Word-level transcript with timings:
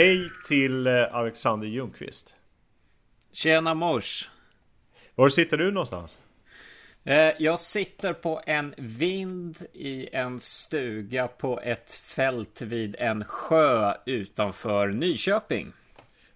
hej 0.00 0.28
till 0.48 0.86
eh, 0.86 1.14
Alexander 1.14 1.66
Ljungqvist. 1.66 2.34
Tjena 3.32 3.74
mors! 3.74 4.30
Var 5.14 5.28
sitter 5.28 5.58
du 5.58 5.70
någonstans? 5.70 6.18
Eh, 7.04 7.32
jag 7.38 7.60
sitter 7.60 8.12
på 8.12 8.42
en 8.46 8.74
vind 8.76 9.58
i 9.72 10.08
en 10.12 10.40
stuga 10.40 11.28
på 11.28 11.60
ett 11.60 11.92
fält 11.92 12.62
vid 12.62 12.96
en 12.98 13.24
sjö 13.24 13.94
utanför 14.06 14.88
Nyköping. 14.88 15.72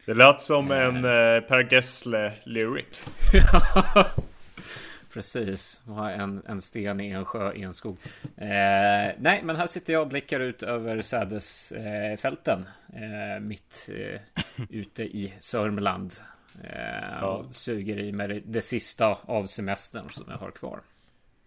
Det 0.06 0.14
lät 0.14 0.40
som 0.40 0.70
en 0.70 0.96
eh, 0.96 1.40
Per 1.40 1.68
Gessle-lyric. 1.70 2.86
Precis, 5.14 5.80
ha 5.86 6.10
en, 6.10 6.42
en 6.46 6.61
sten 6.61 7.00
i 7.00 7.11
en 7.11 7.25
sjö 7.25 7.52
i 7.52 7.62
en 7.62 7.75
skog. 7.75 7.98
Eh, 8.36 9.12
nej, 9.18 9.43
men 9.43 9.56
här 9.56 9.66
sitter 9.66 9.93
jag 9.93 10.02
och 10.02 10.08
blickar 10.08 10.40
ut 10.40 10.62
över 10.62 11.02
sädesfälten. 11.02 12.66
Eh, 12.94 13.40
mitt 13.40 13.89
eh, 13.92 14.20
ute 14.70 15.03
i 15.03 15.34
Sörmland. 15.40 16.12
Eh, 16.62 17.18
ja. 17.20 17.26
Och 17.26 17.54
suger 17.54 17.98
i 17.98 18.12
mig 18.12 18.29
det, 18.29 18.40
det 18.44 18.62
sista 18.62 19.18
av 19.22 19.46
semestern 19.46 20.11
som 20.11 20.26
jag 20.29 20.39
har 20.39 20.50
kvar. 20.50 20.80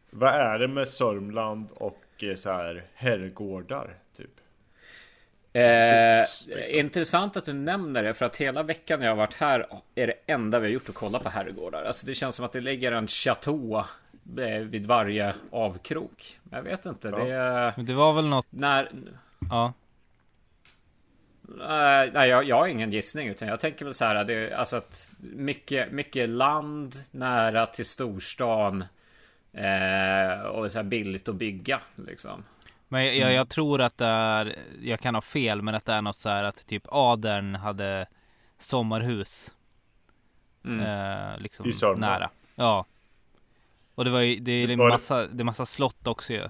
Vad 0.09 0.33
är 0.33 0.59
det 0.59 0.67
med 0.67 0.87
Sörmland 0.87 1.71
och 1.71 2.23
eh, 2.23 2.35
så 2.35 2.51
här 2.51 2.83
herrgårdar 2.93 3.95
typ? 4.17 4.31
Eh, 5.53 6.17
liksom. 6.17 6.79
Intressant 6.79 7.37
att 7.37 7.45
du 7.45 7.53
nämner 7.53 8.03
det 8.03 8.13
för 8.13 8.25
att 8.25 8.35
hela 8.35 8.63
veckan 8.63 9.01
jag 9.01 9.11
har 9.11 9.15
varit 9.15 9.33
här 9.33 9.67
är 9.95 10.07
det 10.07 10.13
enda 10.25 10.59
vi 10.59 10.67
har 10.67 10.73
gjort 10.73 10.89
att 10.89 10.95
kolla 10.95 11.19
på 11.19 11.29
herrgårdar. 11.29 11.83
Alltså 11.83 12.05
det 12.05 12.13
känns 12.13 12.35
som 12.35 12.45
att 12.45 12.51
det 12.51 12.61
ligger 12.61 12.91
en 12.91 13.07
chateau 13.07 13.83
eh, 14.37 14.59
vid 14.59 14.85
varje 14.85 15.33
avkrok. 15.51 16.39
Jag 16.51 16.61
vet 16.61 16.85
inte. 16.85 17.07
Ja. 17.07 17.17
Det, 17.17 17.73
Men 17.77 17.85
det 17.85 17.93
var 17.93 18.13
väl 18.13 18.27
något. 18.27 18.47
När. 18.49 18.91
Ja. 19.49 19.73
Uh, 21.49 22.13
nej, 22.13 22.29
jag, 22.29 22.43
jag 22.43 22.55
har 22.55 22.67
ingen 22.67 22.91
gissning 22.91 23.27
utan 23.27 23.47
jag 23.47 23.59
tänker 23.59 23.85
väl 23.85 23.93
så 23.93 24.05
här. 24.05 24.23
Det, 24.23 24.53
alltså 24.53 24.77
att 24.77 25.09
mycket, 25.19 25.91
mycket 25.91 26.29
land 26.29 26.95
nära 27.11 27.65
till 27.65 27.85
storstan. 27.85 28.83
Uh, 29.55 30.41
och 30.41 30.71
så 30.71 30.79
här 30.79 30.83
billigt 30.83 31.29
att 31.29 31.35
bygga 31.35 31.81
liksom. 31.95 32.43
Men 32.87 33.05
jag, 33.05 33.15
jag, 33.15 33.33
jag, 33.33 33.49
tror 33.49 33.81
att 33.81 33.97
det 33.97 34.05
är, 34.05 34.55
jag 34.81 34.99
kan 34.99 35.15
ha 35.15 35.21
fel, 35.21 35.61
men 35.61 35.75
att 35.75 35.85
det 35.85 35.93
är 35.93 36.01
något 36.01 36.15
så 36.15 36.29
här 36.29 36.43
att 36.43 36.67
typ 36.67 36.83
Adern 36.87 37.55
hade 37.55 38.07
sommarhus. 38.57 39.53
Mm. 40.65 40.79
Eh, 40.79 41.39
liksom 41.39 41.65
I 41.65 41.99
nära. 41.99 42.29
Ja. 42.55 42.85
Och 43.95 44.05
det 44.05 44.11
var 44.11 44.21
ju, 44.21 44.39
det 44.39 44.51
är 44.51 44.67
det 44.67 44.77
massa, 44.77 45.27
det 45.27 45.41
är 45.41 45.45
massa 45.45 45.65
slott 45.65 46.07
också 46.07 46.33
ju. 46.33 46.49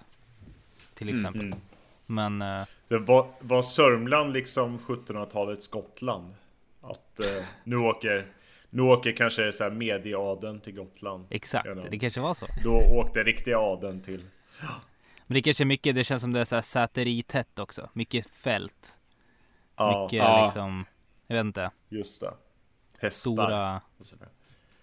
Till 0.93 1.09
mm, 1.09 1.19
exempel. 1.19 1.45
Mm. 1.45 1.59
Men... 2.05 2.41
Eh, 2.41 2.67
det 2.87 2.97
var, 2.97 3.27
var 3.39 3.61
Sörmland 3.61 4.33
liksom 4.33 4.79
1700-talets 4.79 5.65
Skottland? 5.65 6.35
Att 6.81 7.19
eh, 7.19 7.45
nu 7.63 7.77
åker 7.77 8.25
nu 8.69 8.81
åker 8.81 9.11
kanske 9.11 9.51
så 9.51 9.63
här 9.63 9.71
medieadeln 9.71 10.59
till 10.59 10.75
Gotland. 10.75 11.25
Exakt, 11.29 11.69
det 11.89 11.99
kanske 11.99 12.19
var 12.19 12.33
så. 12.33 12.45
Då 12.63 12.71
åkte 12.71 13.23
riktiga 13.23 13.59
adeln 13.59 14.01
till 14.01 14.23
men 15.27 15.35
det 15.35 15.41
kanske 15.41 15.63
är 15.63 15.65
mycket, 15.65 15.95
det 15.95 16.03
känns 16.03 16.21
som 16.21 16.33
det 16.33 16.39
är 16.39 16.45
såhär 16.45 16.61
säteritätt 16.61 17.59
också. 17.59 17.89
Mycket 17.93 18.29
fält. 18.29 18.97
Ja. 19.75 20.03
Mycket 20.03 20.17
ja. 20.17 20.45
liksom, 20.45 20.85
jag 21.27 21.35
vet 21.35 21.45
inte. 21.45 21.71
Just 21.89 22.21
det. 22.21 22.33
Hästar. 22.99 23.31
Stora. 23.31 23.81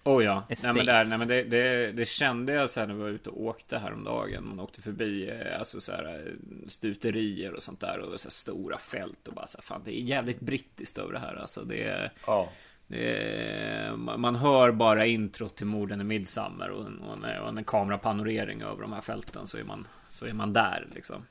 Oh 0.05 0.25
ja, 0.25 0.45
nej 0.49 0.75
men, 0.75 0.87
där, 0.87 1.05
nej, 1.05 1.19
men 1.19 1.29
det, 1.29 1.43
det, 1.43 1.93
det, 1.93 2.09
kände 2.09 2.53
jag 2.53 2.71
så 2.71 2.81
här 2.81 2.87
när 2.87 2.95
vi 2.95 3.01
var 3.01 3.09
ute 3.09 3.31
och 3.31 3.43
åkte 3.43 3.79
häromdagen. 3.79 4.47
Man 4.47 4.61
åkte 4.61 4.83
förbi 4.83 5.31
eh, 5.31 5.59
alltså 5.59 5.81
så 5.81 5.93
här, 5.93 6.27
eh, 6.27 6.69
stuterier 6.69 7.55
och 7.55 7.63
sånt 7.63 7.81
där 7.81 7.99
och 7.99 8.21
så 8.21 8.27
här 8.27 8.31
stora 8.31 8.79
fält 8.79 9.29
och 9.29 9.35
bara 9.35 9.47
så 9.47 9.59
här, 9.59 9.63
fan 9.63 9.83
det 9.85 10.01
är 10.01 10.03
jävligt 10.03 10.41
brittiskt 10.41 10.99
över 10.99 11.13
det 11.13 11.19
här. 11.19 11.35
Alltså 11.35 11.65
det, 11.65 12.11
ja. 12.27 12.49
det 12.87 13.93
man 13.97 14.37
hör 14.37 14.73
bara 14.73 15.07
introt 15.07 15.57
till 15.57 15.67
morden 15.67 16.01
i 16.01 16.05
Midsummer 16.05 16.71
och, 16.71 16.87
och, 16.87 17.19
och 17.43 17.49
en 17.49 17.65
kamerapanorering 17.65 18.63
över 18.63 18.83
de 18.83 18.93
här 18.93 19.01
fälten 19.01 19.47
så 19.47 19.59
är 19.59 19.65
man 19.65 19.87
så 20.15 20.27
är 20.27 20.33
man 20.33 20.53
där 20.53 20.89
liksom. 20.95 21.27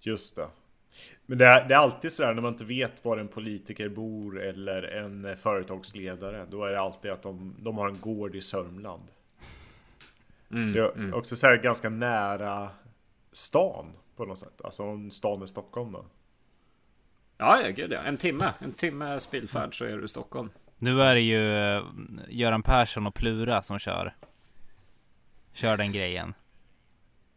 Just 0.00 0.36
det. 0.36 0.48
Men 1.26 1.38
det 1.38 1.46
är, 1.46 1.68
det 1.68 1.74
är 1.74 1.78
alltid 1.78 2.12
sådär 2.12 2.34
när 2.34 2.42
man 2.42 2.52
inte 2.52 2.64
vet 2.64 3.04
var 3.04 3.18
en 3.18 3.28
politiker 3.28 3.88
bor 3.88 4.40
eller 4.40 4.82
en 4.82 5.36
företagsledare. 5.36 6.46
Då 6.50 6.64
är 6.64 6.70
det 6.70 6.80
alltid 6.80 7.10
att 7.10 7.22
de, 7.22 7.54
de 7.58 7.78
har 7.78 7.88
en 7.88 8.00
gård 8.00 8.36
i 8.36 8.42
Sörmland. 8.42 9.02
Mm, 10.50 10.72
det 10.72 10.80
är 10.80 10.92
mm. 10.92 11.14
också 11.14 11.36
så 11.36 11.46
här 11.46 11.56
ganska 11.56 11.90
nära 11.90 12.70
stan 13.32 13.92
på 14.16 14.24
något 14.24 14.38
sätt. 14.38 14.60
Alltså 14.64 14.82
om 14.82 15.10
stan 15.10 15.42
är 15.42 15.46
Stockholm 15.46 15.92
då. 15.92 16.04
Ja, 17.38 17.60
ja, 17.62 17.70
gud 17.70 17.92
ja. 17.92 18.00
En 18.00 18.16
timme. 18.16 18.52
En 18.58 18.72
timme 18.72 19.20
spilfärd 19.20 19.78
så 19.78 19.84
är 19.84 19.96
du 19.96 20.04
i 20.04 20.08
Stockholm. 20.08 20.50
Nu 20.78 21.02
är 21.02 21.14
det 21.14 21.20
ju 21.20 21.52
eh, 21.56 21.84
Göran 22.28 22.62
Persson 22.62 23.06
och 23.06 23.14
Plura 23.14 23.62
som 23.62 23.78
kör. 23.78 24.14
Kör 25.52 25.76
den 25.76 25.92
grejen. 25.92 26.34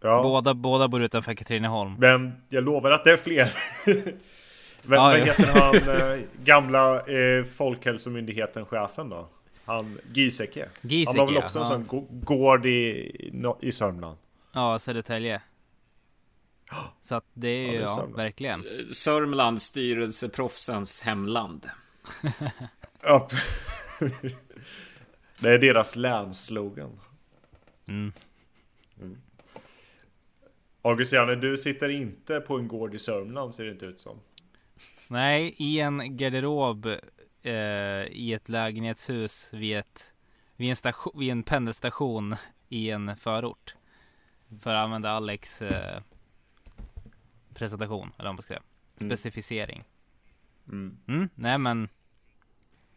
Ja. 0.02 0.24
Båda, 0.24 0.54
båda 0.54 0.88
bor 0.88 1.04
utanför 1.04 1.34
Katrineholm. 1.34 1.96
Men 2.00 2.34
jag 2.50 2.64
lovar 2.64 2.92
att 2.92 3.04
det 3.04 3.12
är 3.12 3.18
fler. 3.18 3.54
Vem 4.84 5.00
ja, 5.00 5.12
heter 5.12 5.48
han, 5.48 5.76
eh, 6.16 6.20
gamla 6.44 6.96
eh, 7.00 7.44
Folkhälsomyndigheten 7.44 8.66
chefen 8.66 9.10
då? 9.10 9.28
Han 9.66 9.98
Giesecke. 10.14 10.70
Giesecke 10.82 11.20
Han 11.20 11.28
har 11.28 11.34
väl 11.34 11.44
också 11.44 11.60
ja. 11.60 11.74
en 11.76 11.88
sån 11.88 12.06
gård 12.12 12.66
i, 12.66 13.32
i 13.62 13.72
Sörmland? 13.72 14.18
Ja, 14.52 14.80
Södertälje. 14.80 15.42
Så 17.02 17.16
att 17.16 17.26
det 17.34 17.48
är 17.48 17.72
ju, 17.72 17.80
ja, 17.80 17.86
ja 17.98 18.06
verkligen. 18.16 18.66
Sörmland, 18.94 19.62
styrelseproffsens 19.62 21.02
hemland. 21.02 21.70
ja. 23.02 23.30
det 25.40 25.50
är 25.50 25.58
deras 25.58 25.96
länsslogan. 25.96 27.00
Mm. 27.88 28.00
mm. 28.00 28.14
August 30.82 31.14
Janne, 31.14 31.36
du 31.36 31.58
sitter 31.58 31.90
inte 31.90 32.40
på 32.40 32.58
en 32.58 32.68
gård 32.68 32.96
i 32.96 33.00
Sörmland 33.00 33.54
ser 33.54 33.66
det 33.66 33.72
inte 33.72 33.86
ut 33.86 34.00
som. 34.00 34.20
Nej, 35.08 35.56
i 35.58 35.80
en 35.80 36.18
garderob 36.18 36.86
eh, 37.42 37.54
i 38.12 38.34
ett 38.34 38.50
lägenhetshus 38.50 39.54
vid, 39.54 39.78
ett, 39.78 40.14
vid, 40.56 40.70
en 40.70 40.76
station, 40.76 41.20
vid 41.20 41.32
en 41.32 41.44
pendelstation 41.44 42.36
i 42.70 42.90
en 42.90 43.16
förort. 43.16 43.76
För 44.62 44.74
att 44.74 44.84
använda 44.84 45.10
Alex 45.10 45.62
eh, 45.62 46.02
presentation, 47.54 48.12
eller 48.18 48.30
vad 48.30 48.36
man 48.36 48.42
ska 48.42 48.48
säga. 48.48 48.64
Mm. 49.00 49.10
Specificering. 49.10 49.84
Mm. 50.68 50.98
Mm, 51.08 51.30
nej 51.36 51.58
men. 51.58 51.90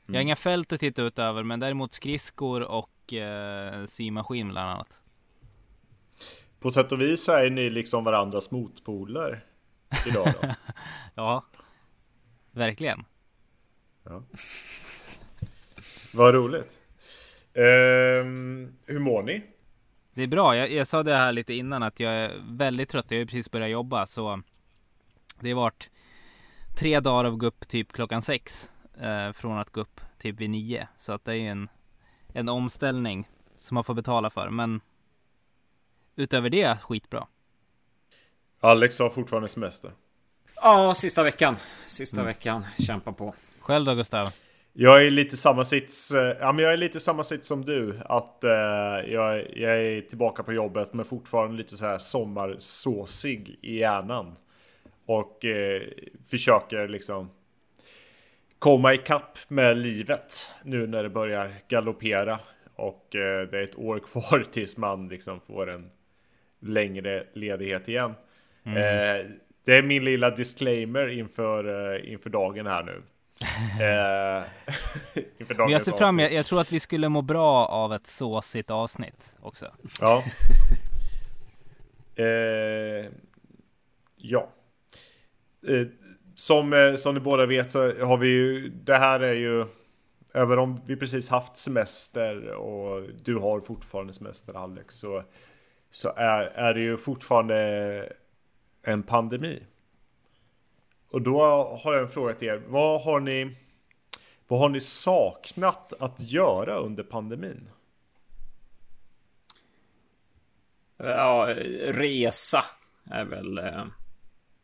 Jag 0.06 0.14
har 0.14 0.20
mm. 0.20 0.26
inga 0.26 0.36
fält 0.36 0.72
att 0.72 0.80
titta 0.80 1.02
ut 1.02 1.18
över, 1.18 1.42
men 1.42 1.60
däremot 1.60 1.92
skridskor 1.92 2.62
och 2.62 3.12
eh, 3.12 3.86
symaskin 3.86 4.48
bland 4.48 4.70
annat. 4.70 5.03
På 6.64 6.70
sätt 6.70 6.92
och 6.92 7.00
vis 7.00 7.28
är 7.28 7.50
ni 7.50 7.70
liksom 7.70 8.04
varandras 8.04 8.50
motpoler 8.50 9.44
idag 10.06 10.26
då. 10.42 10.48
ja, 11.14 11.44
verkligen. 12.50 13.04
Ja. 14.04 14.22
Vad 16.12 16.34
roligt. 16.34 16.78
Um, 17.54 18.76
hur 18.86 18.98
mår 18.98 19.22
ni? 19.22 19.42
Det 20.14 20.22
är 20.22 20.26
bra. 20.26 20.56
Jag, 20.56 20.72
jag, 20.72 20.86
sa 20.86 21.02
det 21.02 21.14
här 21.14 21.32
lite 21.32 21.54
innan 21.54 21.82
att 21.82 22.00
jag 22.00 22.12
är 22.12 22.32
väldigt 22.50 22.88
trött. 22.88 23.10
Jag 23.10 23.18
har 23.18 23.24
precis 23.24 23.50
börjat 23.50 23.70
jobba 23.70 24.06
så 24.06 24.42
det 25.40 25.50
har 25.50 25.56
varit 25.56 25.90
tre 26.76 27.00
dagar 27.00 27.24
av 27.24 27.36
gå 27.36 27.46
upp 27.46 27.68
typ 27.68 27.92
klockan 27.92 28.22
sex 28.22 28.72
eh, 29.00 29.32
från 29.32 29.58
att 29.58 29.70
gå 29.70 29.80
upp 29.80 30.00
typ 30.18 30.40
vid 30.40 30.50
nio. 30.50 30.88
Så 30.98 31.12
att 31.12 31.24
det 31.24 31.32
är 31.32 31.36
ju 31.36 31.48
en, 31.48 31.68
en 32.32 32.48
omställning 32.48 33.28
som 33.56 33.74
man 33.74 33.84
får 33.84 33.94
betala 33.94 34.30
för. 34.30 34.50
Men 34.50 34.80
utöver 36.16 36.50
det, 36.50 36.78
skitbra. 36.82 37.26
Alex 38.60 38.98
har 38.98 39.10
fortfarande 39.10 39.48
semester. 39.48 39.90
Ja, 40.56 40.94
sista 40.94 41.22
veckan. 41.22 41.56
Sista 41.86 42.16
mm. 42.16 42.26
veckan. 42.26 42.66
Kämpa 42.78 43.12
på. 43.12 43.34
Själv 43.60 43.84
då 43.84 43.94
Gustav? 43.94 44.30
Jag 44.72 45.06
är 45.06 45.10
lite 45.10 45.36
samma 45.36 45.64
sits. 45.64 46.10
Eh, 46.10 46.36
ja, 46.40 46.52
men 46.52 46.64
jag 46.64 46.72
är 46.72 46.76
lite 46.76 47.00
samma 47.00 47.24
sits 47.24 47.48
som 47.48 47.64
du. 47.64 48.00
Att 48.04 48.44
eh, 48.44 48.50
jag, 49.12 49.56
jag, 49.56 49.78
är 49.80 50.00
tillbaka 50.00 50.42
på 50.42 50.52
jobbet 50.52 50.94
men 50.94 51.04
fortfarande 51.04 51.56
lite 51.56 51.76
så 51.76 51.86
här 51.86 51.98
sommarsåsig 51.98 53.58
i 53.62 53.78
hjärnan. 53.78 54.36
Och 55.06 55.44
eh, 55.44 55.82
försöker 56.30 56.88
liksom 56.88 57.30
komma 58.58 58.94
ikapp 58.94 59.38
med 59.48 59.76
livet 59.76 60.52
nu 60.62 60.86
när 60.86 61.02
det 61.02 61.10
börjar 61.10 61.54
galoppera. 61.68 62.38
Och 62.74 63.16
eh, 63.16 63.48
det 63.48 63.58
är 63.58 63.62
ett 63.62 63.78
år 63.78 63.98
kvar 63.98 64.44
tills 64.52 64.76
man 64.76 65.08
liksom 65.08 65.40
får 65.40 65.70
en 65.70 65.90
längre 66.64 67.26
ledighet 67.32 67.88
igen. 67.88 68.14
Mm. 68.64 68.76
Eh, 68.76 69.30
det 69.64 69.76
är 69.76 69.82
min 69.82 70.04
lilla 70.04 70.30
disclaimer 70.30 71.08
inför, 71.08 71.94
eh, 71.94 72.12
inför 72.12 72.30
dagen 72.30 72.66
här 72.66 72.82
nu. 72.82 72.92
eh, 73.80 74.44
inför 75.38 75.54
dagens 75.54 75.72
jag 75.72 75.82
ser 75.82 75.92
fram 75.92 76.18
jag, 76.18 76.32
jag 76.32 76.46
tror 76.46 76.60
att 76.60 76.72
vi 76.72 76.80
skulle 76.80 77.08
må 77.08 77.22
bra 77.22 77.66
av 77.66 77.94
ett 77.94 78.06
såsigt 78.06 78.70
avsnitt 78.70 79.36
också. 79.40 79.66
Ja. 80.00 80.24
eh, 82.24 83.06
ja. 84.16 84.48
Eh, 85.68 85.86
som, 86.34 86.94
som 86.98 87.14
ni 87.14 87.20
båda 87.20 87.46
vet 87.46 87.70
så 87.70 88.04
har 88.04 88.16
vi 88.16 88.28
ju, 88.28 88.68
det 88.68 88.94
här 88.94 89.20
är 89.20 89.34
ju, 89.34 89.66
även 90.34 90.58
om 90.58 90.80
vi 90.86 90.96
precis 90.96 91.28
haft 91.28 91.56
semester 91.56 92.54
och 92.54 93.08
du 93.24 93.36
har 93.36 93.60
fortfarande 93.60 94.12
semester 94.12 94.54
Alex, 94.54 94.94
så, 94.94 95.22
så 95.94 96.12
är, 96.16 96.42
är 96.42 96.74
det 96.74 96.80
ju 96.80 96.96
fortfarande 96.96 98.12
en 98.82 99.02
pandemi. 99.02 99.62
Och 101.10 101.22
då 101.22 101.40
har 101.82 101.92
jag 101.92 102.02
en 102.02 102.08
fråga 102.08 102.34
till 102.34 102.48
er. 102.48 102.62
Vad 102.66 103.02
har 103.02 103.20
ni, 103.20 103.56
vad 104.48 104.60
har 104.60 104.68
ni 104.68 104.80
saknat 104.80 105.92
att 106.00 106.20
göra 106.20 106.76
under 106.76 107.02
pandemin? 107.02 107.68
Ja, 110.96 111.54
resa 111.82 112.64
är 113.10 113.24
väl 113.24 113.58
eh, 113.58 113.84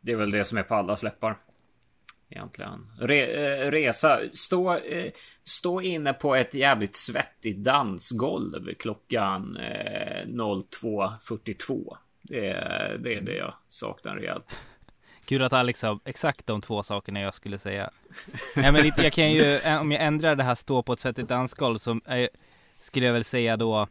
Det 0.01 0.11
är 0.11 0.15
väl 0.15 0.31
det 0.31 0.45
som 0.45 0.57
är 0.57 0.63
på 0.63 0.75
alla 0.75 0.95
släppar 0.95 1.37
Egentligen. 2.31 2.87
Re, 2.99 3.25
eh, 3.25 3.71
Resa. 3.71 4.19
Stå 4.31 4.77
eh, 4.77 5.11
Stå 5.43 5.81
inne 5.81 6.13
på 6.13 6.35
ett 6.35 6.53
jävligt 6.53 6.95
svettigt 6.95 7.57
dansgolv 7.57 8.73
klockan 8.79 9.57
eh, 9.57 10.25
02.42 10.25 11.97
det 12.31 12.49
är, 12.49 12.97
det 12.97 13.15
är 13.15 13.21
det 13.21 13.35
jag 13.35 13.53
saknar 13.69 14.15
rejält. 14.15 14.59
Kul 15.25 15.43
att 15.43 15.53
Alex 15.53 15.81
har 15.81 15.99
exakt 16.05 16.47
de 16.47 16.61
två 16.61 16.83
sakerna 16.83 17.21
jag 17.21 17.33
skulle 17.33 17.57
säga. 17.57 17.89
Nej 18.55 18.71
men 18.71 18.83
lite, 18.83 19.03
jag 19.03 19.13
kan 19.13 19.31
ju, 19.31 19.55
eh, 19.55 19.81
om 19.81 19.91
jag 19.91 20.03
ändrar 20.03 20.35
det 20.35 20.43
här 20.43 20.55
stå 20.55 20.83
på 20.83 20.93
ett 20.93 20.99
svettigt 20.99 21.27
dansgolv 21.27 21.77
så 21.77 21.91
eh, 21.91 22.27
skulle 22.79 23.05
jag 23.05 23.13
väl 23.13 23.23
säga 23.23 23.57
då 23.57 23.87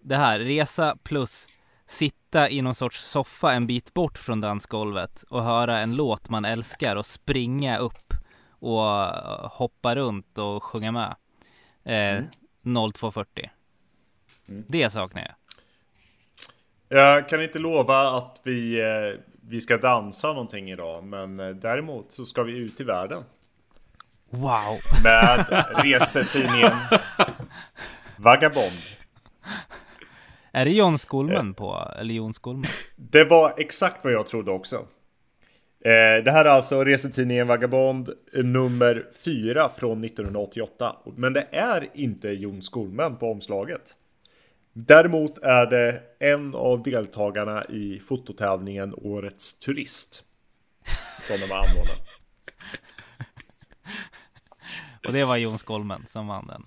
det 0.00 0.16
här, 0.16 0.38
resa 0.38 0.96
plus 1.02 1.48
sitta 1.86 2.50
i 2.50 2.62
någon 2.62 2.74
sorts 2.74 3.00
soffa 3.00 3.52
en 3.52 3.66
bit 3.66 3.94
bort 3.94 4.18
från 4.18 4.40
dansgolvet 4.40 5.24
och 5.28 5.42
höra 5.42 5.78
en 5.78 5.96
låt 5.96 6.28
man 6.28 6.44
älskar 6.44 6.96
och 6.96 7.06
springa 7.06 7.78
upp 7.78 8.14
och 8.48 8.82
hoppa 9.50 9.94
runt 9.94 10.38
och 10.38 10.64
sjunga 10.64 10.92
med. 10.92 11.16
Eh, 11.84 12.26
mm. 12.64 12.92
0240. 12.92 13.50
Mm. 14.48 14.64
Det 14.68 14.90
saknar 14.90 15.22
jag. 15.22 15.34
Jag 16.88 17.28
kan 17.28 17.42
inte 17.42 17.58
lova 17.58 18.16
att 18.18 18.40
vi, 18.44 18.80
eh, 18.80 19.20
vi 19.40 19.60
ska 19.60 19.76
dansa 19.76 20.28
någonting 20.28 20.70
idag, 20.70 21.04
men 21.04 21.40
eh, 21.40 21.48
däremot 21.48 22.12
så 22.12 22.26
ska 22.26 22.42
vi 22.42 22.52
ut 22.52 22.80
i 22.80 22.84
världen. 22.84 23.24
Wow! 24.30 24.78
Med 25.02 25.64
resetidningen 25.84 26.72
Vagabond. 28.16 28.82
Är 30.56 30.64
det 30.64 30.70
John 30.70 30.98
Skolman 30.98 31.54
på, 31.54 31.92
eller 31.98 32.14
Jon 32.14 32.34
Skolman? 32.34 32.70
Det 32.96 33.24
var 33.24 33.54
exakt 33.56 34.04
vad 34.04 34.12
jag 34.12 34.26
trodde 34.26 34.50
också. 34.50 34.76
Eh, 35.84 36.24
det 36.24 36.30
här 36.30 36.44
är 36.44 36.48
alltså 36.48 36.84
resetidningen 36.84 37.46
Vagabond 37.46 38.10
nummer 38.32 39.06
4 39.24 39.68
från 39.68 40.04
1988. 40.04 40.96
Men 41.16 41.32
det 41.32 41.46
är 41.52 41.88
inte 41.94 42.28
Jon 42.28 42.62
Skolman 42.62 43.16
på 43.16 43.30
omslaget. 43.30 43.94
Däremot 44.72 45.38
är 45.38 45.66
det 45.66 46.02
en 46.18 46.54
av 46.54 46.82
deltagarna 46.82 47.64
i 47.64 48.00
fototävlingen 48.00 48.94
Årets 48.96 49.58
Turist. 49.58 50.24
Som 51.22 51.36
de 51.40 51.54
har 51.54 51.58
anordnat. 51.58 52.00
Och 55.06 55.12
det 55.12 55.24
var 55.24 55.36
Jon 55.36 55.58
Skolmen 55.58 56.02
som 56.06 56.26
vann 56.26 56.46
den. 56.46 56.62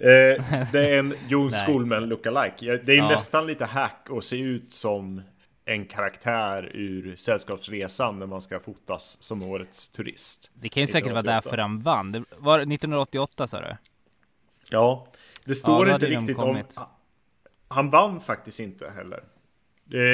Eh, 0.00 0.44
det 0.72 0.88
är 0.88 0.98
en 0.98 1.14
Jon 1.28 1.52
Skolmen 1.52 2.08
lookalike. 2.08 2.80
Det 2.84 2.92
är 2.92 2.96
ja. 2.96 3.08
nästan 3.08 3.46
lite 3.46 3.64
hack 3.64 4.06
att 4.10 4.24
se 4.24 4.40
ut 4.40 4.72
som 4.72 5.22
en 5.64 5.86
karaktär 5.86 6.70
ur 6.74 7.16
Sällskapsresan 7.16 8.18
när 8.18 8.26
man 8.26 8.40
ska 8.40 8.60
fotas 8.60 9.22
som 9.22 9.42
årets 9.42 9.90
turist. 9.90 10.50
Det 10.54 10.68
kan 10.68 10.80
ju 10.80 10.86
säkert 10.86 11.12
vara 11.12 11.22
därför 11.22 11.58
han 11.58 11.80
vann. 11.80 12.12
Det 12.12 12.24
var 12.38 12.58
1988 12.58 13.46
sa 13.46 13.60
du? 13.60 13.76
Ja, 14.70 15.06
det 15.44 15.54
står 15.54 15.88
ja, 15.88 15.94
inte 15.94 16.06
riktigt 16.06 16.38
om... 16.38 16.62
Han 17.68 17.90
vann 17.90 18.20
faktiskt 18.20 18.60
inte 18.60 18.90
heller. 18.90 19.20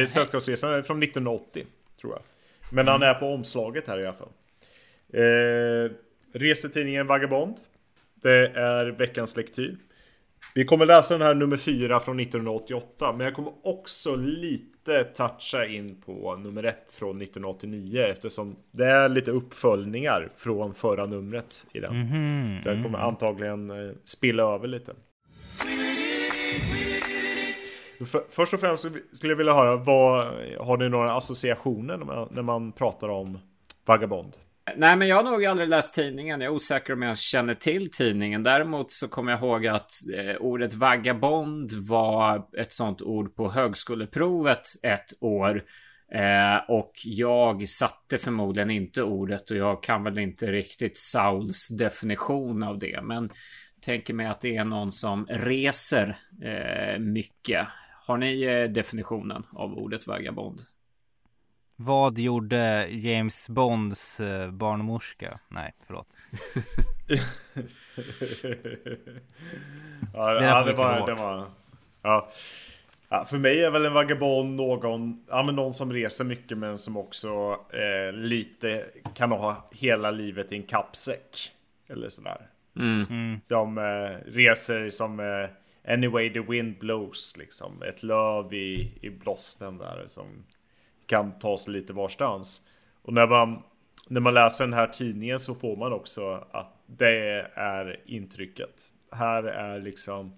Sällskapsresan 0.06 0.72
är 0.72 0.82
från 0.82 1.02
1980, 1.02 1.66
tror 2.00 2.12
jag. 2.12 2.22
Men 2.70 2.88
mm. 2.88 2.92
han 2.92 3.02
är 3.02 3.14
på 3.14 3.34
omslaget 3.34 3.88
här 3.88 4.00
i 4.00 4.06
alla 4.06 4.16
fall. 4.16 4.28
Eh, 5.12 5.90
resetidningen 6.32 7.06
Vagabond 7.06 7.56
det 8.26 8.48
är 8.48 8.86
veckans 8.86 9.36
lektyr. 9.36 9.76
Vi 10.54 10.64
kommer 10.64 10.86
läsa 10.86 11.18
den 11.18 11.26
här 11.26 11.34
nummer 11.34 11.56
4 11.56 12.00
från 12.00 12.20
1988, 12.20 13.12
men 13.12 13.24
jag 13.24 13.34
kommer 13.34 13.52
också 13.62 14.16
lite 14.16 15.04
toucha 15.04 15.66
in 15.66 16.00
på 16.06 16.36
nummer 16.36 16.64
1 16.64 16.76
från 16.92 17.22
1989 17.22 18.00
eftersom 18.00 18.56
det 18.70 18.86
är 18.86 19.08
lite 19.08 19.30
uppföljningar 19.30 20.28
från 20.36 20.74
förra 20.74 21.04
numret 21.04 21.66
i 21.72 21.80
den. 21.80 21.94
Mm 21.94 22.06
-hmm. 22.06 22.60
Så 22.60 22.68
jag 22.68 22.82
kommer 22.82 22.98
antagligen 22.98 23.70
eh, 23.70 23.94
spilla 24.04 24.42
över 24.42 24.68
lite. 24.68 24.94
Först 28.30 28.54
och 28.54 28.60
främst 28.60 28.86
skulle 29.12 29.32
jag 29.32 29.36
vilja 29.36 29.54
höra, 29.54 29.76
vad, 29.76 30.24
har 30.58 30.76
ni 30.76 30.88
några 30.88 31.12
associationer 31.12 31.96
när 31.96 32.06
man, 32.06 32.28
när 32.30 32.42
man 32.42 32.72
pratar 32.72 33.08
om 33.08 33.38
Vagabond? 33.84 34.36
Nej, 34.74 34.96
men 34.96 35.08
jag 35.08 35.16
har 35.16 35.22
nog 35.22 35.44
aldrig 35.44 35.68
läst 35.68 35.94
tidningen. 35.94 36.40
Jag 36.40 36.50
är 36.50 36.54
osäker 36.54 36.92
om 36.92 37.02
jag 37.02 37.18
känner 37.18 37.54
till 37.54 37.90
tidningen. 37.90 38.42
Däremot 38.42 38.92
så 38.92 39.08
kommer 39.08 39.32
jag 39.32 39.40
ihåg 39.40 39.66
att 39.66 39.90
eh, 40.14 40.36
ordet 40.36 40.74
vagabond 40.74 41.72
var 41.72 42.46
ett 42.58 42.72
sånt 42.72 43.02
ord 43.02 43.34
på 43.34 43.50
högskoleprovet 43.50 44.62
ett 44.82 45.12
år. 45.20 45.64
Eh, 46.12 46.56
och 46.68 46.92
jag 47.04 47.68
satte 47.68 48.18
förmodligen 48.18 48.70
inte 48.70 49.02
ordet 49.02 49.50
och 49.50 49.56
jag 49.56 49.82
kan 49.82 50.04
väl 50.04 50.18
inte 50.18 50.52
riktigt 50.52 50.98
Sauls 50.98 51.68
definition 51.68 52.62
av 52.62 52.78
det. 52.78 53.00
Men 53.02 53.30
tänker 53.80 54.14
mig 54.14 54.26
att 54.26 54.40
det 54.40 54.56
är 54.56 54.64
någon 54.64 54.92
som 54.92 55.26
reser 55.26 56.16
eh, 56.42 56.98
mycket. 56.98 57.66
Har 58.06 58.16
ni 58.16 58.42
eh, 58.42 58.64
definitionen 58.64 59.42
av 59.52 59.72
ordet 59.74 60.06
vagabond? 60.06 60.60
Vad 61.76 62.18
gjorde 62.18 62.88
James 62.90 63.48
Bonds 63.48 64.20
eh, 64.20 64.50
barnmorska? 64.50 65.40
Nej, 65.48 65.74
förlåt. 65.86 66.16
ja, 70.14 70.34
det, 70.34 70.44
ja, 70.44 70.64
det 70.64 70.72
var, 70.72 71.06
det 71.06 71.14
var, 71.14 71.48
ja. 72.02 72.28
ja. 73.08 73.24
För 73.24 73.38
mig 73.38 73.64
är 73.64 73.70
väl 73.70 73.84
en 73.84 73.92
vagabond 73.92 74.56
någon, 74.56 75.24
ja, 75.28 75.42
men 75.42 75.56
någon 75.56 75.72
som 75.72 75.92
reser 75.92 76.24
mycket 76.24 76.58
men 76.58 76.78
som 76.78 76.96
också 76.96 77.60
eh, 77.72 78.12
lite 78.12 78.84
kan 79.14 79.30
ha 79.30 79.68
hela 79.70 80.10
livet 80.10 80.52
i 80.52 80.56
en 80.56 80.62
kappsäck. 80.62 81.52
Eller 81.88 82.08
sådär. 82.08 82.46
Mm. 82.76 83.06
Mm. 83.10 83.40
De 83.48 83.78
eh, 83.78 84.32
reser 84.32 84.90
som 84.90 85.20
eh, 85.20 85.48
Anyway 85.88 86.32
the 86.32 86.40
wind 86.40 86.78
blows 86.78 87.36
liksom. 87.38 87.82
Ett 87.82 88.02
löv 88.02 88.54
i, 88.54 88.98
i 89.00 89.10
blåsten 89.10 89.78
där 89.78 90.04
som 90.08 90.26
kan 91.06 91.38
ta 91.38 91.58
sig 91.58 91.72
lite 91.72 91.92
varstans. 91.92 92.66
Och 93.02 93.12
när 93.12 93.26
man, 93.26 93.62
när 94.08 94.20
man 94.20 94.34
läser 94.34 94.64
den 94.64 94.74
här 94.74 94.86
tidningen 94.86 95.38
så 95.38 95.54
får 95.54 95.76
man 95.76 95.92
också 95.92 96.44
att 96.50 96.72
det 96.86 97.50
är 97.54 98.00
intrycket. 98.06 98.92
Här 99.10 99.42
är 99.42 99.80
liksom 99.80 100.32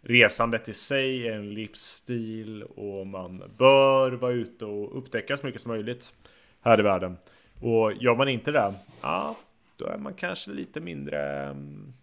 resandet 0.00 0.68
i 0.68 0.74
sig 0.74 1.28
en 1.28 1.54
livsstil 1.54 2.62
och 2.62 3.06
man 3.06 3.52
bör 3.56 4.12
vara 4.12 4.32
ute 4.32 4.64
och 4.64 4.98
upptäcka 4.98 5.36
så 5.36 5.46
mycket 5.46 5.60
som 5.60 5.72
möjligt 5.72 6.12
här 6.60 6.80
i 6.80 6.82
världen. 6.82 7.16
Och 7.60 7.92
gör 7.92 8.14
man 8.14 8.28
inte 8.28 8.52
det, 8.52 8.74
ja, 9.00 9.36
då 9.76 9.86
är 9.86 9.98
man 9.98 10.14
kanske 10.14 10.50
lite 10.50 10.80
mindre 10.80 11.50
um, 11.50 11.94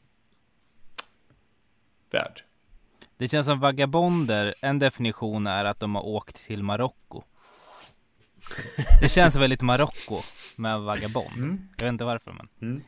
värd. 2.12 2.42
Det 3.18 3.28
känns 3.28 3.46
som 3.46 3.60
vagabonder, 3.60 4.54
en 4.62 4.80
definition 4.80 5.48
är 5.48 5.66
att 5.66 5.80
de 5.80 5.96
har 5.96 6.06
åkt 6.06 6.46
till 6.46 6.64
Marocko. 6.64 7.24
Det 9.02 9.10
känns 9.10 9.36
väldigt 9.36 9.62
Marocko 9.62 10.22
med 10.56 10.82
Vagabond. 10.82 11.36
Mm. 11.36 11.60
Jag 11.78 11.86
vet 11.86 11.92
inte 11.92 12.04
varför 12.04 12.32
men. 12.32 12.70
Mm. 12.70 12.84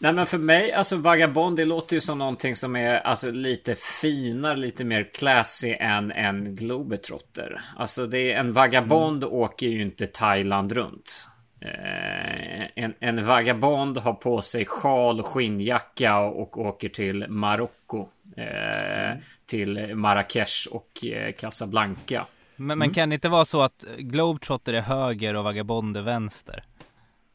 Nej 0.00 0.12
men 0.12 0.26
för 0.26 0.38
mig, 0.38 0.72
alltså 0.72 0.96
Vagabond 0.96 1.56
det 1.56 1.64
låter 1.64 1.94
ju 1.94 2.00
som 2.00 2.18
någonting 2.18 2.56
som 2.56 2.76
är 2.76 2.94
alltså 2.94 3.30
lite 3.30 3.74
finare, 4.00 4.56
lite 4.56 4.84
mer 4.84 5.10
classy 5.14 5.76
än 5.80 6.12
en 6.12 6.56
Globetrotter. 6.56 7.60
Alltså 7.76 8.06
det 8.06 8.32
är 8.32 8.40
en 8.40 8.52
Vagabond 8.52 9.22
mm. 9.22 9.34
åker 9.34 9.66
ju 9.66 9.82
inte 9.82 10.06
Thailand 10.06 10.72
runt. 10.72 11.28
Eh, 11.60 12.66
en, 12.74 12.94
en 13.00 13.26
vagabond 13.26 13.98
har 13.98 14.12
på 14.12 14.42
sig 14.42 14.66
sjal 14.66 15.20
och 15.20 15.26
skinnjacka 15.26 16.18
och, 16.18 16.58
och 16.58 16.66
åker 16.66 16.88
till 16.88 17.28
Marocko. 17.28 18.08
Eh, 18.36 19.10
mm. 19.10 19.18
Till 19.46 19.94
Marrakesh 19.94 20.68
och 20.70 21.04
eh, 21.04 21.32
Casablanca. 21.32 22.26
Men, 22.58 22.78
men 22.78 22.86
mm. 22.86 22.94
kan 22.94 23.08
det 23.08 23.14
inte 23.14 23.28
vara 23.28 23.44
så 23.44 23.62
att 23.62 23.84
Globetrotter 23.98 24.72
är 24.72 24.80
höger 24.80 25.36
och 25.36 25.44
Vagabond 25.44 25.96
är 25.96 26.02
vänster? 26.02 26.64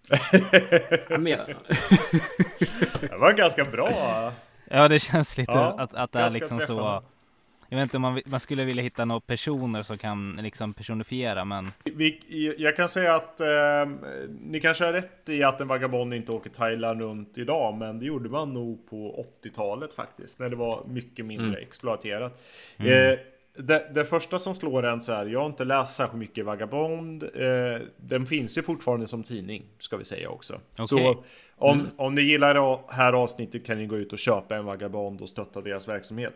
det 3.01 3.17
var 3.17 3.33
ganska 3.33 3.65
bra. 3.65 4.33
Ja, 4.69 4.87
det 4.87 4.99
känns 4.99 5.37
lite 5.37 5.51
ja, 5.51 5.75
att, 5.79 5.93
att 5.93 6.11
det 6.11 6.19
är 6.19 6.29
liksom 6.29 6.59
så. 6.59 7.03
Jag 7.69 7.77
vet 7.77 7.83
inte 7.83 7.97
om 7.97 8.01
man, 8.01 8.21
man 8.25 8.39
skulle 8.39 8.63
vilja 8.63 8.83
hitta 8.83 9.05
några 9.05 9.19
personer 9.19 9.83
som 9.83 9.97
kan 9.97 10.39
liksom 10.41 10.73
personifiera, 10.73 11.45
men... 11.45 11.71
Vi, 11.83 12.55
jag 12.57 12.75
kan 12.75 12.89
säga 12.89 13.15
att 13.15 13.39
eh, 13.39 13.47
ni 14.41 14.59
kanske 14.59 14.85
har 14.85 14.93
rätt 14.93 15.29
i 15.29 15.43
att 15.43 15.61
en 15.61 15.67
vagabond 15.67 16.13
inte 16.13 16.31
åker 16.31 16.49
Thailand 16.49 17.01
runt 17.01 17.37
idag, 17.37 17.77
men 17.77 17.99
det 17.99 18.05
gjorde 18.05 18.29
man 18.29 18.53
nog 18.53 18.89
på 18.89 19.25
80-talet 19.43 19.93
faktiskt, 19.93 20.39
när 20.39 20.49
det 20.49 20.55
var 20.55 20.83
mycket 20.87 21.25
mindre 21.25 21.47
mm. 21.47 21.61
exploaterat. 21.61 22.43
Mm. 22.77 23.11
Eh, 23.11 23.19
det, 23.55 23.91
det, 23.93 24.05
första 24.05 24.39
som 24.39 24.55
slår 24.55 24.85
en 24.85 25.01
så 25.01 25.13
här, 25.13 25.25
jag 25.25 25.39
har 25.39 25.45
inte 25.45 25.65
läst 25.65 25.95
särskilt 25.95 26.19
mycket 26.19 26.45
Vagabond. 26.45 27.23
Eh, 27.23 27.81
den 27.97 28.25
finns 28.25 28.57
ju 28.57 28.61
fortfarande 28.61 29.07
som 29.07 29.23
tidning, 29.23 29.63
ska 29.77 29.97
vi 29.97 30.05
säga 30.05 30.29
också. 30.29 30.53
Okay. 30.73 30.87
Så 30.87 31.23
om, 31.55 31.79
mm. 31.79 31.91
om 31.97 32.15
ni 32.15 32.21
gillar 32.21 32.53
det 32.53 32.93
här 32.93 33.13
avsnittet 33.13 33.65
kan 33.65 33.77
ni 33.77 33.85
gå 33.85 33.97
ut 33.97 34.13
och 34.13 34.19
köpa 34.19 34.55
en 34.55 34.65
Vagabond 34.65 35.21
och 35.21 35.29
stötta 35.29 35.61
deras 35.61 35.87
verksamhet. 35.87 36.35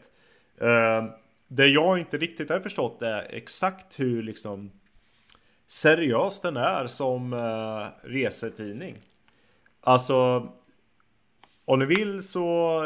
Eh, 0.57 1.05
det 1.47 1.67
jag 1.67 1.99
inte 1.99 2.17
riktigt 2.17 2.49
har 2.49 2.59
förstått 2.59 3.01
är 3.01 3.27
exakt 3.29 3.99
hur 3.99 4.23
liksom 4.23 4.71
seriös 5.67 6.41
den 6.41 6.57
är 6.57 6.87
som 6.87 7.33
eh, 7.33 8.09
resetidning. 8.09 8.95
Alltså 9.81 10.47
om 11.65 11.79
ni 11.79 11.85
vill 11.85 12.23
så, 12.23 12.81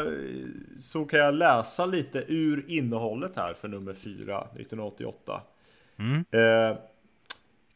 så 0.78 1.04
kan 1.04 1.20
jag 1.20 1.34
läsa 1.34 1.86
lite 1.86 2.24
ur 2.28 2.64
innehållet 2.68 3.36
här 3.36 3.54
för 3.54 3.68
nummer 3.68 3.94
4 3.94 4.40
1988. 4.40 5.40
Mm. 5.96 6.24
Eh, 6.30 6.76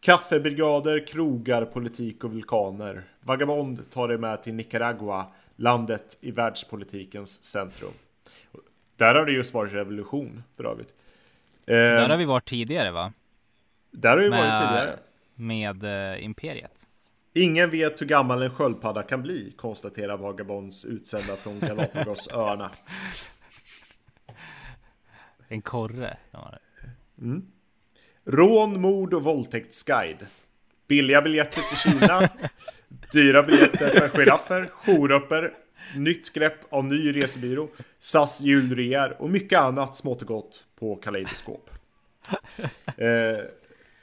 kaffebrigader, 0.00 1.06
krogar, 1.06 1.64
politik 1.64 2.24
och 2.24 2.32
vulkaner. 2.32 3.04
Vagabond 3.20 3.90
tar 3.90 4.08
det 4.08 4.18
med 4.18 4.42
till 4.42 4.54
Nicaragua, 4.54 5.26
landet 5.56 6.18
i 6.20 6.30
världspolitikens 6.30 7.44
centrum. 7.44 7.92
Där 8.96 9.14
har 9.14 9.26
det 9.26 9.32
just 9.32 9.54
varit 9.54 9.72
revolution 9.72 10.42
för 10.56 10.64
övrigt. 10.64 10.94
Eh, 11.66 11.74
där 11.74 12.08
har 12.08 12.16
vi 12.16 12.24
varit 12.24 12.44
tidigare 12.44 12.90
va? 12.90 13.12
Där 13.90 14.10
har 14.10 14.18
vi 14.18 14.30
med, 14.30 14.38
varit 14.38 14.68
tidigare. 14.68 14.98
Med 15.34 16.12
eh, 16.12 16.24
Imperiet. 16.24 16.85
Ingen 17.36 17.70
vet 17.70 18.00
hur 18.00 18.06
gammal 18.06 18.42
en 18.42 18.50
sköldpadda 18.50 19.02
kan 19.02 19.22
bli, 19.22 19.52
konstaterar 19.56 20.16
Vagabonds 20.16 20.84
utsända 20.84 21.36
från 21.36 21.60
Galapagosöarna. 21.60 22.70
En 25.48 25.62
korre. 25.62 26.16
Mm. 27.18 27.46
Rån, 28.24 28.80
mord 28.80 29.14
och 29.14 29.24
våldtäktsguide. 29.24 30.26
Billiga 30.88 31.22
biljetter 31.22 31.60
till 31.60 31.76
Kina. 31.76 32.28
dyra 33.12 33.42
biljetter 33.42 33.88
för 33.88 34.08
giraffer, 34.08 34.70
jourupper, 34.86 35.54
nytt 35.96 36.32
grepp 36.32 36.58
av 36.70 36.84
ny 36.84 37.16
resebyrå, 37.16 37.68
SAS 37.98 38.40
julrear 38.40 39.16
och 39.18 39.30
mycket 39.30 39.58
annat 39.58 39.96
smått 39.96 40.22
och 40.22 40.28
gott 40.28 40.66
på 40.78 40.96
Kaleidoskop. 40.96 41.70
Eh, 42.96 43.38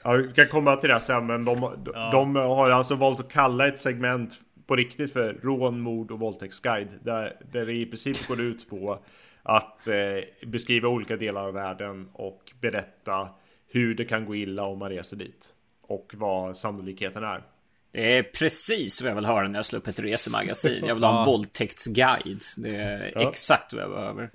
Ja, 0.03 0.11
vi 0.11 0.33
kan 0.33 0.47
komma 0.47 0.75
till 0.75 0.89
det 0.89 0.99
sen, 0.99 1.25
men 1.25 1.45
de, 1.45 1.83
ja. 1.93 2.09
de 2.11 2.35
har 2.35 2.71
alltså 2.71 2.95
valt 2.95 3.19
att 3.19 3.31
kalla 3.31 3.67
ett 3.67 3.77
segment 3.77 4.33
på 4.67 4.75
riktigt 4.75 5.13
för 5.13 5.33
rån, 5.33 5.79
mord 5.79 6.11
och 6.11 6.19
våldtäktsguide. 6.19 6.99
Där, 7.01 7.37
där 7.51 7.65
det 7.65 7.73
i 7.73 7.85
princip 7.85 8.27
går 8.27 8.41
ut 8.41 8.69
på 8.69 8.99
att 9.43 9.87
eh, 9.87 10.47
beskriva 10.47 10.89
olika 10.89 11.17
delar 11.17 11.47
av 11.47 11.53
världen 11.53 12.09
och 12.13 12.51
berätta 12.61 13.29
hur 13.67 13.95
det 13.95 14.05
kan 14.05 14.25
gå 14.25 14.35
illa 14.35 14.63
om 14.63 14.79
man 14.79 14.89
reser 14.89 15.17
dit. 15.17 15.53
Och 15.81 16.13
vad 16.17 16.57
sannolikheten 16.57 17.23
är. 17.23 17.43
Det 17.91 18.17
är 18.17 18.23
precis 18.23 19.01
vad 19.01 19.11
jag 19.11 19.15
vill 19.15 19.25
höra 19.25 19.47
när 19.47 19.59
jag 19.59 19.65
slår 19.65 19.79
upp 19.79 19.87
ett 19.87 19.99
resemagasin. 19.99 20.85
Jag 20.87 20.95
vill 20.95 21.03
ha 21.03 21.19
en 21.19 21.25
våldtäktsguide. 21.31 22.41
Det 22.57 22.75
är 22.75 23.11
ja. 23.15 23.29
exakt 23.29 23.73
vad 23.73 23.83
jag 23.83 23.91
behöver. 23.91 24.29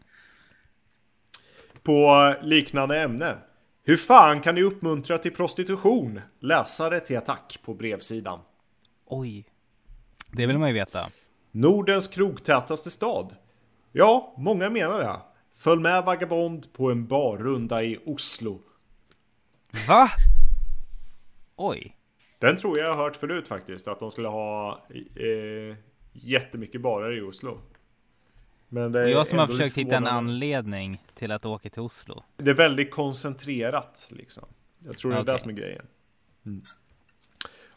På 1.83 2.35
liknande 2.43 3.01
ämne 3.01 3.37
hur 3.89 3.97
fan 3.97 4.41
kan 4.41 4.55
ni 4.55 4.63
uppmuntra 4.63 5.19
till 5.19 5.35
prostitution? 5.35 6.21
Läsare 6.41 7.01
till 7.01 7.19
attack 7.19 7.59
på 7.65 7.75
brevsidan. 7.75 8.41
Oj. 9.07 9.49
Det 10.33 10.47
vill 10.47 10.59
man 10.59 10.69
ju 10.69 10.75
veta. 10.75 11.11
Nordens 11.51 12.09
krogtätaste 12.09 12.91
stad. 12.91 13.37
Ja, 13.93 14.35
många 14.37 14.71
menar 14.71 14.99
det. 14.99 15.21
Följ 15.55 15.83
med 15.83 16.05
Vagabond 16.05 16.73
på 16.73 16.91
en 16.91 17.07
barrunda 17.07 17.83
i 17.83 17.99
Oslo. 18.07 18.61
Va? 19.89 20.09
Oj. 21.57 21.97
Den 22.39 22.57
tror 22.57 22.79
jag 22.79 22.95
har 22.95 23.05
hört 23.05 23.17
förut 23.17 23.49
faktiskt. 23.49 23.89
Att 23.89 24.01
de 24.01 24.11
skulle 24.11 24.29
ha 24.29 24.87
eh, 24.91 25.77
jättemycket 26.13 26.81
barer 26.81 27.19
i 27.19 27.21
Oslo. 27.21 27.61
Men 28.69 28.93
det 28.93 29.01
är 29.01 29.07
jag 29.07 29.27
som 29.27 29.39
har 29.39 29.47
försökt 29.47 29.79
hitta 29.79 29.97
en 29.97 30.07
anledning 30.07 31.03
till 31.15 31.33
att 31.33 31.47
åka 31.47 31.71
till 31.71 31.83
Oslo. 31.83 32.25
Det 32.37 32.51
är 32.51 32.55
väldigt 32.55 32.91
koncentrerat 32.91 34.09
liksom. 34.11 34.45
Jag 34.87 34.97
tror 34.97 35.11
det 35.11 35.17
är 35.17 35.23
okay. 35.23 35.35
det 35.35 35.39
som 35.39 35.51
är 35.51 35.55
grejen. 35.55 35.87
Mm. 36.47 36.63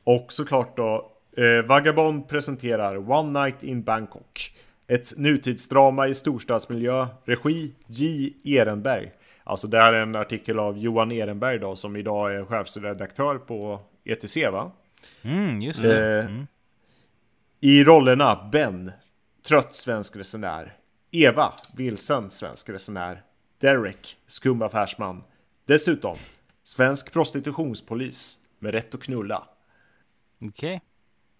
Och 0.03 0.25
såklart 0.29 0.77
då, 0.77 1.11
eh, 1.37 1.65
Vagabond 1.65 2.27
presenterar 2.27 3.11
One 3.11 3.43
Night 3.43 3.63
in 3.63 3.83
Bangkok. 3.83 4.53
Ett 4.87 5.17
nutidsdrama 5.17 6.07
i 6.07 6.15
storstadsmiljö, 6.15 7.07
regi 7.25 7.73
J. 7.87 8.33
Ehrenberg. 8.43 9.11
Alltså 9.43 9.67
det 9.67 9.77
här 9.77 9.93
är 9.93 10.01
en 10.01 10.15
artikel 10.15 10.59
av 10.59 10.77
Johan 10.77 11.11
Ehrenberg 11.11 11.59
då, 11.59 11.75
som 11.75 11.95
idag 11.95 12.35
är 12.35 12.45
chefsredaktör 12.45 13.37
på 13.37 13.79
ETC 14.03 14.37
va? 14.51 14.71
Mm, 15.21 15.59
just 15.59 15.81
det. 15.81 16.19
Eh, 16.19 16.25
mm. 16.25 16.47
I 17.59 17.83
rollerna 17.83 18.49
Ben, 18.51 18.91
trött 19.47 19.75
svensk 19.75 20.15
resenär. 20.15 20.73
Eva, 21.13 21.53
vilsen 21.75 22.31
svensk 22.31 22.69
resenär. 22.69 23.21
Derek, 23.57 24.17
skum 24.27 24.61
affärsman. 24.61 25.23
Dessutom, 25.65 26.15
svensk 26.63 27.13
prostitutionspolis 27.13 28.37
med 28.59 28.73
rätt 28.73 28.95
att 28.95 29.03
knulla. 29.03 29.47
Okej. 30.41 30.81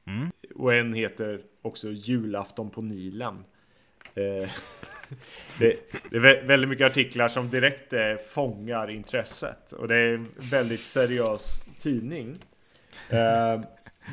Okay. 0.06 0.16
Mm. 0.16 0.32
Och 0.56 0.74
en 0.74 0.94
heter 0.94 1.42
också 1.62 1.92
Julafton 1.92 2.70
på 2.70 2.82
Nilen. 2.82 3.44
Eh, 4.16 4.50
det, 5.60 5.92
det, 6.10 6.18
är 6.18 6.46
väldigt 6.46 6.70
mycket 6.70 6.86
artiklar 6.86 7.28
som 7.28 7.50
direkt 7.50 7.94
eh, 7.94 8.16
fångar 8.34 8.90
intresset. 8.90 9.72
Och 9.72 9.88
det 9.88 9.96
är 9.96 10.14
en 10.14 10.28
väldigt 10.36 10.86
seriös 10.86 11.66
tidning. 11.78 12.38
Eh, 13.10 13.62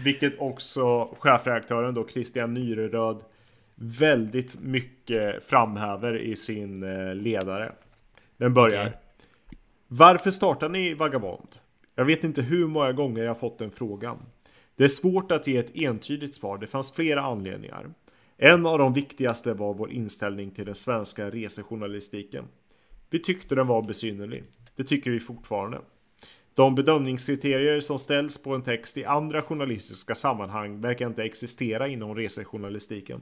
vilket 0.05 0.39
också 0.39 1.17
chefredaktören 1.19 1.95
då 1.95 2.09
Christian 2.09 2.55
Nyreröd 2.55 3.23
väldigt 3.81 4.61
mycket 4.61 5.45
framhäver 5.45 6.19
i 6.19 6.37
sin 6.37 6.83
eh, 6.83 7.15
ledare. 7.15 7.73
Den 8.37 8.55
börjar. 8.55 8.87
Okay. 8.87 8.99
Varför 9.89 10.31
startar 10.31 10.69
ni 10.69 10.95
Vagabond? 10.95 11.49
Jag 11.95 12.05
vet 12.05 12.25
inte 12.25 12.43
hur 12.43 12.67
många 12.67 12.93
gånger 12.93 13.23
jag 13.23 13.39
fått 13.39 13.59
den 13.59 13.71
frågan. 13.71 14.19
Det 14.77 14.85
är 14.85 14.89
svårt 14.89 15.33
att 15.33 15.47
ge 15.47 15.57
ett 15.57 15.77
entydigt 15.77 16.35
svar. 16.35 16.59
Det 16.59 16.67
fanns 16.67 16.93
flera 16.93 17.23
anledningar. 17.23 17.91
En 18.37 18.67
av 18.67 18.79
de 18.79 18.93
viktigaste 18.93 19.55
var 19.55 19.75
vår 19.75 19.91
inställning 19.91 20.51
till 20.51 20.67
den 20.67 20.75
svenska 20.75 21.31
resejournalistiken. 21.31 22.45
Vi 23.11 23.19
tyckte 23.19 23.55
den 23.55 23.67
var 23.67 23.83
besynnerlig. 23.83 24.45
Det 24.77 24.85
tycker 24.85 25.11
vi 25.11 25.21
fortfarande. 25.21 25.81
De 26.55 26.75
bedömningskriterier 26.75 27.81
som 27.81 27.99
ställs 27.99 28.43
på 28.43 28.55
en 28.55 28.63
text 28.63 28.97
i 28.99 29.05
andra 29.05 29.43
journalistiska 29.43 30.15
sammanhang 30.15 30.81
verkar 30.81 31.07
inte 31.07 31.25
existera 31.25 31.89
inom 31.89 32.15
resejournalistiken. 32.15 33.21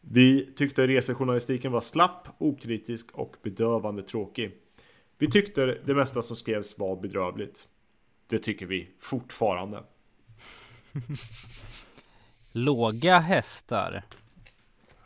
Vi 0.00 0.52
tyckte 0.56 0.86
resejournalistiken 0.86 1.72
var 1.72 1.80
slapp, 1.80 2.28
okritisk 2.38 3.10
och 3.12 3.36
bedövande 3.42 4.02
tråkig. 4.02 4.52
Vi 5.18 5.30
tyckte 5.30 5.78
det 5.84 5.94
mesta 5.94 6.22
som 6.22 6.36
skrevs 6.36 6.78
var 6.78 6.96
bedrövligt. 6.96 7.68
Det 8.26 8.38
tycker 8.38 8.66
vi 8.66 8.90
fortfarande. 9.00 9.82
Låga 12.52 13.18
hästar. 13.18 14.02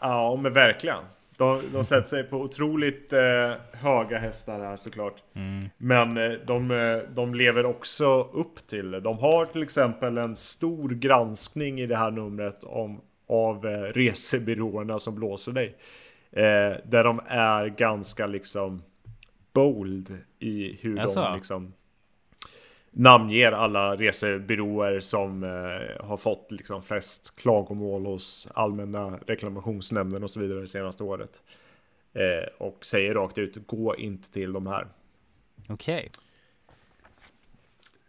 Ja, 0.01 0.37
men 0.43 0.53
verkligen. 0.53 1.05
De, 1.37 1.61
de 1.73 1.85
sätter 1.85 2.09
sig 2.09 2.25
på 2.25 2.37
otroligt 2.37 3.13
eh, 3.13 3.53
höga 3.73 4.19
hästar 4.19 4.61
här 4.61 4.77
såklart. 4.77 5.23
Mm. 5.35 5.71
Men 5.79 6.17
eh, 6.17 6.39
de, 6.47 6.71
eh, 6.71 6.97
de 7.15 7.35
lever 7.35 7.67
också 7.67 8.23
upp 8.23 8.67
till 8.67 8.91
det. 8.91 9.01
De 9.01 9.19
har 9.19 9.47
till 9.47 9.63
exempel 9.63 10.19
en 10.19 10.37
stor 10.37 10.89
granskning 10.89 11.81
i 11.81 11.87
det 11.87 11.97
här 11.97 12.11
numret 12.11 12.65
om 12.65 13.01
av 13.26 13.66
eh, 13.66 13.83
resebyråerna 13.83 14.99
som 14.99 15.14
blåser 15.14 15.52
dig. 15.52 15.75
Eh, 16.31 16.76
där 16.85 17.04
de 17.04 17.21
är 17.26 17.66
ganska 17.66 18.26
liksom 18.26 18.83
bold 19.52 20.19
i 20.38 20.78
hur 20.81 20.99
alltså. 20.99 21.21
de 21.21 21.35
liksom 21.35 21.73
namnger 22.90 23.52
alla 23.52 23.97
resebyråer 23.97 25.00
som 25.00 25.45
eh, 25.45 26.07
har 26.07 26.16
fått 26.16 26.50
liksom 26.50 26.83
flest 26.83 27.37
klagomål 27.37 28.07
hos 28.07 28.49
allmänna 28.54 29.19
reklamationsnämnden 29.26 30.23
och 30.23 30.31
så 30.31 30.40
vidare 30.40 30.61
det 30.61 30.66
senaste 30.66 31.04
året. 31.04 31.43
Eh, 32.12 32.49
och 32.59 32.85
säger 32.85 33.14
rakt 33.14 33.38
ut, 33.38 33.66
gå 33.66 33.97
inte 33.97 34.33
till 34.33 34.52
de 34.52 34.66
här. 34.66 34.87
Okej. 35.69 35.99
Okay. 35.99 36.09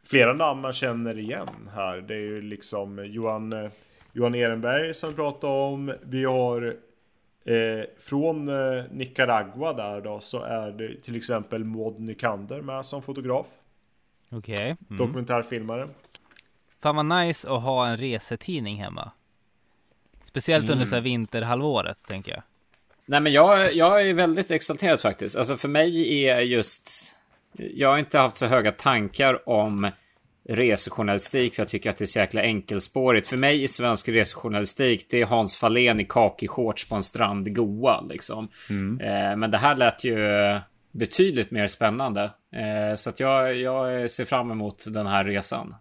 Flera 0.04 0.34
namn 0.34 0.62
man 0.62 0.74
känner 0.74 1.20
igen 1.20 1.70
här. 1.74 1.98
Det 1.98 2.14
är 2.14 2.20
ju 2.20 2.42
liksom 2.42 3.06
Johan 3.06 3.54
eh, 3.54 3.72
Johan 4.16 4.36
Ehrenberg 4.36 4.94
som 4.94 5.10
vi 5.10 5.16
pratade 5.16 5.54
om. 5.54 5.94
Vi 6.04 6.26
har 6.26 6.76
Eh, 7.48 7.86
från 7.98 8.50
eh, 8.50 8.84
Nicaragua 8.92 9.74
där 9.74 10.02
då 10.02 10.20
så 10.20 10.44
är 10.44 10.72
det 10.72 11.02
till 11.02 11.16
exempel 11.16 11.64
Maud 11.64 12.00
Nykander 12.00 12.62
med 12.62 12.86
som 12.86 13.02
fotograf. 13.02 13.46
Okej. 14.32 14.54
Okay. 14.54 14.66
Mm. 14.66 14.98
Dokumentärfilmare. 14.98 15.90
Fan 16.82 16.96
vad 16.96 17.06
nice 17.06 17.50
att 17.50 17.64
ha 17.64 17.88
en 17.88 17.98
resetidning 17.98 18.84
hemma. 18.84 19.12
Speciellt 20.24 20.64
mm. 20.64 20.74
under 20.74 20.86
så 20.86 20.96
här 20.96 21.02
vinterhalvåret 21.02 22.04
tänker 22.08 22.32
jag. 22.32 22.42
Nej 23.06 23.20
men 23.20 23.32
jag, 23.32 23.74
jag 23.74 24.10
är 24.10 24.14
väldigt 24.14 24.52
exalterad 24.52 25.02
faktiskt. 25.02 25.36
Alltså 25.36 25.58
för 25.58 25.68
mig 25.68 26.24
är 26.26 26.40
just... 26.40 27.16
Jag 27.54 27.90
har 27.90 27.98
inte 27.98 28.20
haft 28.20 28.38
så 28.38 28.46
höga 28.46 28.72
tankar 28.72 29.50
om 29.50 29.92
resejournalistik 30.50 31.56
för 31.56 31.62
jag 31.62 31.70
tycker 31.70 31.90
att 31.90 31.98
det 31.98 32.04
är 32.04 32.08
så 32.08 32.20
jäkla 32.20 32.42
enkelspårigt. 32.42 33.28
För 33.28 33.38
mig 33.38 33.64
i 33.64 33.68
svensk 33.68 34.10
resejournalistik 34.10 35.08
det 35.10 35.22
är 35.22 35.26
Hans 35.26 35.58
Fahlén 35.58 36.00
i 36.00 36.06
kakishorts 36.06 36.90
på 36.90 36.96
en 36.96 37.04
strand 37.04 37.48
i 37.48 37.52
Goa 37.52 38.02
liksom. 38.02 38.48
Mm. 38.70 39.00
Eh, 39.02 39.38
men 39.38 39.52
det 39.52 39.58
här 39.58 39.76
lät 39.76 40.04
ju 40.04 40.18
betydligt 40.92 41.52
mer 41.52 41.68
spännande. 41.68 42.24
Eh, 42.52 42.96
så 42.96 43.10
att 43.10 43.20
jag, 43.20 43.56
jag 43.56 44.12
ser 44.12 44.26
fram 44.26 44.52
emot 44.52 44.86
den 44.88 45.08
här 45.08 45.24
resan. 45.24 45.76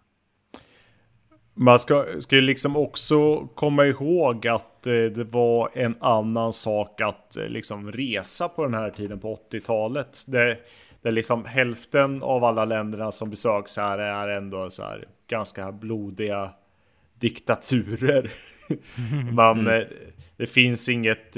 Man 1.53 1.79
ska, 1.79 2.05
ska 2.19 2.35
ju 2.35 2.41
liksom 2.41 2.75
också 2.75 3.47
komma 3.55 3.85
ihåg 3.85 4.47
att 4.47 4.87
eh, 4.87 4.93
det 4.93 5.23
var 5.23 5.69
en 5.73 5.95
annan 5.99 6.53
sak 6.53 7.01
att 7.01 7.37
eh, 7.37 7.47
liksom 7.47 7.91
resa 7.91 8.49
på 8.49 8.63
den 8.63 8.73
här 8.73 8.89
tiden 8.89 9.19
på 9.19 9.39
80-talet. 9.51 10.17
Det, 10.27 10.57
det 11.05 11.09
är 11.09 11.13
liksom 11.13 11.45
hälften 11.45 12.23
av 12.23 12.43
alla 12.43 12.65
länderna 12.65 13.11
som 13.11 13.29
besöks 13.29 13.77
här 13.77 13.97
är 13.97 14.27
ändå 14.27 14.69
så 14.69 14.83
här 14.83 15.07
ganska 15.27 15.71
blodiga 15.71 16.51
diktaturer. 17.19 18.31
Man, 19.31 19.59
mm. 19.59 19.81
Eh, 19.81 19.87
det 20.37 20.45
finns 20.45 20.89
inget, 20.89 21.37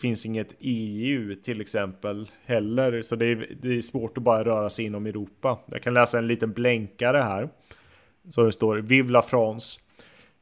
finns 0.00 0.26
inget 0.26 0.54
EU 0.60 1.34
till 1.34 1.60
exempel 1.60 2.30
heller, 2.44 3.02
så 3.02 3.16
det 3.16 3.26
är, 3.26 3.56
det 3.62 3.76
är 3.76 3.80
svårt 3.80 4.18
att 4.18 4.24
bara 4.24 4.44
röra 4.44 4.70
sig 4.70 4.84
inom 4.84 5.06
Europa. 5.06 5.58
Jag 5.66 5.82
kan 5.82 5.94
läsa 5.94 6.18
en 6.18 6.26
liten 6.26 6.52
blänkare 6.52 7.18
här. 7.18 7.48
Så 8.28 8.42
det 8.42 8.52
står 8.52 8.76
Vive 8.76 9.12
la 9.12 9.22
France. 9.22 9.80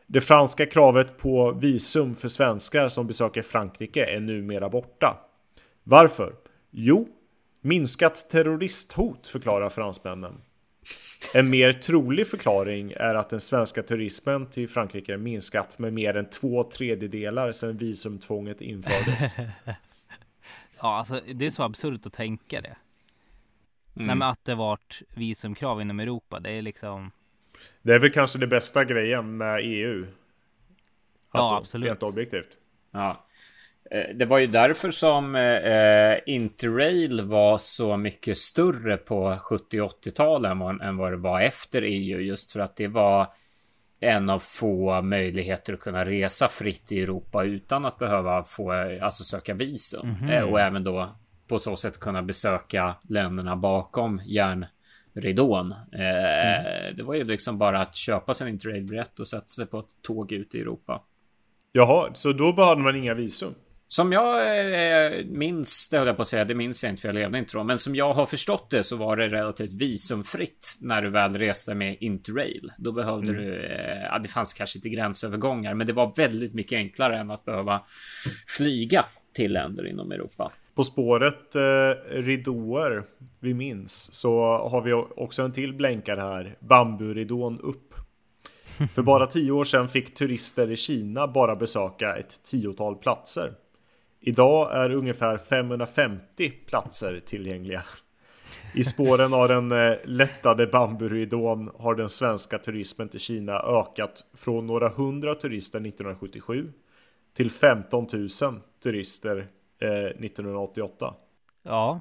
Det 0.07 0.21
franska 0.21 0.67
kravet 0.67 1.19
på 1.19 1.53
visum 1.53 2.17
för 2.17 2.29
svenskar 2.29 2.89
som 2.89 3.07
besöker 3.07 3.43
Frankrike 3.43 4.05
är 4.05 4.21
numera 4.21 4.69
borta. 4.69 5.17
Varför? 5.83 6.33
Jo, 6.71 7.09
minskat 7.65 8.31
terroristhot 8.31 9.29
förklarar 9.29 9.69
fransmännen. 9.69 10.41
En 11.35 11.51
mer 11.51 11.73
trolig 11.73 12.27
förklaring 12.27 12.93
är 12.93 13.15
att 13.15 13.31
den 13.31 13.41
svenska 13.41 13.83
turismen 13.83 14.47
till 14.47 14.69
Frankrike 14.69 15.17
minskat 15.17 15.79
med 15.79 15.93
mer 15.93 16.17
än 16.17 16.31
två 16.31 16.65
tredjedelar 16.65 17.53
sedan 17.53 17.77
visumtvånget 17.77 18.61
infördes. 18.61 19.37
ja, 20.81 20.99
alltså 20.99 21.21
det 21.35 21.47
är 21.47 21.51
så 21.51 21.63
absurt 21.63 22.07
att 22.07 22.13
tänka 22.13 22.61
det. 22.61 22.77
Mm. 23.97 24.07
Nej, 24.07 24.17
men 24.17 24.23
att 24.23 24.45
det 24.45 24.55
vart 24.55 25.03
visumkrav 25.15 25.81
inom 25.81 26.01
Europa, 26.01 26.41
det 26.41 26.51
är 26.51 26.63
liksom 26.63 27.11
det 27.83 27.95
är 27.95 27.99
väl 27.99 28.11
kanske 28.11 28.39
det 28.39 28.47
bästa 28.47 28.85
grejen 28.85 29.37
med 29.37 29.61
EU. 29.63 30.07
Alltså, 31.31 31.51
ja, 31.51 31.59
absolut. 31.59 31.89
Rent 31.89 32.03
objektivt. 32.03 32.59
Ja. 32.91 33.24
Eh, 33.91 34.15
det 34.15 34.25
var 34.25 34.39
ju 34.39 34.47
därför 34.47 34.91
som 34.91 35.37
eh, 35.37 36.35
Interrail 36.35 37.21
var 37.21 37.59
så 37.59 37.97
mycket 37.97 38.39
större 38.39 38.97
på 38.97 39.39
70 39.43 39.81
80-talen 39.81 40.81
än 40.81 40.97
vad 40.97 41.13
det 41.13 41.17
var 41.17 41.41
efter 41.41 41.83
EU. 41.83 42.21
Just 42.21 42.53
för 42.53 42.61
att 42.61 42.77
det 42.77 42.89
var 42.89 43.27
en 44.01 44.31
av 44.31 44.39
få 44.39 45.03
möjligheter 45.03 45.73
att 45.73 45.81
kunna 45.81 46.05
resa 46.05 46.49
fritt 46.49 46.93
i 46.93 47.03
Europa 47.03 47.45
utan 47.45 47.85
att 47.85 47.99
behöva 47.99 48.45
få, 48.45 48.73
alltså 49.03 49.25
söka 49.25 49.55
visum. 49.55 50.11
Mm 50.11 50.17
-hmm. 50.17 50.43
och 50.43 50.61
även 50.61 50.85
då 50.85 51.17
på 51.49 51.59
så 51.59 51.77
sätt 51.77 52.01
kunna 52.01 52.23
besöka 52.23 52.95
länderna 53.09 53.57
bakom 53.57 54.21
järn 54.25 54.67
ridån. 55.15 55.73
Eh, 55.73 56.01
mm. 56.01 56.97
Det 56.97 57.03
var 57.03 57.15
ju 57.15 57.25
liksom 57.25 57.59
bara 57.59 57.81
att 57.81 57.95
köpa 57.97 58.35
sin 58.35 58.49
interrail-biljett 58.49 59.21
och 59.21 59.29
sätta 59.29 59.47
sig 59.47 59.67
på 59.67 59.79
ett 59.79 60.03
tåg 60.03 60.33
ut 60.33 60.55
i 60.55 60.61
Europa. 60.61 61.03
Jaha, 61.73 62.11
så 62.15 62.33
då 62.33 62.53
behövde 62.53 62.83
man 62.83 62.97
inga 62.97 63.15
visum? 63.15 63.55
Som 63.89 64.13
jag 64.13 64.41
eh, 65.17 65.25
minns, 65.25 65.89
det 65.89 65.99
höll 65.99 66.07
jag 66.07 66.17
på 66.17 66.23
att 66.23 66.29
säga, 66.29 66.45
det 66.45 66.55
minns 66.55 66.85
jag 66.85 66.93
inte 66.93 67.01
för 67.01 67.09
jag 67.09 67.15
levde 67.15 67.39
inte 67.39 67.57
då. 67.57 67.65
Men 67.65 67.79
som 67.79 67.95
jag 67.95 68.13
har 68.13 68.27
förstått 68.27 68.71
det 68.71 68.85
så 68.85 68.97
var 68.97 69.17
det 69.17 69.29
relativt 69.29 69.73
visumfritt 69.73 70.79
när 70.81 71.03
du 71.03 71.11
väl 71.11 71.39
reste 71.39 71.75
med 71.75 71.97
Interrail. 72.01 72.73
Då 72.79 72.93
behövde 72.93 73.29
mm. 73.29 73.45
du, 73.45 73.67
eh, 73.67 74.03
ja 74.03 74.19
det 74.19 74.29
fanns 74.29 74.53
kanske 74.53 74.79
inte 74.79 74.89
gränsövergångar, 74.89 75.75
men 75.75 75.87
det 75.87 75.93
var 75.93 76.13
väldigt 76.17 76.55
mycket 76.55 76.77
enklare 76.77 77.17
än 77.17 77.31
att 77.31 77.45
behöva 77.45 77.83
flyga 78.47 79.05
till 79.35 79.53
länder 79.53 79.87
inom 79.87 80.13
Europa. 80.13 80.53
På 80.75 80.85
spåret 80.85 81.55
eh, 81.55 82.11
ridåer 82.11 83.05
vi 83.41 83.55
minns 83.55 84.15
så 84.15 84.41
har 84.69 84.83
vi 84.83 84.93
också 84.93 85.43
en 85.43 85.53
till 85.53 85.75
blänkare 85.75 86.21
här. 86.21 86.57
Bamburidån 86.61 87.61
upp. 87.61 87.95
För 88.95 89.03
bara 89.03 89.27
tio 89.27 89.53
år 89.53 89.65
sedan 89.65 89.89
fick 89.89 90.15
turister 90.15 90.71
i 90.71 90.77
Kina 90.77 91.29
bara 91.29 91.57
besöka 91.57 92.17
ett 92.17 92.43
tiotal 92.45 92.97
platser. 92.97 93.53
Idag 94.27 94.73
är 94.73 94.91
ungefär 94.91 95.39
550 95.39 96.51
platser 96.67 97.21
tillgängliga. 97.27 97.83
I 98.75 98.85
spåren 98.85 99.35
av 99.35 99.49
den 99.49 99.73
eh, 99.73 99.97
lättade 100.05 100.67
bamburidån 100.67 101.71
har 101.79 101.95
den 101.95 102.09
svenska 102.09 102.59
turismen 102.59 103.09
till 103.09 103.21
Kina 103.21 103.53
ökat 103.53 104.25
från 104.35 104.67
några 104.67 104.89
hundra 104.89 105.35
turister 105.35 105.79
1977 105.79 106.73
till 107.37 107.51
15 107.51 108.07
000 108.13 108.29
turister 108.83 109.49
1988. 109.79 111.07
Eh, 111.07 111.13
ja. 111.63 112.01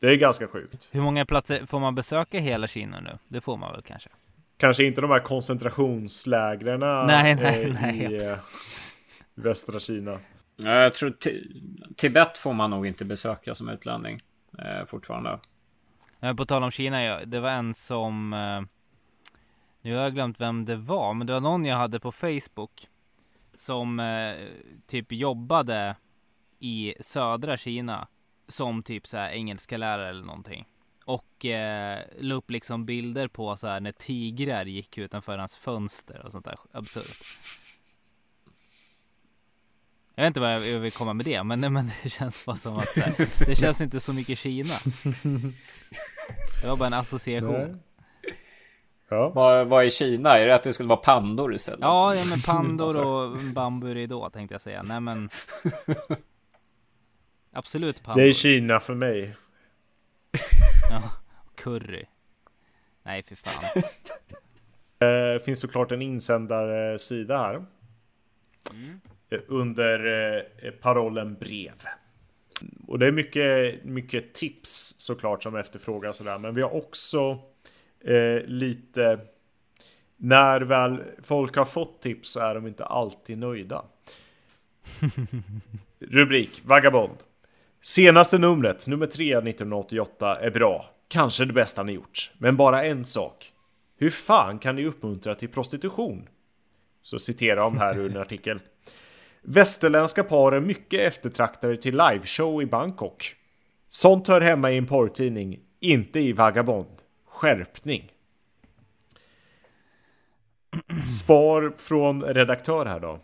Det 0.00 0.06
är 0.06 0.16
ganska 0.16 0.46
sjukt. 0.46 0.88
Hur 0.92 1.00
många 1.00 1.26
platser 1.26 1.66
får 1.66 1.80
man 1.80 1.94
besöka 1.94 2.38
hela 2.38 2.66
Kina 2.66 3.00
nu? 3.00 3.18
Det 3.28 3.40
får 3.40 3.56
man 3.56 3.72
väl 3.72 3.82
kanske? 3.82 4.10
Kanske 4.56 4.84
inte 4.84 5.00
de 5.00 5.10
här 5.10 5.20
koncentrationslägren 5.20 6.80
nej, 6.80 7.34
nej, 7.34 7.64
eh, 7.64 7.72
nej, 7.80 8.12
i 8.12 8.28
eh, 8.28 8.38
västra 9.34 9.80
Kina. 9.80 10.18
Eh, 10.64 10.70
jag 10.70 10.94
tror 10.94 11.16
Tibet 11.96 12.38
får 12.38 12.52
man 12.52 12.70
nog 12.70 12.86
inte 12.86 13.04
besöka 13.04 13.54
som 13.54 13.68
utlänning 13.68 14.20
eh, 14.58 14.86
fortfarande. 14.86 15.38
Ja, 16.20 16.34
på 16.34 16.44
tal 16.44 16.62
om 16.62 16.70
Kina, 16.70 17.24
det 17.24 17.40
var 17.40 17.50
en 17.50 17.74
som 17.74 18.32
eh, 18.32 18.60
Nu 19.82 19.94
har 19.94 20.02
jag 20.02 20.14
glömt 20.14 20.40
vem 20.40 20.64
det 20.64 20.76
var, 20.76 21.14
men 21.14 21.26
det 21.26 21.32
var 21.32 21.40
någon 21.40 21.64
jag 21.64 21.76
hade 21.76 22.00
på 22.00 22.12
Facebook 22.12 22.88
Som 23.54 24.00
eh, 24.00 24.34
typ 24.86 25.12
jobbade 25.12 25.96
i 26.58 26.94
södra 27.00 27.56
Kina 27.56 28.08
som 28.48 28.82
typ 28.82 29.06
så 29.06 29.16
här 29.16 29.30
engelska 29.30 29.76
lärare 29.76 30.08
eller 30.08 30.24
någonting. 30.24 30.66
Och 31.04 31.46
eh, 31.46 32.02
la 32.18 32.34
upp 32.34 32.50
liksom 32.50 32.86
bilder 32.86 33.28
på 33.28 33.56
så 33.56 33.66
här 33.66 33.80
när 33.80 33.92
tigrar 33.92 34.64
gick 34.64 34.98
utanför 34.98 35.38
hans 35.38 35.58
fönster 35.58 36.22
och 36.24 36.32
sånt 36.32 36.44
där 36.44 36.56
absurt. 36.72 37.22
Jag 40.20 40.24
vet 40.24 40.30
inte 40.30 40.40
vad 40.40 40.52
jag 40.52 40.80
vill 40.80 40.92
komma 40.92 41.12
med 41.12 41.26
det, 41.26 41.42
men, 41.42 41.72
men 41.72 41.90
det 42.02 42.08
känns 42.08 42.46
bara 42.46 42.56
som 42.56 42.78
att 42.78 42.96
här, 42.96 43.46
det 43.46 43.56
känns 43.56 43.80
inte 43.80 44.00
så 44.00 44.12
mycket 44.12 44.38
Kina. 44.38 44.74
Det 46.62 46.68
var 46.68 46.76
bara 46.76 46.86
en 46.86 46.92
association. 46.92 47.80
Ja. 49.08 49.28
Vad, 49.28 49.66
vad 49.66 49.84
är 49.84 49.90
Kina? 49.90 50.38
Är 50.38 50.46
det 50.46 50.54
att 50.54 50.62
det 50.62 50.72
skulle 50.72 50.88
vara 50.88 51.00
pandor 51.00 51.54
istället? 51.54 51.80
Ja, 51.82 52.14
ja 52.14 52.24
men 52.24 52.40
pandor 52.40 52.96
och 52.96 53.38
bamburidå 53.38 54.30
tänkte 54.30 54.54
jag 54.54 54.60
säga. 54.60 54.82
Nej 54.82 55.00
men 55.00 55.30
Absolut 57.52 58.02
pandor. 58.02 58.22
Det 58.22 58.28
är 58.28 58.32
Kina 58.32 58.80
för 58.80 58.94
mig. 58.94 59.34
ja, 60.90 61.02
curry. 61.54 62.04
Nej, 63.02 63.22
för 63.22 63.36
fan. 63.36 63.82
Det 64.98 65.34
eh, 65.34 65.42
finns 65.44 65.60
såklart 65.60 65.92
en 65.92 66.02
insändarsida 66.02 67.38
här. 67.38 67.64
Mm. 68.70 69.00
Eh, 69.30 69.40
under 69.46 70.06
eh, 70.62 70.70
parollen 70.70 71.34
brev. 71.34 71.84
Och 72.86 72.98
det 72.98 73.06
är 73.06 73.12
mycket, 73.12 73.84
mycket 73.84 74.34
tips 74.34 74.94
såklart 74.98 75.42
som 75.42 75.56
efterfrågas 75.56 76.16
sådär. 76.16 76.38
Men 76.38 76.54
vi 76.54 76.62
har 76.62 76.74
också 76.74 77.38
eh, 78.04 78.42
lite... 78.46 79.20
När 80.22 80.60
väl 80.60 81.02
folk 81.22 81.56
har 81.56 81.64
fått 81.64 82.02
tips 82.02 82.28
så 82.28 82.40
är 82.40 82.54
de 82.54 82.66
inte 82.66 82.84
alltid 82.84 83.38
nöjda. 83.38 83.84
Rubrik 85.98 86.62
Vagabond. 86.64 87.16
Senaste 87.80 88.38
numret, 88.38 88.86
nummer 88.86 89.06
3 89.06 89.36
1988, 89.36 90.36
är 90.40 90.50
bra. 90.50 90.84
Kanske 91.08 91.44
det 91.44 91.52
bästa 91.52 91.82
ni 91.82 91.92
gjort. 91.92 92.30
Men 92.38 92.56
bara 92.56 92.84
en 92.84 93.04
sak. 93.04 93.52
Hur 93.96 94.10
fan 94.10 94.58
kan 94.58 94.76
ni 94.76 94.86
uppmuntra 94.86 95.34
till 95.34 95.48
prostitution? 95.48 96.28
Så 97.02 97.18
citerar 97.18 97.56
de 97.56 97.78
här 97.78 97.98
ur 97.98 98.10
en 98.10 98.16
artikel. 98.16 98.60
Västerländska 99.42 100.24
par 100.24 100.52
är 100.52 100.60
mycket 100.60 101.00
eftertraktade 101.00 101.76
till 101.76 101.96
liveshow 101.96 102.62
i 102.62 102.66
Bangkok. 102.66 103.34
Sånt 103.88 104.28
hör 104.28 104.40
hemma 104.40 104.70
i 104.70 104.78
en 104.78 104.86
porrtidning, 104.86 105.60
inte 105.80 106.20
i 106.20 106.32
Vagabond. 106.32 107.02
Skärpning. 107.26 108.12
Spar 111.20 111.72
från 111.76 112.22
redaktör 112.22 112.86
här 112.86 113.00
då. 113.00 113.18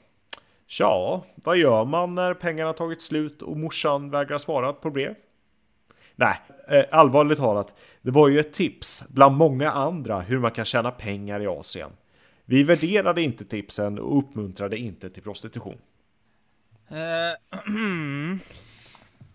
Ja, 0.78 1.24
vad 1.34 1.56
gör 1.56 1.84
man 1.84 2.14
när 2.14 2.34
pengarna 2.34 2.72
tagit 2.72 3.02
slut 3.02 3.42
och 3.42 3.56
morsan 3.56 4.10
vägrar 4.10 4.38
svara 4.38 4.72
på 4.72 4.90
brev? 4.90 5.14
Nej, 6.14 6.34
eh, 6.68 6.84
allvarligt 6.90 7.38
talat, 7.38 7.74
det 8.02 8.10
var 8.10 8.28
ju 8.28 8.40
ett 8.40 8.52
tips 8.52 9.08
bland 9.08 9.36
många 9.36 9.70
andra 9.70 10.20
hur 10.20 10.38
man 10.38 10.50
kan 10.50 10.64
tjäna 10.64 10.90
pengar 10.90 11.40
i 11.40 11.46
Asien. 11.46 11.90
Vi 12.44 12.62
värderade 12.62 13.22
inte 13.22 13.44
tipsen 13.44 13.98
och 13.98 14.18
uppmuntrade 14.18 14.76
inte 14.76 15.10
till 15.10 15.22
prostitution. 15.22 15.78
Eh, 16.88 16.96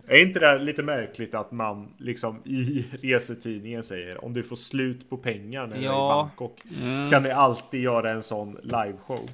Är 0.07 0.17
inte 0.17 0.39
det 0.39 0.57
lite 0.57 0.83
märkligt 0.83 1.33
att 1.33 1.51
man 1.51 1.93
liksom 1.97 2.41
i 2.45 2.85
resetidningen 3.01 3.83
säger 3.83 4.25
om 4.25 4.33
du 4.33 4.43
får 4.43 4.55
slut 4.55 5.09
på 5.09 5.17
pengar 5.17 5.67
när 5.67 5.75
du 5.75 5.79
är 5.79 5.81
i 5.81 5.85
Ja. 5.85 6.07
Bangkok 6.23 6.61
kan 7.11 7.23
ni 7.23 7.29
alltid 7.31 7.81
göra 7.81 8.09
en 8.09 8.23
sån 8.23 8.59
liveshow. 8.63 9.29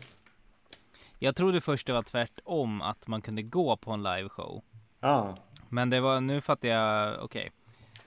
jag 1.19 1.35
trodde 1.35 1.61
först 1.61 1.87
det 1.87 1.93
var 1.93 2.03
tvärtom, 2.03 2.81
att 2.81 3.07
man 3.07 3.21
kunde 3.21 3.41
gå 3.41 3.77
på 3.77 3.91
en 3.91 4.03
liveshow. 4.03 4.63
Ah. 4.99 5.33
Men 5.69 5.89
det 5.89 5.99
var, 5.99 6.21
nu 6.21 6.41
fattar 6.41 6.67
jag, 6.67 7.23
okej. 7.23 7.51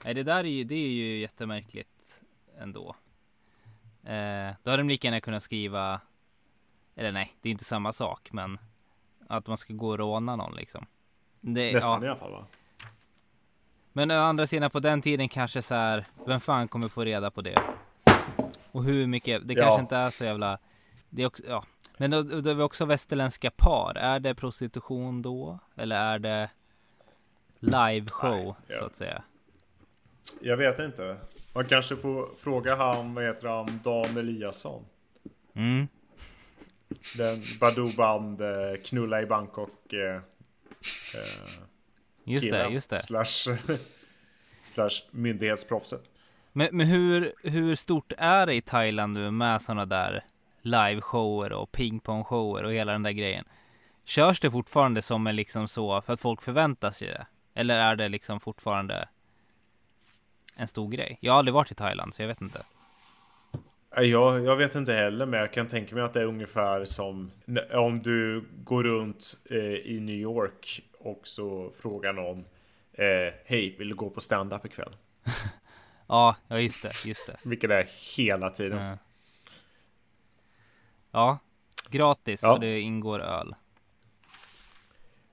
Nej 0.04 0.14
det 0.14 0.22
där 0.22 0.38
är 0.38 0.44
ju, 0.44 0.64
det 0.64 0.74
är 0.74 0.88
ju 0.88 1.18
jättemärkligt 1.18 2.20
ändå. 2.60 2.96
Eh, 4.04 4.50
då 4.62 4.70
hade 4.70 4.76
de 4.82 4.88
lika 4.88 5.08
gärna 5.08 5.20
kunnat 5.20 5.42
skriva, 5.42 6.00
eller 6.96 7.12
nej, 7.12 7.32
det 7.42 7.48
är 7.48 7.50
inte 7.50 7.64
samma 7.64 7.92
sak, 7.92 8.28
men 8.32 8.58
att 9.30 9.46
man 9.46 9.56
ska 9.56 9.74
gå 9.74 9.88
och 9.88 9.98
råna 9.98 10.36
någon 10.36 10.54
liksom. 10.54 10.86
Det, 11.40 11.72
Nästan 11.72 12.02
ja. 12.02 12.06
i 12.06 12.10
alla 12.10 12.16
fall 12.18 12.32
va? 12.32 12.46
Men 13.92 14.10
å 14.10 14.14
andra 14.20 14.46
sidan 14.46 14.70
på 14.70 14.80
den 14.80 15.02
tiden 15.02 15.28
kanske 15.28 15.62
så 15.62 15.74
här, 15.74 16.06
vem 16.26 16.40
fan 16.40 16.68
kommer 16.68 16.88
få 16.88 17.04
reda 17.04 17.30
på 17.30 17.40
det? 17.40 17.62
Och 18.72 18.84
hur 18.84 19.06
mycket, 19.06 19.48
det 19.48 19.54
Ja. 19.54 19.62
kanske 19.62 19.80
inte 19.80 19.96
är 19.96 20.10
så 20.10 20.24
jävla, 20.24 20.58
det 21.10 21.22
är 21.22 21.26
också, 21.26 21.42
ja. 21.48 21.64
Men 21.96 22.10
då, 22.10 22.22
då 22.22 22.50
är 22.50 22.54
vi 22.54 22.62
också 22.62 22.84
västerländska 22.84 23.50
par, 23.50 23.94
är 23.96 24.20
det 24.20 24.34
prostitution 24.34 25.22
då? 25.22 25.58
Eller 25.76 25.96
är 25.96 26.18
det 26.18 26.50
live 27.58 28.06
show 28.08 28.44
Nej, 28.44 28.54
ja. 28.68 28.78
så 28.78 28.84
att 28.84 28.96
säga? 28.96 29.22
Jag 30.40 30.56
vet 30.56 30.78
inte. 30.78 31.16
Man 31.54 31.64
kanske 31.64 31.96
får 31.96 32.28
fråga 32.38 32.76
han, 32.76 33.14
vad 33.14 33.24
heter 33.24 33.48
han, 33.48 33.80
Dan 33.84 34.18
Eliasson. 34.18 34.84
Mm. 35.54 35.88
Den 37.16 37.42
Badoo 37.61 37.88
Band 37.96 38.40
eh, 38.40 38.81
knulla 38.85 39.22
i 39.22 39.26
Bangkok. 39.26 39.92
Eh, 39.92 40.16
eh, 40.16 40.20
Just 42.24 42.46
det, 42.46 42.50
killen. 42.50 42.72
just 42.72 42.90
det. 42.90 43.00
Slash, 43.00 43.57
slash 44.64 45.03
myndighetsproffset. 45.11 46.03
Men, 46.53 46.68
men 46.72 46.87
hur, 46.87 47.33
hur 47.42 47.74
stort 47.74 48.12
är 48.18 48.46
det 48.46 48.55
i 48.55 48.62
Thailand 48.62 49.12
nu 49.12 49.31
med 49.31 49.62
sådana 49.62 49.87
där 49.87 50.24
liveshower 50.62 51.53
och 51.53 51.72
pingpongshower 51.72 52.64
och 52.64 52.72
hela 52.72 52.92
den 52.92 53.03
där 53.03 53.11
grejen? 53.11 53.44
Körs 54.05 54.40
det 54.40 54.50
fortfarande 54.50 55.03
som 55.03 55.26
en 55.26 55.37
liksom 55.37 55.68
så 55.68 56.00
för 56.03 56.12
att 56.12 56.20
folk 56.20 56.42
förväntar 56.42 56.90
sig 56.90 57.09
det? 57.09 57.26
Eller 57.55 57.74
är 57.74 57.96
det 57.96 58.09
liksom 58.09 58.40
fortfarande 58.40 59.09
en 60.57 60.68
stor 60.68 60.88
grej? 60.88 61.18
Jag 61.20 61.33
har 61.33 61.38
aldrig 61.38 61.55
varit 61.55 61.70
i 61.70 61.74
Thailand 61.74 62.14
så 62.14 62.22
jag 62.22 62.29
vet 62.29 62.40
inte. 62.40 62.62
Jag, 63.96 64.44
jag 64.44 64.57
vet 64.57 64.74
inte 64.74 64.92
heller, 64.92 65.26
men 65.26 65.40
jag 65.40 65.53
kan 65.53 65.68
tänka 65.68 65.94
mig 65.94 66.05
att 66.05 66.12
det 66.12 66.20
är 66.20 66.24
ungefär 66.24 66.85
som 66.85 67.31
om 67.72 67.98
du 67.98 68.44
går 68.64 68.83
runt 68.85 69.37
eh, 69.50 69.57
i 69.74 70.00
New 70.00 70.16
York 70.16 70.83
och 70.98 71.20
så 71.24 71.72
frågar 71.81 72.12
någon 72.12 72.44
eh, 72.92 73.35
Hej, 73.44 73.76
vill 73.79 73.88
du 73.88 73.94
gå 73.94 74.11
på 74.11 74.20
stand-up 74.20 74.64
ikväll? 74.66 74.96
Ja, 76.07 76.37
ja 76.48 76.61
just 76.61 76.83
det, 76.83 77.05
just 77.07 77.26
det. 77.26 77.37
Vilket 77.42 77.70
är 77.70 77.88
hela 78.16 78.50
tiden. 78.50 78.79
Ja, 78.79 78.98
ja 81.11 81.38
gratis 81.90 82.42
Ja. 82.42 82.53
och 82.53 82.61
det 82.61 82.81
ingår 82.81 83.20
öl. 83.20 83.55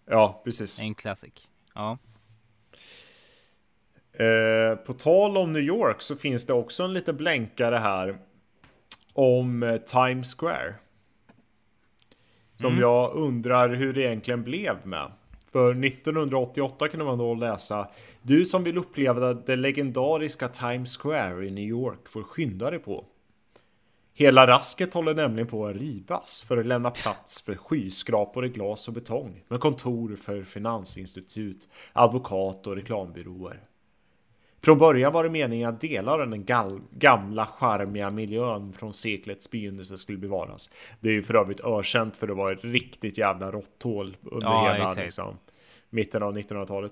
Ja, 0.05 0.41
precis. 0.43 0.79
En 0.79 0.95
classic. 0.95 1.47
Ja. 1.75 1.97
Eh, 4.13 4.75
på 4.75 4.93
tal 4.93 5.37
om 5.37 5.53
New 5.53 5.61
York 5.61 6.01
så 6.01 6.15
finns 6.15 6.45
det 6.45 6.53
också 6.53 6.83
en 6.83 6.93
liten 6.93 7.17
blänkare 7.17 7.75
här 7.77 8.17
om 9.17 9.63
eh, 9.63 9.77
Times 9.77 10.35
Square. 10.35 10.75
Som 12.55 12.79
jag 12.79 13.13
undrar 13.13 13.69
hur 13.69 13.93
det 13.93 14.01
egentligen 14.01 14.43
blev 14.43 14.87
med. 14.87 15.11
För 15.51 15.85
1988 15.85 16.87
kunde 16.87 17.05
man 17.05 17.17
då 17.17 17.33
läsa 17.33 17.87
Du 18.21 18.45
som 18.45 18.63
vill 18.63 18.77
uppleva 18.77 19.33
det 19.33 19.55
legendariska 19.55 20.47
Times 20.47 20.97
Square 20.97 21.47
i 21.47 21.51
New 21.51 21.63
York 21.63 22.09
får 22.09 22.23
skynda 22.23 22.69
dig 22.69 22.79
på. 22.79 23.05
Hela 24.13 24.47
rasket 24.47 24.93
håller 24.93 25.13
nämligen 25.13 25.47
på 25.47 25.67
att 25.67 25.75
rivas 25.75 26.45
för 26.47 26.57
att 26.57 26.65
lämna 26.65 26.91
plats 26.91 27.45
för 27.45 27.55
skyskrapor 27.55 28.45
i 28.45 28.49
glas 28.49 28.87
och 28.87 28.93
betong 28.93 29.43
med 29.47 29.59
kontor 29.59 30.15
för 30.15 30.43
finansinstitut, 30.43 31.67
advokat 31.93 32.67
och 32.67 32.75
reklambyråer. 32.75 33.63
Från 34.61 34.77
början 34.77 35.13
var 35.13 35.23
det 35.23 35.29
meningen 35.29 35.69
att 35.69 35.81
delar 35.81 36.19
av 36.19 36.29
den 36.29 36.45
gamla 36.91 37.45
charmiga 37.45 38.11
miljön 38.11 38.73
från 38.73 38.93
seklets 38.93 39.51
begynnelse 39.51 39.97
skulle 39.97 40.17
bevaras. 40.17 40.69
Det 40.99 41.09
är 41.09 41.13
ju 41.13 41.21
för 41.21 41.35
övrigt 41.35 41.59
ökänt 41.59 42.17
för 42.17 42.27
att 42.27 42.37
vara 42.37 42.53
ett 42.53 42.63
riktigt 42.63 43.17
jävla 43.17 43.51
råtthål 43.51 44.17
under 44.23 44.47
Ja, 44.47 44.73
hela 44.73 44.93
liksom, 44.93 45.37
mitten 45.89 46.23
av 46.23 46.37
1900-talet. 46.37 46.91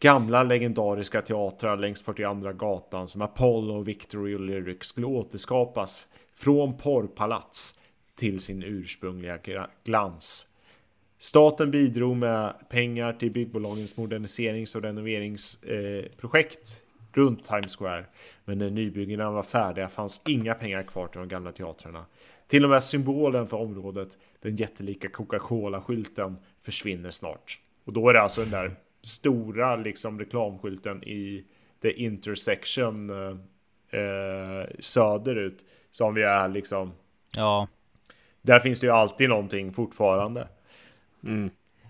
Gamla 0.00 0.42
legendariska 0.42 1.22
teatrar 1.22 1.76
längs 1.76 2.02
42 2.02 2.52
gatan 2.52 3.08
som 3.08 3.22
Apollo, 3.22 3.82
Victory 3.82 4.34
och 4.34 4.40
Lyric 4.40 4.84
skulle 4.84 5.06
återskapas 5.06 6.08
från 6.34 6.76
porrpalats 6.76 7.80
till 8.16 8.40
sin 8.40 8.62
ursprungliga 8.62 9.38
glans. 9.84 10.46
Staten 11.18 11.70
bidrog 11.70 12.16
med 12.16 12.54
pengar 12.68 13.12
till 13.12 13.30
byggbolagens 13.30 13.96
moderniserings 13.96 14.74
och 14.74 14.82
renoveringsprojekt 14.82 16.58
eh, 16.58 16.87
runt 17.12 17.44
Times 17.44 17.76
Square. 17.76 18.04
Men 18.44 18.58
när 18.58 18.70
nybyggena 18.70 19.30
var 19.30 19.42
färdiga 19.42 19.88
fanns 19.88 20.22
inga 20.28 20.54
pengar 20.54 20.82
kvar 20.82 21.06
till 21.06 21.18
de 21.18 21.28
gamla 21.28 21.52
teatrarna. 21.52 22.04
Till 22.46 22.64
och 22.64 22.70
med 22.70 22.82
symbolen 22.82 23.46
för 23.46 23.56
området, 23.56 24.18
den 24.40 24.56
jättelika 24.56 25.08
Coca-Cola-skylten, 25.08 26.36
försvinner 26.62 27.10
snart. 27.10 27.60
Och 27.84 27.92
då 27.92 28.08
är 28.08 28.14
det 28.14 28.22
alltså 28.22 28.40
den 28.40 28.50
där 28.50 28.70
stora 29.02 29.76
liksom 29.76 30.18
reklamskylten 30.18 31.04
i 31.04 31.44
the 31.82 31.92
intersection 31.92 33.10
eh, 33.10 34.00
eh, 34.00 34.66
söderut 34.78 35.64
som 35.90 36.14
vi 36.14 36.22
är 36.22 36.48
liksom. 36.48 36.92
Ja. 37.36 37.68
Där 38.42 38.60
finns 38.60 38.80
det 38.80 38.86
ju 38.86 38.92
alltid 38.92 39.28
någonting 39.28 39.72
fortfarande. 39.72 40.48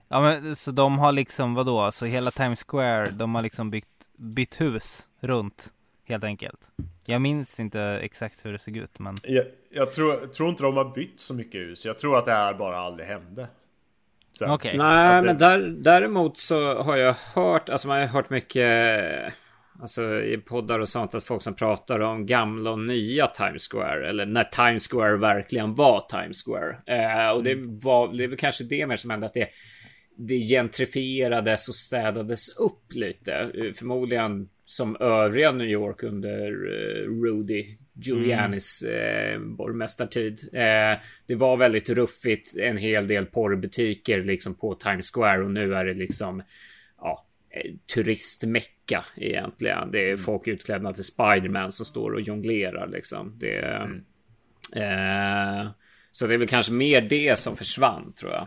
Ja 0.09 0.21
men 0.21 0.57
så 0.57 0.71
de 0.71 0.99
har 0.99 1.13
liksom 1.13 1.55
vadå, 1.55 1.81
alltså 1.81 2.07
hela 2.07 2.31
Times 2.31 2.65
Square, 2.69 3.11
de 3.11 3.35
har 3.35 3.43
liksom 3.43 3.71
byggt, 3.71 3.98
bytt 4.19 4.61
hus 4.61 5.09
runt 5.21 5.73
helt 6.09 6.25
enkelt. 6.25 6.61
Jag 7.05 7.21
minns 7.23 7.61
inte 7.61 7.81
exakt 8.03 8.45
hur 8.45 8.53
det 8.53 8.59
såg 8.59 8.77
ut 8.77 8.99
men 8.99 9.17
Jag, 9.25 9.45
jag 9.71 9.93
tror, 9.93 10.27
tror 10.27 10.49
inte 10.49 10.63
de 10.63 10.77
har 10.77 10.95
bytt 10.95 11.21
så 11.21 11.35
mycket 11.35 11.61
hus. 11.61 11.87
Jag 11.87 11.99
tror 11.99 12.19
att 12.19 12.25
det 12.25 12.33
här 12.33 12.55
bara 12.55 12.77
aldrig 12.79 13.09
hände. 13.09 13.49
Okej. 14.41 14.79
Nej, 14.79 15.07
Att 15.19 15.23
det- 15.23 15.27
men 15.27 15.39
där, 15.39 15.59
däremot 15.69 16.39
så 16.39 16.83
har 16.83 16.97
jag 16.97 17.15
hört, 17.35 17.69
alltså 17.69 17.89
man 17.89 17.99
har 18.01 18.07
hört 18.07 18.31
mycket, 18.31 19.33
alltså 19.81 20.21
i 20.23 20.39
poddar 20.39 20.79
och 20.79 20.89
sånt, 20.89 21.15
att 21.15 21.25
folk 21.25 21.43
som 21.43 21.55
pratar 21.55 22.01
om 22.01 22.27
gamla 22.27 22.71
och 22.71 22.79
nya 22.79 23.27
Times 23.27 23.69
Square, 23.73 24.09
eller 24.09 24.27
när 24.27 24.45
Times 24.45 24.89
Square 24.89 25.17
verkligen 25.17 25.75
var 25.75 26.01
Times 26.01 26.43
Square. 26.45 26.77
Eh, 26.87 27.31
och 27.31 27.43
det 27.43 27.55
var, 27.83 28.09
det 28.13 28.25
är 28.25 28.29
väl 28.29 28.39
kanske 28.39 28.65
det 28.65 28.87
mer 28.87 28.97
som 28.97 29.11
hände, 29.11 29.27
att 29.27 29.35
det, 29.35 29.49
det 30.19 30.41
gentrifierades 30.41 31.69
och 31.69 31.75
städades 31.75 32.49
upp 32.49 32.95
lite. 32.95 33.33
Eh, 33.33 33.73
Förmodligen 33.73 34.49
som 34.65 34.97
övriga 35.01 35.53
New 35.53 35.67
York 35.67 36.03
under 36.03 36.47
eh, 36.51 37.23
Rudy 37.23 37.77
Giulianis 37.93 38.83
eh, 38.83 39.41
borgmästartid. 39.41 40.49
Eh, 40.53 40.99
det 41.27 41.35
var 41.35 41.57
väldigt 41.57 41.91
ruffigt, 41.91 42.57
en 42.57 42.77
hel 42.77 43.09
del 43.09 43.27
porrbutiker 43.27 44.25
liksom 44.25 44.55
på 44.55 44.75
Times 44.75 45.11
Square 45.11 45.45
och 45.45 45.51
nu 45.51 45.75
är 45.75 45.85
det 45.85 45.95
liksom 45.95 46.43
ja, 47.01 47.27
turistmecka 47.95 49.05
egentligen. 49.17 49.91
Det 49.91 50.11
är 50.11 50.17
folk 50.17 50.47
utklädda 50.47 50.93
till 50.93 51.05
Spiderman 51.05 51.73
som 51.73 51.87
står 51.87 52.11
och 52.11 52.21
jonglerar 52.21 52.87
liksom. 52.87 53.39
Det, 53.39 53.59
eh, 54.73 55.71
så 56.13 56.27
det 56.27 56.35
är 56.35 56.39
väl 56.39 56.49
kanske 56.49 56.73
mer 56.73 57.01
det 57.01 57.39
som 57.39 57.57
försvann 57.57 58.13
tror 58.13 58.33
jag. 58.33 58.47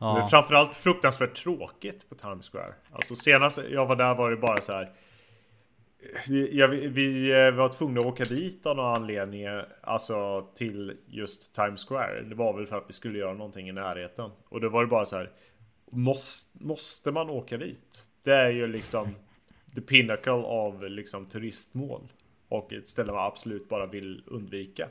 Men 0.00 0.16
Ja. 0.16 0.28
framförallt 0.28 0.74
fruktansvärt 0.74 1.34
tråkigt 1.34 2.08
på 2.08 2.14
Times 2.14 2.50
Square. 2.50 2.74
Alltså 2.92 3.14
senast 3.14 3.60
jag 3.70 3.86
var 3.86 3.96
där 3.96 4.14
var 4.14 4.30
det 4.30 4.36
bara 4.36 4.60
så 4.60 4.72
här. 4.72 4.92
Vi, 6.28 6.58
jag, 6.58 6.68
vi 6.68 7.30
eh, 7.46 7.50
var 7.50 7.68
tvungna 7.68 8.00
att 8.00 8.06
åka 8.06 8.24
dit 8.24 8.66
av 8.66 8.76
någon 8.76 8.94
anledning, 8.94 9.44
alltså 9.82 10.46
till 10.54 10.96
just 11.06 11.54
Times 11.54 11.84
Square. 11.88 12.22
Det 12.22 12.34
var 12.34 12.52
väl 12.56 12.66
för 12.66 12.78
att 12.78 12.84
vi 12.88 12.92
skulle 12.92 13.18
göra 13.18 13.32
någonting 13.34 13.68
i 13.68 13.72
närheten. 13.72 14.30
Och 14.48 14.60
då 14.60 14.68
var 14.68 14.80
det 14.82 14.88
bara 14.88 15.04
så 15.04 15.16
här. 15.16 15.30
Måste, 15.90 16.64
måste 16.64 17.10
man 17.12 17.30
åka 17.30 17.56
dit? 17.56 18.06
Det 18.22 18.34
är 18.34 18.50
ju 18.50 18.66
liksom 18.66 19.14
the 19.74 19.80
pinnacle 19.80 20.32
av 20.32 20.84
liksom 20.84 21.26
turistmål. 21.26 22.12
Och 22.48 22.72
ett 22.72 22.88
ställe 22.88 23.12
man 23.12 23.26
absolut 23.26 23.68
bara 23.68 23.86
vill 23.86 24.22
undvika. 24.26 24.88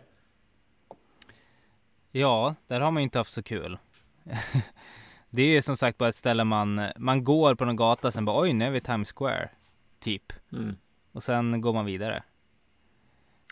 ja, 2.12 2.56
där 2.67 2.80
har 2.80 2.91
man 2.91 3.02
ju 3.02 3.04
inte 3.04 3.17
haft 3.17 3.32
så 3.34 3.43
kul. 3.43 3.78
det 5.29 5.41
är 5.41 5.47
ju 5.47 5.61
som 5.61 5.77
sagt 5.77 5.97
bara 5.97 6.09
ett 6.09 6.15
ställe 6.15 6.43
man, 6.43 6.81
man 6.97 7.23
går 7.23 7.55
på 7.55 7.65
någon 7.65 7.75
gata 7.75 8.11
sen 8.11 8.25
bara 8.25 8.41
oj 8.41 8.53
nu 8.53 8.65
är 8.65 8.71
vi 8.71 8.81
Times 8.81 9.11
Square. 9.11 9.49
Typ. 9.99 10.33
Mm. 10.53 10.75
Och 11.11 11.23
sen 11.23 11.61
går 11.61 11.73
man 11.73 11.85
vidare. 11.85 12.23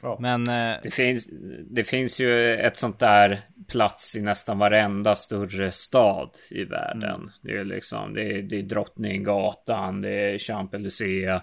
Ja. 0.01 0.17
Men 0.19 0.49
eh, 0.49 0.77
Det 0.83 0.91
finns, 0.91 1.27
det 1.69 1.83
finns 1.83 2.19
ju 2.19 2.55
ett 2.55 2.77
sånt 2.77 2.99
där 2.99 3.41
plats 3.67 4.15
i 4.15 4.21
nästan 4.21 4.57
varenda 4.57 5.15
större 5.15 5.71
stad 5.71 6.29
i 6.49 6.63
världen. 6.63 7.31
Det 7.41 7.57
är 7.57 7.63
liksom, 7.63 8.13
det 8.13 8.23
är, 8.23 8.41
det 8.41 8.59
är 8.59 8.63
Drottninggatan, 8.63 10.01
det 10.01 10.09
är 10.09 10.37
Champs-Élysées, 10.37 11.41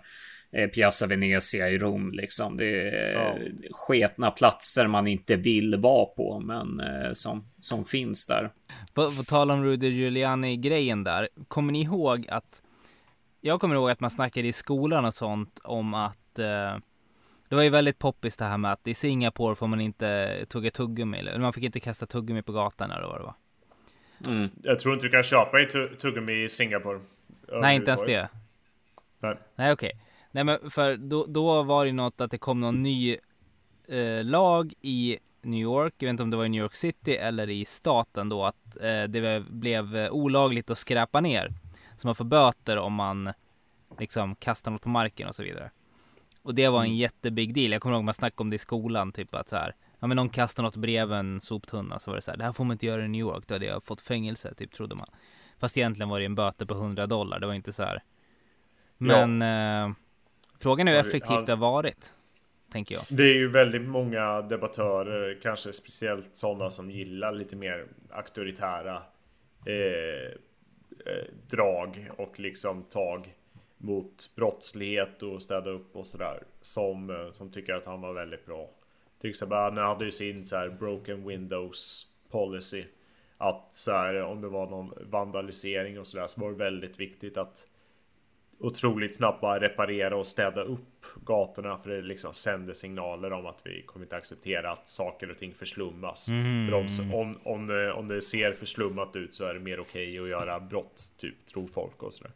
Piazza 0.74 1.06
Venezia 1.06 1.68
i 1.70 1.78
Rom 1.78 2.12
liksom. 2.12 2.56
Det 2.56 2.88
är 2.88 3.12
Ja. 3.12 3.38
sketna 3.70 4.30
platser 4.30 4.86
man 4.86 5.06
inte 5.06 5.36
vill 5.36 5.76
vara 5.76 6.04
på, 6.06 6.40
men 6.40 6.80
eh, 6.80 7.12
som, 7.12 7.48
som 7.60 7.84
finns 7.84 8.26
där. 8.26 8.50
på, 8.94 9.10
på 9.10 9.24
tal 9.24 9.50
om 9.50 9.64
Rudy 9.64 9.88
Giuliani 9.88 10.56
grejen 10.56 11.04
där. 11.04 11.28
Kommer 11.48 11.72
ni 11.72 11.82
ihåg 11.82 12.26
att 12.28 12.62
jag 13.40 13.60
kommer 13.60 13.74
ihåg 13.74 13.90
att 13.90 14.00
man 14.00 14.10
snackade 14.10 14.48
i 14.48 14.52
skolan 14.52 15.04
och 15.04 15.14
sånt 15.14 15.60
om 15.64 15.94
att 15.94 16.38
eh, 16.38 16.76
det 17.48 17.56
var 17.56 17.62
ju 17.62 17.70
väldigt 17.70 17.98
poppis 17.98 18.36
det 18.36 18.44
här 18.44 18.58
med 18.58 18.72
att 18.72 18.86
i 18.88 18.94
Singapore 18.94 19.54
får 19.54 19.66
man 19.66 19.80
inte 19.80 20.36
tugga 20.48 20.70
tuggummi 20.70 21.18
eller 21.18 21.38
man 21.38 21.52
fick 21.52 21.64
inte 21.64 21.80
kasta 21.80 22.06
tuggummi 22.06 22.42
på 22.42 22.52
gatan 22.52 22.90
eller 22.90 23.06
vad 23.06 23.20
det 23.20 23.24
var. 23.24 23.34
Mm. 24.26 24.50
Jag 24.62 24.78
tror 24.78 24.94
inte 24.94 25.06
du 25.06 25.10
kan 25.10 25.22
köpa 25.22 25.60
i 25.60 25.64
tu- 25.66 25.94
tuggummi 25.96 26.42
i 26.44 26.48
Singapore. 26.48 27.00
Nej, 27.60 27.76
inte 27.76 27.90
ens 27.90 28.04
det. 28.04 28.28
Nej. 29.56 29.72
Okej. 29.72 29.92
Nej, 30.32 30.44
men 30.44 30.70
för 30.70 30.96
då, 30.96 31.26
då 31.26 31.62
var 31.62 31.86
det 31.86 31.92
något 31.92 32.20
att 32.20 32.30
det 32.30 32.38
kom 32.38 32.60
någon 32.60 32.82
ny 32.82 33.16
eh, 33.88 34.24
lag 34.24 34.74
i 34.80 35.18
New 35.42 35.60
York. 35.60 35.94
Jag 35.98 36.06
vet 36.06 36.10
inte 36.10 36.22
om 36.22 36.30
det 36.30 36.36
var 36.36 36.44
i 36.44 36.48
New 36.48 36.62
York 36.62 36.74
City 36.74 37.16
eller 37.16 37.50
i 37.50 37.64
staten 37.64 38.28
då 38.28 38.44
att 38.44 38.76
eh, 38.76 39.02
det 39.02 39.44
blev 39.50 39.96
eh, 39.96 40.10
olagligt 40.10 40.70
att 40.70 40.78
skräpa 40.78 41.20
ner. 41.20 41.52
Så 41.96 42.06
man 42.06 42.14
får 42.14 42.24
böter 42.24 42.76
om 42.76 42.92
man 42.92 43.32
liksom 43.98 44.34
kastar 44.34 44.70
något 44.70 44.82
på 44.82 44.88
marken 44.88 45.28
och 45.28 45.34
så 45.34 45.42
vidare. 45.42 45.70
Och 46.42 46.54
det 46.54 46.68
var 46.68 46.82
en 46.82 46.96
jättebig 46.96 47.54
deal. 47.54 47.72
Jag 47.72 47.82
kommer 47.82 47.96
ihåg 47.96 48.04
man 48.04 48.14
snackade 48.14 48.42
om 48.42 48.50
det 48.50 48.56
i 48.56 48.58
skolan, 48.58 49.12
typ 49.12 49.34
att 49.34 49.48
så 49.48 49.56
här. 49.56 49.74
Ja 49.98 50.06
men 50.06 50.16
någon 50.16 50.28
kastar 50.28 50.62
något 50.62 50.76
bredvid 50.76 51.18
en 51.18 51.40
soptunna 51.40 51.98
så 51.98 52.10
var 52.10 52.16
det 52.16 52.22
så 52.22 52.30
här. 52.30 52.38
Det 52.38 52.44
här 52.44 52.52
får 52.52 52.64
man 52.64 52.74
inte 52.74 52.86
göra 52.86 53.04
i 53.04 53.08
New 53.08 53.20
York. 53.20 53.44
Då 53.46 53.54
hade 53.54 53.66
jag 53.66 53.84
fått 53.84 54.00
fängelse, 54.00 54.54
typ 54.54 54.72
trodde 54.72 54.94
man. 54.94 55.08
Fast 55.58 55.78
egentligen 55.78 56.08
var 56.08 56.18
det 56.18 56.24
en 56.24 56.34
böter 56.34 56.66
på 56.66 56.74
100 56.74 57.06
dollar. 57.06 57.40
Det 57.40 57.46
var 57.46 57.54
inte 57.54 57.72
så 57.72 57.82
här. 57.82 58.02
Men 58.98 59.42
eh, 59.42 59.94
frågan 60.62 60.88
är 60.88 60.92
hur 60.92 61.08
effektivt 61.08 61.46
det 61.46 61.52
har 61.52 61.56
varit. 61.56 62.14
Tänker 62.72 62.94
jag. 62.94 63.04
Det 63.08 63.22
är 63.22 63.34
ju 63.34 63.48
väldigt 63.48 63.82
många 63.82 64.42
debattörer, 64.42 65.38
kanske 65.42 65.72
speciellt 65.72 66.30
sådana 66.32 66.70
som 66.70 66.90
gillar 66.90 67.32
lite 67.32 67.56
mer 67.56 67.86
auktoritära 68.10 69.02
eh, 69.66 70.32
eh, 71.06 71.24
drag 71.50 72.10
och 72.16 72.40
liksom 72.40 72.82
tag 72.82 73.34
mot 73.78 74.30
brottslighet 74.34 75.22
och 75.22 75.42
städa 75.42 75.70
upp 75.70 75.96
och 75.96 76.06
sådär. 76.06 76.42
Som, 76.60 77.10
eh, 77.10 77.30
som 77.30 77.50
tycker 77.50 77.74
att 77.74 77.86
han 77.86 78.00
var 78.00 78.12
väldigt 78.12 78.46
bra. 78.46 78.70
Till 79.20 79.30
exempel 79.30 79.58
han 79.58 79.76
hade 79.76 80.04
ju 80.04 80.10
sin 80.10 80.44
så 80.44 80.56
här 80.56 80.68
broken 80.68 81.28
windows 81.28 82.06
policy. 82.30 82.84
Att 83.38 83.72
så 83.72 83.92
här, 83.92 84.22
om 84.22 84.40
det 84.40 84.48
var 84.48 84.66
någon 84.66 84.94
vandalisering 85.10 86.00
och 86.00 86.06
sådär 86.06 86.26
så 86.26 86.40
var 86.40 86.50
det 86.50 86.56
väldigt 86.56 87.00
viktigt 87.00 87.36
att 87.36 87.66
otroligt 88.62 89.16
snabbt 89.16 89.40
bara 89.40 89.60
reparera 89.60 90.16
och 90.16 90.26
städa 90.26 90.62
upp 90.62 91.06
gatorna 91.24 91.78
för 91.78 91.90
det 91.90 92.02
liksom 92.02 92.34
sänder 92.34 92.74
signaler 92.74 93.32
om 93.32 93.46
att 93.46 93.60
vi 93.64 93.82
kommer 93.82 94.06
inte 94.06 94.16
acceptera 94.16 94.70
att 94.70 94.88
saker 94.88 95.30
och 95.30 95.38
ting 95.38 95.54
förslummas. 95.54 96.26
För 96.70 96.74
om, 96.74 97.14
om, 97.14 97.38
om, 97.44 97.66
det, 97.66 97.92
om 97.92 98.08
det 98.08 98.22
ser 98.22 98.52
förslummat 98.52 99.16
ut 99.16 99.34
så 99.34 99.44
är 99.44 99.54
det 99.54 99.60
mer 99.60 99.80
okej 99.80 100.18
att 100.18 100.28
göra 100.28 100.60
brott, 100.60 101.02
typ 101.18 101.46
tror 101.46 101.66
folk 101.66 102.02
och 102.02 102.12
sådär. 102.12 102.32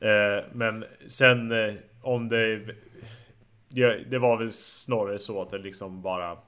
eh, 0.38 0.44
men 0.52 0.84
sen 1.06 1.52
eh, 1.52 1.74
om 2.02 2.28
det, 2.28 2.60
det 3.68 4.04
Det 4.10 4.18
var 4.18 4.38
väl 4.38 4.52
snarare 4.52 5.18
så 5.18 5.42
att 5.42 5.50
det 5.50 5.58
liksom 5.58 6.02
bara 6.02 6.38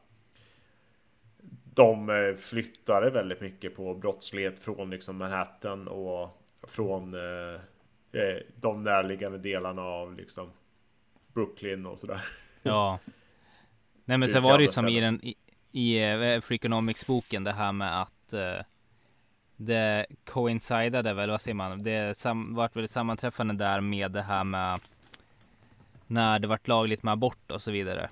de 1.74 2.10
eh, 2.10 2.36
flyttade 2.36 3.10
väldigt 3.10 3.40
mycket 3.40 3.76
på 3.76 3.94
brottslighet 3.94 4.58
från 4.58 4.90
liksom 4.90 5.16
Manhattan 5.16 5.88
och 5.88 6.42
från 6.62 7.14
eh, 7.14 7.60
eh, 8.12 8.42
de 8.56 8.82
närliggande 8.84 9.38
delarna 9.38 9.82
av 9.82 10.16
liksom 10.16 10.50
Brooklyn 11.34 11.86
och 11.86 11.98
sådär. 11.98 12.24
Ja. 12.62 12.98
Nej 14.04 14.18
men 14.18 14.28
sen 14.28 14.42
var 14.42 14.58
det 14.58 14.64
ju 14.64 14.68
som 14.68 14.88
i 14.88 15.00
den 15.00 15.24
i, 15.24 15.34
i 15.72 16.02
eh, 16.02 16.40
Freakonomics 16.40 17.06
boken 17.06 17.44
det 17.44 17.52
här 17.52 17.72
med 17.72 18.02
att 18.02 18.32
eh, 18.32 18.64
det 19.56 20.06
coincidade 20.24 21.14
väl, 21.14 21.30
vad 21.30 21.40
säger 21.40 21.54
man? 21.54 21.82
Det 21.82 22.16
sam, 22.16 22.54
vart 22.54 22.76
väl 22.76 22.84
ett 22.84 22.90
sammanträffande 22.90 23.54
där 23.54 23.80
med 23.80 24.10
det 24.10 24.22
här 24.22 24.44
med 24.44 24.80
när 26.06 26.38
det 26.38 26.48
vart 26.48 26.68
lagligt 26.68 27.02
med 27.02 27.12
abort 27.12 27.50
och 27.50 27.62
så 27.62 27.70
vidare. 27.70 28.10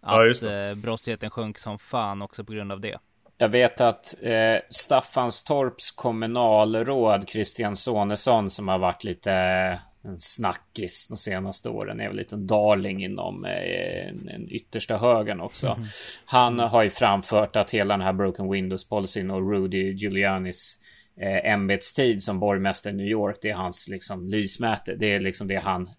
Att 0.00 0.42
Ja, 0.42 0.50
eh, 0.50 0.74
brottsligheten 0.74 1.30
sjönk 1.30 1.58
som 1.58 1.78
fan 1.78 2.22
också 2.22 2.44
på 2.44 2.52
grund 2.52 2.72
av 2.72 2.80
det. 2.80 2.98
Jag 3.40 3.48
vet 3.48 3.80
att 3.80 4.14
eh, 4.22 4.56
Staffanstorps 4.70 5.90
kommunalråd 5.90 7.28
Christian 7.28 7.76
Sonesson 7.76 8.50
som 8.50 8.68
har 8.68 8.78
varit 8.78 9.04
lite 9.04 9.32
eh, 9.32 10.10
en 10.10 10.20
snackis 10.20 11.08
de 11.08 11.16
senaste 11.16 11.68
åren 11.68 12.00
är 12.00 12.08
väl 12.08 12.16
lite 12.16 12.34
en 12.34 12.46
darling 12.46 13.04
inom 13.04 13.44
eh, 13.44 14.14
den 14.14 14.48
yttersta 14.50 14.96
högern 14.96 15.40
också. 15.40 15.78
Han 16.24 16.58
har 16.58 16.82
ju 16.82 16.90
framfört 16.90 17.56
att 17.56 17.70
hela 17.70 17.96
den 17.96 18.06
här 18.06 18.12
Broken 18.12 18.50
Windows 18.50 18.88
policyn 18.88 19.30
och 19.30 19.52
Rudy 19.52 19.92
Giulianis 19.92 20.78
eh, 21.20 21.52
ämbetstid 21.52 22.22
som 22.22 22.40
borgmästare 22.40 22.92
i 22.92 22.96
New 22.96 23.06
York, 23.06 23.38
det 23.42 23.50
är 23.50 23.54
hans 23.54 23.88
liksom 23.88 24.28
lysmäte. 24.28 24.94
Det 24.94 25.14
är 25.14 25.20
liksom 25.20 25.48
det 25.48 25.56
han 25.56 25.90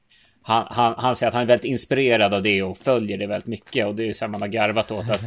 han, 0.43 0.67
han, 0.69 0.93
han 0.97 1.15
säger 1.15 1.27
att 1.27 1.34
han 1.34 1.43
är 1.43 1.47
väldigt 1.47 1.71
inspirerad 1.71 2.34
av 2.34 2.43
det 2.43 2.63
och 2.63 2.77
följer 2.77 3.17
det 3.17 3.27
väldigt 3.27 3.47
mycket 3.47 3.88
och 3.88 3.95
det 3.95 4.04
är 4.04 4.08
ju 4.08 4.13
så 4.13 4.25
här 4.25 4.30
man 4.30 4.41
har 4.41 4.47
garvat 4.47 4.91
åt 4.91 5.10
att 5.10 5.21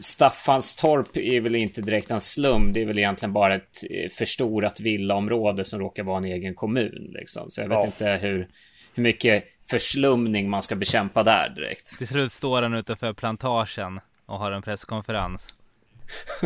Staffanstorp 0.00 1.16
är 1.16 1.40
väl 1.40 1.54
inte 1.56 1.80
direkt 1.80 2.10
en 2.10 2.20
slum. 2.20 2.72
Det 2.72 2.82
är 2.82 2.86
väl 2.86 2.98
egentligen 2.98 3.32
bara 3.32 3.54
ett 3.54 3.84
eh, 3.90 4.10
förstorat 4.10 4.80
villaområde 4.80 5.64
som 5.64 5.80
råkar 5.80 6.02
vara 6.02 6.18
en 6.18 6.24
egen 6.24 6.54
kommun. 6.54 7.10
Liksom. 7.14 7.50
Så 7.50 7.60
jag 7.60 7.68
vet 7.68 7.78
Ja. 7.78 7.86
inte 7.86 8.10
hur, 8.26 8.48
hur 8.94 9.02
mycket 9.02 9.44
förslumning 9.70 10.50
man 10.50 10.62
ska 10.62 10.74
bekämpa 10.76 11.22
där 11.22 11.48
direkt. 11.48 11.98
Till 11.98 12.08
slut 12.08 12.32
står 12.32 12.62
han 12.62 12.74
utanför 12.74 13.12
plantagen 13.12 14.00
och 14.26 14.38
har 14.38 14.52
en 14.52 14.62
presskonferens. 14.62 15.54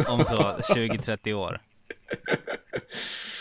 Om 0.09 0.25
så 0.25 0.35
20-30 0.75 1.33
år. 1.33 1.61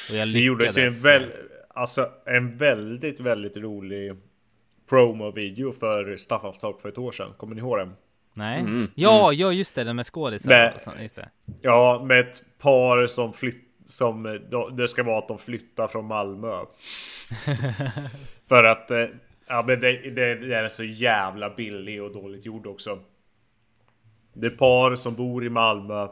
Och 0.09 0.15
jag 0.15 0.27
Det 0.33 0.39
gjordes 0.39 0.77
ju 0.77 0.81
en, 0.81 0.87
lyckades. 0.87 1.05
väl, 1.05 1.31
alltså, 1.69 2.09
en 2.25 2.57
väldigt, 2.57 3.19
väldigt 3.19 3.57
rolig 3.57 4.13
promo-video 4.89 5.71
för 5.71 6.17
Staffanstorp 6.17 6.81
för 6.81 6.89
ett 6.89 6.97
år 6.97 7.11
sedan. 7.11 7.33
Kommer 7.37 7.55
ni 7.55 7.61
ihåg 7.61 7.77
den? 7.77 7.93
Nej. 8.33 8.59
Mm, 8.59 8.91
Ja, 8.95 9.33
ja 9.33 9.51
just 9.51 9.75
det, 9.75 9.83
den 9.83 9.95
med 9.95 10.05
skådisar. 10.05 10.51
Ja, 11.61 12.03
med 12.07 12.19
ett 12.19 12.43
par 12.59 13.07
som 13.07 13.33
flytt 13.33 13.63
som 13.85 14.39
de- 14.51 14.75
det 14.77 14.87
ska 14.87 15.03
vara 15.03 15.17
att 15.17 15.27
de 15.27 15.37
flyttar 15.37 15.87
från 15.87 16.05
Malmö. 16.05 16.59
För 18.47 18.63
att 18.63 18.91
eh, 18.91 19.05
ja, 19.47 19.63
men 19.67 19.79
det, 19.79 19.91
det, 20.09 20.35
det 20.35 20.55
är 20.55 20.67
så 20.67 20.83
jävla 20.83 21.49
billig 21.49 22.03
och 22.03 22.13
dåligt 22.13 22.45
gjord 22.45 22.67
också. 22.67 22.99
Det 24.33 24.47
är 24.47 24.51
par 24.51 24.95
som 24.95 25.15
bor 25.15 25.45
i 25.45 25.49
Malmö 25.49 26.07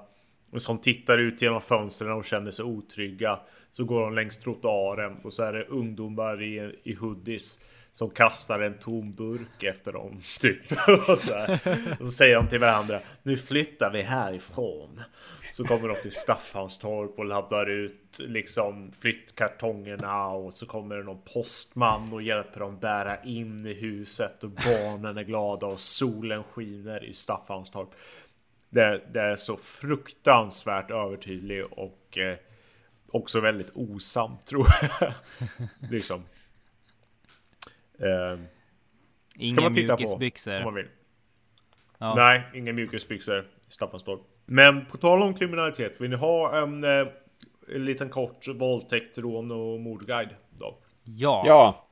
och 0.52 0.62
som 0.62 0.78
tittar 0.78 1.18
ut 1.18 1.42
genom 1.42 1.62
fönstren 1.62 2.12
och 2.12 2.26
känner 2.26 2.52
sig 2.52 2.66
otrygga. 2.66 3.40
Så 3.72 3.84
går 3.86 4.02
de 4.02 4.16
längs 4.16 4.38
trottoaren 4.40 5.18
och 5.24 5.34
så 5.34 5.44
är 5.44 5.54
det 5.54 5.64
ungdomar 5.66 6.42
i, 6.44 6.76
i 6.84 6.94
hoodies 6.94 7.60
som 7.94 8.10
kastar 8.10 8.60
en 8.60 8.78
tom 8.80 9.12
burk 9.12 9.64
efter 9.64 9.92
dem. 9.92 10.22
Typ. 10.40 10.72
Och 11.10 11.18
så, 11.18 11.34
här. 11.34 11.60
och 12.00 12.06
så 12.06 12.12
säger 12.12 12.36
de 12.36 12.48
till 12.48 12.60
varandra. 12.60 13.00
Nu 13.24 13.38
flyttar 13.38 13.92
vi 13.92 14.02
härifrån. 14.02 15.02
Så 15.54 15.64
kommer 15.64 15.88
de 15.88 15.96
till 15.96 16.12
Staffanstorp 16.12 17.20
och 17.20 17.26
laddar 17.26 17.70
ut 17.70 18.20
liksom 18.20 18.92
flyttkartongerna 18.92 20.28
och 20.28 20.54
så 20.54 20.66
kommer 20.66 20.96
det 20.96 21.04
någon 21.04 21.22
postman 21.34 22.14
och 22.14 22.22
hjälper 22.22 22.60
dem 22.60 22.80
bära 22.80 23.24
in 23.24 23.66
i 23.66 23.74
huset 23.74 24.44
och 24.44 24.50
barnen 24.50 25.18
är 25.18 25.24
glada 25.24 25.68
och 25.68 25.80
solen 25.80 26.44
skiner 26.44 27.04
i 27.04 27.14
Staffanstorp. 27.14 27.90
Det, 28.70 29.02
det 29.14 29.22
är 29.22 29.36
så 29.36 29.58
fruktansvärt 29.58 30.92
övertydlig 30.92 31.66
och 31.72 32.18
eh, 32.18 32.38
också 33.12 33.40
väldigt 33.40 33.72
osam 33.74 34.32
tror 34.46 34.68
jag. 34.82 35.14
liksom. 35.92 36.24
Eh, 38.02 38.40
Inga 39.38 39.62
man 39.62 39.74
titta 39.74 39.98
på, 39.98 40.02
mjukisbyxor. 40.02 40.58
om 40.58 40.64
man 40.64 40.74
vill. 40.74 40.88
Ja. 41.98 42.16
Nej, 42.16 42.42
inga 42.54 42.74
mjukisbyxor 42.74 43.40
i 43.40 43.44
Staffanstorp. 43.68 44.22
Men 44.46 44.86
på 44.86 44.98
tal 44.98 45.22
om 45.22 45.34
kriminalitet, 45.34 46.02
vill 46.02 46.10
ni 46.10 46.16
ha 46.16 46.62
en, 46.62 46.84
eh, 46.84 47.08
en 47.76 47.86
liten 47.86 48.10
kort 48.10 48.48
våldtäkt, 48.48 49.18
rån 49.18 49.52
och 49.52 49.80
mordguide? 49.80 50.36
Då? 50.50 50.78
Ja. 51.04 51.44
Ja, 51.48 51.88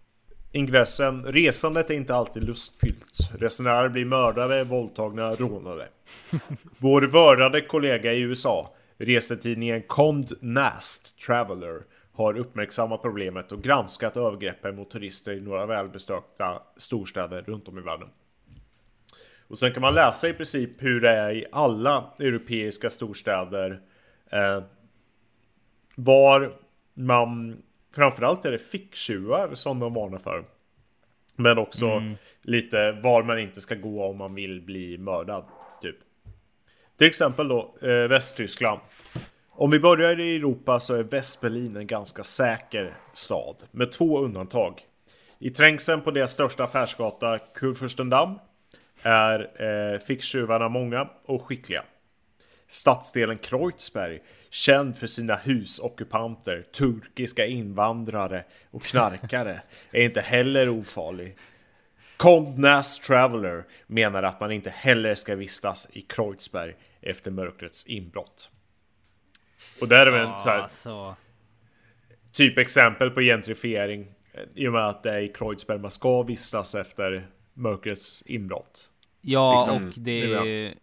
Ingressen, 0.51 1.25
resandet 1.25 1.89
är 1.89 1.93
inte 1.93 2.15
alltid 2.15 2.43
lustfyllt. 2.43 3.29
Resenärer 3.37 3.89
blir 3.89 4.05
mördade, 4.05 4.63
våldtagna, 4.63 5.31
rånade. 5.31 5.87
Vår 6.77 7.01
vördade 7.01 7.61
kollega 7.61 8.13
i 8.13 8.21
USA 8.21 8.73
Resetidningen 8.97 9.81
Cond 9.87 10.31
Nast 10.41 11.19
Traveller 11.19 11.81
har 12.19 12.38
uppmärksammat 12.38 13.01
problemet 13.01 13.51
och 13.51 13.62
granskat 13.62 14.17
övergreppen 14.17 14.75
mot 14.75 14.91
turister 14.91 15.32
i 15.32 15.41
några 15.41 15.65
välbesökta 15.65 16.62
storstäder 16.77 17.41
runt 17.41 17.67
om 17.67 17.77
i 17.77 17.82
världen. 17.82 18.10
Och 19.47 19.58
sen 19.58 19.73
kan 19.73 19.82
man 19.82 19.93
läsa 19.93 20.29
i 20.29 20.34
princip 20.34 20.71
hur 20.77 21.01
det 21.01 21.10
är 21.10 21.32
i 21.32 21.45
alla 21.51 22.13
europeiska 22.19 22.89
storstäder. 22.89 23.82
Eh, 24.29 24.63
var 25.95 26.53
man, 26.93 27.62
framförallt 27.95 28.45
är 28.45 28.51
det 28.51 28.60
ficktjuvar 28.60 29.55
som 29.55 29.79
de 29.79 29.93
varnar 29.93 30.17
för. 30.17 30.45
Men 31.36 31.58
också 31.58 31.86
mm. 31.86 32.15
lite 32.41 32.91
var 32.91 33.23
man 33.23 33.39
inte 33.39 33.62
ska 33.62 33.75
gå 33.75 34.05
om 34.05 34.17
man 34.17 34.36
vill 34.36 34.62
bli 34.62 34.97
mördad. 34.97 35.45
Typ. 35.82 35.97
Till 36.97 37.08
exempel 37.08 37.47
då 37.47 37.75
eh, 37.82 38.08
Västtyskland. 38.08 38.79
Om 39.59 39.71
vi 39.71 39.79
börjar 39.79 40.19
i 40.19 40.35
Europa 40.35 40.79
så 40.79 40.95
är 40.95 41.03
Västberlin 41.03 41.75
en 41.75 41.87
ganska 41.87 42.23
säker 42.23 42.97
stad. 43.13 43.55
Med 43.71 43.91
två 43.91 44.19
undantag. 44.19 44.81
I 45.39 45.49
trängseln 45.49 46.01
på 46.01 46.11
deras 46.11 46.31
största 46.31 46.63
affärsgata 46.63 47.37
Kurfürstendamm 47.37 48.39
är 49.03 49.63
eh, 49.63 49.99
ficktjuvarna 49.99 50.69
många 50.69 51.09
och 51.25 51.45
skickliga. 51.45 51.83
Stadsdelen 52.67 53.37
Kreuzberg, 53.37 54.19
känd 54.49 54.97
för 54.97 55.07
sina 55.07 55.35
husockupanter, 55.35 56.65
turkiska 56.71 57.45
invandrare 57.45 58.43
och 58.71 58.81
knarkare, 58.81 59.61
är 59.91 60.01
inte 60.01 60.21
heller 60.21 60.69
ofarlig. 60.69 61.37
Condnas 62.17 62.99
Traveller 62.99 63.63
menar 63.87 64.23
att 64.23 64.39
man 64.39 64.51
inte 64.51 64.69
heller 64.69 65.15
ska 65.15 65.35
vistas 65.35 65.87
i 65.93 66.01
Kreuzberg 66.01 66.75
efter 67.01 67.31
mörkrets 67.31 67.87
inbrott. 67.87 68.51
Och 69.81 69.87
där 69.87 70.07
är 70.07 70.11
väl 70.11 70.27
ja, 70.27 70.37
så 70.39 70.49
här, 70.49 70.67
så. 70.67 71.15
Typ 72.33 72.57
exempel 72.57 73.09
på 73.09 73.21
gentrifiering. 73.21 74.07
I 74.55 74.67
och 74.67 74.73
med 74.73 74.87
att 74.87 75.03
det 75.03 75.11
är 75.11 75.19
i 75.19 75.27
Kreuzberg 75.27 75.79
man 75.79 75.91
ska 75.91 76.23
vistas 76.23 76.75
efter 76.75 77.27
mörkrets 77.53 78.21
inbrott. 78.25 78.89
Ja, 79.21 79.55
liksom. 79.59 79.87
och 79.87 79.93
det 79.97 80.33
är 80.33 80.73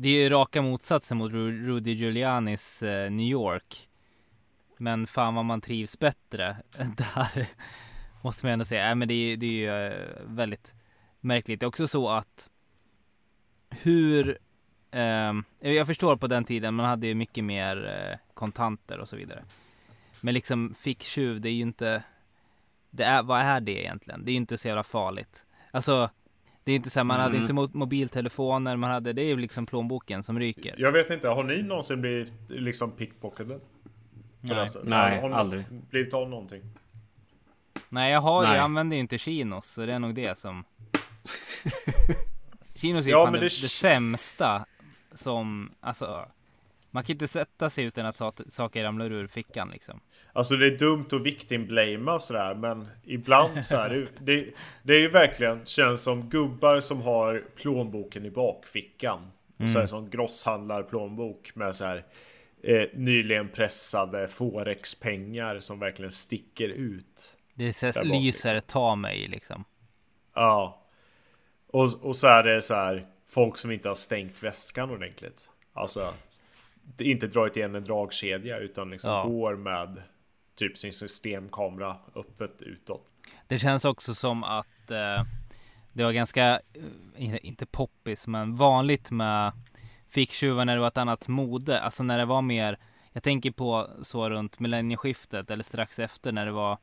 det 0.00 0.08
är 0.08 0.22
ju 0.22 0.28
raka 0.28 0.62
motsatsen 0.62 1.18
mot 1.18 1.32
Rudy 1.32 1.92
Giulianis 1.92 2.82
eh, 2.82 3.10
New 3.10 3.26
York. 3.26 3.88
Men 4.76 5.06
fan 5.06 5.34
vad 5.34 5.44
man 5.44 5.60
trivs 5.60 5.98
bättre 5.98 6.56
där. 6.76 7.46
Måste 8.22 8.46
man 8.46 8.52
ändå 8.52 8.64
säga. 8.64 8.88
Äh, 8.88 8.94
men 8.94 9.08
det 9.08 9.14
är, 9.14 9.36
det 9.36 9.46
är 9.46 9.50
ju 9.50 9.86
eh, 9.86 10.22
väldigt 10.26 10.74
märkligt. 11.20 11.60
Det 11.60 11.64
är 11.64 11.68
också 11.68 11.86
så 11.86 12.08
att 12.08 12.50
hur 13.70 14.38
eh, 14.90 15.72
jag 15.72 15.86
förstår 15.86 16.16
på 16.16 16.26
den 16.26 16.44
tiden 16.44 16.74
man 16.74 16.86
hade 16.86 17.06
ju 17.06 17.14
mycket 17.14 17.44
mer 17.44 17.86
eh, 17.86 18.18
kontanter 18.34 18.98
och 18.98 19.08
så 19.08 19.16
vidare. 19.16 19.44
Men 20.20 20.34
liksom 20.34 20.74
ficktjuv, 20.74 21.40
det 21.40 21.48
är 21.48 21.52
ju 21.52 21.62
inte 21.62 22.02
det 22.90 23.04
är, 23.04 23.22
vad 23.22 23.40
är 23.40 23.60
det 23.60 23.82
egentligen? 23.82 24.24
Det 24.24 24.30
är 24.30 24.32
ju 24.32 24.36
inte 24.36 24.58
så 24.58 24.68
jävla 24.68 24.82
farligt. 24.82 25.46
Alltså 25.70 26.10
det 26.64 26.72
är 26.72 26.76
inte 26.76 26.90
så 26.90 26.98
här, 26.98 27.04
man 27.04 27.20
mm. 27.20 27.24
hade 27.24 27.38
inte 27.38 27.78
mobiltelefoner, 27.78 28.76
man 28.76 28.90
hade, 28.90 29.12
det 29.12 29.22
är 29.22 29.26
ju 29.26 29.36
liksom 29.36 29.66
plånboken 29.66 30.22
som 30.22 30.38
ryker. 30.38 30.74
Jag 30.78 30.92
vet 30.92 31.10
inte, 31.10 31.28
har 31.28 31.44
ni 31.44 31.62
någonsin 31.62 32.00
blivit 32.00 32.32
liksom 32.48 32.90
pickpocketade? 32.90 33.60
Nej, 34.40 34.66
Nej 34.84 35.20
har 35.20 35.30
aldrig. 35.30 35.64
Blivit 35.70 36.14
av 36.14 36.30
någonting? 36.30 36.62
Nej, 37.88 38.12
jag 38.12 38.20
har 38.20 38.42
Nej. 38.42 38.54
jag 38.54 38.64
använder 38.64 38.96
ju 38.96 39.00
inte 39.00 39.18
chinos, 39.18 39.66
så 39.66 39.86
det 39.86 39.92
är 39.92 39.98
nog 39.98 40.14
det 40.14 40.38
som... 40.38 40.64
chinos 42.74 43.06
är 43.06 43.10
ju 43.10 43.16
ja, 43.16 43.24
fan 43.24 43.32
det, 43.32 43.38
det, 43.38 43.44
det 43.44 43.50
sämsta 43.50 44.66
som, 45.12 45.74
alltså... 45.80 46.26
Man 46.90 47.04
kan 47.04 47.12
inte 47.12 47.28
sätta 47.28 47.70
sig 47.70 47.84
utan 47.84 48.06
att 48.06 48.40
saker 48.48 48.84
ramlar 48.84 49.12
ur 49.12 49.26
fickan 49.26 49.70
liksom. 49.70 50.00
Alltså 50.32 50.56
det 50.56 50.66
är 50.66 50.78
dumt 50.78 51.06
att 51.12 51.22
victim-blamea 51.22 52.18
sådär 52.18 52.54
men 52.54 52.88
ibland 53.04 53.66
så 53.66 53.76
här, 53.76 54.08
det, 54.20 54.46
det, 54.82 54.92
är 54.92 55.00
ju 55.00 55.10
verkligen 55.10 55.64
känns 55.64 56.02
som 56.02 56.28
gubbar 56.28 56.80
som 56.80 57.02
har 57.02 57.44
plånboken 57.56 58.26
i 58.26 58.30
bakfickan. 58.30 59.30
Mm. 59.58 59.68
Så 59.68 59.78
är 59.78 59.82
det 59.82 59.88
som 59.88 60.10
grosshandlarplånbok 60.10 61.50
med 61.54 61.76
så 61.76 61.84
här 61.84 62.04
eh, 62.62 62.82
nyligen 62.94 63.48
pressade 63.48 64.28
forex-pengar 64.28 65.60
som 65.60 65.78
verkligen 65.78 66.12
sticker 66.12 66.68
ut. 66.68 67.36
Det 67.54 67.72
så 67.72 68.02
lyser 68.02 68.54
liksom. 68.54 68.72
ta 68.72 68.94
mig 68.94 69.28
liksom. 69.28 69.64
Ja. 70.34 70.82
Och, 71.66 71.88
och 72.02 72.16
så 72.16 72.26
är 72.26 72.42
det 72.42 72.62
så 72.62 72.74
här 72.74 73.06
folk 73.28 73.58
som 73.58 73.70
inte 73.70 73.88
har 73.88 73.94
stängt 73.94 74.42
väskan 74.42 74.90
ordentligt. 74.90 75.50
Alltså 75.72 76.14
inte 76.98 77.26
dragit 77.26 77.56
igen 77.56 77.74
en 77.74 77.84
dragkedja 77.84 78.58
utan 78.58 78.90
liksom 78.90 79.10
ja. 79.10 79.24
går 79.24 79.56
med 79.56 80.02
typ 80.54 80.78
sin 80.78 80.92
systemkamera 80.92 81.96
öppet 82.14 82.62
utåt. 82.62 83.14
Det 83.46 83.58
känns 83.58 83.84
också 83.84 84.14
som 84.14 84.44
att 84.44 84.90
eh, 84.90 85.24
det 85.92 86.04
var 86.04 86.12
ganska, 86.12 86.60
eh, 87.14 87.46
inte 87.46 87.66
poppis, 87.66 88.26
men 88.26 88.56
vanligt 88.56 89.10
med 89.10 89.52
ficktjuvar 90.08 90.64
när 90.64 90.74
det 90.74 90.80
var 90.80 90.88
ett 90.88 90.98
annat 90.98 91.28
mode. 91.28 91.80
Alltså 91.80 92.02
när 92.02 92.18
det 92.18 92.24
var 92.24 92.42
mer, 92.42 92.78
jag 93.12 93.22
tänker 93.22 93.50
på 93.50 93.90
så 94.02 94.30
runt 94.30 94.60
millennieskiftet 94.60 95.50
eller 95.50 95.64
strax 95.64 95.98
efter 95.98 96.32
när 96.32 96.46
det 96.46 96.52
var 96.52 96.78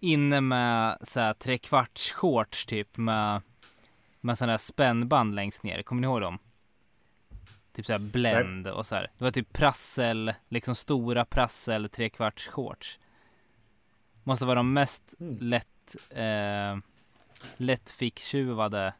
inne 0.00 0.40
med 0.40 0.98
så 1.02 1.20
här 1.20 1.34
trekvarts 1.34 2.12
shorts 2.12 2.66
typ 2.66 2.96
med, 2.96 3.42
med 4.26 4.38
sådana 4.38 4.52
här 4.52 4.58
spännband 4.58 5.34
längst 5.34 5.62
ner. 5.62 5.82
Kommer 5.82 6.00
ni 6.00 6.06
ihåg 6.06 6.20
dem? 6.20 6.38
Typ 7.72 7.86
såhär 7.86 7.98
blend 7.98 8.62
Nej. 8.62 8.72
och 8.72 8.86
så 8.86 8.94
här. 8.94 9.10
Det 9.18 9.24
var 9.24 9.30
typ 9.30 9.52
prassel, 9.52 10.34
liksom 10.48 10.74
stora 10.74 11.24
prassel 11.24 11.88
trekvarts 11.88 12.46
shorts. 12.46 12.98
Måste 14.24 14.44
vara 14.44 14.54
de 14.54 14.72
mest 14.72 15.14
mm. 15.20 15.38
lätt, 15.40 15.96
eh, 16.10 16.76
lätt 17.56 17.90
ficktjuvade 17.90 18.94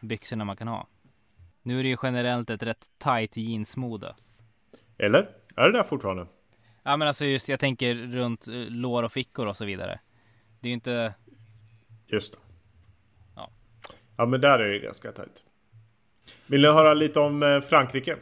byxorna 0.00 0.44
man 0.44 0.56
kan 0.56 0.68
ha. 0.68 0.86
Nu 1.62 1.78
är 1.78 1.82
det 1.82 1.88
ju 1.88 1.96
generellt 2.02 2.50
ett 2.50 2.62
rätt 2.62 2.86
tight 2.98 3.36
jeansmode. 3.36 4.14
Eller? 4.98 5.30
Är 5.56 5.62
det 5.62 5.72
där 5.72 5.84
fortfarande? 5.84 6.26
Ja 6.82 6.96
men 6.96 7.08
alltså 7.08 7.24
just 7.24 7.48
jag 7.48 7.60
tänker 7.60 7.94
runt 7.94 8.48
eh, 8.48 8.54
lår 8.54 9.02
och 9.02 9.12
fickor 9.12 9.46
och 9.46 9.56
så 9.56 9.64
vidare. 9.64 10.00
Det 10.60 10.68
är 10.68 10.70
ju 10.70 10.74
inte... 10.74 11.14
Just 12.06 12.32
det. 12.32 12.38
Ja. 14.16 14.26
Men 14.26 14.40
där 14.40 14.58
är 14.58 14.72
det 14.72 14.78
ganska 14.78 15.12
tight. 15.12 15.44
Vill 16.46 16.60
ni 16.60 16.68
höra 16.68 16.94
lite 16.94 17.20
om 17.20 17.42
eh, 17.42 17.60
Frankrike? 17.60 18.16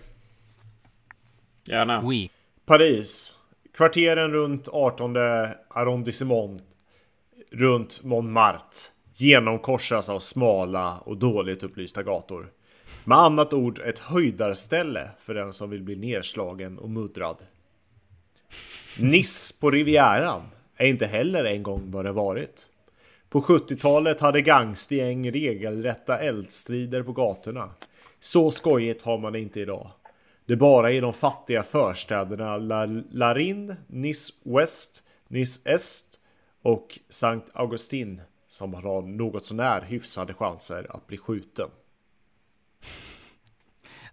Gärna. 1.69 2.03
Oui. 2.05 2.31
Paris. 2.67 3.39
Kvarteren 3.75 4.33
runt 4.33 4.69
18 4.69 5.17
arrondissement 5.69 6.63
runt 7.53 8.03
Montmartre 8.03 8.93
genomkorsas 9.15 10.09
av 10.09 10.21
smala 10.21 10.99
och 10.99 11.17
dåligt 11.17 11.63
upplysta 11.63 12.03
gator. 12.03 12.53
Med 13.05 13.19
annat 13.19 13.53
ord 13.53 13.79
ett 13.79 13.99
höjdarställe 13.99 15.11
för 15.21 15.35
den 15.35 15.53
som 15.53 15.71
vill 15.71 15.83
bli 15.83 15.97
nedslagen 15.97 16.79
och 16.79 16.91
muddrad. 16.91 17.37
Nice 18.99 19.61
på 19.61 19.71
Rivieran 19.71 20.43
är 20.77 20.87
inte 20.87 21.07
heller 21.07 21.45
en 21.45 21.63
gång 21.63 21.91
vad 21.91 22.05
det 22.05 22.13
varit. 22.13 22.69
På 23.33 23.41
70-talet 23.41 24.21
hade 24.21 24.43
gangstergäng 24.43 25.31
regelrätta 25.33 26.19
eldstrider 26.19 27.03
på 27.03 27.13
gatorna. 27.13 27.71
Så 28.21 28.51
skojigt 28.51 29.03
har 29.03 29.19
man 29.19 29.33
det 29.33 29.41
inte 29.41 29.61
idag. 29.61 29.91
Det 30.47 30.53
är 30.53 30.57
bara 30.57 30.93
i 30.93 31.01
de 31.01 31.13
fattiga 31.13 31.63
förstäderna 31.63 32.57
Larind, 32.57 33.07
Larin, 33.11 33.75
Nice 33.87 34.33
West, 34.43 35.03
Nice 35.29 35.71
Est 35.71 36.21
och 36.63 36.99
Sankt 37.09 37.51
Augustin 37.53 38.21
som 38.49 38.75
har 38.75 39.03
något 39.03 39.45
sånär 39.45 39.81
hyfsade 39.81 40.35
chanser 40.35 40.87
att 40.97 41.07
bli 41.07 41.19
skjuten. 41.19 41.69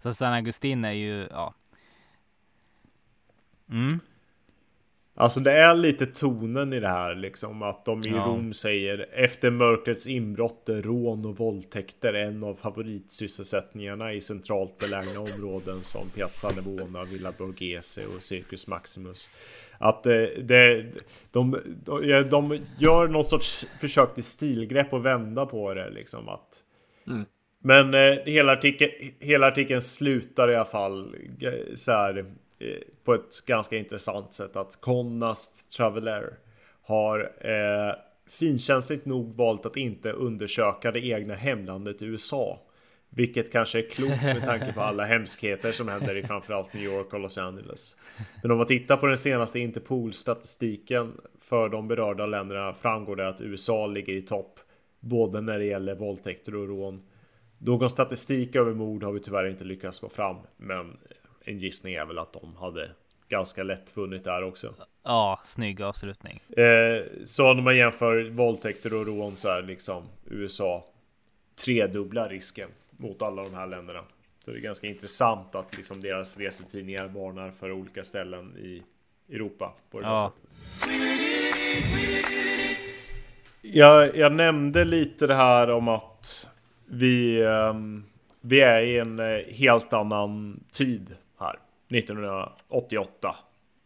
Så 0.02 0.14
San 0.14 0.32
Augustin 0.32 0.84
är 0.84 0.92
ju, 0.92 1.28
ja. 1.30 1.54
Mm. 3.70 4.00
Alltså 5.20 5.40
det 5.40 5.52
är 5.52 5.74
lite 5.74 6.06
tonen 6.06 6.72
i 6.72 6.80
det 6.80 6.88
här 6.88 7.14
liksom 7.14 7.62
att 7.62 7.84
de 7.84 8.02
i 8.02 8.08
ja. 8.08 8.16
Rom 8.16 8.52
säger 8.52 9.06
efter 9.12 9.50
mörkrets 9.50 10.06
inbrott, 10.06 10.62
rån 10.66 11.24
och 11.24 11.36
våldtäkter 11.38 12.14
en 12.14 12.44
av 12.44 12.54
favoritsysselsättningarna 12.54 14.12
i 14.12 14.20
centralt 14.20 14.78
belägna 14.78 15.20
områden 15.20 15.82
som 15.82 16.10
Piazza 16.10 16.50
Navona, 16.50 17.04
Villa 17.04 17.32
Borghese 17.38 18.06
och 18.16 18.22
Circus 18.22 18.66
Maximus. 18.66 19.30
Att 19.78 20.02
det, 20.02 20.26
eh, 20.26 20.42
det, 20.42 20.86
de, 21.32 21.58
de, 21.84 22.28
de 22.30 22.58
gör 22.78 23.08
någon 23.08 23.24
sorts 23.24 23.66
försök 23.80 24.14
till 24.14 24.24
stilgrepp 24.24 24.92
och 24.92 25.06
vända 25.06 25.46
på 25.46 25.74
det 25.74 25.90
liksom 25.90 26.28
att 26.28 26.62
mm. 27.06 27.24
Men 27.62 27.94
eh, 27.94 28.18
hela, 28.24 28.52
artikeln, 28.52 28.90
hela 29.18 29.46
artikeln 29.46 29.80
slutar 29.80 30.50
i 30.50 30.56
alla 30.56 30.64
fall 30.64 31.16
så 31.74 31.92
här 31.92 32.18
Eh, 32.18 32.24
Eh, 32.60 32.82
på 33.04 33.14
ett 33.14 33.46
ganska 33.46 33.76
intressant 33.76 34.32
sätt 34.32 34.56
att 34.56 34.80
Connast 34.80 35.70
Traveler 35.76 36.34
har 36.82 37.32
eh, 37.40 37.94
finkänsligt 38.28 39.06
nog 39.06 39.34
valt 39.34 39.66
att 39.66 39.76
inte 39.76 40.12
undersöka 40.12 40.92
det 40.92 41.06
egna 41.06 41.34
hemlandet 41.34 42.02
USA. 42.02 42.58
Vilket 43.12 43.52
kanske 43.52 43.78
är 43.78 43.88
klokt 43.88 44.22
med 44.22 44.44
tanke 44.44 44.72
på 44.72 44.80
alla 44.80 45.04
hemskheter 45.04 45.72
som 45.72 45.88
händer 45.88 46.16
i 46.16 46.22
framförallt 46.22 46.74
New 46.74 46.82
York 46.82 47.12
och 47.12 47.20
Los 47.20 47.38
Angeles. 47.38 47.96
Men 48.42 48.50
om 48.50 48.58
man 48.58 48.66
tittar 48.66 48.96
på 48.96 49.06
den 49.06 49.16
senaste 49.16 49.58
Interpol-statistiken 49.58 51.12
för 51.40 51.68
de 51.68 51.88
berörda 51.88 52.26
länderna 52.26 52.72
framgår 52.72 53.16
det 53.16 53.28
att 53.28 53.40
USA 53.40 53.86
ligger 53.86 54.12
i 54.12 54.22
topp. 54.22 54.60
Både 55.00 55.40
när 55.40 55.58
det 55.58 55.64
gäller 55.64 55.94
våldtäkter 55.94 56.56
och 56.56 56.68
rån. 56.68 57.02
Någon 57.58 57.90
statistik 57.90 58.56
över 58.56 58.74
mord 58.74 59.02
har 59.02 59.12
vi 59.12 59.20
tyvärr 59.20 59.48
inte 59.48 59.64
lyckats 59.64 60.00
få 60.00 60.08
fram. 60.08 60.36
Men 60.56 60.96
en 61.50 61.58
gissning 61.58 61.94
är 61.94 62.04
väl 62.04 62.18
att 62.18 62.32
de 62.32 62.56
hade 62.56 62.90
ganska 63.28 63.62
lätt 63.62 63.90
funnit 63.90 64.24
där 64.24 64.42
också. 64.44 64.74
Ja, 65.02 65.40
snygg 65.44 65.82
avslutning. 65.82 66.42
Eh, 66.48 67.04
så 67.24 67.54
när 67.54 67.62
man 67.62 67.76
jämför 67.76 68.30
våldtäkter 68.30 68.94
och 68.94 69.06
rån 69.06 69.36
så 69.36 69.48
är 69.48 69.62
liksom 69.62 70.02
USA 70.26 70.84
tredubbla 71.64 72.28
risken 72.28 72.68
mot 72.90 73.22
alla 73.22 73.42
de 73.42 73.54
här 73.54 73.66
länderna. 73.66 74.00
Så 74.44 74.50
det 74.50 74.58
är 74.58 74.60
ganska 74.60 74.86
intressant 74.86 75.54
att 75.54 75.76
liksom 75.76 76.00
deras 76.00 76.38
resetidningar 76.38 77.08
varnar 77.08 77.50
för 77.50 77.72
olika 77.72 78.04
ställen 78.04 78.56
i 78.58 78.82
Europa. 79.34 79.72
På 79.90 80.00
det 80.00 80.06
ja. 80.06 80.32
Jag, 83.62 84.16
jag, 84.16 84.32
nämnde 84.32 84.84
lite 84.84 85.26
det 85.26 85.34
här 85.34 85.70
om 85.70 85.88
att 85.88 86.46
vi, 86.86 87.42
um, 87.42 88.04
vi 88.40 88.60
är 88.60 88.80
i 88.80 88.98
en 88.98 89.18
eh, 89.18 89.54
helt 89.54 89.92
annan 89.92 90.60
tid 90.72 91.16
här. 91.40 91.58
1988. 91.98 93.34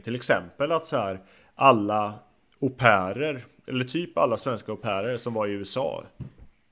Till 0.03 0.15
exempel 0.15 0.73
att 0.73 0.87
så 0.87 0.97
här 0.97 1.19
alla 1.55 2.15
au 2.61 2.71
pairer, 2.71 3.45
eller 3.67 3.85
typ 3.85 4.19
alla 4.19 4.37
svenska 4.37 4.73
au 4.73 4.77
pairer 4.77 5.17
som 5.17 5.35
var 5.35 5.47
i 5.47 5.51
USA 5.51 6.05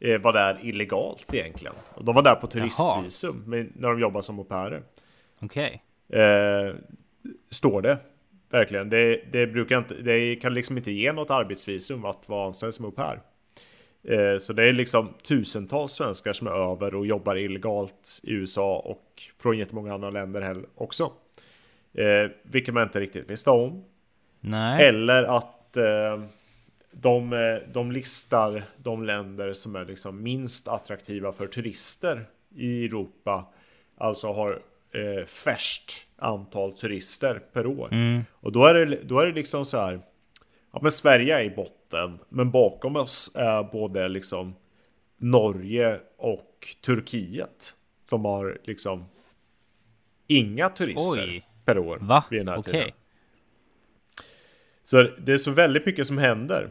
eh, 0.00 0.20
var 0.20 0.32
där 0.32 0.58
illegalt 0.62 1.34
egentligen. 1.34 1.74
Och 1.94 2.04
de 2.04 2.14
var 2.14 2.22
där 2.22 2.34
på 2.34 2.46
turistvisum 2.46 3.44
när 3.74 3.88
de 3.88 4.00
jobbar 4.00 4.20
som 4.20 4.38
au 4.38 4.44
pairer. 4.44 4.82
Okej. 5.40 5.82
Okay. 6.08 6.20
Eh, 6.20 6.74
står 7.50 7.82
det. 7.82 7.98
Verkligen. 8.50 8.90
Det, 8.90 9.20
det, 9.32 9.46
brukar 9.46 9.78
inte, 9.78 9.94
det 9.94 10.36
kan 10.36 10.54
liksom 10.54 10.76
inte 10.76 10.92
ge 10.92 11.12
något 11.12 11.30
arbetsvisum 11.30 12.04
att 12.04 12.28
vara 12.28 12.46
anställd 12.46 12.74
som 12.74 12.84
au 12.84 12.90
pair. 12.90 13.20
Eh, 14.04 14.38
så 14.38 14.52
det 14.52 14.68
är 14.68 14.72
liksom 14.72 15.08
tusentals 15.22 15.92
svenskar 15.92 16.32
som 16.32 16.46
är 16.46 16.72
över 16.72 16.94
och 16.94 17.06
jobbar 17.06 17.36
illegalt 17.36 18.20
i 18.22 18.32
USA 18.32 18.76
och 18.78 19.22
från 19.42 19.58
jättemånga 19.58 19.94
andra 19.94 20.10
länder 20.10 20.64
också. 20.74 21.12
Eh, 21.94 22.30
vilket 22.42 22.74
man 22.74 22.82
inte 22.82 23.00
riktigt 23.00 23.30
visste 23.30 23.50
om. 23.50 23.84
Nej. 24.40 24.86
Eller 24.86 25.22
att 25.22 25.76
eh, 25.76 26.22
de, 26.92 27.60
de 27.72 27.92
listar 27.92 28.62
de 28.76 29.04
länder 29.04 29.52
som 29.52 29.76
är 29.76 29.84
liksom 29.84 30.22
minst 30.22 30.68
attraktiva 30.68 31.32
för 31.32 31.46
turister 31.46 32.20
i 32.54 32.84
Europa. 32.84 33.44
Alltså 33.98 34.32
har 34.32 34.62
eh, 34.92 35.24
färst 35.24 36.06
antal 36.16 36.72
turister 36.72 37.40
per 37.52 37.66
år. 37.66 37.88
Mm. 37.92 38.24
Och 38.32 38.52
då 38.52 38.64
är, 38.66 38.74
det, 38.74 38.98
då 39.02 39.20
är 39.20 39.26
det 39.26 39.32
liksom 39.32 39.64
så 39.64 39.78
här. 39.78 40.00
Ja 40.72 40.78
men 40.82 40.92
Sverige 40.92 41.38
är 41.38 41.44
i 41.44 41.50
botten. 41.50 41.81
Men 42.28 42.50
bakom 42.50 42.96
oss 42.96 43.36
är 43.36 43.62
både 43.62 44.08
liksom 44.08 44.54
Norge 45.16 46.00
och 46.16 46.76
Turkiet. 46.84 47.74
Som 48.04 48.24
har 48.24 48.58
liksom 48.64 49.04
inga 50.26 50.68
turister 50.68 51.28
Oj. 51.28 51.46
per 51.64 51.78
år. 51.78 51.98
Va? 52.00 52.24
Vid 52.30 52.40
den 52.40 52.48
här 52.48 52.58
Okej. 52.58 52.72
tiden. 52.72 52.90
Så 54.84 55.02
det 55.02 55.32
är 55.32 55.36
så 55.36 55.50
väldigt 55.50 55.86
mycket 55.86 56.06
som 56.06 56.18
händer. 56.18 56.70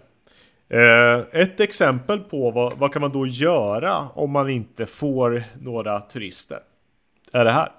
Eh, 0.69 1.19
ett 1.32 1.59
exempel 1.59 2.19
på 2.19 2.51
vad, 2.51 2.78
vad 2.78 2.93
kan 2.93 3.01
man 3.01 3.11
då 3.11 3.28
göra 3.28 4.09
om 4.09 4.32
man 4.32 4.49
inte 4.49 4.86
får 4.86 5.43
några 5.61 6.01
turister? 6.01 6.59
Är 7.32 7.45
det 7.45 7.51
här. 7.51 7.72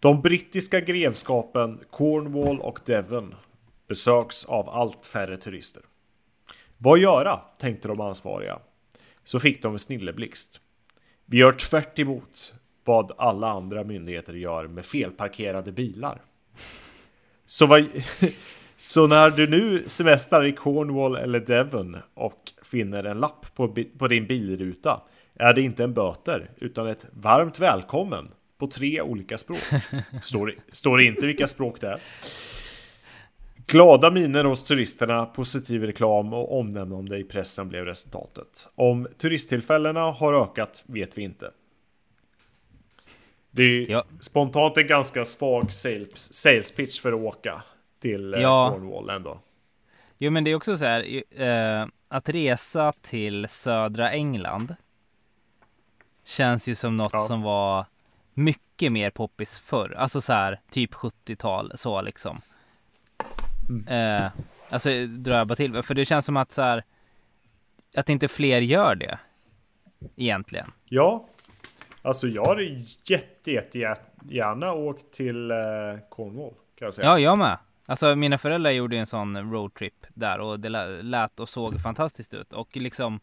De 0.00 0.22
brittiska 0.22 0.80
grevskapen 0.80 1.80
Cornwall 1.90 2.60
och 2.60 2.80
Devon 2.86 3.34
besöks 3.88 4.44
av 4.44 4.68
allt 4.68 5.06
färre 5.06 5.36
turister. 5.36 5.82
Vad 6.78 6.98
göra, 6.98 7.40
tänkte 7.58 7.88
de 7.88 8.00
ansvariga. 8.00 8.58
Så 9.24 9.40
fick 9.40 9.62
de 9.62 9.72
en 9.72 9.78
snilleblixt. 9.78 10.60
Vi 11.24 11.38
gör 11.38 11.52
tvärt 11.52 11.98
emot 11.98 12.54
vad 12.84 13.12
alla 13.18 13.48
andra 13.50 13.84
myndigheter 13.84 14.34
gör 14.34 14.66
med 14.66 14.86
felparkerade 14.86 15.72
bilar. 15.72 16.20
Så, 17.46 17.66
vad, 17.66 17.86
så 18.76 19.06
när 19.06 19.30
du 19.30 19.46
nu 19.46 19.84
semestrar 19.86 20.44
i 20.44 20.52
Cornwall 20.52 21.16
eller 21.16 21.40
Devon 21.40 21.96
och 22.14 22.52
finner 22.62 23.04
en 23.04 23.20
lapp 23.20 23.54
på, 23.54 23.74
på 23.98 24.08
din 24.08 24.26
bilruta 24.26 25.00
är 25.34 25.54
det 25.54 25.62
inte 25.62 25.84
en 25.84 25.94
böter 25.94 26.50
utan 26.56 26.86
ett 26.86 27.06
varmt 27.10 27.60
välkommen 27.60 28.28
på 28.58 28.66
tre 28.66 29.00
olika 29.00 29.38
språk. 29.38 29.82
Står, 30.22 30.54
står 30.72 31.00
inte 31.00 31.26
vilka 31.26 31.46
språk 31.46 31.80
det 31.80 31.88
är. 31.88 32.00
Glada 33.66 34.10
miner 34.10 34.44
hos 34.44 34.64
turisterna, 34.64 35.26
positiv 35.26 35.82
reklam 35.82 36.32
och 36.32 36.58
omnämnande 36.58 37.18
i 37.18 37.24
pressen 37.24 37.68
blev 37.68 37.84
resultatet. 37.84 38.68
Om 38.74 39.08
turisttillfällena 39.18 40.00
har 40.10 40.34
ökat 40.34 40.84
vet 40.86 41.18
vi 41.18 41.22
inte. 41.22 41.50
Det 43.50 43.62
är 43.64 43.90
Ja. 43.90 44.04
spontant 44.20 44.76
en 44.76 44.86
ganska 44.86 45.24
svag 45.24 45.72
sales, 45.72 46.34
sales 46.34 46.72
pitch 46.72 47.00
för 47.00 47.12
att 47.12 47.20
åka 47.20 47.62
till 47.98 48.34
eh, 48.34 48.40
Ja. 48.40 48.70
Cornwall 48.72 49.10
ändå. 49.10 49.40
Jo 50.18 50.30
men 50.30 50.44
det 50.44 50.50
är 50.50 50.54
också 50.54 50.76
så 50.78 50.84
här, 50.84 51.22
eh, 51.42 51.86
att 52.08 52.28
resa 52.28 52.92
till 53.00 53.46
södra 53.48 54.10
England 54.10 54.74
känns 56.24 56.68
ju 56.68 56.74
som 56.74 56.96
något 56.96 57.12
Ja. 57.12 57.18
som 57.26 57.42
var 57.42 57.86
mycket 58.34 58.92
mer 58.92 59.10
poppis 59.10 59.58
förr. 59.58 59.94
Alltså 59.98 60.20
så 60.20 60.32
här, 60.32 60.60
typ 60.70 60.94
70-tal 60.94 61.72
så 61.74 62.02
liksom. 62.02 62.40
Mm. 63.68 63.88
Eh, 63.88 64.30
alltså 64.68 64.90
bara 65.46 65.56
till 65.56 65.82
för 65.82 65.94
det 65.94 66.04
känns 66.04 66.26
som 66.26 66.36
att 66.36 66.52
så 66.52 66.62
här, 66.62 66.84
att 67.96 68.08
inte 68.08 68.28
fler 68.28 68.60
gör 68.60 68.94
det 68.94 69.18
egentligen. 70.16 70.72
Ja, 70.84 71.26
alltså 72.02 72.26
jag 72.26 72.46
hade 72.46 72.62
jätte, 73.04 73.50
jätte 73.50 73.78
gärna 74.30 74.72
åkt 74.72 75.12
till 75.12 75.50
eh, 75.50 75.56
Cornwall 76.10 76.54
kan 76.78 76.86
jag 76.86 76.94
säga. 76.94 77.06
Ja, 77.08 77.18
jag 77.18 77.38
med. 77.38 77.58
Alltså 77.86 78.16
mina 78.16 78.38
föräldrar 78.38 78.70
gjorde 78.70 78.96
en 78.96 79.06
sån 79.06 79.52
roadtrip 79.52 80.06
där 80.14 80.38
och 80.40 80.60
det 80.60 80.68
lä- 80.68 81.02
lät 81.02 81.40
och 81.40 81.48
såg 81.48 81.80
fantastiskt 81.82 82.34
ut 82.34 82.52
och 82.52 82.76
liksom 82.76 83.20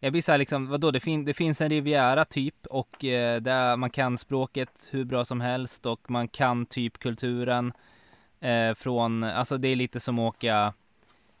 jag 0.00 0.12
blir 0.12 0.22
såhär 0.22 0.38
liksom, 0.38 0.66
vadå 0.68 0.90
det, 0.90 1.00
fin- 1.00 1.24
det 1.24 1.34
finns 1.34 1.60
en 1.60 1.68
Riviera 1.70 2.24
typ 2.24 2.66
och 2.66 3.04
eh, 3.04 3.40
där 3.40 3.76
man 3.76 3.90
kan 3.90 4.18
språket 4.18 4.88
hur 4.90 5.04
bra 5.04 5.24
som 5.24 5.40
helst 5.40 5.86
och 5.86 6.10
man 6.10 6.28
kan 6.28 6.66
typ 6.66 6.98
kulturen 6.98 7.72
eh, 8.44 8.74
från, 8.74 9.24
alltså 9.24 9.58
det 9.58 9.68
är 9.68 9.76
lite 9.76 10.00
som 10.00 10.18
att 10.18 10.34
åka 10.34 10.72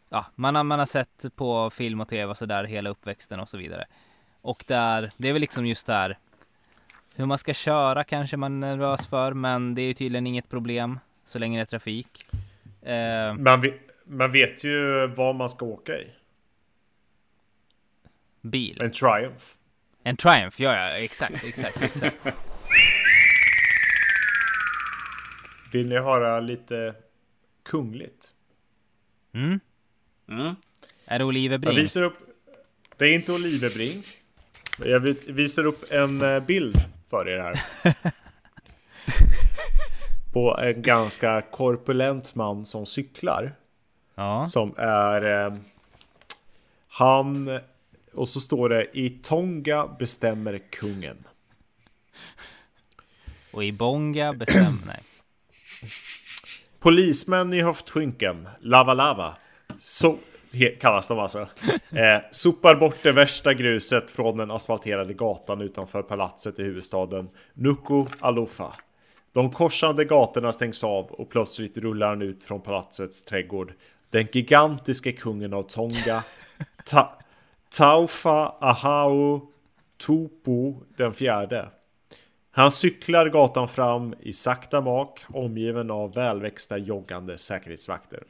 Ja, 0.08 0.26
man 0.34 0.54
har, 0.54 0.64
man 0.64 0.78
har 0.78 0.86
sett 0.86 1.24
på 1.36 1.70
film 1.70 2.00
och 2.00 2.08
tv 2.08 2.24
och 2.30 2.36
sådär 2.38 2.64
hela 2.64 2.90
uppväxten 2.90 3.40
och 3.40 3.48
så 3.48 3.58
vidare. 3.58 3.84
Och 4.40 4.64
där, 4.66 5.10
det 5.16 5.28
är 5.28 5.32
väl 5.32 5.40
liksom 5.40 5.66
just 5.66 5.86
där 5.86 6.18
hur 7.14 7.26
man 7.26 7.38
ska 7.38 7.54
köra 7.54 8.04
kanske 8.04 8.36
man 8.36 8.62
är 8.62 8.68
nervös 8.68 9.06
för, 9.06 9.32
men 9.32 9.74
det 9.74 9.82
är 9.82 9.86
ju 9.86 9.92
tydligen 9.94 10.26
inget 10.26 10.48
problem 10.48 10.98
så 11.24 11.38
länge 11.38 11.58
det 11.58 11.62
är 11.62 11.66
trafik. 11.66 12.26
Eh, 12.82 13.34
Man, 13.34 13.60
vet, 13.60 13.74
man 14.06 14.32
vet 14.32 14.64
ju 14.64 15.06
vad 15.06 15.34
man 15.34 15.48
ska 15.48 15.64
åka 15.66 15.92
i. 15.92 16.10
bil. 18.40 18.80
En 18.80 18.90
Triumph. 18.90 19.44
En 20.02 20.16
Triumph, 20.16 20.62
ja, 20.62 20.74
ja, 20.76 20.98
exakt, 21.04 21.44
exakt, 21.44 21.82
exakt. 21.82 22.16
Vill 25.74 25.88
ni 25.88 25.98
höra 25.98 26.40
lite 26.40 26.94
kungligt? 27.62 28.28
Mm. 29.34 29.60
Mm. 30.28 30.54
Är 31.04 31.18
det 31.18 31.24
Oliver 31.24 31.54
Jag 31.54 31.60
Brink? 31.60 31.78
visar 31.78 32.02
upp. 32.02 32.16
Det 32.96 33.04
är 33.04 33.14
inte 33.14 33.32
Oliverbrink. 33.32 34.06
Men 34.78 34.90
Jag 34.90 35.00
vi- 35.00 35.32
visar 35.32 35.66
upp 35.66 35.92
en 35.92 36.22
eh, 36.22 36.40
bild 36.40 36.76
för 37.10 37.28
er 37.28 37.38
här. 37.40 37.54
På 40.32 40.58
en 40.58 40.82
ganska 40.82 41.40
korpulent 41.42 42.34
man 42.34 42.64
som 42.66 42.86
cyklar. 42.86 43.52
Ja. 44.14 44.46
Som 44.46 44.74
är... 44.78 45.46
Eh, 45.46 45.54
han... 46.88 47.60
Och 48.12 48.28
så 48.28 48.40
står 48.40 48.68
det 48.68 48.98
i 48.98 49.10
Tonga 49.10 49.86
bestämmer 49.98 50.58
kungen. 50.70 51.24
Och 53.50 53.64
i 53.64 53.72
Bonga 53.72 54.32
bestämmer... 54.32 54.86
Nej. 54.86 55.02
Polismän 56.80 57.52
i 57.52 57.60
höftskynken, 57.62 58.48
Lava 58.60 58.94
Lava, 58.94 59.36
så 59.78 60.16
he- 60.52 60.76
kallas 60.80 61.08
de 61.08 61.18
alltså. 61.18 61.48
Eh, 61.94 62.20
sopar 62.30 62.74
bort 62.74 62.96
det 63.02 63.12
värsta 63.12 63.54
gruset 63.54 64.10
från 64.10 64.36
den 64.36 64.50
asfalterade 64.50 65.14
gatan 65.14 65.60
utanför 65.60 66.02
palatset 66.02 66.58
i 66.58 66.62
huvudstaden 66.62 67.28
Nuku 67.54 68.04
Alofa. 68.20 68.72
De 69.32 69.50
korsande 69.50 70.04
gatorna 70.04 70.52
stängs 70.52 70.84
av 70.84 71.04
och 71.06 71.30
plötsligt 71.30 71.78
rullar 71.78 72.08
han 72.08 72.22
ut 72.22 72.44
från 72.44 72.60
palatsets 72.60 73.24
trädgård. 73.24 73.72
Den 74.10 74.26
gigantiske 74.32 75.12
kungen 75.12 75.54
av 75.54 75.62
Tonga, 75.62 76.22
Ta- 76.84 77.18
Taufa 77.76 78.54
Ahau 78.60 79.40
Topo 79.98 80.74
den 80.96 81.12
fjärde. 81.12 81.68
Han 82.56 82.70
cyklar 82.70 83.28
gatan 83.28 83.68
fram 83.68 84.14
i 84.20 84.32
sakta 84.32 84.80
mak 84.80 85.24
omgiven 85.28 85.90
av 85.90 86.14
välväxta 86.14 86.78
joggande 86.78 87.38
säkerhetsvakter. 87.38 88.22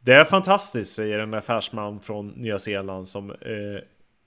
Det 0.00 0.12
är 0.12 0.24
fantastiskt, 0.24 0.94
säger 0.94 1.18
en 1.18 1.34
affärsman 1.34 2.00
från 2.00 2.28
Nya 2.28 2.58
Zeeland 2.58 3.08
som 3.08 3.30
eh, 3.30 3.80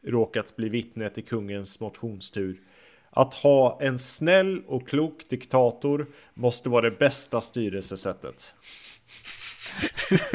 råkat 0.04 0.56
bli 0.56 0.70
vittne 0.70 1.10
till 1.10 1.26
kungens 1.26 1.80
motionstur. 1.80 2.58
Att 3.10 3.34
ha 3.34 3.82
en 3.82 4.00
snäll 4.00 4.64
och 4.68 4.88
klok 4.88 5.30
diktator 5.30 6.08
måste 6.34 6.70
vara 6.70 6.89
det 6.89 7.00
bästa 7.00 7.41
styrelsesättet. 7.41 8.56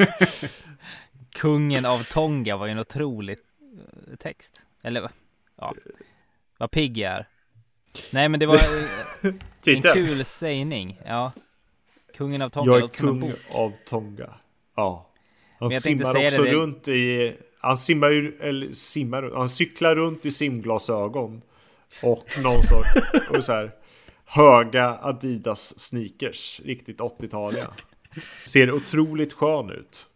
Kungen 1.29 1.85
av 1.85 2.03
Tonga 2.03 2.57
var 2.57 2.65
ju 2.65 2.71
en 2.71 2.79
otrolig 2.79 3.37
eh, 4.09 4.15
text. 4.15 4.65
Eller 4.81 5.09
ja, 5.55 5.73
vad 6.57 6.71
pigg 6.71 6.97
jag 6.97 7.13
är. 7.13 7.27
Nej 8.11 8.29
men 8.29 8.39
det 8.39 8.45
var 8.45 8.55
eh, 8.55 9.33
en 9.75 9.81
kul 9.81 10.25
sägning. 10.25 11.01
Ja. 11.05 11.31
Kungen 12.17 12.41
av 12.41 12.49
Tonga 12.49 12.71
Jag 12.71 12.83
är 12.83 12.87
kung 12.87 13.33
av 13.51 13.73
Tonga. 13.85 14.33
Ja. 14.75 15.09
Han 15.59 15.71
simmar 15.71 16.09
också 16.09 16.43
det, 16.43 16.51
runt 16.51 16.87
i... 16.87 17.35
Han 17.61 17.77
simmar 17.77 18.09
ju, 18.09 18.37
eller 18.41 18.71
simmar, 18.71 19.31
han 19.35 19.49
cyklar 19.49 19.95
runt 19.95 20.25
i 20.25 20.31
simglasögon. 20.31 21.41
Och 22.03 22.25
någon 22.43 22.63
sorts, 22.63 22.89
och 23.29 23.43
så 23.43 23.53
här, 23.53 23.71
höga 24.25 24.97
Adidas 25.01 25.79
sneakers. 25.79 26.61
Riktigt 26.65 26.99
80-taliga. 26.99 27.67
Ser 28.45 28.71
otroligt 28.71 29.33
skön 29.33 29.69
ut. 29.69 30.07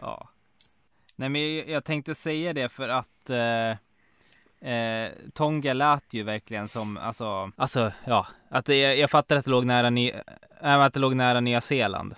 Ja. 0.00 0.28
Nej 1.16 1.28
men 1.28 1.56
jag, 1.56 1.68
jag 1.68 1.84
tänkte 1.84 2.14
säga 2.14 2.52
det 2.52 2.68
för 2.68 2.88
att 2.88 3.30
eh, 3.30 3.76
eh, 4.64 5.08
Tonga 5.32 5.72
lät 5.72 6.14
ju 6.14 6.22
verkligen 6.22 6.68
som, 6.68 6.96
alltså, 6.96 7.50
alltså 7.56 7.92
ja, 8.04 8.26
att 8.48 8.64
det, 8.64 8.94
jag 8.94 9.10
fattar 9.10 9.36
att 9.36 9.44
det 9.44 9.50
låg 9.50 9.64
nära, 9.64 9.90
ny, 9.90 10.12
äh, 10.62 10.80
att 10.80 10.94
det 10.94 11.00
låg 11.00 11.16
nära 11.16 11.40
Nya 11.40 11.60
Zeeland. 11.60 12.14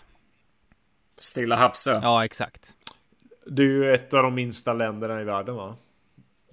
Stilla 1.18 1.56
havsö. 1.56 2.00
Ja, 2.02 2.24
exakt. 2.24 2.74
Det 3.46 3.62
är 3.62 3.66
ju 3.66 3.94
ett 3.94 4.14
av 4.14 4.22
de 4.22 4.34
minsta 4.34 4.72
länderna 4.72 5.20
i 5.20 5.24
världen 5.24 5.54
va? 5.54 5.76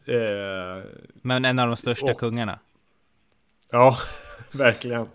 Eh, 0.06 0.84
Men 1.14 1.46
en 1.46 1.60
av 1.60 1.68
de 1.68 1.78
största 1.78 2.12
och, 2.12 2.20
kungarna. 2.20 2.60
Ja, 3.72 3.98
verkligen. 4.52 5.08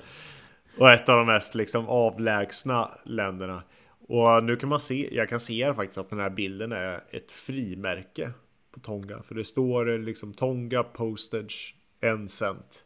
Och 0.79 0.93
ett 0.93 1.09
av 1.09 1.16
de 1.16 1.26
mest 1.26 1.55
liksom 1.55 1.89
avlägsna 1.89 2.91
länderna. 3.05 3.62
Och 4.09 4.45
nu 4.45 4.57
kan 4.57 4.68
man 4.68 4.81
se, 4.81 5.09
jag 5.12 5.29
kan 5.29 5.41
se 5.41 5.74
faktiskt 5.74 5.99
att 5.99 6.11
den 6.11 6.20
här 6.20 6.31
bilden 6.31 6.72
är 6.72 7.05
ett 7.11 7.33
frimärke 7.33 8.33
på 8.79 8.87
Tonga. 8.87 9.22
För 9.22 9.35
det 9.35 9.45
står 9.45 9.99
liksom 9.99 10.35
Tonga 10.35 10.83
postage 10.83 11.76
en 12.01 12.29
cent. 12.29 12.85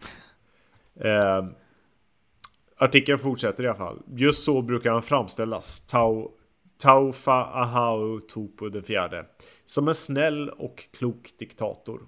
Eh, 1.00 1.46
artikeln 2.76 3.18
fortsätter 3.18 3.64
i 3.64 3.66
alla 3.66 3.76
fall. 3.76 4.02
Just 4.14 4.44
så 4.44 4.62
brukar 4.62 4.92
han 4.92 5.02
framställas. 5.02 5.86
Tau, 5.86 6.30
Taufa 6.78 7.44
Ahau 7.44 8.20
Topo 8.20 8.68
den 8.68 8.82
fjärde. 8.82 9.26
Som 9.64 9.88
en 9.88 9.94
snäll 9.94 10.50
och 10.50 10.88
klok 10.98 11.30
diktator. 11.38 12.00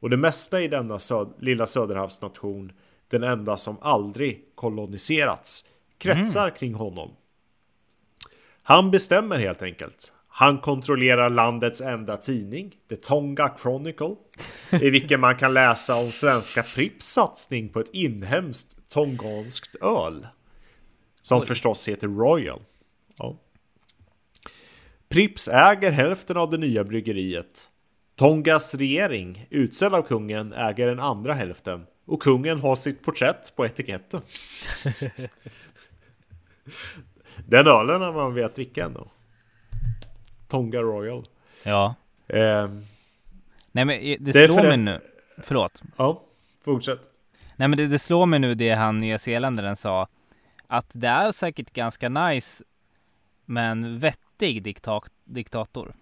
Och 0.00 0.10
det 0.10 0.16
mesta 0.16 0.62
i 0.62 0.68
denna 0.68 0.98
söd 0.98 1.32
lilla 1.38 1.66
söderhavsnation, 1.66 2.72
den 3.08 3.22
enda 3.22 3.56
som 3.56 3.76
aldrig 3.80 4.44
koloniserats, 4.54 5.68
kretsar 5.98 6.46
mm. 6.46 6.54
kring 6.54 6.74
honom. 6.74 7.10
Han 8.62 8.90
bestämmer 8.90 9.38
helt 9.38 9.62
enkelt. 9.62 10.12
Han 10.34 10.58
kontrollerar 10.58 11.28
landets 11.28 11.80
enda 11.80 12.16
tidning, 12.16 12.74
The 12.88 12.96
Tonga 12.96 13.54
Chronicle, 13.62 14.16
i 14.70 14.90
vilken 14.90 15.20
man 15.20 15.36
kan 15.36 15.54
läsa 15.54 15.96
om 15.96 16.12
svenska 16.12 16.62
Pripps 16.62 17.06
satsning 17.06 17.68
på 17.68 17.80
ett 17.80 17.90
inhemskt 17.92 18.90
tonganskt 18.90 19.76
öl. 19.76 20.26
Som 21.20 21.40
Oj. 21.40 21.46
förstås 21.46 21.88
heter 21.88 22.08
Royal. 22.08 22.60
Ja. 23.18 23.36
Pripps 25.08 25.48
äger 25.48 25.92
hälften 25.92 26.36
av 26.36 26.50
det 26.50 26.58
nya 26.58 26.84
bryggeriet. 26.84 27.70
Tongas 28.16 28.74
regering, 28.74 29.46
utsedd 29.50 29.94
av 29.94 30.02
kungen, 30.02 30.52
äger 30.52 30.86
den 30.86 31.00
andra 31.00 31.34
hälften. 31.34 31.86
Och 32.04 32.22
kungen 32.22 32.60
har 32.60 32.74
sitt 32.74 33.02
porträtt 33.02 33.52
på 33.56 33.66
etiketten. 33.66 34.20
den 37.46 37.66
ölen 37.66 38.00
har 38.00 38.12
man 38.12 38.34
vet 38.34 38.54
dricka 38.54 38.84
ändå. 38.84 39.08
Tonga 40.52 40.80
Royal. 40.80 41.28
Ja. 41.64 41.94
Eh, 42.26 42.70
Nej 43.72 43.84
men 43.84 43.88
det, 43.88 44.16
det 44.20 44.32
slår 44.32 44.62
mig 44.62 44.76
nu. 44.76 45.00
Förlåt. 45.38 45.82
Ja, 45.96 46.22
fortsätt. 46.64 47.00
Nej 47.56 47.68
men 47.68 47.76
det, 47.76 47.86
det 47.86 47.98
slår 47.98 48.26
mig 48.26 48.38
nu 48.38 48.54
det 48.54 48.70
han 48.70 48.98
nya 48.98 49.18
zeeländaren 49.18 49.76
sa. 49.76 50.08
Att 50.66 50.86
det 50.92 51.08
är 51.08 51.32
säkert 51.32 51.72
ganska 51.72 52.08
nice 52.08 52.64
men 53.44 53.98
vettig 53.98 54.62
diktat 54.62 55.12
diktator. 55.24 55.94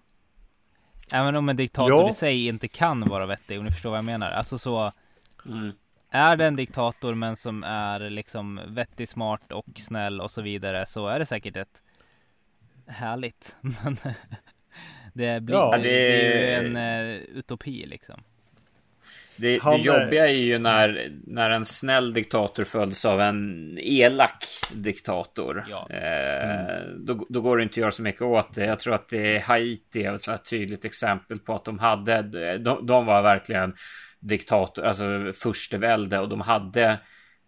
Även 1.13 1.35
om 1.35 1.49
en 1.49 1.55
diktator 1.55 2.01
ja. 2.01 2.09
i 2.09 2.13
sig 2.13 2.47
inte 2.47 2.67
kan 2.67 3.09
vara 3.09 3.25
vettig, 3.25 3.59
om 3.59 3.65
ni 3.65 3.71
förstår 3.71 3.89
vad 3.89 3.97
jag 3.97 4.05
menar. 4.05 4.31
Alltså 4.31 4.57
så. 4.57 4.91
Mm. 5.45 5.71
Är 6.09 6.35
det 6.35 6.45
en 6.45 6.55
diktator 6.55 7.15
men 7.15 7.35
som 7.35 7.63
är 7.63 8.09
liksom 8.09 8.61
vettig, 8.67 9.09
smart 9.09 9.51
och 9.51 9.65
snäll 9.75 10.21
och 10.21 10.31
så 10.31 10.41
vidare 10.41 10.85
så 10.85 11.07
är 11.07 11.19
det 11.19 11.25
säkert 11.25 11.55
ett 11.55 11.83
härligt. 12.91 13.55
Men 13.61 13.97
det 15.13 15.43
blir 15.43 15.55
ja, 15.55 15.77
det... 15.77 15.83
det 15.83 16.23
är 16.23 16.61
ju 16.61 16.67
en 16.67 16.77
uh, 16.77 17.21
utopi 17.37 17.85
liksom. 17.85 18.23
Det, 19.35 19.59
det 19.59 19.77
jobbiga 19.77 20.27
är 20.27 20.33
ju 20.33 20.59
när, 20.59 21.11
när 21.23 21.49
en 21.49 21.65
snäll 21.65 22.13
diktator 22.13 22.63
följs 22.63 23.05
av 23.05 23.21
en 23.21 23.77
elak 23.81 24.45
diktator. 24.73 25.65
Ja. 25.69 25.87
Eh, 25.89 26.49
mm. 26.49 27.05
då, 27.05 27.25
då, 27.29 27.41
går 27.41 27.57
det 27.57 27.63
inte 27.63 27.73
att 27.73 27.77
göra 27.77 27.91
så 27.91 28.03
mycket 28.03 28.21
åt 28.21 28.55
det. 28.55 28.65
Jag 28.65 28.79
tror 28.79 28.93
att 28.93 29.09
det 29.09 29.35
är 29.35 29.39
Haiti 29.39 30.03
är 30.03 30.13
ett 30.13 30.21
så 30.21 30.37
tydligt 30.37 30.85
exempel 30.85 31.39
på 31.39 31.55
att 31.55 31.65
de 31.65 31.79
hade, 31.79 32.21
de, 32.57 32.85
de 32.85 33.05
var 33.05 33.21
verkligen 33.21 33.75
diktator, 34.19 34.85
alltså 34.85 35.33
furstevälde 35.35 36.19
och 36.19 36.29
de 36.29 36.41
hade 36.41 36.99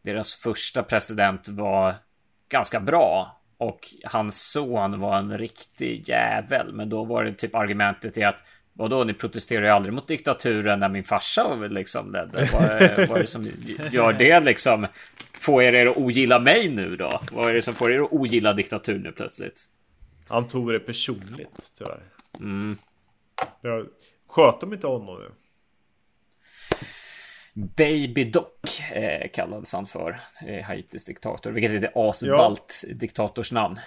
deras 0.03 0.33
första 0.33 0.83
president 0.83 1.49
var 1.49 1.95
ganska 2.49 2.79
bra 2.79 3.41
och 3.57 3.79
hans 4.03 4.51
son 4.51 4.99
var 4.99 5.17
en 5.17 5.37
riktig 5.37 6.09
jävel. 6.09 6.73
Men 6.73 6.89
då 6.89 7.03
var 7.03 7.23
det 7.23 7.33
typ 7.33 7.55
argumentet 7.55 8.17
i 8.17 8.23
att 8.23 8.43
Vadå, 8.75 9.03
ni 9.03 9.13
protesterar 9.13 9.65
ju 9.65 9.69
aldrig 9.69 9.93
mot 9.93 10.07
diktaturen 10.07 10.79
när 10.79 10.89
min 10.89 11.03
farsa 11.03 11.55
liksom 11.55 12.11
ledde. 12.11 12.49
Vad, 12.53 12.63
är, 12.63 13.07
vad 13.07 13.17
är 13.17 13.21
det 13.21 13.27
som 13.27 13.45
gör 13.91 14.13
det 14.13 14.39
liksom? 14.39 14.87
Får 15.41 15.63
er 15.63 15.87
att 15.87 15.97
ogilla 15.97 16.39
mig 16.39 16.69
nu 16.69 16.95
då? 16.95 17.21
Vad 17.31 17.49
är 17.49 17.53
det 17.53 17.61
som 17.61 17.73
får 17.73 17.91
er 17.91 17.99
att 17.99 18.11
ogilla 18.13 18.53
diktatur 18.53 18.99
nu 18.99 19.11
plötsligt? 19.11 19.65
Han 20.27 20.47
tog 20.47 20.71
det 20.71 20.79
personligt 20.79 21.71
tyvärr. 21.77 22.03
Mm. 22.39 22.77
Jag 23.61 23.87
sköt 24.27 24.59
de 24.59 24.73
inte 24.73 24.87
honom 24.87 25.19
nu? 25.19 25.31
Baby 27.53 28.23
Doc 28.23 28.91
eh, 28.93 29.29
kallades 29.33 29.73
han 29.73 29.85
för. 29.85 30.19
Eh, 30.47 30.63
Haitis 30.63 31.05
diktator. 31.05 31.51
Vilket 31.51 31.71
är 31.71 31.87
ett 31.87 31.97
asballt 31.97 32.83
ja. 32.87 32.93
diktatorsnamn. 32.93 33.79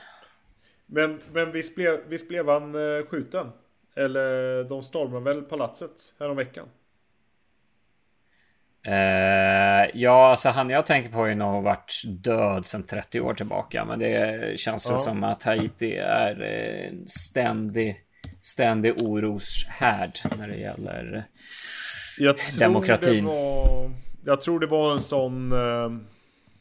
Men, 0.86 1.20
men 1.32 1.52
visst, 1.52 1.76
blev, 1.76 2.00
visst 2.08 2.28
blev 2.28 2.48
han 2.48 2.74
eh, 2.74 3.06
skjuten? 3.06 3.52
Eller 3.96 4.64
de 4.64 4.82
stormade 4.82 5.24
väl 5.24 5.42
palatset 5.42 6.14
häromveckan? 6.18 6.68
Uh, 8.88 9.90
ja, 9.94 10.30
alltså 10.30 10.48
han 10.48 10.70
jag 10.70 10.86
tänker 10.86 11.10
på 11.10 11.16
har 11.16 11.26
ju 11.26 11.34
nog 11.34 11.62
varit 11.62 12.02
död 12.04 12.66
sedan 12.66 12.82
30 12.82 13.20
år 13.20 13.34
tillbaka. 13.34 13.84
Men 13.84 13.98
det 13.98 14.60
känns 14.60 14.88
ja. 14.88 14.98
som 14.98 15.24
att 15.24 15.42
Haiti 15.42 15.96
är 15.96 16.42
en 16.42 17.08
ständig, 17.08 18.04
ständig 18.42 19.02
oroshärd 19.02 20.18
när 20.38 20.48
det 20.48 20.56
gäller 20.56 21.26
jag 22.18 22.36
demokratin. 22.58 23.24
Var, 23.24 23.90
jag 24.24 24.40
tror 24.40 24.60
det 24.60 24.66
var 24.66 24.92
en 24.92 25.02
sån... 25.02 25.52
Uh, 25.52 25.96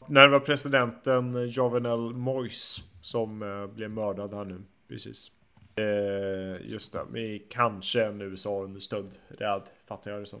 när 0.08 0.22
det 0.22 0.28
var 0.28 0.40
presidenten 0.40 1.48
Jovenel 1.48 1.98
Moise 2.14 2.82
som 3.00 3.42
uh, 3.42 3.66
blev 3.66 3.90
mördad 3.90 4.34
här 4.34 4.44
nu. 4.44 4.62
Precis. 4.88 5.30
Eh, 5.78 6.62
just 6.64 6.92
det, 6.92 7.00
vi 7.12 7.46
kanske 7.50 8.04
en 8.04 8.20
USA-understödd 8.20 9.10
räd, 9.28 9.62
fattar 9.88 10.10
jag 10.10 10.20
det 10.20 10.26
som. 10.26 10.40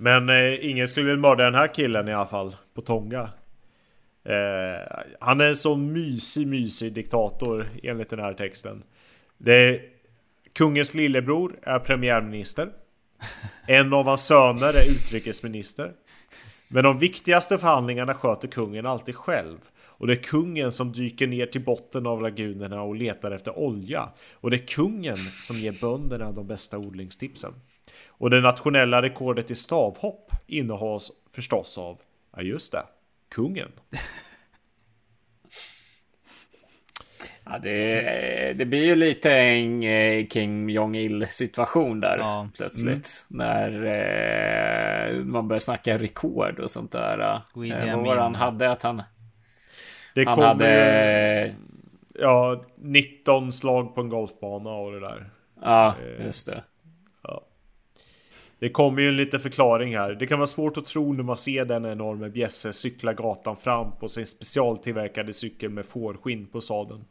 Men 0.00 0.28
eh, 0.28 0.70
ingen 0.70 0.88
skulle 0.88 1.06
väl 1.06 1.18
mörda 1.18 1.44
den 1.44 1.54
här 1.54 1.74
killen 1.74 2.08
i 2.08 2.12
alla 2.12 2.26
fall, 2.26 2.56
på 2.74 2.82
Tonga. 2.82 3.30
Eh, 4.24 5.04
han 5.20 5.40
är 5.40 5.44
en 5.44 5.56
så 5.56 5.76
mysig, 5.76 6.46
mysig 6.46 6.92
diktator 6.92 7.68
enligt 7.82 8.10
den 8.10 8.18
här 8.18 8.34
texten. 8.34 8.82
Det 9.38 9.54
är, 9.54 9.82
kungens 10.52 10.94
lillebror 10.94 11.58
är 11.62 11.78
premiärminister. 11.78 12.68
En 13.66 13.92
av 13.92 14.06
hans 14.06 14.26
söner 14.26 14.68
är 14.68 14.90
utrikesminister. 14.90 15.92
Men 16.68 16.84
de 16.84 16.98
viktigaste 16.98 17.58
förhandlingarna 17.58 18.14
sköter 18.14 18.48
kungen 18.48 18.86
alltid 18.86 19.16
själv. 19.16 19.58
Och 19.96 20.06
det 20.06 20.12
är 20.12 20.22
kungen 20.22 20.72
som 20.72 20.92
dyker 20.92 21.26
ner 21.26 21.46
till 21.46 21.64
botten 21.64 22.06
av 22.06 22.22
lagunerna 22.22 22.82
och 22.82 22.94
letar 22.94 23.30
efter 23.30 23.58
olja. 23.58 24.08
Och 24.32 24.50
det 24.50 24.56
är 24.56 24.66
kungen 24.66 25.16
som 25.16 25.56
ger 25.56 25.72
bönderna 25.80 26.32
de 26.32 26.46
bästa 26.46 26.78
odlingstipsen. 26.78 27.52
Och 28.06 28.30
det 28.30 28.40
nationella 28.40 29.02
rekordet 29.02 29.50
i 29.50 29.54
stavhopp 29.54 30.30
innehas 30.46 31.12
förstås 31.32 31.78
av, 31.78 31.98
ja 32.36 32.42
just 32.42 32.72
det, 32.72 32.82
kungen. 33.28 33.72
Ja, 37.46 37.58
det, 37.58 38.52
det 38.52 38.64
blir 38.64 38.84
ju 38.84 38.94
lite 38.94 39.32
en 39.32 39.82
eh, 39.82 40.26
King 40.26 40.70
Jong-Il 40.70 41.26
situation 41.30 42.00
där 42.00 42.18
ja. 42.18 42.48
plötsligt. 42.56 43.26
Mm. 43.30 43.46
När 43.46 43.84
eh, 43.84 45.24
man 45.24 45.48
börjar 45.48 45.60
snacka 45.60 45.98
rekord 45.98 46.58
och 46.58 46.70
sånt 46.70 46.92
där. 46.92 47.42
Eh, 47.54 48.02
vad 48.04 48.18
han 48.18 48.34
hade? 48.34 48.70
Att 48.70 48.82
han... 48.82 49.02
Det 50.14 50.24
han 50.24 50.38
hade... 50.38 51.54
Ja, 52.14 52.64
19 52.76 53.52
slag 53.52 53.94
på 53.94 54.00
en 54.00 54.08
golfbana 54.08 54.70
och 54.70 54.92
det 54.92 55.00
där. 55.00 55.30
Ja, 55.62 55.94
eh, 56.18 56.26
just 56.26 56.46
det. 56.46 56.62
Det 58.58 58.70
kommer 58.70 59.02
ju 59.02 59.08
en 59.08 59.16
liten 59.16 59.40
förklaring 59.40 59.96
här. 59.96 60.14
Det 60.14 60.26
kan 60.26 60.38
vara 60.38 60.46
svårt 60.46 60.76
att 60.76 60.84
tro 60.84 61.12
när 61.12 61.22
man 61.22 61.36
ser 61.36 61.64
den 61.64 61.84
enorme 61.84 62.28
bjässe 62.28 62.72
cykla 62.72 63.12
gatan 63.12 63.56
fram 63.56 63.92
på 64.00 64.08
sin 64.08 64.26
specialtillverkade 64.26 65.32
cykel 65.32 65.70
med 65.70 65.86
fårskinn 65.86 66.46
på 66.46 66.60
sadeln. 66.60 67.04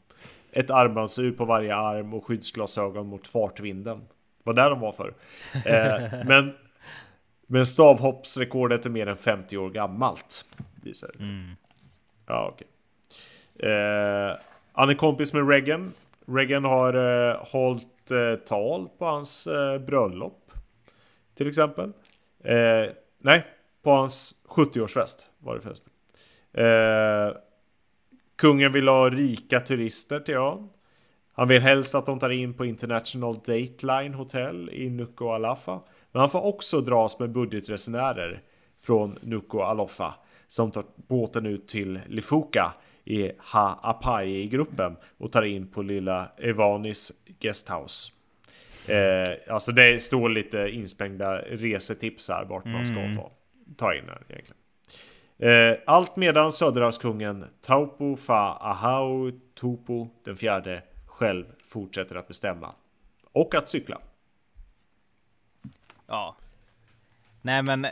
Ett 0.53 0.69
armbandsur 0.69 1.31
på 1.31 1.45
varje 1.45 1.75
arm 1.75 2.13
och 2.13 2.25
skyddsglasögon 2.25 3.07
mot 3.07 3.27
fartvinden. 3.27 4.01
Vad 4.43 4.55
där 4.55 4.69
de 4.69 4.79
var 4.79 4.91
för. 4.91 5.13
Eh, 5.65 6.25
men, 6.25 6.53
men 7.47 7.65
stavhoppsrekordet 7.65 8.85
är 8.85 8.89
mer 8.89 9.07
än 9.07 9.17
50 9.17 9.57
år 9.57 9.69
gammalt. 9.69 10.45
Visar. 10.83 11.09
Mm. 11.19 11.51
Ja, 12.27 12.51
okej. 12.53 12.67
Okay. 13.55 13.71
Eh, 13.71 14.37
han 14.73 14.89
är 14.89 14.93
kompis 14.93 15.33
med 15.33 15.49
Reagan. 15.49 15.91
Reagan 16.25 16.63
har 16.63 16.93
eh, 16.93 17.37
hållit 17.51 18.11
eh, 18.11 18.35
tal 18.35 18.89
på 18.97 19.05
hans 19.05 19.47
eh, 19.47 19.79
bröllop. 19.79 20.51
Till 21.35 21.47
exempel. 21.47 21.91
Eh, 22.43 22.91
nej, 23.17 23.45
på 23.83 23.91
hans 23.91 24.45
70-årsfest 24.47 25.25
var 25.39 25.55
det 25.55 25.61
förresten. 25.61 25.93
Kungen 28.43 28.71
vill 28.71 28.87
ha 28.87 29.09
rika 29.09 29.59
turister 29.59 30.19
till 30.19 30.35
ön. 30.35 30.69
Han 31.33 31.47
vill 31.47 31.61
helst 31.61 31.95
att 31.95 32.05
de 32.05 32.19
tar 32.19 32.29
in 32.29 32.53
på 32.53 32.65
International 32.65 33.33
Dateline 33.33 34.15
Hotel 34.15 34.69
i 34.73 34.89
Nuku 34.89 35.25
Alafa. 35.25 35.81
Men 36.11 36.19
han 36.19 36.29
får 36.29 36.45
också 36.45 36.81
dras 36.81 37.19
med 37.19 37.31
budgetresenärer 37.31 38.41
från 38.81 39.19
Nuku 39.21 39.59
Alofa 39.59 40.13
som 40.47 40.71
tar 40.71 40.83
båten 40.95 41.45
ut 41.45 41.67
till 41.67 41.99
Lifuka 42.07 42.73
i 43.05 43.31
Ha-Apai-gruppen 43.37 44.95
och 45.17 45.31
tar 45.31 45.43
in 45.43 45.67
på 45.67 45.81
lilla 45.81 46.31
Evanis 46.37 47.11
Guesthouse. 47.39 48.11
Eh, 48.87 49.53
alltså 49.53 49.71
det 49.71 50.01
står 50.01 50.29
lite 50.29 50.57
insprängda 50.57 51.37
resetips 51.37 52.29
här 52.29 52.45
vart 52.45 52.65
man 52.65 52.85
ska 52.85 52.99
mm. 52.99 53.17
ta, 53.17 53.31
ta 53.77 53.95
in 53.95 54.03
här 54.07 54.21
egentligen. 54.29 54.62
Eh, 55.37 55.77
allt 55.85 56.15
medan 56.15 56.51
Söderhavskungen 56.51 57.45
Taupo 57.61 58.15
Fa 58.15 58.57
Ahau 58.61 59.31
Tupo 59.59 60.07
den 60.23 60.37
fjärde 60.37 60.83
själv 61.05 61.45
fortsätter 61.63 62.15
att 62.15 62.27
bestämma. 62.27 62.75
Och 63.31 63.55
att 63.55 63.67
cykla. 63.67 64.01
Ja. 66.07 66.35
Nej 67.41 67.63
men, 67.63 67.87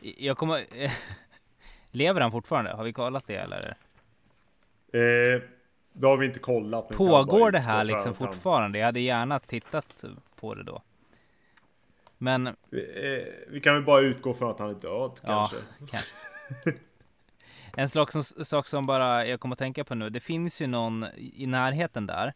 jag 0.00 0.36
kommer... 0.36 0.64
Lever 1.90 2.20
han 2.20 2.32
fortfarande? 2.32 2.70
Har 2.70 2.84
vi 2.84 2.92
kollat 2.92 3.26
det 3.26 3.36
eller? 3.36 3.76
Eh, 4.92 5.42
det 5.92 6.06
har 6.06 6.16
vi 6.16 6.26
inte 6.26 6.38
kollat. 6.38 6.88
Pågår 6.88 7.50
det 7.50 7.58
här 7.58 7.84
liksom 7.84 8.14
fortfarande? 8.14 8.78
Jag 8.78 8.86
hade 8.86 9.00
gärna 9.00 9.38
tittat 9.38 10.04
på 10.36 10.54
det 10.54 10.62
då. 10.62 10.82
Men... 12.18 12.56
Vi, 12.70 12.80
eh, 12.80 13.52
vi 13.52 13.60
kan 13.60 13.74
väl 13.74 13.82
bara 13.82 14.00
utgå 14.00 14.34
från 14.34 14.50
att 14.50 14.58
han 14.58 14.70
är 14.70 14.74
död 14.74 15.20
kanske. 15.26 15.56
Ja, 15.56 15.86
kanske. 15.90 16.08
en 17.76 17.88
sak 17.88 18.12
som, 18.12 18.22
sak 18.22 18.66
som 18.66 18.86
bara 18.86 19.26
jag 19.26 19.40
kommer 19.40 19.54
att 19.54 19.58
tänka 19.58 19.84
på 19.84 19.94
nu. 19.94 20.10
Det 20.10 20.20
finns 20.20 20.62
ju 20.62 20.66
någon 20.66 21.06
i 21.16 21.46
närheten 21.46 22.06
där. 22.06 22.34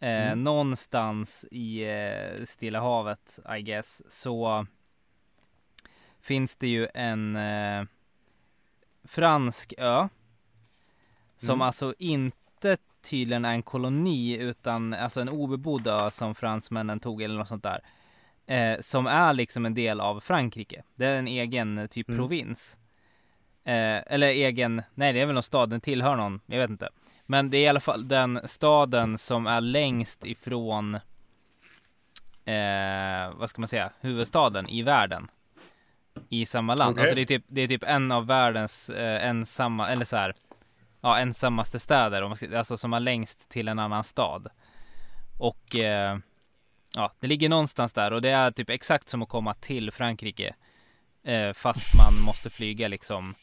Eh, 0.00 0.26
mm. 0.26 0.44
Någonstans 0.44 1.46
i 1.50 1.84
eh, 1.84 2.44
Stilla 2.44 2.80
havet, 2.80 3.38
I 3.58 3.62
guess, 3.62 4.02
så 4.12 4.66
finns 6.20 6.56
det 6.56 6.68
ju 6.68 6.88
en 6.94 7.36
eh, 7.36 7.84
fransk 9.04 9.74
ö. 9.78 10.08
Som 11.36 11.54
mm. 11.54 11.62
alltså 11.62 11.94
inte 11.98 12.76
tydligen 13.02 13.44
är 13.44 13.52
en 13.52 13.62
koloni 13.62 14.36
utan 14.36 14.94
alltså 14.94 15.20
en 15.20 15.28
obebodd 15.28 15.86
ö 15.86 16.10
som 16.10 16.34
fransmännen 16.34 17.00
tog 17.00 17.22
eller 17.22 17.38
något 17.38 17.48
sånt 17.48 17.62
där. 17.62 17.80
Eh, 18.46 18.80
som 18.80 19.06
är 19.06 19.32
liksom 19.32 19.66
en 19.66 19.74
del 19.74 20.00
av 20.00 20.20
Frankrike. 20.20 20.82
Det 20.96 21.06
är 21.06 21.18
en 21.18 21.28
egen 21.28 21.78
eh, 21.78 21.86
typ 21.86 22.08
mm. 22.08 22.18
provins. 22.18 22.78
Eh, 23.64 24.02
eller 24.06 24.26
egen, 24.26 24.82
nej 24.94 25.12
det 25.12 25.20
är 25.20 25.26
väl 25.26 25.34
någon 25.34 25.42
stad, 25.42 25.70
den 25.70 25.80
tillhör 25.80 26.16
någon, 26.16 26.40
jag 26.46 26.58
vet 26.58 26.70
inte. 26.70 26.88
Men 27.26 27.50
det 27.50 27.56
är 27.56 27.62
i 27.62 27.68
alla 27.68 27.80
fall 27.80 28.08
den 28.08 28.40
staden 28.44 29.18
som 29.18 29.46
är 29.46 29.60
längst 29.60 30.24
ifrån, 30.24 30.94
eh, 32.44 33.34
vad 33.34 33.50
ska 33.50 33.60
man 33.60 33.68
säga, 33.68 33.90
huvudstaden 34.00 34.68
i 34.68 34.82
världen. 34.82 35.30
I 36.28 36.46
samma 36.46 36.74
land. 36.74 36.92
Okay. 36.92 37.02
Alltså 37.02 37.14
det 37.14 37.22
är 37.22 37.26
typ, 37.26 37.44
det 37.48 37.60
är 37.60 37.68
typ 37.68 37.84
en 37.84 38.12
av 38.12 38.26
världens 38.26 38.90
eh, 38.90 39.28
ensamma, 39.28 39.88
eller 39.88 40.04
så 40.04 40.16
här, 40.16 40.34
ja, 41.00 41.18
ensammaste 41.18 41.78
städer, 41.78 42.54
alltså 42.56 42.76
som 42.76 42.92
har 42.92 43.00
längst 43.00 43.48
till 43.48 43.68
en 43.68 43.78
annan 43.78 44.04
stad. 44.04 44.48
Och 45.38 45.78
eh, 45.78 46.18
ja, 46.94 47.12
det 47.20 47.26
ligger 47.26 47.48
någonstans 47.48 47.92
där 47.92 48.12
och 48.12 48.22
det 48.22 48.30
är 48.30 48.50
typ 48.50 48.70
exakt 48.70 49.08
som 49.08 49.22
att 49.22 49.28
komma 49.28 49.54
till 49.54 49.90
Frankrike. 49.90 50.54
Eh, 51.24 51.52
fast 51.52 51.96
man 51.96 52.24
måste 52.24 52.50
flyga 52.50 52.88
liksom. 52.88 53.34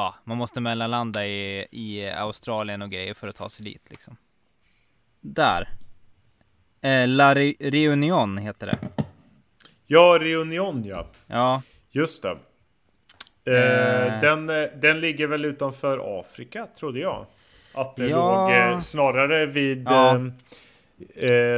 Ja, 0.00 0.14
man 0.24 0.38
måste 0.38 0.60
mellanlanda 0.60 1.26
i, 1.26 1.66
i 1.70 2.10
Australien 2.10 2.82
och 2.82 2.90
grejer 2.90 3.14
för 3.14 3.28
att 3.28 3.36
ta 3.36 3.48
sig 3.48 3.64
dit 3.64 3.90
liksom. 3.90 4.16
Där. 5.20 5.68
Eh, 6.80 7.08
La 7.08 7.34
Re 7.34 7.54
Reunion 7.60 8.38
heter 8.38 8.66
det. 8.66 8.78
Ja, 9.86 10.18
Reunion 10.20 10.84
ja. 10.84 11.06
Ja. 11.26 11.62
Just 11.90 12.22
det. 12.22 12.30
Eh, 13.44 14.20
den, 14.20 14.50
eh, 14.50 14.68
den 14.76 15.00
ligger 15.00 15.26
väl 15.26 15.44
utanför 15.44 16.20
Afrika, 16.20 16.66
trodde 16.78 17.00
jag. 17.00 17.26
Att 17.74 17.96
det 17.96 18.08
ja. 18.08 18.16
låg 18.16 18.56
eh, 18.56 18.80
snarare 18.80 19.46
vid... 19.46 19.86
Ja. 19.90 20.12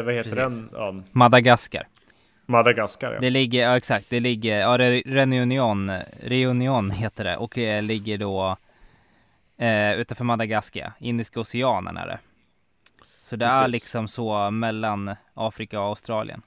Vad 0.05 0.14
heter 0.14 0.22
Precis. 0.22 0.34
den? 0.34 0.68
Ja. 0.72 0.95
Madagaskar. 1.12 1.86
Madagaskar, 2.53 3.12
ja. 3.12 3.20
Det 3.20 3.30
ligger, 3.30 3.62
ja 3.62 3.76
exakt, 3.76 4.11
det 4.11 4.20
ligger, 4.20 4.61
ja 4.61 4.78
Reunion, 5.07 5.90
Reunion 6.20 6.90
heter 6.90 7.24
det. 7.24 7.36
Och 7.36 7.53
det 7.55 7.80
ligger 7.80 8.18
då 8.18 8.57
eh, 9.57 9.92
utanför 9.92 10.24
Madagaskar. 10.24 10.92
Indiska 10.98 11.40
oceanen 11.40 11.96
är 11.96 12.07
det. 12.07 12.18
Så 13.20 13.36
det 13.36 13.46
Precis. 13.46 13.62
är 13.62 13.68
liksom 13.68 14.09
så 14.09 14.50
mellan 14.50 15.14
Afrika 15.34 15.80
och 15.80 15.86
Australien. 15.86 16.42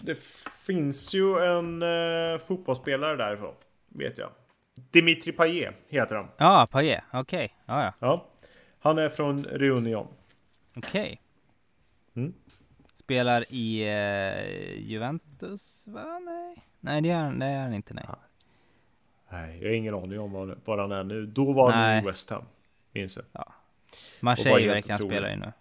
Det 0.00 0.18
finns 0.66 1.14
ju 1.14 1.38
en 1.38 1.82
eh, 1.82 2.38
fotbollsspelare 2.46 3.16
därifrån, 3.16 3.54
vet 3.88 4.18
jag. 4.18 4.30
Dimitri 4.90 5.32
Payet 5.32 5.74
heter 5.88 6.16
han. 6.16 6.28
Ja, 6.36 6.66
Payet. 6.70 7.04
Okej. 7.12 7.20
Okay. 7.20 7.48
Ja, 7.66 7.84
ja. 7.84 7.92
ja. 7.98 8.26
Han 8.80 8.98
är 8.98 9.08
från 9.08 9.44
Reunion. 9.44 10.06
Okej. 10.76 11.00
Okay. 11.00 11.16
Mm. 12.16 12.34
Spelar 13.10 13.44
i 13.48 13.84
uh, 13.84 14.90
Juventus, 14.90 15.88
va? 15.88 16.18
Nej. 16.18 16.56
Nej, 16.80 17.00
det 17.00 17.10
är, 17.10 17.32
det 17.32 17.46
är 17.46 17.62
han 17.62 17.74
inte, 17.74 17.94
nej. 17.94 18.04
Nej, 19.28 19.58
jag 19.60 19.68
har 19.68 19.74
ingen 19.74 19.94
aning 19.94 20.20
om 20.20 20.32
var, 20.64 20.78
han 20.78 20.92
är 20.92 21.04
nu. 21.04 21.26
Då 21.26 21.52
var 21.52 21.70
han 21.70 21.98
i 21.98 22.06
West 22.06 22.30
Ham, 22.30 22.44
minns 22.92 23.16
jag. 23.16 23.26
Ja. 23.32 23.52
Marseille 24.20 24.68
verkar 24.68 24.92
han 24.92 25.00
spela 25.00 25.32
i 25.32 25.36
nu. 25.36 25.52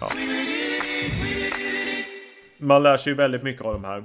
Ja. 0.00 0.08
Man 2.58 2.82
lär 2.82 2.96
sig 2.96 3.10
ju 3.10 3.16
väldigt 3.16 3.42
mycket 3.42 3.64
av 3.64 3.72
de 3.72 3.84
här. 3.84 3.98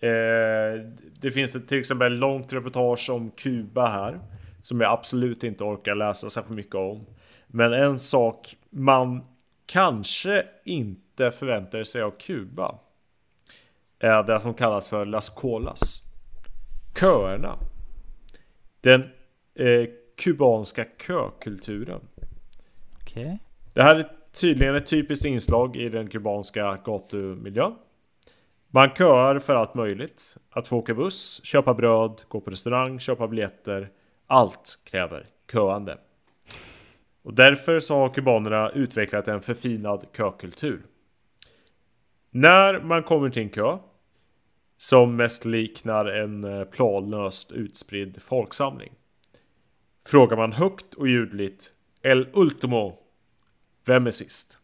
Eh, 0.00 0.80
det 1.20 1.30
finns 1.30 1.56
ett, 1.56 1.68
till 1.68 1.78
exempel 1.78 2.12
långt 2.12 2.52
reportage 2.52 3.10
om 3.10 3.30
Kuba 3.30 3.86
här. 3.86 4.20
Som 4.60 4.80
jag 4.80 4.92
absolut 4.92 5.44
inte 5.44 5.64
orkar 5.64 5.94
läsa 5.94 6.30
särskilt 6.30 6.56
mycket 6.56 6.74
om. 6.74 7.06
Men 7.46 7.72
en 7.72 7.98
sak 7.98 8.56
man 8.70 9.24
kanske 9.70 10.46
inte 10.64 11.30
förväntar 11.30 11.84
sig 11.84 12.02
av 12.02 12.10
Kuba. 12.10 12.78
Är 13.98 14.22
det 14.22 14.40
som 14.40 14.54
kallas 14.54 14.88
för 14.88 15.06
Las 15.06 15.30
Colas. 15.30 16.02
Köerna. 17.00 17.58
Den 18.80 19.02
eh, 19.54 19.88
kubanska 20.24 20.86
kökulturen. 21.06 22.00
Okay. 23.02 23.36
Det 23.74 23.82
här 23.82 23.96
är 23.96 24.12
tydligen 24.32 24.74
ett 24.74 24.86
typiskt 24.86 25.24
inslag 25.24 25.76
i 25.76 25.88
den 25.88 26.08
kubanska 26.08 26.78
gatumiljön. 26.84 27.74
Man 28.68 28.90
köar 28.94 29.38
för 29.38 29.54
allt 29.54 29.74
möjligt. 29.74 30.36
Att 30.50 30.68
få 30.68 30.76
åka 30.76 30.94
buss, 30.94 31.44
köpa 31.44 31.74
bröd, 31.74 32.22
gå 32.28 32.40
på 32.40 32.50
restaurang, 32.50 33.00
köpa 33.00 33.28
biljetter. 33.28 33.90
Allt 34.26 34.78
kräver 34.84 35.24
köande. 35.52 35.98
Och 37.22 37.34
därför 37.34 37.80
så 37.80 37.94
har 37.94 38.08
kubanerna 38.08 38.70
utvecklat 38.70 39.28
en 39.28 39.42
förfinad 39.42 40.06
kökultur. 40.16 40.82
När 42.30 42.80
man 42.80 43.02
kommer 43.02 43.30
till 43.30 43.42
en 43.42 43.50
kö 43.50 43.78
som 44.76 45.16
mest 45.16 45.44
liknar 45.44 46.04
en 46.04 46.44
eh, 46.44 46.64
planlöst 46.64 47.52
utspridd 47.52 48.22
folksamling 48.22 48.92
frågar 50.06 50.36
man 50.36 50.52
högt 50.52 50.94
och 50.94 51.08
ljudligt 51.08 51.72
El 52.02 52.28
Ultimo 52.32 52.98
Vem 53.84 54.06
är 54.06 54.10
sist? 54.10 54.58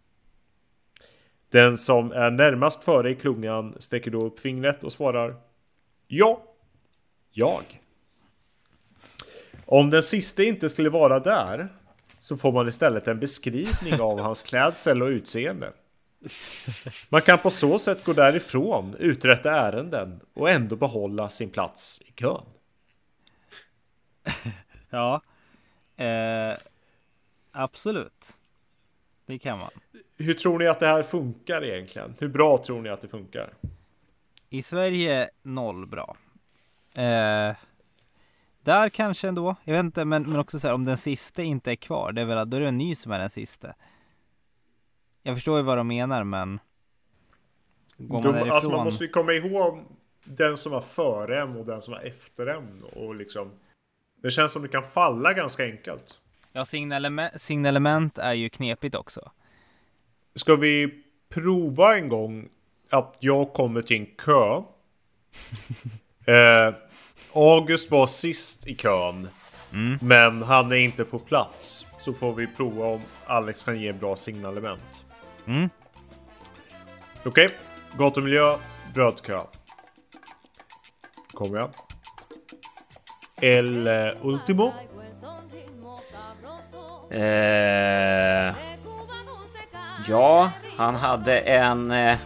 Den 1.49 1.77
som 1.77 2.13
är 2.13 2.31
närmast 2.31 2.85
före 2.85 3.11
i 3.11 3.15
klungan 3.15 3.75
sträcker 3.79 4.11
då 4.11 4.19
upp 4.19 4.41
fingret 4.41 4.85
och 4.85 4.93
svarar 4.93 5.37
Ja, 6.07 6.43
jag. 7.31 7.81
Om 9.67 9.91
den 9.91 10.03
sista 10.03 10.43
inte 10.43 10.69
skulle 10.69 10.91
vara 10.91 11.21
där 11.21 11.69
så 12.27 12.37
får 12.37 12.53
man 12.53 12.69
istället 12.69 13.09
en 13.09 13.21
beskrivning 13.21 14.01
av 14.01 14.21
hans 14.21 14.43
klädsel 14.43 15.03
och 15.03 15.09
utseende. 15.09 15.73
Man 17.09 17.23
kan 17.23 17.39
på 17.39 17.51
så 17.51 17.79
sätt 17.79 18.05
gå 18.05 18.13
därifrån, 18.13 18.95
uträtta 18.99 19.51
ärenden 19.51 20.21
och 20.35 20.51
ändå 20.51 20.77
behålla 20.77 21.29
sin 21.29 21.51
plats 21.51 22.03
i 22.07 22.13
kön. 22.13 22.45
Ja, 24.91 25.23
eh, 25.97 26.57
absolut. 27.53 28.39
Det 29.27 29.39
kan 29.39 29.59
man. 29.59 29.71
Hur 30.17 30.35
tror 30.35 30.59
ni 30.59 30.67
att 30.67 30.81
det 30.81 30.87
här 30.87 31.03
funkar 31.03 31.65
egentligen? 31.65 32.15
Hur 32.19 32.29
bra 32.29 32.59
tror 32.59 32.83
ni 32.83 32.89
att 32.89 33.01
det 33.01 33.09
funkar? 33.09 33.55
I 34.51 34.63
Sverige 34.63 35.31
noll 35.43 35.87
bra. 35.87 36.17
Eh, 36.95 37.57
där 38.67 38.89
kanske 38.89 39.29
ändå. 39.29 39.57
Jag 39.65 39.75
vet 39.75 39.81
inte, 39.81 40.05
men, 40.05 40.23
men 40.23 40.39
också 40.39 40.59
så 40.59 40.67
här, 40.67 40.75
om 40.75 40.85
den 40.85 40.97
sista 40.97 41.43
inte 41.43 41.71
är 41.71 41.77
kvar, 41.77 42.13
det 42.13 42.21
är 42.21 42.25
väl 42.25 42.51
då 42.51 42.57
är 42.57 42.61
det 42.61 42.69
en 42.69 42.79
ny 42.79 42.95
som 42.95 43.13
är 43.13 43.19
den 43.19 43.31
sista. 43.31 43.75
Jag 45.23 45.37
förstår 45.37 45.57
ju 45.57 45.63
vad 45.63 45.77
de 45.77 45.89
menar, 45.89 46.25
men. 46.25 46.61
Går 47.97 48.15
man 48.15 48.23
De, 48.23 48.33
därifrån. 48.33 48.53
alltså 48.53 48.71
man 48.71 48.85
måste 48.85 49.05
ju 49.05 49.11
komma 49.11 49.33
ihåg 49.33 49.85
den 50.25 50.57
som 50.57 50.73
var 50.73 50.81
före 50.81 51.43
en 51.43 51.57
och 51.57 51.67
den 51.67 51.83
som 51.83 51.95
var 51.95 52.01
efter 52.01 52.47
en 52.47 52.83
och 52.97 53.15
liksom. 53.15 53.51
Det 54.23 54.31
känns 54.31 54.53
som 54.53 54.63
det 54.63 54.69
kan 54.69 54.85
falla 54.85 55.33
ganska 55.33 55.65
enkelt. 55.65 56.21
Ja, 56.53 56.65
signalement, 56.65 57.41
signalement 57.41 58.19
är 58.19 58.33
ju 58.33 58.49
knepigt 58.49 58.95
också. 58.95 59.31
Ska 60.35 60.57
vi 60.57 61.05
prova 61.29 61.97
en 61.97 62.09
gång 62.09 62.49
att 62.91 63.17
jag 63.21 63.53
kommer 63.53 63.83
till 63.83 63.97
en 63.97 64.07
kö. 64.07 64.63
eh, 66.27 66.75
August 67.37 67.91
var 67.91 68.07
sist 68.07 68.67
i 68.67 68.75
kön. 68.75 69.29
Men 70.01 70.43
han 70.43 70.73
är 70.73 70.77
inte 70.77 71.05
på 71.05 71.19
plats. 71.19 71.87
Så 72.01 72.13
får 72.13 72.33
vi 72.33 72.47
prova 72.47 72.87
om 72.87 73.01
Alex 73.27 73.65
kan 73.65 73.81
ge 73.81 73.93
bra 73.93 74.17
signalement. 74.17 75.05
Mm. 75.47 75.71
Okej, 77.25 77.49
gatumiljö, 77.99 78.57
brödkö. 78.95 79.41
Kommer 81.33 81.59
jag. 81.59 81.71
El 83.41 83.87
eh, 83.87 84.09
Ultimo. 84.23 84.73
Eh, 87.11 88.55
ja, 90.09 90.51
han 90.77 90.95
hade 90.95 91.41
en 91.41 91.91
eh, 91.91 92.19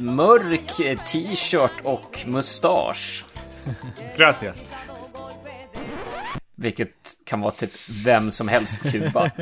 mörk 0.00 0.66
t-shirt 1.06 1.72
och 1.82 2.24
mustasch. 2.26 3.24
Gracias. 4.16 4.64
Vilket 6.56 6.90
kan 7.26 7.40
vara 7.40 7.50
typ 7.50 7.70
vem 8.04 8.30
som 8.30 8.48
helst 8.48 8.82
på 8.82 8.90
Kuba. 8.90 9.30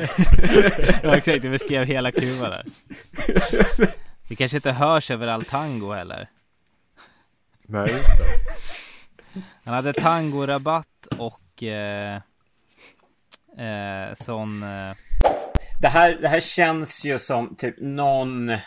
Ja, 1.03 1.15
exakt. 1.17 1.41
Du 1.41 1.49
beskrev 1.49 1.85
hela 1.85 2.11
Kuba 2.11 2.49
där. 2.49 2.65
Det 4.27 4.35
kanske 4.35 4.57
inte 4.57 4.71
hörs 4.71 5.11
över 5.11 5.27
all 5.27 5.45
tango 5.45 5.93
heller. 5.93 6.29
Nej, 7.67 7.91
just 7.91 8.17
det. 8.17 8.23
Han 9.65 9.73
hade 9.73 9.93
tangorabatt 9.93 11.07
och 11.17 11.63
eh, 11.63 12.15
eh, 13.57 14.13
sån... 14.13 14.63
Eh, 14.63 14.95
Det 15.81 15.87
här, 15.87 16.17
det 16.21 16.27
här 16.27 16.39
känns 16.39 17.05
ju 17.05 17.19
som 17.19 17.55
typ 17.55 17.75
någon 17.79 18.57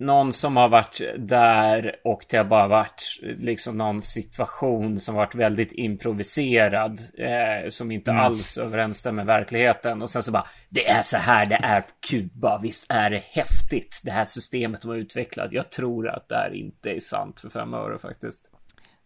Någon 0.00 0.32
som 0.32 0.56
har 0.56 0.68
varit 0.68 1.00
där 1.18 1.96
och 2.04 2.24
det 2.30 2.36
har 2.36 2.44
bara 2.44 2.68
varit 2.68 3.18
liksom 3.22 3.78
någon 3.78 4.02
situation 4.02 5.00
som 5.00 5.14
varit 5.14 5.34
väldigt 5.34 5.72
improviserad. 5.72 6.98
Eh, 7.18 7.68
som 7.68 7.90
inte 7.90 8.12
alls 8.12 8.58
överensstämmer 8.58 9.16
med 9.16 9.26
verkligheten. 9.26 10.02
Och 10.02 10.10
sen 10.10 10.22
så 10.22 10.32
bara 10.32 10.46
Det 10.68 10.88
är 10.88 11.02
så 11.02 11.16
här 11.16 11.46
det 11.46 11.60
är 11.62 11.80
på 11.80 11.90
Kuba. 12.08 12.58
Visst 12.58 12.90
är 12.90 13.10
det 13.10 13.22
häftigt 13.30 14.00
det 14.04 14.10
här 14.10 14.24
systemet 14.24 14.82
de 14.82 14.88
har 14.88 14.96
utvecklat. 14.96 15.52
Jag 15.52 15.70
tror 15.70 16.08
att 16.08 16.28
det 16.28 16.36
här 16.36 16.54
inte 16.54 16.90
är 16.90 17.00
sant 17.00 17.40
för 17.40 17.48
fem 17.48 17.74
öre 17.74 17.98
faktiskt. 17.98 18.50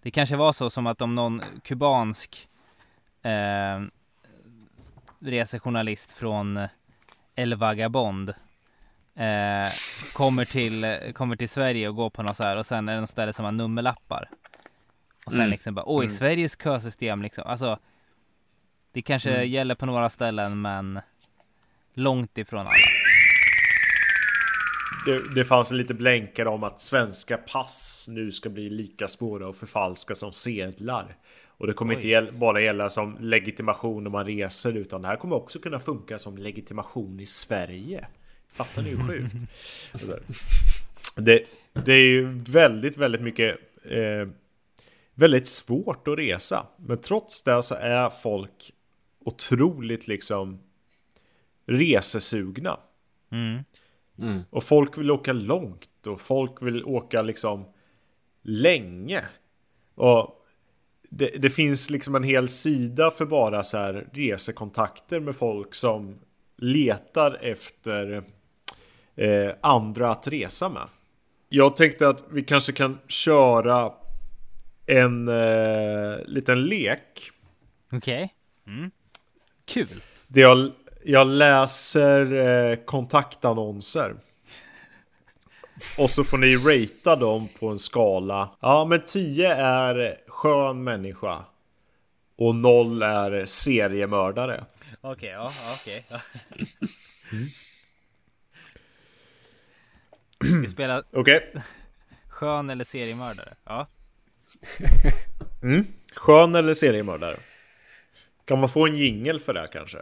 det 0.03 0.11
kanske 0.11 0.37
var 0.37 0.53
så 0.53 0.71
som 0.71 0.87
att 0.87 1.03
om 1.03 1.15
någon 1.15 1.43
kubansk 1.63 2.49
eh, 3.23 3.83
resejournalist 5.21 6.13
från 6.13 6.69
El 7.35 7.55
Vagabond 7.55 8.35
eh, 9.17 9.73
kommer, 10.13 10.45
till, 10.45 10.87
kommer 11.15 11.37
till 11.37 11.49
Sverige 11.49 11.89
och 11.89 11.97
går 11.97 12.11
på 12.11 12.23
något 12.23 12.37
så 12.37 12.45
här 12.45 12.57
och 12.57 12.67
sen 12.67 12.89
är 12.89 12.95
det 12.95 13.01
något 13.01 13.11
ställe 13.11 13.33
som 13.33 13.45
har 13.45 13.53
nummerlappar. 13.53 14.29
Och 15.27 15.33
sen 15.33 15.41
Mm. 15.41 15.51
liksom 15.51 15.75
bara, 15.75 15.85
oj, 15.89 16.05
Mm. 16.05 16.17
Sveriges 16.17 16.63
kösystem 16.63 17.23
liksom. 17.23 17.45
Alltså, 17.47 17.79
det 18.93 19.03
kanske 19.03 19.31
Mm. 19.35 19.49
gäller 19.51 19.75
på 19.75 19.87
några 19.87 20.11
ställen 20.11 20.61
men 20.63 21.01
långt 21.95 22.39
ifrån 22.39 22.61
alla. 22.61 22.75
Det, 25.07 25.35
det 25.35 25.45
fanns 25.45 25.71
lite 25.73 25.95
blänkare 25.95 26.49
om 26.49 26.65
att 26.65 26.81
svenska 26.81 27.37
pass 27.37 28.07
nu 28.11 28.33
ska 28.33 28.49
bli 28.49 28.71
lika 28.71 29.09
svåra 29.09 29.49
att 29.51 29.57
förfalska 29.57 30.15
som 30.15 30.33
sedlar. 30.33 31.17
Och 31.59 31.67
det 31.67 31.73
kommer 31.73 31.97
Oj. 31.97 32.13
inte 32.13 32.33
bara 32.33 32.61
gälla 32.61 32.89
som 32.89 33.17
legitimation 33.21 34.03
när 34.05 34.11
man 34.11 34.25
reser 34.27 34.77
utan 34.77 35.03
det 35.03 35.09
här 35.09 35.17
kommer 35.17 35.37
också 35.37 35.59
kunna 35.59 35.81
funka 35.81 36.19
som 36.19 36.39
legitimation 36.39 37.21
i 37.21 37.27
Sverige. 37.27 38.07
Fattar 38.55 38.83
ni 38.83 38.91
hur 38.91 39.07
sjukt? 39.07 39.35
Det 41.17 41.47
det 41.75 41.93
är 41.93 42.07
ju 42.07 42.39
väldigt, 42.39 42.97
väldigt 42.97 43.21
mycket 43.21 43.59
eh, 43.85 44.29
väldigt 45.15 45.49
svårt 45.49 46.09
att 46.09 46.19
resa. 46.19 46.67
Men 46.77 46.99
trots 46.99 47.43
det 47.43 47.63
så 47.63 47.75
är 47.75 48.11
folk 48.11 48.73
otroligt 49.25 50.09
liksom 50.09 50.59
resesugna. 51.67 52.81
Mm. 53.31 53.65
Mm. 54.19 54.43
Och 54.51 54.65
folk 54.65 54.99
vill 54.99 55.11
åka 55.11 55.33
långt 55.33 56.07
och 56.07 56.21
folk 56.21 56.63
vill 56.63 56.85
åka 56.85 57.23
liksom 57.23 57.65
länge. 58.43 59.25
Och 59.95 60.47
det, 61.11 61.27
det 61.27 61.51
finns 61.51 61.91
liksom 61.91 62.15
en 62.15 62.23
hel 62.23 62.49
sida 62.49 63.11
för 63.11 63.27
bara 63.27 63.63
så 63.63 63.79
här 63.79 64.09
resekontakter 64.13 65.21
med 65.21 65.37
folk 65.37 65.75
som 65.75 66.19
letar 66.57 67.39
efter 67.43 68.25
eh, 69.17 69.55
andra 69.61 70.11
att 70.11 70.29
resa 70.29 70.69
med. 70.69 70.89
Jag 71.49 71.77
tänkte 71.77 72.09
att 72.09 72.23
vi 72.31 72.43
kanske 72.43 72.73
kan 72.73 72.99
köra 73.09 73.93
en 74.87 75.29
eh, 75.29 76.19
liten 76.27 76.65
lek. 76.65 77.31
Okej. 77.93 78.35
Mm. 78.67 78.91
Kul. 79.65 80.03
Där 80.27 80.43
jag, 80.43 80.73
jag 81.05 81.27
läser 81.27 82.33
eh, 82.35 82.77
kontaktannonser. 82.77 84.15
Och 85.99 86.11
så 86.11 86.25
får 86.25 86.39
ni 86.39 86.57
ratea 86.57 87.17
dem 87.17 87.49
på 87.59 87.69
en 87.69 87.79
skala. 87.79 88.51
Ja, 88.61 88.85
men 88.85 89.03
10 89.07 89.55
är 89.55 90.21
skön 90.29 90.85
människa. 90.85 91.45
Och 92.37 92.55
0 92.55 93.03
är 93.03 93.47
seriemördare. 93.47 94.65
Okej, 95.01 95.29
ja, 95.29 95.53
ja, 95.67 95.77
okej. 95.81 96.05
Ja. 96.09 96.19
Vi 100.63 100.69
spelar 100.69 101.03
Okej? 101.13 101.53
skön 102.29 102.71
eller 102.71 102.85
seriemördare. 102.85 103.55
Ja. 103.65 103.87
Mm. 105.63 105.87
Skön 106.17 106.55
eller 106.55 106.75
seriemördare? 106.75 107.37
Kan 108.45 108.61
man 108.61 108.69
få 108.69 108.87
en 108.87 108.97
jingel 108.97 109.41
för 109.41 109.55
det 109.55 109.69
kanske? 109.73 109.99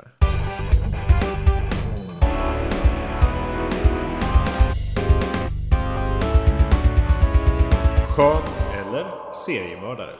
Skön 8.08 8.42
eller 8.86 9.06
seriemördare? 9.34 10.16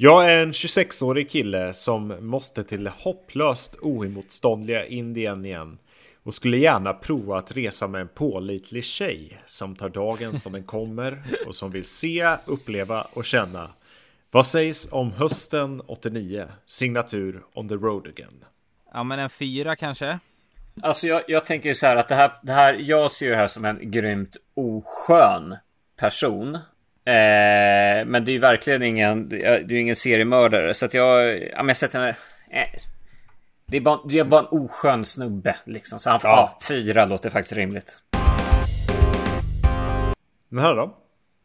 Jag 0.00 0.30
är 0.30 0.42
en 0.42 0.52
26-årig 0.52 1.30
kille 1.30 1.72
som 1.74 2.16
måste 2.20 2.64
till 2.64 2.84
det 2.84 2.92
hopplöst 2.98 3.76
oemotståndliga 3.82 4.86
Indien 4.86 5.46
igen 5.46 5.78
och 6.22 6.34
skulle 6.34 6.56
gärna 6.56 6.92
prova 6.92 7.38
att 7.38 7.52
resa 7.52 7.88
med 7.88 8.00
en 8.00 8.08
pålitlig 8.08 8.84
tjej 8.84 9.38
som 9.46 9.76
tar 9.76 9.88
dagen 9.88 10.38
som 10.38 10.52
den 10.52 10.62
kommer 10.62 11.22
och 11.46 11.54
som 11.54 11.70
vill 11.70 11.84
se, 11.84 12.36
uppleva 12.44 13.06
och 13.12 13.24
känna. 13.24 13.70
Vad 14.30 14.46
sägs 14.46 14.92
om 14.92 15.12
hösten 15.12 15.82
89? 15.86 16.48
Signatur 16.66 17.42
on 17.54 17.68
the 17.68 17.74
road 17.74 18.06
again. 18.06 18.44
Ja 18.92 19.02
men 19.02 19.18
en 19.18 19.30
fyra 19.30 19.76
kanske? 19.76 20.18
Alltså 20.82 21.06
jag, 21.06 21.22
jag 21.28 21.46
tänker 21.46 21.74
så 21.74 21.86
här 21.86 21.96
att 21.96 22.08
det 22.08 22.14
här, 22.14 22.32
det 22.42 22.52
här, 22.52 22.74
jag 22.74 23.10
ser 23.12 23.30
det 23.30 23.36
här 23.36 23.48
som 23.48 23.64
en 23.64 23.90
grymt 23.90 24.36
oskön 24.54 25.56
person. 25.96 26.58
Eh, 27.08 28.04
men 28.06 28.24
det 28.24 28.30
är 28.30 28.32
ju 28.32 28.38
verkligen 28.38 28.82
ingen, 28.82 29.28
det 29.28 29.46
är 29.46 29.72
ingen 29.72 29.96
seriemördare. 29.96 30.74
Så 30.74 30.86
att 30.86 30.94
jag, 30.94 31.42
ja 31.42 31.56
men 31.56 31.68
jag 31.68 31.76
sätter 31.76 31.98
henne, 31.98 32.16
eh, 32.50 32.80
det, 33.66 33.76
är 33.76 33.80
bara, 33.80 34.00
det 34.08 34.18
är 34.18 34.24
bara 34.24 34.40
en 34.40 34.46
oskön 34.46 35.04
snubbe 35.04 35.56
liksom. 35.64 35.98
Så 35.98 36.10
han 36.10 36.20
får, 36.20 36.30
ja. 36.30 36.36
ja 36.36 36.66
fyra 36.68 37.04
låter 37.04 37.30
faktiskt 37.30 37.52
rimligt. 37.52 37.98
Men 40.48 40.64
här 40.64 40.74
då? 40.74 40.96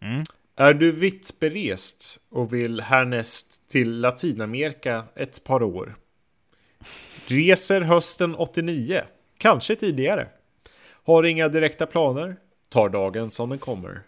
Mm. 0.02 0.24
Är 0.56 0.74
du 0.74 0.92
vitt 0.92 1.40
berest 1.40 2.20
och 2.32 2.54
vill 2.54 2.82
härnäst 2.82 3.72
till 3.72 4.00
Latinamerika 4.00 5.04
ett 5.16 5.44
par 5.44 5.64
år? 5.64 5.96
Reser 7.28 7.82
hösten 7.82 8.36
89, 8.36 9.02
kanske 9.38 9.76
tidigare. 9.76 10.28
Har 11.06 11.24
inga 11.24 11.48
direkta 11.48 11.86
planer, 11.86 12.36
tar 12.70 12.90
dagen 12.90 13.32
som 13.32 13.50
den 13.50 13.60
kommer. 13.60 14.02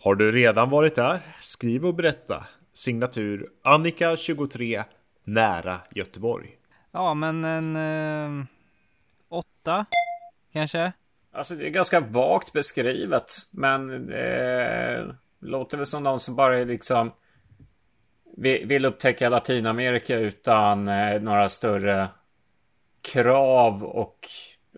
Har 0.00 0.14
du 0.14 0.32
redan 0.32 0.70
varit 0.70 0.94
där? 0.94 1.20
Skriv 1.40 1.86
och 1.86 1.94
berätta. 1.94 2.46
Signatur 2.72 3.48
Annika 3.62 4.16
23, 4.16 4.82
nära 5.24 5.80
Göteborg. 5.90 6.56
Ja, 6.92 7.14
men 7.14 7.44
en 7.44 7.76
eh, 7.76 8.46
åtta 9.28 9.86
kanske. 10.52 10.92
Alltså 11.32 11.54
det 11.54 11.66
är 11.66 11.70
ganska 11.70 12.00
vagt 12.00 12.52
beskrivet, 12.52 13.32
men 13.50 14.06
det 14.06 15.16
låter 15.40 15.76
väl 15.76 15.86
som 15.86 16.02
någon 16.02 16.20
som 16.20 16.36
bara 16.36 16.64
liksom 16.64 17.12
vill 18.36 18.84
upptäcka 18.84 19.28
Latinamerika 19.28 20.16
utan 20.16 20.88
eh, 20.88 21.20
några 21.20 21.48
större 21.48 22.08
krav 23.12 23.84
och 23.84 24.18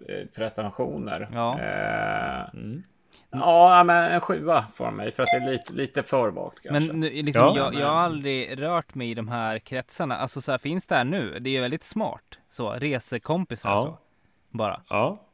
eh, 0.08 0.26
pretensioner. 0.34 1.28
Ja. 1.32 1.60
Eh, 1.60 2.54
mm. 2.54 2.82
Ja, 3.30 3.84
men 3.84 4.12
en 4.12 4.20
sjua 4.20 4.66
får 4.74 4.90
mig 4.90 5.10
för 5.10 5.22
att 5.22 5.28
det 5.32 5.36
är 5.36 5.52
lite, 5.52 5.72
lite 5.72 6.02
för 6.02 6.30
vagt 6.30 6.60
kanske. 6.62 6.92
Men 6.92 7.00
liksom, 7.00 7.42
ja, 7.42 7.56
jag, 7.56 7.74
jag 7.74 7.86
har 7.86 7.96
aldrig 7.96 8.62
rört 8.62 8.94
mig 8.94 9.10
i 9.10 9.14
de 9.14 9.28
här 9.28 9.58
kretsarna. 9.58 10.16
Alltså 10.16 10.40
så 10.40 10.50
här, 10.50 10.58
finns 10.58 10.86
det 10.86 10.94
här 10.94 11.04
nu? 11.04 11.38
Det 11.40 11.50
är 11.50 11.52
ju 11.52 11.60
väldigt 11.60 11.84
smart. 11.84 12.38
Så, 12.48 12.72
resekompisar 12.72 13.70
ja. 13.70 13.78
så. 13.78 13.98
Bara. 14.48 14.80
Ja. 14.88 15.26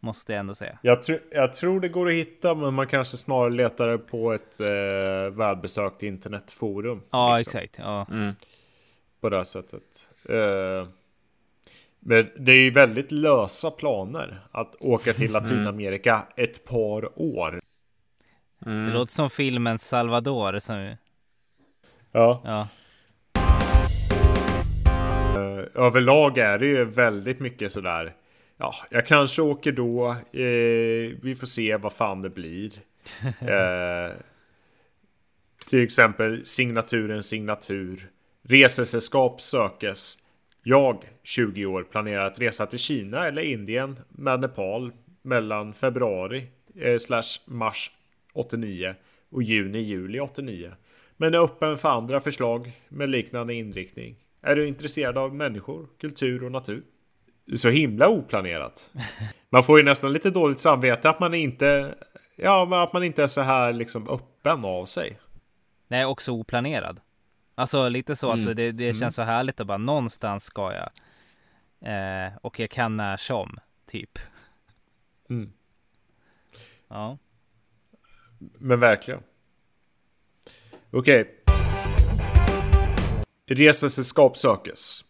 Måste 0.00 0.32
jag 0.32 0.40
ändå 0.40 0.54
säga. 0.54 0.78
Jag, 0.82 1.02
tr 1.02 1.12
jag 1.30 1.54
tror 1.54 1.80
det 1.80 1.88
går 1.88 2.08
att 2.08 2.14
hitta, 2.14 2.54
men 2.54 2.74
man 2.74 2.86
kanske 2.86 3.16
snarare 3.16 3.50
letar 3.50 3.96
på 3.96 4.32
ett 4.32 4.60
eh, 4.60 5.36
välbesökt 5.36 6.02
internetforum. 6.02 7.02
Ja, 7.10 7.36
liksom. 7.36 7.58
exakt. 7.58 7.78
Ja. 7.78 8.06
Mm. 8.10 8.34
På 9.20 9.28
det 9.28 9.36
här 9.36 9.44
sättet. 9.44 10.08
Eh, 10.28 10.88
men 12.00 12.28
det 12.38 12.52
är 12.52 12.56
ju 12.56 12.70
väldigt 12.70 13.12
lösa 13.12 13.70
planer 13.70 14.40
att 14.52 14.76
åka 14.80 15.12
till 15.12 15.30
mm. 15.30 15.42
Latinamerika 15.42 16.14
mm. 16.14 16.26
ett 16.36 16.64
par 16.64 17.18
år. 17.18 17.60
Mm. 18.66 18.86
Det 18.86 18.92
låter 18.92 19.12
som 19.12 19.30
filmen 19.30 19.78
Salvador. 19.78 20.58
Som... 20.58 20.96
Ja. 22.12 22.42
ja. 22.44 22.68
Uh, 25.36 25.64
överlag 25.74 26.38
är 26.38 26.58
det 26.58 26.66
ju 26.66 26.84
väldigt 26.84 27.40
mycket 27.40 27.72
sådär. 27.72 28.14
Ja, 28.56 28.74
jag 28.90 29.06
kanske 29.06 29.42
åker 29.42 29.72
då. 29.72 30.10
Uh, 30.34 31.16
vi 31.22 31.34
får 31.38 31.46
se 31.46 31.76
vad 31.76 31.92
fan 31.92 32.22
det 32.22 32.30
blir. 32.30 32.70
uh, 33.24 34.14
till 35.68 35.82
exempel 35.82 36.46
signaturen 36.46 37.22
signatur. 37.22 38.10
Resesällskap 38.42 39.40
sökes. 39.40 40.18
Jag, 40.62 41.04
20 41.22 41.66
år, 41.66 41.82
planerar 41.82 42.24
att 42.24 42.40
resa 42.40 42.66
till 42.66 42.78
Kina 42.78 43.26
eller 43.26 43.42
Indien 43.42 43.98
med 44.08 44.40
Nepal 44.40 44.92
mellan 45.22 45.72
februari 45.74 46.46
eh, 46.80 46.96
slash 46.98 47.40
mars 47.46 47.90
89 48.32 48.94
och 49.30 49.42
juni-juli 49.42 50.20
89. 50.20 50.72
Men 51.16 51.34
är 51.34 51.38
öppen 51.38 51.76
för 51.76 51.88
andra 51.88 52.20
förslag 52.20 52.72
med 52.88 53.08
liknande 53.08 53.54
inriktning. 53.54 54.16
Är 54.42 54.56
du 54.56 54.68
intresserad 54.68 55.18
av 55.18 55.34
människor, 55.34 55.86
kultur 56.00 56.44
och 56.44 56.52
natur? 56.52 56.82
Så 57.56 57.68
himla 57.68 58.08
oplanerat. 58.08 58.90
Man 59.50 59.62
får 59.62 59.78
ju 59.78 59.84
nästan 59.84 60.12
lite 60.12 60.30
dåligt 60.30 60.60
samvete 60.60 61.10
att 61.10 61.20
man 61.20 61.34
inte, 61.34 61.94
ja, 62.36 62.82
att 62.82 62.92
man 62.92 63.04
inte 63.04 63.22
är 63.22 63.26
så 63.26 63.40
här 63.40 63.72
liksom 63.72 64.08
öppen 64.08 64.64
av 64.64 64.84
sig. 64.84 65.18
Nej, 65.88 66.04
också 66.04 66.32
oplanerad. 66.32 67.00
Alltså 67.58 67.88
lite 67.88 68.16
så 68.16 68.32
mm. 68.32 68.48
att 68.48 68.56
det, 68.56 68.72
det 68.72 68.84
känns 68.84 69.02
mm. 69.02 69.10
så 69.10 69.22
härligt 69.22 69.60
att 69.60 69.66
bara 69.66 69.78
någonstans 69.78 70.44
ska 70.44 70.72
jag. 70.72 70.90
Eh, 71.80 72.32
och 72.42 72.60
jag 72.60 72.70
kan 72.70 72.96
när 72.96 73.16
som, 73.16 73.58
typ. 73.86 74.18
Mm. 75.30 75.52
Ja. 76.88 77.18
Men 78.38 78.80
verkligen. 78.80 79.20
Okej. 80.90 81.20
Okay. 81.20 81.34
Resesällskap 83.46 84.36
sökes. 84.36 85.04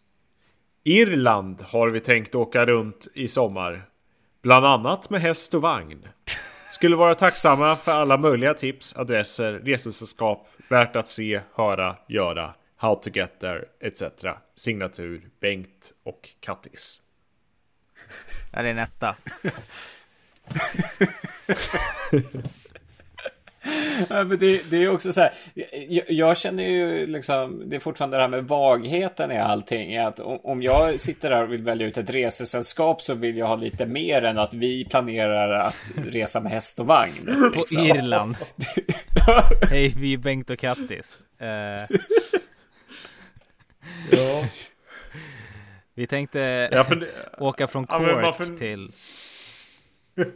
Irland 0.85 1.61
har 1.61 1.89
vi 1.89 2.01
tänkt 2.01 2.35
åka 2.35 2.67
runt 2.67 3.09
i 3.15 3.29
sommar. 3.29 3.83
Bland 4.43 4.67
annat 4.67 5.11
med 5.11 5.21
häst 5.21 5.55
och 5.55 5.63
vagn. 5.63 6.09
Skulle 6.71 6.97
vara 6.97 7.15
tacksamma 7.15 7.77
för 7.77 7.93
alla 7.93 8.17
möjliga 8.17 8.55
tips, 8.55 8.97
adresser, 8.97 9.53
resesällskap, 9.53 10.49
värt 10.69 10.97
att 10.97 11.09
se, 11.09 11.41
höra, 11.55 11.97
göra, 12.09 12.55
how 12.77 12.95
to 12.95 13.11
get 13.11 13.41
there, 13.41 13.65
etc. 13.81 14.03
Signatur 14.55 15.31
Bengt 15.41 15.93
och 16.03 16.29
Kattis. 16.41 17.03
Ja, 18.53 18.63
det 18.63 18.69
är 18.69 18.73
en 18.73 18.79
etta. 18.79 19.17
ja, 24.09 24.25
men 24.25 24.39
det, 24.39 24.71
det, 24.71 24.77
är 24.77 24.89
också 24.89 25.13
så 25.13 25.21
här. 25.21 25.33
Jag, 25.89 26.11
jag, 26.11 26.37
känner 26.37 26.65
ju 26.65 27.07
liksom. 27.07 27.69
Det 27.69 27.77
är 27.77 27.81
fortfarande 27.81 28.17
det 28.17 28.21
här 28.21 28.29
med 28.29 28.45
vagheten 28.45 29.33
i 29.33 29.39
allting. 29.39 29.97
Att 29.97 30.21
om 30.21 30.63
jag 30.63 31.01
sitter 31.01 31.31
där 31.31 31.45
och 31.45 31.53
vill 31.53 31.63
välja 31.63 31.87
ut 31.87 31.99
ett 31.99 32.11
resesällskap 32.11 33.03
så 33.03 33.15
vill 33.15 33.37
jag 33.37 33.47
ha 33.47 33.57
lite 33.57 33.87
mer 33.87 34.25
än 34.25 34.39
att 34.39 34.55
vi 34.55 34.85
planerar 34.85 35.53
att 35.53 35.77
resa 35.97 36.41
med 36.41 36.53
häst 36.53 36.81
och 36.81 36.87
vagn. 36.87 37.13
Liksom. 37.17 37.53
På 37.53 37.83
Irland. 37.83 38.37
Hej, 39.71 39.95
vi 39.97 40.13
är 40.13 40.19
Bengt 40.19 40.51
och 40.51 40.59
Kattis. 40.59 41.23
Uh... 41.43 41.99
ja. 44.11 44.45
Vi 45.95 46.07
tänkte 46.07 46.71
för... 46.89 47.09
åka 47.39 47.67
från 47.67 47.87
Cork 47.87 48.11
ja, 48.11 48.21
varför... 48.23 48.57
till... 48.57 48.93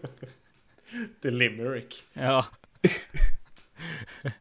till 1.23 1.37
Limerick. 1.37 2.05
Ja. 2.13 2.47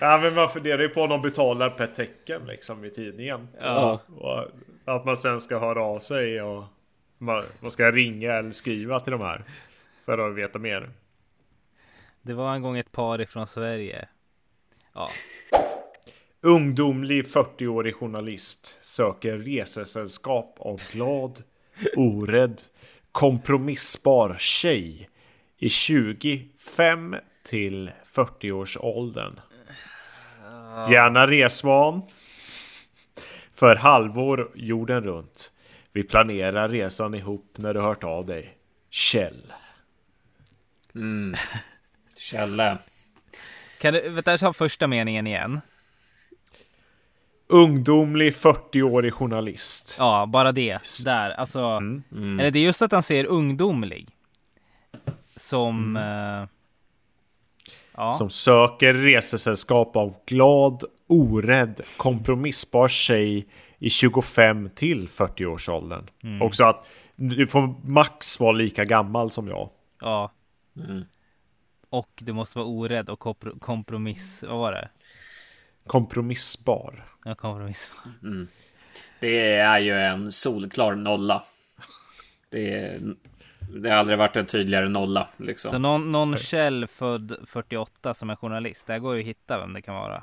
ja 0.00 0.18
men 0.22 0.34
man 0.34 0.48
funderar 0.48 0.82
ju 0.82 0.88
på 0.88 1.02
om 1.02 1.08
de 1.08 1.22
betalar 1.22 1.70
per 1.70 1.86
tecken 1.86 2.46
liksom 2.46 2.84
i 2.84 2.90
tidningen. 2.90 3.48
Ja. 3.60 4.00
Och 4.16 4.44
att 4.84 5.04
man 5.04 5.16
sen 5.16 5.40
ska 5.40 5.58
höra 5.58 5.82
av 5.82 5.98
sig 5.98 6.42
och 6.42 6.64
man, 7.18 7.44
man 7.60 7.70
ska 7.70 7.90
ringa 7.90 8.32
eller 8.32 8.50
skriva 8.50 9.00
till 9.00 9.10
de 9.10 9.20
här. 9.20 9.44
För 10.04 10.18
att 10.18 10.34
veta 10.34 10.58
mer. 10.58 10.90
Det 12.22 12.34
var 12.34 12.54
en 12.54 12.62
gång 12.62 12.78
ett 12.78 12.92
par 12.92 13.20
ifrån 13.20 13.46
Sverige. 13.46 14.08
Ja. 14.92 15.08
Ungdomlig 16.40 17.24
40-årig 17.24 17.94
journalist 17.94 18.78
söker 18.82 19.38
resesällskap 19.38 20.56
av 20.58 20.80
glad, 20.92 21.42
orädd, 21.96 22.62
kompromissbar 23.12 24.36
tjej 24.38 25.08
i 25.58 25.68
25 25.68 27.16
till 27.44 27.90
40-årsåldern. 28.14 29.40
Gärna 30.90 31.26
resvan. 31.26 32.02
För 33.54 33.76
halvår 33.76 34.50
jorden 34.54 35.04
runt. 35.04 35.52
Vi 35.92 36.02
planerar 36.02 36.68
resan 36.68 37.14
ihop 37.14 37.54
när 37.56 37.74
du 37.74 37.80
hört 37.80 38.04
av 38.04 38.26
dig. 38.26 38.56
Kjell. 38.90 39.52
Mm. 40.94 41.34
Kjelle. 42.16 42.78
Kan 43.80 43.94
du, 43.94 44.08
vänta, 44.08 44.38
ta 44.38 44.52
första 44.52 44.86
meningen 44.86 45.26
igen. 45.26 45.60
Ungdomlig 47.46 48.32
40-årig 48.32 49.12
journalist. 49.12 49.96
Ja, 49.98 50.26
bara 50.26 50.52
det. 50.52 50.78
Där, 51.04 51.30
alltså. 51.30 51.60
Mm. 51.60 52.02
Mm. 52.12 52.40
Eller 52.40 52.50
det 52.50 52.58
är 52.58 52.64
just 52.64 52.82
att 52.82 52.92
han 52.92 53.02
säger 53.02 53.24
ungdomlig. 53.26 54.08
Som... 55.36 55.96
Mm. 55.96 56.42
Eh, 56.42 56.48
ja. 57.96 58.12
Som 58.12 58.30
söker 58.30 58.94
resesällskap 58.94 59.96
av 59.96 60.16
glad, 60.26 60.84
orädd, 61.06 61.80
kompromissbar 61.96 62.88
tjej 62.88 63.46
i 63.78 63.90
25 63.90 64.70
till 64.74 65.08
40 65.08 65.46
års 65.46 65.68
åldern. 65.68 66.10
Mm. 66.22 66.42
Också 66.42 66.64
att 66.64 66.86
du 67.16 67.46
får 67.46 67.74
max 67.88 68.40
vara 68.40 68.52
lika 68.52 68.84
gammal 68.84 69.30
som 69.30 69.48
jag. 69.48 69.70
Ja. 70.00 70.32
Mm. 70.76 71.04
Och 71.90 72.10
du 72.16 72.32
måste 72.32 72.58
vara 72.58 72.68
orädd 72.68 73.08
och 73.08 73.18
kompromiss, 73.60 74.44
vad 74.48 74.58
var 74.58 74.72
det? 74.72 74.88
Kompromissbar. 75.86 77.04
Ja, 77.24 77.34
kompromissbar. 77.34 78.12
Mm. 78.22 78.48
Det 79.20 79.56
är 79.56 79.78
ju 79.78 80.00
en 80.00 80.32
solklar 80.32 80.94
nolla. 80.94 81.44
Det, 82.50 82.74
är, 82.74 83.00
det 83.68 83.90
har 83.90 83.96
aldrig 83.96 84.18
varit 84.18 84.36
en 84.36 84.46
tydligare 84.46 84.88
nolla. 84.88 85.28
Liksom. 85.36 85.70
Så 85.70 85.78
någon, 85.78 86.12
någon 86.12 86.36
Kjell 86.36 86.86
född 86.86 87.36
48 87.46 88.14
som 88.14 88.30
är 88.30 88.36
journalist, 88.36 88.86
där 88.86 88.98
går 88.98 89.14
ju 89.14 89.20
att 89.20 89.26
hitta 89.26 89.58
vem 89.58 89.72
det 89.72 89.82
kan 89.82 89.94
vara. 89.94 90.22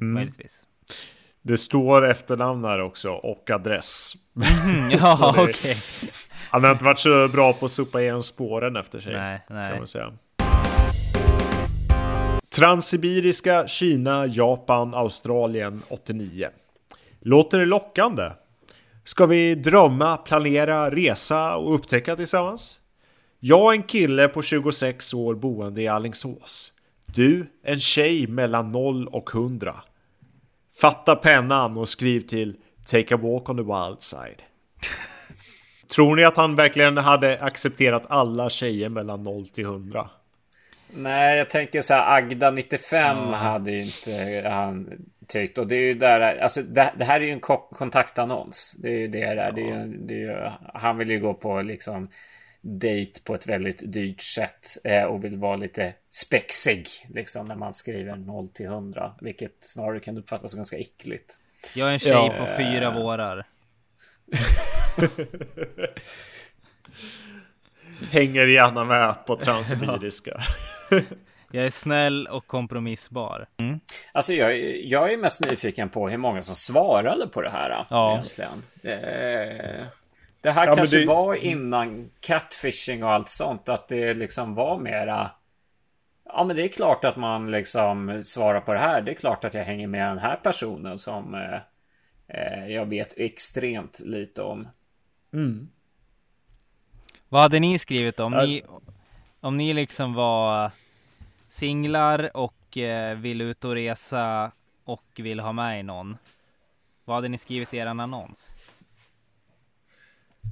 Mm. 0.00 0.14
Möjligtvis. 0.14 0.66
Det 1.42 1.56
står 1.56 2.10
efternamn 2.10 2.64
här 2.64 2.80
också 2.80 3.10
och 3.10 3.50
adress. 3.50 4.12
Mm, 4.36 4.90
ja, 5.00 5.34
okej. 5.38 5.50
Okay. 5.50 5.76
Han 6.50 6.64
har 6.64 6.72
inte 6.72 6.84
varit 6.84 6.98
så 6.98 7.28
bra 7.28 7.52
på 7.52 7.64
att 7.64 7.70
sopa 7.70 8.02
igen 8.02 8.22
spåren 8.22 8.76
efter 8.76 9.00
sig. 9.00 9.12
Nej, 9.12 9.40
nej. 9.48 9.70
Kan 9.70 9.78
man 9.78 9.86
säga. 9.86 10.12
Transsibiriska, 12.54 13.66
Kina, 13.66 14.26
Japan, 14.26 14.94
Australien 14.94 15.82
89. 15.88 16.48
Låter 17.20 17.58
det 17.58 17.66
lockande? 17.66 18.30
Ska 19.04 19.26
vi 19.26 19.54
drömma, 19.54 20.16
planera, 20.16 20.90
resa 20.90 21.56
och 21.56 21.74
upptäcka 21.74 22.16
tillsammans? 22.16 22.80
Jag 23.40 23.72
är 23.72 23.76
en 23.76 23.82
kille 23.82 24.28
på 24.28 24.42
26 24.42 25.14
år 25.14 25.34
boende 25.34 25.82
i 25.82 25.88
Allingsås. 25.88 26.72
Du, 27.06 27.46
en 27.62 27.80
tjej 27.80 28.26
mellan 28.26 28.72
0 28.72 29.08
och 29.08 29.30
100. 29.34 29.74
Fatta 30.80 31.16
pennan 31.16 31.76
och 31.76 31.88
skriv 31.88 32.20
till 32.20 32.56
Take 32.84 33.14
a 33.14 33.18
walk 33.22 33.48
on 33.48 33.56
the 33.56 33.62
wild 33.62 34.02
side. 34.02 34.42
Tror 35.94 36.16
ni 36.16 36.24
att 36.24 36.36
han 36.36 36.56
verkligen 36.56 36.96
hade 36.96 37.40
accepterat 37.40 38.06
alla 38.08 38.50
tjejer 38.50 38.88
mellan 38.88 39.22
0 39.22 39.48
till 39.48 39.64
100? 39.64 40.10
Nej, 40.94 41.38
jag 41.38 41.50
tänker 41.50 41.82
så 41.82 41.94
här 41.94 42.16
Agda 42.16 42.50
95 42.50 43.18
mm. 43.18 43.32
hade 43.32 43.70
ju 43.70 43.82
inte 43.82 44.48
han 44.48 44.88
tyckt. 45.32 45.58
Och 45.58 45.66
det 45.66 45.76
är 45.76 45.80
ju 45.80 45.94
där, 45.94 46.38
alltså 46.38 46.62
det, 46.62 46.92
det 46.98 47.04
här 47.04 47.20
är 47.20 47.24
ju 47.24 47.30
en 47.30 47.40
kontaktannons. 47.70 48.74
Det 48.78 48.88
är 48.88 48.98
ju 48.98 49.08
det 49.08 49.34
där. 49.34 49.52
Det 49.52 49.60
är 49.60 49.66
ju, 49.66 49.86
det 49.86 50.14
är 50.14 50.18
ju, 50.18 50.50
han 50.74 50.98
vill 50.98 51.10
ju 51.10 51.20
gå 51.20 51.34
på 51.34 51.62
liksom 51.62 52.08
dejt 52.60 53.20
på 53.24 53.34
ett 53.34 53.46
väldigt 53.46 53.92
dyrt 53.92 54.22
sätt 54.22 54.78
eh, 54.84 55.02
och 55.02 55.24
vill 55.24 55.36
vara 55.36 55.56
lite 55.56 55.94
spexig 56.10 56.86
liksom 57.08 57.46
när 57.46 57.56
man 57.56 57.74
skriver 57.74 58.16
0 58.16 58.48
till 58.48 58.66
100, 58.66 59.14
vilket 59.20 59.56
snarare 59.60 60.00
kan 60.00 60.18
uppfattas 60.18 60.50
som 60.50 60.58
ganska 60.58 60.78
äckligt. 60.78 61.38
Jag 61.74 61.88
är 61.88 61.92
en 61.92 61.98
tjej 61.98 62.12
ja. 62.12 62.34
på 62.38 62.46
fyra 62.56 62.90
vårar. 62.90 63.46
Hänger 68.10 68.46
gärna 68.46 68.84
med 68.84 69.26
på 69.26 69.36
transsibiriska. 69.36 70.42
Jag 71.52 71.66
är 71.66 71.70
snäll 71.70 72.26
och 72.26 72.46
kompromissbar. 72.46 73.46
Mm. 73.56 73.80
Alltså 74.12 74.32
jag, 74.32 74.58
jag 74.84 75.12
är 75.12 75.16
mest 75.16 75.50
nyfiken 75.50 75.88
på 75.88 76.08
hur 76.08 76.18
många 76.18 76.42
som 76.42 76.54
svarade 76.54 77.26
på 77.26 77.42
det 77.42 77.50
här. 77.50 77.86
Ja. 77.90 78.12
Egentligen. 78.12 78.62
Eh, 78.82 79.84
det 80.40 80.50
här 80.50 80.66
ja, 80.66 80.76
kanske 80.76 80.98
det... 80.98 81.06
var 81.06 81.34
innan 81.34 82.10
catfishing 82.20 83.04
och 83.04 83.10
allt 83.10 83.28
sånt. 83.28 83.68
Att 83.68 83.88
det 83.88 84.14
liksom 84.14 84.54
var 84.54 84.78
mera. 84.78 85.30
Ja 86.24 86.44
men 86.44 86.56
det 86.56 86.62
är 86.64 86.68
klart 86.68 87.04
att 87.04 87.16
man 87.16 87.50
liksom 87.50 88.22
svarar 88.24 88.60
på 88.60 88.72
det 88.72 88.78
här. 88.78 89.00
Det 89.00 89.10
är 89.10 89.14
klart 89.14 89.44
att 89.44 89.54
jag 89.54 89.64
hänger 89.64 89.86
med 89.86 90.08
den 90.08 90.18
här 90.18 90.36
personen 90.36 90.98
som 90.98 91.34
eh, 91.34 91.58
eh 92.28 92.66
jag 92.66 92.86
vet 92.86 93.18
extremt 93.18 94.00
lite 94.00 94.42
om. 94.42 94.68
Mm. 95.32 95.68
Vad 97.28 97.42
hade 97.42 97.60
ni 97.60 97.78
skrivit 97.78 98.20
om? 98.20 98.32
Ni, 98.32 98.62
om 99.40 99.56
ni 99.56 99.72
liksom 99.72 100.14
var 100.14 100.70
singlar 101.52 102.36
och 102.36 102.78
eh, 102.78 103.18
vill 103.18 103.40
ut 103.40 103.64
och 103.64 103.74
resa 103.74 104.52
och 104.84 105.04
vill 105.16 105.40
ha 105.40 105.52
med 105.52 105.84
någon. 105.84 106.16
Vad 107.04 107.16
hade 107.16 107.28
ni 107.28 107.38
skrivit 107.38 107.74
i 107.74 107.76
er 107.76 107.86
annons? 107.86 108.56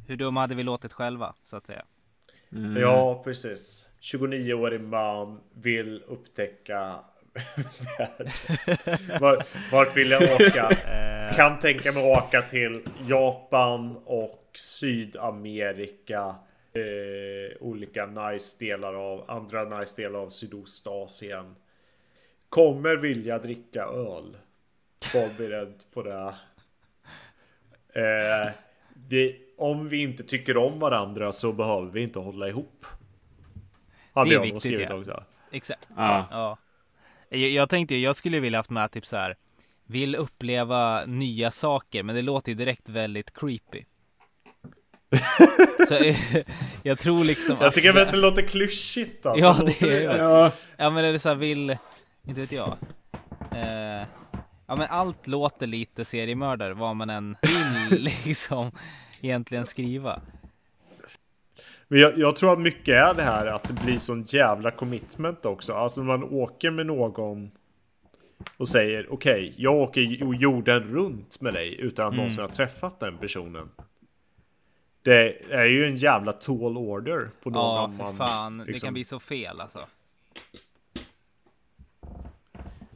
Hur 0.08 0.16
dumma 0.16 0.40
hade 0.40 0.54
vi 0.54 0.62
låtit 0.62 0.92
själva, 0.92 1.34
så 1.42 1.56
att 1.56 1.66
säga? 1.66 1.84
Mm. 2.52 2.82
Ja, 2.82 3.22
precis. 3.24 3.88
29-årig 4.00 4.80
man 4.80 5.40
vill 5.54 6.02
upptäcka 6.08 6.94
vart, 9.20 9.46
vart 9.72 9.96
vill 9.96 10.10
jag 10.10 10.22
åka? 10.22 10.70
Eh. 11.30 11.36
kan 11.36 11.58
tänka 11.58 11.92
mig 11.92 12.12
att 12.12 12.24
åka 12.24 12.42
till 12.42 12.88
Japan 13.06 13.96
och 14.04 14.50
Sydamerika 14.54 16.34
eh, 16.72 17.56
olika 17.60 18.06
nice 18.06 18.64
delar 18.64 18.94
av 18.94 19.30
andra 19.30 19.78
nice 19.78 20.02
delar 20.02 20.18
av 20.18 20.28
Sydostasien. 20.28 21.56
Kommer 22.48 22.96
vilja 22.96 23.38
dricka 23.38 23.84
öl. 23.84 24.36
Var 25.14 25.38
beredd 25.38 25.82
på 25.92 26.02
det. 26.02 26.34
Eh, 28.00 28.52
vi, 29.08 29.42
om 29.56 29.88
vi 29.88 30.02
inte 30.02 30.22
tycker 30.22 30.56
om 30.56 30.78
varandra 30.78 31.32
så 31.32 31.52
behöver 31.52 31.90
vi 31.90 32.02
inte 32.02 32.18
hålla 32.18 32.48
ihop. 32.48 32.86
Hade 34.12 34.30
det 34.30 34.34
är 34.34 34.36
jag 34.36 34.42
viktigt, 34.42 34.62
skrivit 34.62 34.90
ja. 34.90 34.98
också. 34.98 35.24
Exakt. 35.50 35.88
Ah. 35.96 36.24
Ja. 36.30 36.58
Jag, 37.28 37.50
jag 37.50 37.68
tänkte 37.68 37.96
jag 37.96 38.16
skulle 38.16 38.40
vilja 38.40 38.58
haft 38.58 38.70
med 38.70 38.90
typ 38.90 39.06
så 39.06 39.16
här. 39.16 39.36
Vill 39.86 40.16
uppleva 40.16 41.04
nya 41.06 41.50
saker, 41.50 42.02
men 42.02 42.14
det 42.14 42.22
låter 42.22 42.52
ju 42.52 42.56
direkt 42.56 42.88
väldigt 42.88 43.34
creepy. 43.34 43.84
Så, 45.88 46.14
jag 46.82 46.98
tror 46.98 47.24
liksom 47.24 47.56
Jag 47.60 47.74
tycker 47.74 47.92
mest 47.92 48.10
det 48.10 48.16
låter 48.16 48.42
klyschigt 48.42 49.26
alltså. 49.26 49.46
Ja, 49.46 49.74
det 49.80 50.04
är 50.04 50.18
ja. 50.18 50.52
ja, 50.76 50.90
men 50.90 51.04
är 51.04 51.12
det 51.12 51.18
så 51.18 51.28
här, 51.28 51.36
vill, 51.36 51.76
inte 52.26 52.40
vet 52.40 52.52
jag. 52.52 52.76
Eh, 53.52 54.06
ja, 54.66 54.76
men 54.76 54.86
allt 54.90 55.26
låter 55.26 55.66
lite 55.66 56.04
seriemördare, 56.04 56.74
vad 56.74 56.96
man 56.96 57.10
än 57.10 57.36
vill 57.90 58.10
liksom 58.24 58.70
egentligen 59.20 59.66
skriva. 59.66 60.20
Men 61.88 62.00
jag, 62.00 62.18
jag, 62.18 62.36
tror 62.36 62.52
att 62.52 62.60
mycket 62.60 62.94
är 62.94 63.14
det 63.14 63.22
här 63.22 63.46
att 63.46 63.64
det 63.64 63.72
blir 63.72 63.98
sån 63.98 64.24
jävla 64.28 64.70
commitment 64.70 65.46
också. 65.46 65.72
Alltså 65.72 66.02
man 66.02 66.24
åker 66.24 66.70
med 66.70 66.86
någon 66.86 67.50
och 68.56 68.68
säger 68.68 69.12
okej, 69.12 69.48
okay, 69.48 69.54
jag 69.56 69.74
åker 69.74 70.00
jorden 70.34 70.82
runt 70.82 71.40
med 71.40 71.54
dig 71.54 71.80
utan 71.80 72.06
att 72.06 72.12
mm. 72.12 72.16
någonsin 72.16 72.44
ha 72.44 72.50
träffat 72.50 73.00
den 73.00 73.18
personen. 73.18 73.68
Det 75.02 75.52
är 75.52 75.64
ju 75.64 75.86
en 75.86 75.96
jävla 75.96 76.32
tall 76.32 76.76
order 76.76 77.30
på 77.42 77.50
någon 77.50 77.96
Ja, 77.98 78.06
för 78.06 78.26
fan. 78.26 78.56
Man, 78.56 78.66
liksom. 78.66 78.72
Det 78.72 78.86
kan 78.86 78.94
bli 78.94 79.04
så 79.04 79.20
fel 79.20 79.60
alltså. 79.60 79.86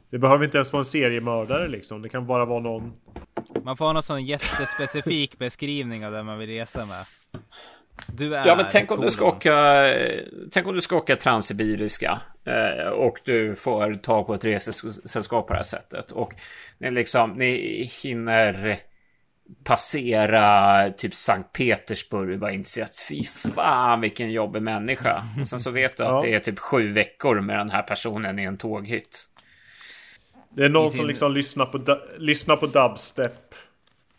Det 0.09 0.17
behöver 0.19 0.45
inte 0.45 0.57
ens 0.57 0.73
vara 0.73 0.81
en 0.81 0.85
seriemördare 0.85 1.67
liksom. 1.67 2.01
Det 2.01 2.09
kan 2.09 2.27
bara 2.27 2.45
vara 2.45 2.59
någon. 2.59 2.93
Man 3.63 3.77
får 3.77 3.85
ha 3.85 3.93
någon 3.93 4.03
sån 4.03 4.25
jättespecifik 4.25 5.37
beskrivning 5.39 6.05
av 6.05 6.11
den 6.11 6.25
man 6.25 6.39
vill 6.39 6.49
resa 6.49 6.85
med. 6.85 7.05
Du 8.07 8.35
är 8.35 8.47
ja, 8.47 8.55
men 8.55 8.65
tänk 8.71 8.91
om 8.91 9.01
du 9.01 9.09
ska 9.09 9.25
åka. 9.25 9.85
Tänk 10.51 10.67
om 10.67 10.75
du 10.75 10.81
ska 10.81 10.95
åka 10.95 11.15
transsibiriska 11.15 12.21
eh, 12.45 12.89
och 12.89 13.17
du 13.25 13.55
får 13.55 13.93
ta 13.93 14.23
på 14.23 14.33
ett 14.33 14.45
resesällskap 14.45 15.47
på 15.47 15.53
det 15.53 15.57
här 15.57 15.63
sättet 15.63 16.11
och 16.11 16.33
ni 16.77 16.91
liksom 16.91 17.31
ni 17.31 17.83
hinner 18.03 18.79
passera 19.63 20.91
typ 20.91 21.15
Sankt 21.15 21.53
Petersburg 21.53 22.33
och 22.33 22.39
bara 22.39 22.51
inse 22.51 22.83
att 22.83 22.95
fy 22.95 23.23
fan 23.23 24.01
vilken 24.01 24.31
jobbig 24.31 24.61
människa. 24.61 25.23
Och 25.41 25.49
sen 25.49 25.59
så 25.59 25.71
vet 25.71 25.97
du 25.97 26.03
att 26.03 26.21
det 26.21 26.33
är 26.33 26.39
typ 26.39 26.59
sju 26.59 26.91
veckor 26.91 27.41
med 27.41 27.57
den 27.57 27.69
här 27.69 27.81
personen 27.81 28.39
i 28.39 28.43
en 28.43 28.57
tåghytt. 28.57 29.27
Det 30.49 30.65
är 30.65 30.69
någon 30.69 30.91
sin... 30.91 30.97
som 30.97 31.07
liksom 31.07 31.33
lyssnar 31.33 31.65
på, 31.65 31.99
lyssnar 32.17 32.55
på 32.55 32.67
dubstep. 32.67 33.53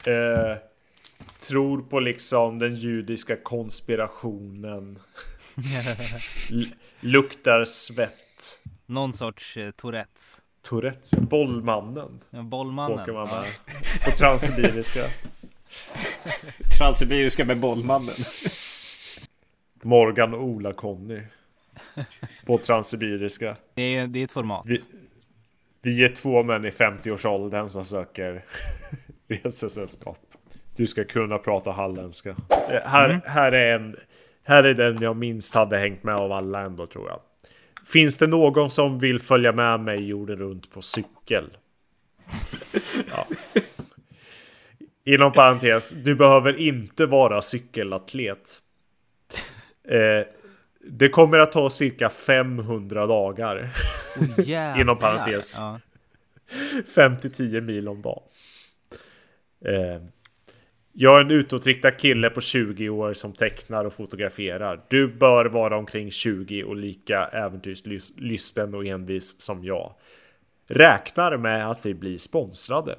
Eh, 0.05 0.57
tror 1.39 1.83
på 1.83 2.01
liksom 2.01 2.59
den 2.59 2.75
judiska 2.75 3.37
konspirationen. 3.37 4.99
luktar 7.01 7.65
svett. 7.65 8.61
Någon 8.87 9.13
sorts 9.13 9.57
eh, 9.57 9.71
Tourettes. 9.71 10.43
Tourettes, 10.67 11.11
bollmannen. 11.11 12.21
Ja, 12.31 12.43
bollmannen. 12.43 13.01
Åker 13.01 13.13
man 13.13 13.29
med. 13.29 13.45
På 14.05 14.11
transsibiriska. 14.11 15.01
transsibiriska 16.79 17.45
med 17.45 17.61
bollmannen. 17.61 18.15
Morgan 19.83 20.35
och 20.35 20.43
Ola-Conny. 20.43 21.23
På 22.47 22.59
transsibiriska. 22.59 23.57
Det 23.75 23.83
är, 23.83 24.07
det 24.07 24.19
är 24.19 24.25
ett 24.25 24.33
format. 24.33 24.67
Vi, 24.67 24.79
vi 25.83 26.05
är 26.05 26.09
två 26.09 26.43
män 26.43 26.65
i 26.65 26.71
50-årsåldern 26.71 27.69
som 27.69 27.85
söker 27.85 28.45
resesällskap. 29.29 30.19
Du 30.77 30.87
ska 30.87 31.05
kunna 31.05 31.39
prata 31.39 31.71
halländska. 31.71 32.31
Eh, 32.31 32.83
här, 32.85 33.11
mm. 33.11 33.21
här, 33.25 33.53
är 33.53 33.75
en, 33.75 33.97
här 34.43 34.65
är 34.65 34.75
den 34.75 35.03
jag 35.03 35.17
minst 35.17 35.55
hade 35.55 35.79
hängt 35.79 36.03
med 36.03 36.15
av 36.15 36.33
alla 36.33 36.61
ändå 36.61 36.87
tror 36.87 37.09
jag. 37.09 37.21
Finns 37.93 38.19
det 38.19 38.27
någon 38.27 38.71
som 38.71 38.99
vill 38.99 39.19
följa 39.19 39.53
med 39.53 39.81
mig 39.81 40.05
jorden 40.09 40.39
runt 40.39 40.71
på 40.71 40.83
cykel? 40.83 41.57
ja. 43.11 43.27
Inom 45.05 45.33
parentes, 45.33 45.93
du 45.93 46.15
behöver 46.15 46.61
inte 46.61 47.07
vara 47.07 47.43
cykelatlet. 47.43 48.63
Eh, 49.89 50.27
det 50.91 51.09
kommer 51.09 51.39
att 51.39 51.53
ta 51.53 51.71
cirka 51.71 52.09
500 52.09 53.07
dagar. 53.07 53.71
Oh, 54.39 54.81
Inom 54.81 54.99
parentes. 54.99 55.59
Ja. 55.59 55.81
5 56.95 57.17
till 57.17 57.33
10 57.33 57.61
mil 57.61 57.89
om 57.89 58.03
dagen. 58.03 58.23
Eh, 59.65 60.03
jag 60.99 61.17
är 61.17 61.21
en 61.21 61.31
utåtriktad 61.31 61.91
kille 61.91 62.31
på 62.31 62.41
20 62.41 62.89
år 62.89 63.15
som 63.15 63.33
tecknar 63.33 63.85
och 63.85 63.93
fotograferar. 63.95 64.81
Du 64.89 65.09
bör 65.09 65.45
vara 65.45 65.79
omkring 65.79 66.11
20 66.11 66.65
och 66.65 66.77
lika 66.77 67.27
äventyrslysten 67.27 68.75
och 68.75 68.87
envis 68.87 69.41
som 69.41 69.65
jag. 69.65 69.95
Räknar 70.69 71.37
med 71.37 71.71
att 71.71 71.87
vi 71.87 71.95
blir 71.95 72.19
sponsrade. 72.19 72.99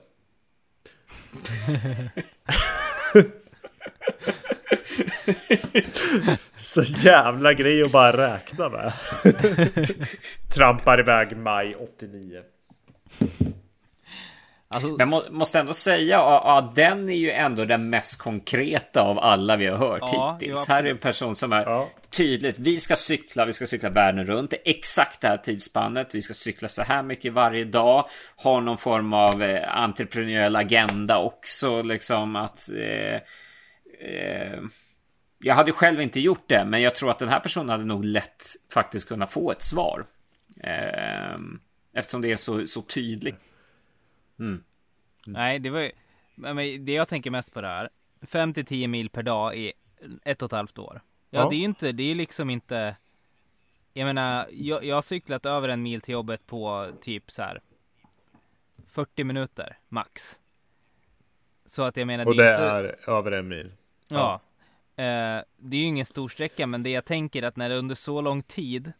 Så 6.57 6.83
jävla 6.83 7.53
grej 7.53 7.83
att 7.83 7.91
bara 7.91 8.33
räkna 8.33 8.69
med. 8.69 8.93
Trampar 10.53 10.99
iväg 10.99 11.37
maj 11.37 11.75
89. 11.75 12.41
Alltså... 14.69 14.95
Men 14.97 15.09
må, 15.09 15.23
måste 15.31 15.59
ändå 15.59 15.73
säga 15.73 16.21
att 16.21 16.75
den 16.75 17.09
är 17.09 17.15
ju 17.15 17.31
ändå 17.31 17.65
den 17.65 17.89
mest 17.89 18.17
konkreta 18.17 19.01
av 19.01 19.19
alla 19.19 19.55
vi 19.55 19.65
har 19.65 19.77
hört 19.77 19.99
ja, 20.01 20.37
hittills. 20.39 20.67
Här 20.67 20.83
är 20.83 20.89
en 20.89 20.97
person 20.97 21.35
som 21.35 21.53
är 21.53 21.61
ja. 21.61 21.89
tydligt. 22.09 22.59
Vi 22.59 22.79
ska 22.79 22.95
cykla, 22.95 23.45
vi 23.45 23.53
ska 23.53 23.67
cykla 23.67 23.89
världen 23.89 24.25
runt. 24.25 24.51
Det 24.51 24.57
är 24.57 24.69
exakt 24.69 25.21
det 25.21 25.27
här 25.27 25.37
tidsspannet. 25.37 26.15
Vi 26.15 26.21
ska 26.21 26.33
cykla 26.33 26.67
så 26.67 26.81
här 26.81 27.03
mycket 27.03 27.33
varje 27.33 27.63
dag. 27.65 28.09
Ha 28.35 28.59
någon 28.59 28.77
form 28.77 29.13
av 29.13 29.43
eh, 29.43 29.77
entreprenöriell 29.77 30.55
agenda 30.55 31.17
också. 31.17 31.81
Liksom 31.81 32.35
att... 32.35 32.69
Eh, 32.69 33.15
eh, 34.09 34.59
jag 35.39 35.55
hade 35.55 35.71
själv 35.71 36.01
inte 36.01 36.19
gjort 36.19 36.43
det, 36.47 36.65
men 36.65 36.81
jag 36.81 36.95
tror 36.95 37.11
att 37.11 37.19
den 37.19 37.29
här 37.29 37.39
personen 37.39 37.69
hade 37.69 37.85
nog 37.85 38.05
lätt 38.05 38.43
faktiskt 38.73 39.07
kunnat 39.07 39.31
få 39.31 39.51
ett 39.51 39.63
svar. 39.63 40.05
Eh, 40.63 41.35
eftersom 41.93 42.21
det 42.21 42.31
är 42.31 42.35
så, 42.35 42.67
så 42.67 42.81
tydligt. 42.81 43.35
Mm. 44.39 44.63
Nej, 45.25 45.59
det 45.59 45.69
var 45.69 45.79
ju, 45.79 46.77
det 46.77 46.93
jag 46.93 47.07
tänker 47.07 47.31
mest 47.31 47.53
på 47.53 47.61
det 47.61 47.67
här. 47.67 47.89
5 48.21 48.53
till 48.53 48.65
10 48.65 48.87
mil 48.87 49.09
per 49.09 49.23
dag 49.23 49.57
i 49.57 49.73
ett 50.23 50.41
och 50.41 50.45
ett 50.45 50.51
halvt 50.51 50.79
år. 50.79 51.01
Ja, 51.29 51.39
ja. 51.39 51.49
det 51.49 51.55
är 51.55 51.57
ju 51.57 51.63
inte, 51.63 51.91
det 51.91 52.11
är 52.11 52.15
liksom 52.15 52.49
inte. 52.49 52.95
Jag 53.93 54.05
menar, 54.05 54.47
jag, 54.51 54.83
jag 54.83 54.95
har 54.95 55.01
cyklat 55.01 55.45
över 55.45 55.69
en 55.69 55.83
mil 55.83 56.01
till 56.01 56.13
jobbet 56.13 56.47
på 56.47 56.91
typ 57.01 57.31
så 57.31 57.41
här 57.41 57.61
40 58.91 59.23
minuter 59.23 59.77
max. 59.89 60.39
Så 61.65 61.83
att 61.83 61.97
jag 61.97 62.07
menar. 62.07 62.25
Och 62.25 62.35
det, 62.35 62.43
det 62.43 62.49
är, 62.49 62.83
inte... 62.83 63.11
över 63.11 63.31
en 63.31 63.47
mil. 63.47 63.71
Ja. 64.07 64.41
ja. 64.95 65.03
Eh, 65.03 65.43
det 65.57 65.77
är 65.77 65.81
ju 65.81 65.87
ingen 65.87 66.05
stor 66.05 66.27
sträcka, 66.27 66.67
men 66.67 66.83
det 66.83 66.89
jag 66.89 67.05
tänker 67.05 67.43
att 67.43 67.55
när 67.55 67.69
det 67.69 67.75
är 67.75 67.79
under 67.79 67.95
så 67.95 68.21
lång 68.21 68.41
tid. 68.41 68.93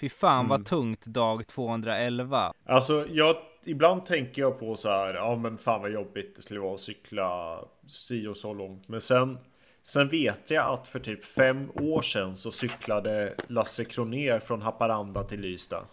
Fy 0.00 0.08
fan 0.08 0.38
mm. 0.38 0.48
vad 0.48 0.66
tungt 0.66 1.06
dag 1.06 1.46
211. 1.46 2.52
Alltså 2.64 3.06
jag 3.10 3.36
ibland 3.64 4.06
tänker 4.06 4.42
jag 4.42 4.58
på 4.58 4.76
så 4.76 4.88
här, 4.88 5.14
ja 5.14 5.36
men 5.36 5.58
fan 5.58 5.80
vad 5.80 5.90
jobbigt 5.90 6.36
det 6.36 6.42
skulle 6.42 6.60
vara 6.60 6.74
att 6.74 6.80
cykla 6.80 7.58
si 7.86 8.26
och 8.26 8.36
så 8.36 8.54
långt. 8.54 8.88
Men 8.88 9.00
sen, 9.00 9.38
sen 9.82 10.08
vet 10.08 10.50
jag 10.50 10.72
att 10.72 10.88
för 10.88 11.00
typ 11.00 11.24
fem 11.24 11.70
år 11.74 12.02
sedan 12.02 12.36
så 12.36 12.52
cyklade 12.52 13.34
Lasse 13.46 13.84
Kroner 13.84 14.40
från 14.40 14.62
Haparanda 14.62 15.22
till 15.22 15.40
Lystad. 15.40 15.84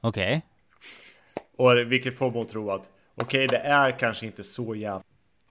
Okej. 0.00 0.36
Okay. 0.36 0.40
Och 1.56 1.92
vilket 1.92 2.18
får 2.18 2.30
mig 2.30 2.42
att 2.42 2.48
tro 2.48 2.70
att 2.70 2.90
okej, 3.14 3.46
okay, 3.46 3.58
det 3.58 3.64
är 3.64 3.98
kanske 3.98 4.26
inte 4.26 4.44
så 4.44 4.74
jävla... 4.74 5.02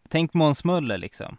Tänk 0.09 0.33
Måns 0.33 0.63
Möller 0.63 0.97
liksom. 0.97 1.37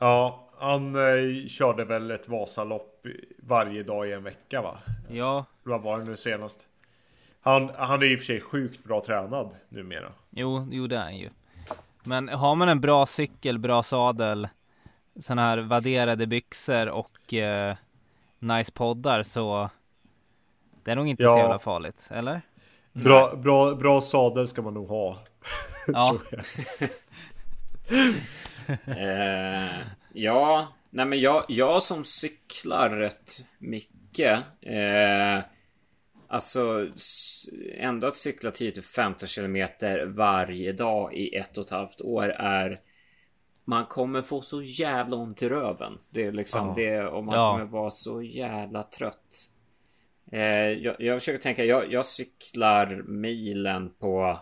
Ja, 0.00 0.50
han 0.58 0.94
eh, 0.94 1.46
körde 1.46 1.84
väl 1.84 2.10
ett 2.10 2.28
Vasalopp 2.28 3.06
varje 3.38 3.82
dag 3.82 4.08
i 4.08 4.12
en 4.12 4.22
vecka 4.22 4.62
va? 4.62 4.78
Ja. 5.10 5.44
Vad 5.62 5.82
var 5.82 5.98
det 5.98 6.04
nu 6.04 6.16
senast? 6.16 6.67
Han, 7.40 7.70
han 7.76 8.02
är 8.02 8.06
i 8.06 8.16
och 8.16 8.18
för 8.18 8.26
sig 8.26 8.40
sjukt 8.40 8.84
bra 8.84 9.02
tränad 9.02 9.50
numera. 9.68 10.12
Jo, 10.30 10.68
jo 10.70 10.86
det 10.86 10.96
är 10.96 11.02
han 11.02 11.16
ju. 11.16 11.28
Men 12.04 12.28
har 12.28 12.54
man 12.54 12.68
en 12.68 12.80
bra 12.80 13.06
cykel, 13.06 13.58
bra 13.58 13.82
sadel, 13.82 14.48
sådana 15.20 15.42
här 15.42 15.58
vadderade 15.58 16.26
byxor 16.26 16.88
och 16.88 17.34
eh, 17.34 17.76
nice 18.38 18.72
poddar 18.72 19.22
så 19.22 19.70
det 20.84 20.90
är 20.90 20.96
nog 20.96 21.08
inte 21.08 21.22
ja. 21.22 21.28
så 21.28 21.38
jävla 21.38 21.58
farligt, 21.58 22.08
eller? 22.10 22.40
Bra, 22.92 23.36
bra, 23.36 23.74
bra 23.74 24.00
sadel 24.00 24.48
ska 24.48 24.62
man 24.62 24.74
nog 24.74 24.88
ha. 24.88 25.18
Ja. 25.86 26.18
eh, 28.86 29.78
ja, 30.12 30.68
nej 30.90 31.06
men 31.06 31.20
jag, 31.20 31.44
jag 31.48 31.82
som 31.82 32.04
cyklar 32.04 32.90
rätt 32.90 33.44
mycket. 33.58 34.38
Eh, 34.60 35.38
Alltså 36.30 36.88
ändå 37.74 38.06
att 38.06 38.16
cykla 38.16 38.50
10-15 38.50 39.26
kilometer 39.26 40.06
varje 40.06 40.72
dag 40.72 41.14
i 41.14 41.34
ett 41.34 41.58
och 41.58 41.64
ett 41.64 41.70
halvt 41.70 42.00
år 42.00 42.28
är 42.28 42.78
man 43.64 43.86
kommer 43.86 44.22
få 44.22 44.40
så 44.40 44.62
jävla 44.62 45.16
ont 45.16 45.42
i 45.42 45.48
röven. 45.48 45.98
Det 46.10 46.26
är 46.26 46.32
liksom 46.32 46.68
oh. 46.68 46.76
det 46.76 47.04
och 47.04 47.24
man 47.24 47.34
ja. 47.34 47.52
kommer 47.52 47.64
vara 47.64 47.90
så 47.90 48.22
jävla 48.22 48.82
trött. 48.82 49.50
Eh, 50.32 50.68
jag, 50.68 50.96
jag 50.98 51.18
försöker 51.18 51.42
tänka, 51.42 51.64
jag, 51.64 51.92
jag 51.92 52.06
cyklar 52.06 53.02
milen 53.06 53.90
på 53.98 54.40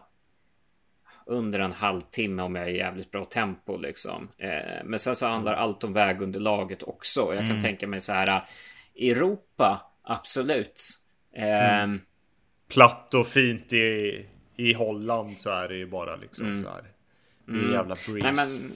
under 1.26 1.61
en 1.61 1.72
halvtimme 1.72 2.43
om 2.43 2.55
jag 2.55 2.64
är 2.64 2.70
i 2.70 2.76
jävligt 2.76 3.11
bra 3.11 3.24
tempo 3.24 3.76
liksom. 3.76 4.28
Eh, 4.39 4.84
men 4.84 4.99
sen 4.99 5.16
så 5.16 5.26
handlar 5.26 5.53
mm. 5.53 5.62
allt 5.62 5.84
om 5.84 5.93
vägunderlaget 5.93 6.82
också. 6.82 7.20
Jag 7.20 7.39
kan 7.39 7.51
mm. 7.51 7.62
tänka 7.62 7.87
mig 7.87 8.01
så 8.01 8.12
här. 8.12 8.43
Europa, 8.97 9.93
absolut. 10.03 10.82
Mm. 11.37 11.91
Ehm, 11.91 12.01
Platt 12.68 13.14
och 13.14 13.26
fint 13.26 13.72
i, 13.72 14.26
i 14.57 14.72
Holland 14.72 15.39
så 15.39 15.51
är 15.51 15.68
det 15.68 15.76
ju 15.76 15.87
bara 15.87 16.16
liksom 16.16 16.47
mm. 16.47 16.55
så 16.55 16.68
här. 16.68 16.82
Det 17.45 17.53
är 17.53 17.59
mm. 17.59 17.72
jävla 17.72 17.95
breeze. 17.95 18.32
Nej 18.32 18.32
men, 18.32 18.72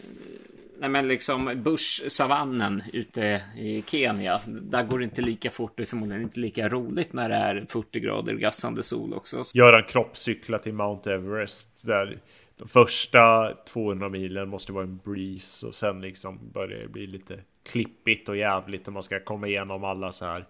nej 0.79 0.91
men 0.91 1.09
liksom 1.09 1.53
Bush-savannen 1.55 2.83
ute 2.93 3.43
i 3.59 3.85
Kenya. 3.87 4.41
Där 4.47 4.83
går 4.83 4.99
det 4.99 5.05
inte 5.05 5.23
lika 5.23 5.51
fort 5.51 5.81
och 5.81 5.89
förmodligen 5.89 6.23
inte 6.23 6.41
lika 6.41 6.69
roligt 6.69 7.13
när 7.13 7.29
det 7.29 7.35
är 7.35 7.67
40 7.69 8.01
grader 8.01 8.35
gassande 8.35 8.83
sol 8.83 9.15
också. 9.15 9.43
Göra 9.55 9.79
en 9.79 9.89
kroppscykla 9.89 10.59
till 10.59 10.75
Mount 10.75 11.15
Everest. 11.15 11.87
Där 11.87 12.19
de 12.57 12.69
första 12.69 13.55
200 13.55 14.09
milen 14.09 14.49
måste 14.49 14.73
vara 14.73 14.85
en 14.85 15.01
breeze 15.05 15.67
och 15.67 15.75
sen 15.75 16.01
liksom 16.01 16.39
börjar 16.53 16.79
det 16.79 16.89
bli 16.89 17.07
lite 17.07 17.39
klippigt 17.63 18.29
och 18.29 18.37
jävligt 18.37 18.89
om 18.89 18.95
man 18.95 19.03
ska 19.03 19.21
komma 19.21 19.47
igenom 19.47 19.85
alla 19.85 20.13
så 20.13 20.25
här 20.25 20.45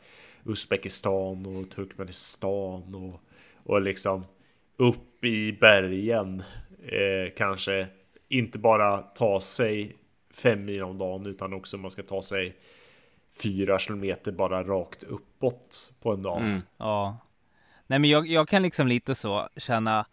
Uzbekistan 0.44 1.46
och 1.46 1.70
Turkmenistan 1.70 2.94
och, 2.94 3.20
och 3.72 3.80
liksom 3.80 4.24
upp 4.76 5.24
i 5.24 5.52
bergen. 5.52 6.42
Eh, 6.82 7.34
kanske 7.36 7.86
inte 8.28 8.58
bara 8.58 8.98
ta 8.98 9.40
sig 9.40 9.96
fem 10.34 10.64
mil 10.64 10.82
om 10.82 10.98
dagen 10.98 11.26
utan 11.26 11.52
också 11.52 11.76
man 11.76 11.90
ska 11.90 12.02
ta 12.02 12.22
sig 12.22 12.56
fyra 13.42 13.78
kilometer 13.78 14.32
bara 14.32 14.62
rakt 14.62 15.02
uppåt 15.02 15.92
på 16.02 16.12
en 16.12 16.22
dag. 16.22 16.40
Mm, 16.40 16.62
ja. 16.76 17.18
Nej 17.86 17.98
men 17.98 18.10
jag, 18.10 18.26
jag 18.26 18.48
kan 18.48 18.62
liksom 18.62 18.86
lite 18.86 19.14
så 19.14 19.48
känna 19.56 20.06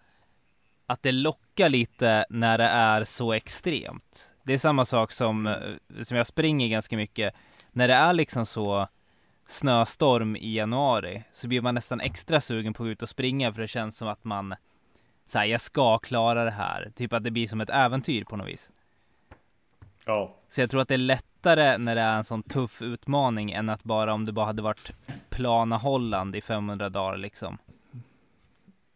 att 0.85 1.03
det 1.03 1.11
lockar 1.11 1.69
lite 1.69 2.25
när 2.29 2.57
det 2.57 2.63
är 2.63 3.03
så 3.03 3.33
extremt. 3.33 4.31
Det 4.43 4.53
är 4.53 4.57
samma 4.57 4.85
sak 4.85 5.11
som, 5.11 5.47
eh, 5.47 6.03
som 6.03 6.17
jag 6.17 6.27
springer 6.27 6.67
ganska 6.67 6.97
mycket. 6.97 7.33
När 7.71 7.87
det 7.87 7.93
är 7.93 8.13
liksom 8.13 8.45
så 8.45 8.87
snöstorm 9.47 10.35
i 10.35 10.55
januari 10.55 11.23
så 11.31 11.47
blir 11.47 11.61
man 11.61 11.75
nästan 11.75 12.01
extra 12.01 12.41
sugen 12.41 12.73
på 12.73 12.83
att 12.83 12.87
gå 12.87 12.91
ut 12.91 13.01
och 13.01 13.09
springa 13.09 13.53
för 13.53 13.61
det 13.61 13.67
känns 13.67 13.97
som 13.97 14.07
att 14.07 14.23
man 14.23 14.55
så 15.25 15.43
jag 15.45 15.61
ska 15.61 15.97
klara 15.97 16.43
det 16.43 16.51
här. 16.51 16.91
Typ 16.95 17.13
att 17.13 17.23
det 17.23 17.31
blir 17.31 17.47
som 17.47 17.61
ett 17.61 17.69
äventyr 17.69 18.23
på 18.23 18.35
något 18.35 18.47
vis. 18.47 18.71
Ja. 20.05 20.35
Så 20.49 20.61
jag 20.61 20.69
tror 20.69 20.81
att 20.81 20.87
det 20.87 20.93
är 20.93 20.97
lättare 20.97 21.77
när 21.77 21.95
det 21.95 22.01
är 22.01 22.17
en 22.17 22.23
sån 22.23 22.43
tuff 22.43 22.81
utmaning 22.81 23.51
än 23.51 23.69
att 23.69 23.83
bara 23.83 24.13
om 24.13 24.25
det 24.25 24.31
bara 24.31 24.45
hade 24.45 24.61
varit 24.61 24.91
plana 25.29 25.77
Holland 25.77 26.35
i 26.35 26.41
500 26.41 26.89
dagar 26.89 27.17
liksom. 27.17 27.57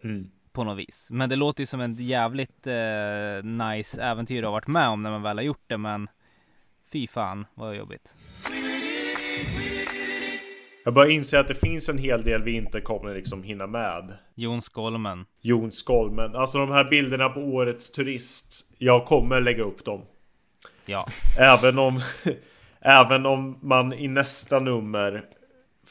Mm. 0.03 0.31
På 0.51 0.63
något 0.63 0.77
vis. 0.77 1.07
Men 1.11 1.29
det 1.29 1.35
låter 1.35 1.61
ju 1.61 1.67
som 1.67 1.81
ett 1.81 1.99
jävligt 1.99 2.67
eh, 2.67 3.43
nice 3.43 4.01
äventyr 4.01 4.39
att 4.39 4.45
ha 4.45 4.51
varit 4.51 4.67
med 4.67 4.87
om 4.87 5.03
när 5.03 5.11
man 5.11 5.21
väl 5.21 5.37
har 5.37 5.43
gjort 5.43 5.63
det. 5.67 5.77
Men 5.77 6.09
fy 6.91 7.07
fan 7.07 7.45
vad 7.53 7.75
jobbigt. 7.75 8.15
Jag 10.83 10.93
börjar 10.93 11.11
inse 11.11 11.39
att 11.39 11.47
det 11.47 11.55
finns 11.55 11.89
en 11.89 11.97
hel 11.97 12.23
del 12.23 12.43
vi 12.43 12.51
inte 12.51 12.81
kommer 12.81 13.13
liksom 13.15 13.43
hinna 13.43 13.67
med. 13.67 14.13
Jon 14.35 14.61
Skolmen. 14.61 15.25
Jon 15.41 15.71
Skolmen. 15.71 16.35
Alltså 16.35 16.57
de 16.57 16.71
här 16.71 16.83
bilderna 16.83 17.29
på 17.29 17.39
årets 17.39 17.91
turist. 17.91 18.73
Jag 18.77 19.05
kommer 19.05 19.41
lägga 19.41 19.63
upp 19.63 19.85
dem. 19.85 20.01
Ja. 20.85 21.07
Även 21.39 21.79
om, 21.79 22.01
även 22.81 23.25
om 23.25 23.59
man 23.61 23.93
i 23.93 24.07
nästa 24.07 24.59
nummer 24.59 25.25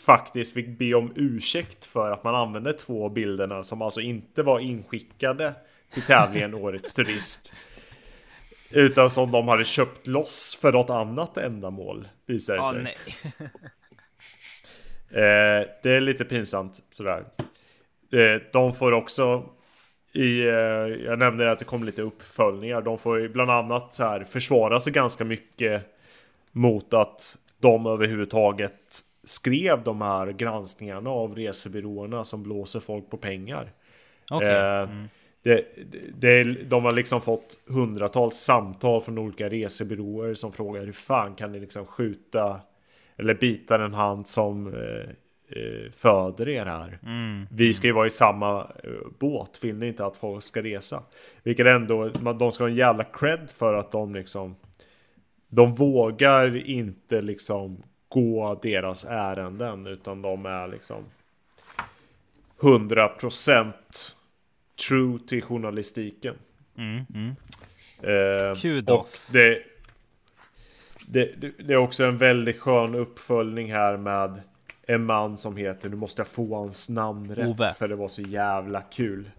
faktiskt 0.07 0.55
fick 0.55 0.79
be 0.79 0.95
om 0.95 1.12
ursäkt 1.17 1.85
för 1.85 2.11
att 2.11 2.25
man 2.25 2.35
använde 2.35 2.73
två 2.73 3.09
bilderna 3.09 3.62
som 3.62 3.83
alltså 3.83 4.01
inte 4.01 4.43
var 4.43 4.61
inskickade 4.61 5.55
till 5.93 6.03
tävlingen 6.03 6.55
Årets 6.65 6.95
Turist. 6.95 7.53
Utan 8.71 9.11
som 9.11 9.31
de 9.33 9.49
hade 9.49 9.65
köpt 9.65 10.07
loss 10.07 10.59
för 10.61 10.73
något 10.73 10.91
annat 10.91 11.37
ändamål, 11.39 12.09
visar 12.27 12.55
det 12.55 12.59
Ja, 12.59 12.73
sig. 12.73 12.83
nej. 12.83 12.97
Eh, 15.11 15.69
det 15.82 15.91
är 15.91 16.01
lite 16.01 16.24
pinsamt 16.24 16.82
sådär. 16.91 17.24
Eh, 18.12 18.43
de 18.53 18.74
får 18.74 18.93
också 18.93 19.45
i, 20.12 20.41
eh, 20.41 20.55
jag 21.05 21.19
nämnde 21.19 21.51
att 21.51 21.59
det 21.59 21.65
kom 21.65 21.85
lite 21.85 22.03
uppföljningar. 22.03 22.82
De 22.82 22.99
får 22.99 23.28
bland 23.28 23.51
annat 23.51 23.93
så 23.93 24.05
här 24.05 24.24
försvara 24.24 24.81
sig 24.81 24.93
ganska 24.93 25.24
mycket 25.24 25.82
mot 26.53 26.95
att 26.95 27.37
de 27.59 27.87
överhuvudtaget 27.87 29.01
skrev 29.24 29.82
de 29.82 30.01
här 30.01 30.27
granskningarna 30.32 31.11
av 31.11 31.35
resebyråerna 31.37 32.24
som 32.24 32.43
blåser 32.43 32.81
folk 32.81 33.11
på 33.11 33.16
pengar. 33.16 33.73
Okej. 34.31 34.49
Eh, 34.49 34.89
det, 35.43 35.65
det, 36.19 36.45
de 36.45 36.85
har 36.85 36.93
liksom 36.93 37.20
fått 37.20 37.59
hundratals 37.66 38.37
samtal 38.37 39.01
från 39.01 39.19
olika 39.19 39.49
resebyråer 39.49 40.35
som 40.35 40.53
frågar 40.53 40.85
hur 40.85 40.93
fan 40.93 41.35
kan 41.35 41.53
ni 41.53 41.61
liksom 41.61 41.87
skjuta 41.87 42.61
eller 43.21 43.35
bita 43.35 43.79
den 43.79 43.95
hand 43.95 44.27
som 44.27 44.67
eh, 44.75 45.11
eh, 45.49 45.91
föder 45.91 46.49
er 46.49 46.67
här. 46.67 46.99
Mm. 47.03 47.47
Vi 47.51 47.75
ska 47.75 47.87
ju 47.87 47.93
vara 47.93 48.07
i 48.07 48.11
samma 48.11 48.61
eh, 48.61 48.91
båt, 49.19 49.59
vill 49.63 49.77
ni 49.77 49.89
inte 49.89 50.07
att 50.07 50.17
folk 50.17 50.45
ska 50.45 50.63
resa? 50.63 51.03
Vilket 51.43 51.67
ändå, 51.67 52.09
de 52.09 52.53
ska 52.53 52.65
ha 52.65 52.69
en 52.69 52.77
jävla 52.77 53.05
cred 53.05 53.51
för 53.51 53.75
att 53.75 53.93
de 53.93 54.15
liksom 54.15 54.57
De 55.49 55.75
vågar 55.75 56.57
inte 56.71 57.21
liksom 57.21 57.83
gå 58.09 58.59
deras 58.63 59.05
ärenden 59.05 59.87
utan 59.87 60.23
de 60.23 60.47
är 60.47 60.69
liksom 60.69 61.05
100% 62.61 63.73
true 64.89 65.19
till 65.29 65.43
journalistiken. 65.43 66.35
Mm, 66.77 67.05
mm. 67.15 67.37
Eh. 68.03 68.95
Och 68.95 69.07
det, 69.33 69.63
det, 71.12 71.35
det, 71.66 71.73
är 71.73 71.77
också 71.77 72.05
en 72.05 72.19
väldigt 72.19 72.59
skön 72.59 72.95
uppföljning 72.95 73.73
här 73.73 73.97
med 73.97 74.41
en 74.87 75.05
man 75.05 75.39
som 75.39 75.57
heter, 75.57 75.89
nu 75.89 75.97
måste 75.97 76.20
jag 76.20 76.27
få 76.27 76.57
hans 76.57 76.89
namn 76.89 77.35
rätt 77.35 77.49
Ove. 77.49 77.74
för 77.78 77.89
det 77.89 77.97
var 77.97 78.09
så 78.09 78.23
jävla 78.23 78.82
kul. 78.82 79.31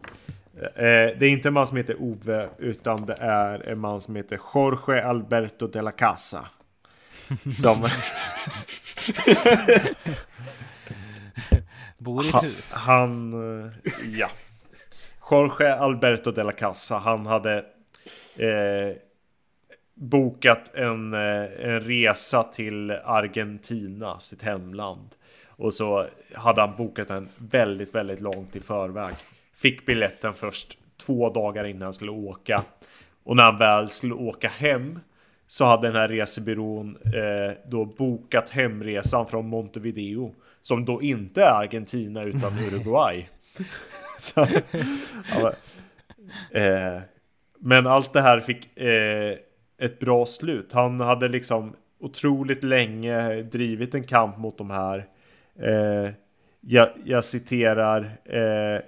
Eh, 0.55 0.61
det 0.75 1.21
är 1.21 1.29
inte 1.29 1.47
en 1.47 1.53
man 1.53 1.67
som 1.67 1.77
heter 1.77 1.95
Ove 1.99 2.49
utan 2.57 3.05
det 3.05 3.17
är 3.19 3.67
en 3.67 3.79
man 3.79 4.01
som 4.01 4.15
heter 4.15 4.39
Jorge 4.53 5.05
Alberto 5.05 5.67
de 5.67 5.81
la 5.81 5.91
Casa. 5.91 6.45
Som, 7.57 7.81
Bor 11.97 12.25
i 12.25 12.29
ett 12.29 12.43
hus. 12.43 12.73
han, 12.73 13.33
eh, 13.63 13.71
ja. 14.11 14.29
Jorge 15.31 15.75
Alberto 15.75 16.31
de 16.31 16.43
la 16.43 16.51
Casa, 16.51 16.97
han 16.97 17.25
hade 17.25 17.57
eh, 18.35 18.95
bokat 20.01 20.75
en, 20.75 21.13
eh, 21.13 21.45
en 21.59 21.79
resa 21.79 22.43
till 22.43 22.91
Argentina, 22.91 24.19
sitt 24.19 24.41
hemland. 24.41 25.09
Och 25.47 25.73
så 25.73 26.07
hade 26.33 26.61
han 26.61 26.75
bokat 26.77 27.07
den 27.07 27.29
väldigt, 27.37 27.95
väldigt 27.95 28.21
långt 28.21 28.55
i 28.55 28.59
förväg. 28.59 29.15
Fick 29.55 29.85
biljetten 29.85 30.33
först 30.33 30.77
två 31.05 31.29
dagar 31.29 31.65
innan 31.65 31.81
han 31.81 31.93
skulle 31.93 32.11
åka. 32.11 32.63
Och 33.23 33.35
när 33.35 33.43
han 33.43 33.57
väl 33.57 33.89
skulle 33.89 34.13
åka 34.13 34.47
hem 34.47 34.99
så 35.47 35.65
hade 35.65 35.87
den 35.87 35.95
här 35.95 36.07
resebyrån 36.07 36.97
eh, 37.05 37.57
då 37.67 37.85
bokat 37.85 38.49
hemresan 38.49 39.27
från 39.27 39.47
Montevideo. 39.47 40.35
Som 40.61 40.85
då 40.85 41.01
inte 41.01 41.43
är 41.43 41.51
Argentina 41.51 42.23
utan 42.23 42.51
Uruguay. 42.67 43.29
så, 44.19 44.47
ja, 45.29 45.51
men, 46.51 46.63
eh, 46.63 47.01
men 47.59 47.87
allt 47.87 48.13
det 48.13 48.21
här 48.21 48.39
fick 48.39 48.77
eh, 48.77 49.37
ett 49.81 49.99
bra 49.99 50.25
slut. 50.25 50.71
Han 50.71 50.99
hade 50.99 51.27
liksom 51.27 51.73
otroligt 51.99 52.63
länge 52.63 53.41
drivit 53.41 53.95
en 53.95 54.03
kamp 54.03 54.37
mot 54.37 54.57
de 54.57 54.69
här. 54.69 55.07
Eh, 55.59 56.11
jag, 56.61 56.89
jag 57.03 57.23
citerar. 57.23 58.17
Eh, 58.25 58.81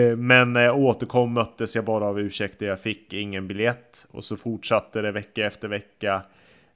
eh, 0.00 0.16
men 0.16 0.52
när 0.52 0.62
jag 0.62 0.78
återkom 0.78 1.32
möttes 1.32 1.76
jag 1.76 1.84
bara 1.84 2.04
av 2.04 2.20
ursäkter. 2.20 2.66
Jag 2.66 2.80
fick 2.80 3.12
ingen 3.12 3.48
biljett. 3.48 4.06
Och 4.10 4.24
så 4.24 4.36
fortsatte 4.36 5.02
det 5.02 5.12
vecka 5.12 5.46
efter 5.46 5.68
vecka. 5.68 6.22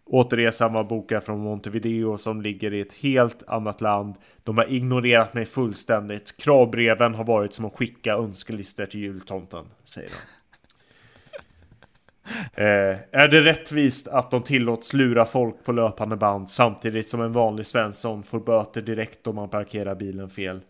Återresan 0.06 0.72
var 0.72 0.84
bokad 0.84 1.24
från 1.24 1.40
Montevideo 1.40 2.18
som 2.18 2.42
ligger 2.42 2.74
i 2.74 2.80
ett 2.80 2.94
helt 2.94 3.42
annat 3.46 3.80
land. 3.80 4.14
De 4.42 4.58
har 4.58 4.72
ignorerat 4.72 5.34
mig 5.34 5.44
fullständigt. 5.44 6.36
Kravbreven 6.36 7.14
har 7.14 7.24
varit 7.24 7.52
som 7.52 7.64
att 7.64 7.74
skicka 7.74 8.14
önskelistor 8.14 8.86
till 8.86 9.00
jultomten, 9.00 9.64
säger 9.84 10.08
de. 10.08 10.14
Eh, 12.54 12.96
är 13.10 13.28
det 13.28 13.40
rättvist 13.40 14.08
att 14.08 14.30
de 14.30 14.42
tillåts 14.42 14.92
lura 14.92 15.26
folk 15.26 15.64
på 15.64 15.72
löpande 15.72 16.16
band 16.16 16.50
samtidigt 16.50 17.08
som 17.08 17.22
en 17.22 17.32
vanlig 17.32 17.66
svensson 17.66 18.22
får 18.22 18.40
böter 18.40 18.82
direkt 18.82 19.26
om 19.26 19.36
man 19.36 19.48
parkerar 19.48 19.94
bilen 19.94 20.30
fel? 20.30 20.60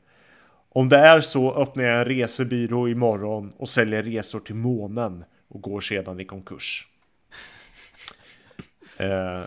Om 0.68 0.88
det 0.88 0.98
är 0.98 1.20
så 1.20 1.54
öppnar 1.54 1.84
jag 1.84 1.98
en 1.98 2.04
resebyrå 2.04 2.88
imorgon 2.88 3.52
och 3.56 3.68
säljer 3.68 4.02
resor 4.02 4.40
till 4.40 4.54
månen 4.54 5.24
och 5.48 5.62
går 5.62 5.80
sedan 5.80 6.20
i 6.20 6.24
konkurs. 6.24 6.86
Eh, 8.98 9.42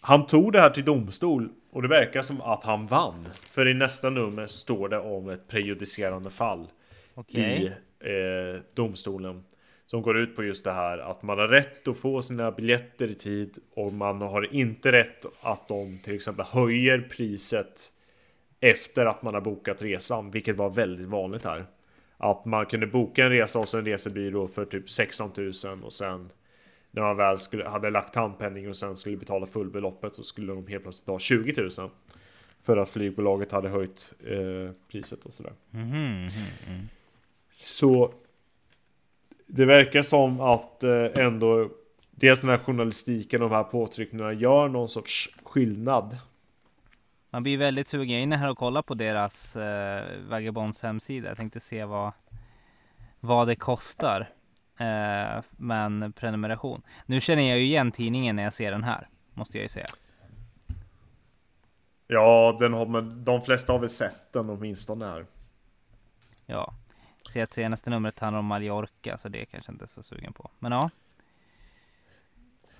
han 0.00 0.26
tog 0.26 0.52
det 0.52 0.60
här 0.60 0.70
till 0.70 0.84
domstol 0.84 1.48
och 1.70 1.82
det 1.82 1.88
verkar 1.88 2.22
som 2.22 2.40
att 2.40 2.64
han 2.64 2.86
vann. 2.86 3.28
För 3.50 3.68
i 3.68 3.74
nästa 3.74 4.10
nummer 4.10 4.46
står 4.46 4.88
det 4.88 4.98
om 4.98 5.28
ett 5.28 5.48
prejudicerande 5.48 6.30
fall 6.30 6.66
Okej. 7.14 7.62
i 7.62 7.66
eh, 8.08 8.60
domstolen. 8.74 9.44
Som 9.86 10.02
går 10.02 10.18
ut 10.18 10.36
på 10.36 10.44
just 10.44 10.64
det 10.64 10.72
här 10.72 10.98
att 10.98 11.22
man 11.22 11.38
har 11.38 11.48
rätt 11.48 11.88
att 11.88 11.98
få 11.98 12.22
sina 12.22 12.50
biljetter 12.50 13.10
i 13.10 13.14
tid 13.14 13.58
och 13.74 13.92
man 13.92 14.20
har 14.20 14.54
inte 14.54 14.92
rätt 14.92 15.26
att 15.40 15.68
de 15.68 15.98
till 15.98 16.14
exempel 16.14 16.46
höjer 16.46 17.08
priset 17.10 17.92
efter 18.60 19.06
att 19.06 19.22
man 19.22 19.34
har 19.34 19.40
bokat 19.40 19.82
resan, 19.82 20.30
vilket 20.30 20.56
var 20.56 20.70
väldigt 20.70 21.06
vanligt 21.06 21.44
här. 21.44 21.66
Att 22.16 22.44
man 22.44 22.66
kunde 22.66 22.86
boka 22.86 23.24
en 23.24 23.30
resa 23.30 23.58
hos 23.58 23.74
en 23.74 23.84
resebyrå 23.84 24.48
för 24.48 24.64
typ 24.64 24.90
16 24.90 25.32
000 25.36 25.52
och 25.82 25.92
sen 25.92 26.30
när 26.90 27.02
man 27.02 27.16
väl 27.16 27.38
skulle, 27.38 27.68
hade 27.68 27.90
lagt 27.90 28.14
handpenning 28.14 28.68
och 28.68 28.76
sen 28.76 28.96
skulle 28.96 29.16
betala 29.16 29.46
fullbeloppet 29.46 30.14
så 30.14 30.22
skulle 30.22 30.52
de 30.52 30.66
helt 30.66 30.82
plötsligt 30.82 31.08
ha 31.08 31.18
20 31.18 31.62
000. 31.78 31.90
För 32.62 32.76
att 32.76 32.90
flygbolaget 32.90 33.52
hade 33.52 33.68
höjt 33.68 34.14
eh, 34.26 34.72
priset 34.90 35.24
och 35.24 35.32
sådär. 35.32 35.52
Mhm, 35.70 36.22
mhm. 36.22 36.88
Så 37.52 38.14
det 39.46 39.64
verkar 39.64 40.02
som 40.02 40.40
att 40.40 40.82
eh, 40.82 41.06
ändå 41.14 41.70
dels 42.10 42.40
den 42.40 42.50
här 42.50 42.58
journalistiken 42.58 43.42
och 43.42 43.50
de 43.50 43.54
här 43.56 43.64
påtryckningarna 43.64 44.32
gör 44.32 44.68
någon 44.68 44.88
sorts 44.88 45.28
skillnad. 45.42 46.18
Man 47.30 47.42
blir 47.42 47.58
väldigt 47.58 47.88
sugen. 47.88 48.08
Jag 48.08 48.18
är 48.18 48.22
inne 48.22 48.36
här 48.36 48.50
och 48.50 48.58
kollar 48.58 48.82
på 48.82 48.94
deras 48.94 49.56
eh, 49.56 50.04
Vagabonds 50.28 50.82
hemsida. 50.82 51.28
Jag 51.28 51.36
tänkte 51.36 51.60
se 51.60 51.84
vad, 51.84 52.12
vad 53.20 53.48
det 53.48 53.56
kostar 53.56 54.20
eh, 54.78 55.42
med 55.50 55.86
en 55.86 56.12
prenumeration. 56.12 56.82
Nu 57.06 57.20
känner 57.20 57.42
jag 57.42 57.58
ju 57.58 57.64
igen 57.64 57.92
tidningen 57.92 58.36
när 58.36 58.42
jag 58.42 58.52
ser 58.52 58.70
den 58.70 58.84
här. 58.84 59.08
Måste 59.34 59.58
jag 59.58 59.62
ju 59.62 59.68
säga. 59.68 59.86
Ja, 62.06 62.56
den 62.60 62.72
har, 62.72 62.86
men 62.86 63.24
de 63.24 63.42
flesta 63.42 63.72
har 63.72 63.80
väl 63.80 63.88
sett 63.88 64.32
den 64.32 64.50
åtminstone 64.50 65.06
här. 65.06 65.26
Ja. 66.46 66.74
Ser 67.30 67.42
att 67.42 67.54
senaste 67.54 67.90
numret 67.90 68.18
handlar 68.18 68.38
om 68.38 68.46
Mallorca, 68.46 69.16
så 69.18 69.28
det 69.28 69.40
är 69.40 69.44
kanske 69.44 69.72
inte 69.72 69.86
så 69.88 70.02
sugen 70.02 70.32
på. 70.32 70.50
Men 70.58 70.72
ja. 70.72 70.90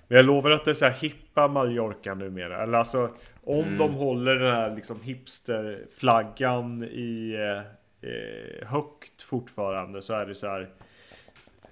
Men 0.07 0.15
jag 0.15 0.25
lovar 0.25 0.51
att 0.51 0.65
det 0.65 0.71
är 0.71 0.75
så 0.75 0.85
här 0.85 0.91
hippa 0.93 1.47
Mallorca 1.47 2.13
numera. 2.13 2.63
Eller 2.63 2.77
alltså 2.77 3.09
om 3.43 3.63
Mm. 3.63 3.77
de 3.77 3.93
håller 3.93 4.35
den 4.35 4.53
här 4.55 4.75
liksom 4.75 5.01
hipsterflaggan 5.01 6.83
i 6.83 7.33
eh, 7.35 8.09
eh, 8.09 8.67
högt 8.67 9.21
fortfarande 9.21 10.01
så 10.01 10.13
är 10.13 10.25
det 10.25 10.35
så 10.35 10.47
här. 10.47 10.69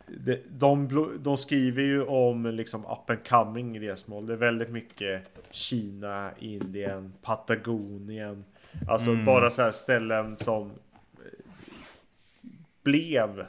De, 0.08 0.40
de, 0.50 0.90
de 1.20 1.38
skriver 1.38 1.82
ju 1.84 2.04
om 2.04 2.46
liksom 2.46 2.86
up 2.86 3.10
and 3.10 3.28
coming 3.28 3.82
resmål. 3.90 4.28
Det 4.28 4.34
är 4.34 4.38
väldigt 4.38 4.70
mycket 4.70 5.22
Kina, 5.52 6.32
Indien, 6.40 7.14
Patagonien. 7.22 8.46
Alltså 8.88 9.12
Mm. 9.12 9.26
bara 9.26 9.50
så 9.50 9.62
här 9.62 9.72
ställen 9.72 10.38
som 10.38 10.72
blev 12.86 13.46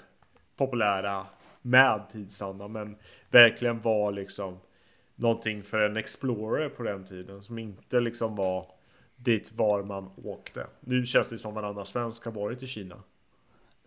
populära 0.57 1.27
med 1.63 2.09
tidsanda 2.13 2.69
men 2.69 2.97
verkligen 3.31 3.81
var 3.81 4.13
liksom 4.13 4.59
någonting 5.15 5.63
för 5.63 5.81
en 5.81 5.97
explorer 5.97 6.69
på 6.69 6.83
den 6.83 7.05
tiden 7.05 7.43
som 7.43 7.59
inte 7.59 8.01
liksom 8.01 8.37
var 8.37 8.67
dit 9.17 9.53
var 9.53 9.83
man 9.83 10.11
åkte. 10.25 10.67
Nu 10.81 11.07
känns 11.07 11.29
det 11.29 11.39
som 11.39 11.55
varannan 11.55 11.87
svensk 11.87 12.25
har 12.25 12.33
varit 12.33 12.63
i 12.63 12.67
Kina. 12.67 12.97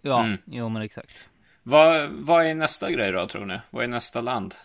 Ja, 0.01 0.23
Mm. 0.23 0.37
jo 0.45 0.69
men 0.69 0.81
exakt. 0.81 1.29
Vad, 1.63 2.09
vad 2.11 2.45
är 2.45 2.55
nästa 2.55 2.91
grej 2.91 3.11
då 3.11 3.27
tror 3.27 3.45
ni? 3.45 3.59
Vad 3.69 3.83
är 3.83 3.87
nästa 3.87 4.21
land? 4.21 4.55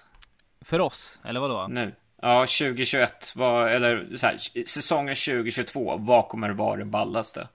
För 0.61 0.81
oss, 0.81 1.20
eller 1.24 1.40
vadå? 1.40 1.66
Nu? 1.69 1.93
Ja, 2.23 2.40
2021. 2.40 3.32
Vad, 3.36 3.73
eller 3.73 4.16
så 4.16 4.27
här, 4.27 4.39
säsongen 4.66 5.15
2022. 5.15 5.97
Vad 5.97 6.28
kommer 6.28 6.51
vara 6.51 6.77
det 6.77 6.85
ballaste? 6.85 7.48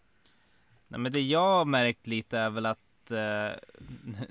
Nej, 0.88 1.00
men 1.00 1.12
det 1.12 1.22
jag 1.22 1.40
har 1.40 1.66
märkt 1.66 2.08
lite 2.08 2.38
är 2.38 2.50
väl 2.50 2.66
att, 2.66 2.80
eh, 3.12 3.52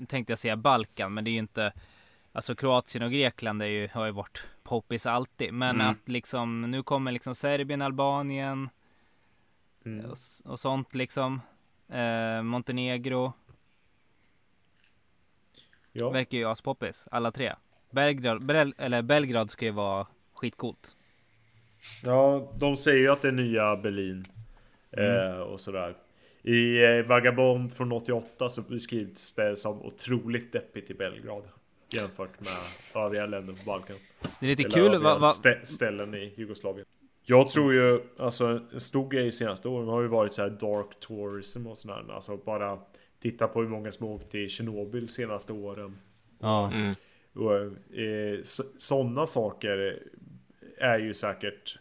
tänkte 0.08 0.32
jag 0.32 0.38
säga 0.38 0.56
Balkan, 0.56 1.14
men 1.14 1.24
det 1.24 1.30
är 1.30 1.32
ju 1.32 1.38
inte 1.38 1.72
Alltså 2.32 2.54
Kroatien 2.54 3.02
och 3.04 3.12
Grekland 3.12 3.62
är 3.62 3.66
ju, 3.66 3.88
har 3.92 4.06
ju 4.06 4.12
varit 4.12 4.42
poppis 4.62 5.06
alltid. 5.06 5.52
Men 5.54 5.76
Mm. 5.76 5.86
att 5.90 6.08
liksom 6.08 6.70
nu 6.70 6.82
kommer 6.82 7.12
liksom 7.12 7.34
Serbien, 7.34 7.82
Albanien 7.82 8.68
Mm. 9.84 10.04
och, 10.10 10.16
och 10.44 10.60
sånt 10.60 10.94
liksom. 10.94 11.40
Eh, 11.88 12.42
Montenegro 12.42 13.32
Ja. 15.92 16.10
verkar 16.10 16.38
ju 16.38 16.44
aspoppis, 16.44 17.08
alla 17.10 17.30
tre. 17.32 17.54
Belgrad, 17.90 18.46
Bel, 18.46 18.74
eller 18.78 19.02
Belgrad 19.02 19.50
ska 19.50 19.64
ju 19.64 19.70
vara 19.70 20.06
skitcoolt. 20.34 20.96
ja, 22.02 22.52
de 22.58 22.76
säger 22.76 22.98
ju 22.98 23.08
att 23.12 23.22
det 23.22 23.28
är 23.28 23.32
nya 23.32 23.76
Berlin. 23.76 24.26
Eh, 24.90 25.38
och 25.38 25.60
sådär. 25.60 25.96
I 26.48 26.84
eh, 26.84 27.06
Vagabond 27.06 27.72
från 27.72 27.92
88 27.92 28.48
så 28.48 28.62
beskrivs 28.62 29.34
det 29.34 29.56
som 29.56 29.82
otroligt 29.82 30.52
deppigt 30.52 30.90
i 30.90 30.94
Belgrad. 30.94 31.42
Jämfört 31.90 32.40
med 32.40 33.02
övriga 33.04 33.26
länder 33.26 33.52
på 33.52 33.58
Balkan. 33.66 33.96
Det 34.40 34.46
är 34.46 34.48
lite 34.56 34.62
Eller 34.62 34.74
kul. 34.74 35.02
Va, 35.02 35.18
va, 35.18 35.30
stä- 35.30 35.64
ställen 35.64 36.14
i 36.14 36.34
Jugoslavien. 36.36 36.86
Jag 37.24 37.50
tror 37.50 37.72
ju, 37.74 38.00
alltså 38.18 38.60
en 38.72 38.80
stor 38.80 39.10
grej 39.10 39.32
senaste 39.32 39.68
åren 39.68 39.88
har 39.88 40.02
ju 40.02 40.08
varit 40.08 40.32
så 40.32 40.42
här 40.42 40.50
dark 40.50 41.00
tourism 41.00 41.66
och 41.66 41.78
sådär. 41.78 42.04
Alltså 42.12 42.36
bara 42.36 42.78
titta 43.20 43.48
på 43.48 43.60
hur 43.60 43.68
många 43.68 43.92
som 43.92 44.06
åkt 44.06 44.30
till 44.30 44.48
Tjernobyl 44.48 45.08
senaste 45.08 45.52
åren. 45.52 45.98
ja, 46.38 46.70
Mm. 46.72 46.94
Och, 47.34 47.54
eh, 47.98 48.38
sådana 48.78 49.26
saker 49.26 50.02
är 50.78 50.98
ju 50.98 51.14
säkert 51.14 51.78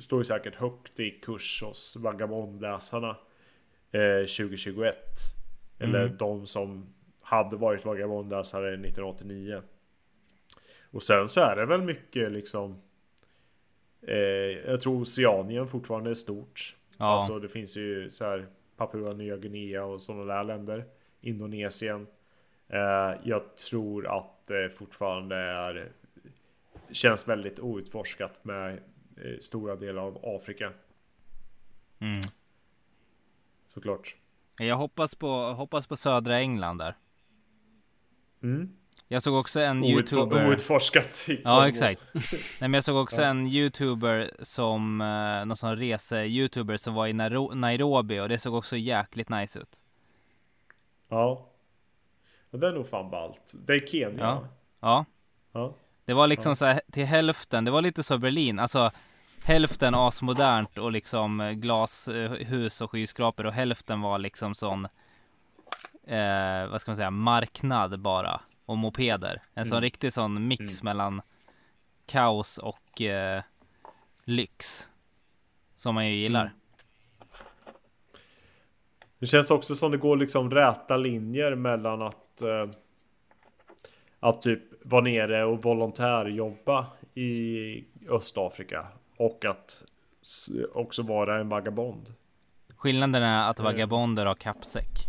Står 0.00 0.20
ju 0.20 0.24
säkert 0.24 0.54
högt 0.54 1.00
i 1.00 1.10
kurs 1.10 1.62
hos 1.62 1.96
vagabondläsarna 1.96 3.16
2021 4.26 4.94
Eller 5.78 6.04
Mm. 6.04 6.16
de 6.16 6.46
som 6.46 6.86
hade 7.22 7.56
varit 7.56 7.84
vagabondläsare 7.84 8.68
1989 8.74 9.62
Och 10.90 11.02
sen 11.02 11.28
så 11.28 11.40
är 11.40 11.56
det 11.56 11.66
väl 11.66 11.82
mycket 11.82 12.32
liksom 12.32 12.82
eh, 14.02 14.16
Jag 14.66 14.80
tror 14.80 15.02
Oceanien 15.02 15.68
fortfarande 15.68 16.10
är 16.10 16.14
stort 16.14 16.76
ja. 16.98 17.04
Alltså 17.04 17.38
det 17.38 17.48
finns 17.48 17.76
ju 17.76 18.10
så 18.10 18.24
här 18.24 18.46
Papua 18.76 19.12
Nya 19.12 19.36
Guinea 19.36 19.84
och 19.84 20.02
sådana 20.02 20.34
där 20.34 20.44
länder. 20.44 20.84
Indonesien. 21.20 22.06
Eh, 22.68 23.12
jag 23.24 23.56
tror 23.56 24.06
att 24.18 24.46
det 24.46 24.70
fortfarande 24.70 25.36
är 25.36 25.88
Känns 26.90 27.28
väldigt 27.28 27.60
outforskat 27.60 28.44
med 28.44 28.72
eh, 29.16 29.38
stora 29.40 29.76
delar 29.76 30.02
av 30.02 30.18
Afrika. 30.22 30.72
Mm. 32.00 32.20
Såklart. 33.74 34.16
Jag 34.60 34.76
hoppas 34.76 35.14
på, 35.14 35.52
hoppas 35.52 35.86
på 35.86 35.96
södra 35.96 36.38
England 36.40 36.78
där. 36.78 36.96
Mm. 38.42 38.70
Jag 39.08 39.22
såg 39.22 39.34
också 39.34 39.60
en 39.60 39.84
Outfor- 39.84 39.90
youtuber. 39.90 40.48
outforskat. 40.48 41.26
Ja 41.44 41.68
exakt. 41.68 42.04
Nej 42.12 42.40
men 42.60 42.74
jag 42.74 42.84
såg 42.84 42.96
också 42.96 43.22
Ja. 43.22 43.28
en 43.28 43.46
youtuber 43.46 44.30
som, 44.42 45.00
eh, 45.00 45.44
någon 45.46 45.56
sån 45.56 45.76
rese-youtuber 45.76 46.76
som 46.76 46.94
var 46.94 47.06
i 47.06 47.12
Nairo- 47.12 47.54
Nairobi 47.54 48.20
och 48.20 48.28
det 48.28 48.38
såg 48.38 48.54
också 48.54 48.76
jäkligt 48.76 49.28
nice 49.28 49.58
ut. 49.58 49.76
Ja. 51.08 51.46
Det 52.50 52.66
är 52.68 52.72
nog 52.72 52.88
fan 52.88 53.10
ballt. 53.10 53.52
Det 53.66 53.72
är 53.74 53.86
Kenya. 53.86 54.16
Ja. 54.20 54.48
Ja, 54.80 55.04
ja. 55.52 55.74
det 56.04 56.14
var 56.14 56.26
liksom 56.26 56.56
så 56.56 56.64
här 56.64 56.80
till 56.92 57.04
hälften, 57.04 57.64
det 57.64 57.70
var 57.70 57.82
lite 57.82 58.02
så 58.02 58.18
Berlin, 58.18 58.58
alltså 58.58 58.90
hälften 59.44 59.94
asmodernt 59.94 60.78
och 60.78 60.92
liksom 60.92 61.40
eh, 61.40 61.50
glashus 61.50 62.80
och 62.80 62.90
skyskrapor 62.90 63.46
och 63.46 63.52
hälften 63.52 64.00
var 64.00 64.18
liksom 64.18 64.54
sån, 64.54 64.84
eh, 66.06 66.66
vad 66.70 66.80
ska 66.80 66.90
man 66.90 66.96
säga, 66.96 67.10
marknad 67.10 68.00
bara 68.00 68.40
och 68.66 68.78
mopeder. 68.78 69.42
En 69.54 69.64
sån 69.64 69.72
Mm. 69.76 69.82
riktig 69.82 70.12
sån 70.12 70.48
mix 70.48 70.60
Mm. 70.60 70.74
mellan 70.82 71.22
kaos 72.06 72.58
och 72.58 73.00
eh, 73.02 73.42
lyx. 74.24 74.90
Som 75.76 75.94
man 75.94 76.06
ju 76.08 76.14
gillar. 76.14 76.40
Mm. 76.40 76.52
Det 79.18 79.26
känns 79.26 79.50
också 79.50 79.76
som 79.76 79.90
det 79.90 79.96
går 79.98 80.16
liksom 80.16 80.50
räta 80.50 80.96
linjer 80.96 81.54
mellan 81.54 82.02
att 82.02 82.42
eh, 82.42 82.66
Att 84.20 84.42
typ 84.42 84.62
vara 84.84 85.00
nere 85.02 85.44
och 85.44 85.62
volontärjobba 85.62 86.86
i 87.14 87.84
Östafrika 88.08 88.86
och 89.16 89.44
att 89.44 89.84
också 90.72 91.02
vara 91.02 91.40
en 91.40 91.48
vagabond. 91.48 92.14
Skillnaden 92.76 93.22
är 93.22 93.50
att 93.50 93.58
Mm. 93.60 93.72
vagabonder 93.72 94.26
har 94.26 94.34
kappsäck. 94.34 95.08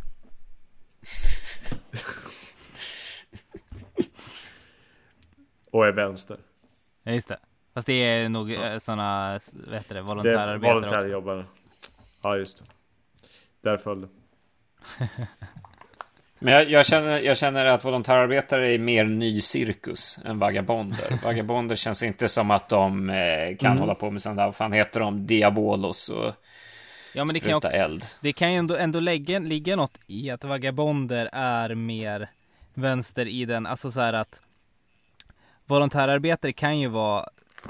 Och 5.72 5.88
är 5.88 5.92
vänster. 5.92 6.38
Ja 7.04 7.12
just 7.12 7.28
det. 7.28 7.40
Fast 7.74 7.88
det 7.88 7.94
är 7.94 8.30
nog 8.30 8.52
Ja. 8.52 8.72
ja. 8.72 8.80
sådana, 8.80 9.40
vad 9.54 9.74
heter 9.76 9.88
det, 9.90 9.94
Det 9.94 10.00
är 10.00 10.02
volontärarbetare 10.02 10.78
också. 10.78 10.88
volontärjobbare. 10.90 11.46
Ja 12.24 12.38
just 12.38 12.58
det. 12.58 12.66
Där 13.62 13.78
föll 13.78 14.02
det. 14.02 14.08
Men 16.46 16.54
jag, 16.54 16.70
jag, 16.70 16.86
känner, 16.86 17.22
jag 17.22 17.38
känner 17.38 17.66
att 17.66 17.86
volontärarbetare 17.86 18.74
är 18.74 18.80
mer 18.80 19.06
ny 19.06 19.42
cirkus 19.42 20.20
än 20.26 20.40
vagabonder. 20.40 21.20
Vagabonder 21.24 21.76
känns 21.76 22.04
inte 22.04 22.28
som 22.28 22.52
att 22.52 22.70
de 22.70 23.10
eh, 23.10 23.58
kan 23.58 23.72
Mm. 23.72 23.80
hålla 23.82 23.96
på 23.96 24.12
med 24.12 24.22
sånt 24.22 24.38
där. 24.38 24.46
Vad 24.46 24.56
fan 24.56 24.72
heter 24.74 25.00
de? 25.00 25.28
Diabolos 25.28 26.10
och 26.10 26.34
Ja 27.14 27.26
men 27.26 27.34
det 27.34 27.40
kan 27.40 27.54
också, 27.54 27.70
eld. 27.70 28.06
det 28.22 28.34
kan 28.34 28.52
ju 28.54 28.58
ändå, 28.60 28.76
ändå 28.76 29.00
lägga, 29.00 29.40
ligga 29.40 29.76
något 29.76 30.00
i 30.08 30.30
att 30.30 30.44
vagabonder 30.44 31.30
är 31.34 31.76
mer 31.76 32.30
vänster 32.74 33.26
i 33.28 33.46
den, 33.46 33.66
alltså 33.66 33.92
så 33.92 34.02
här 34.02 34.14
att 34.14 34.42
volontärarbetare 35.66 36.54
kan 36.54 36.80
ju 36.80 36.88
vara 36.88 37.30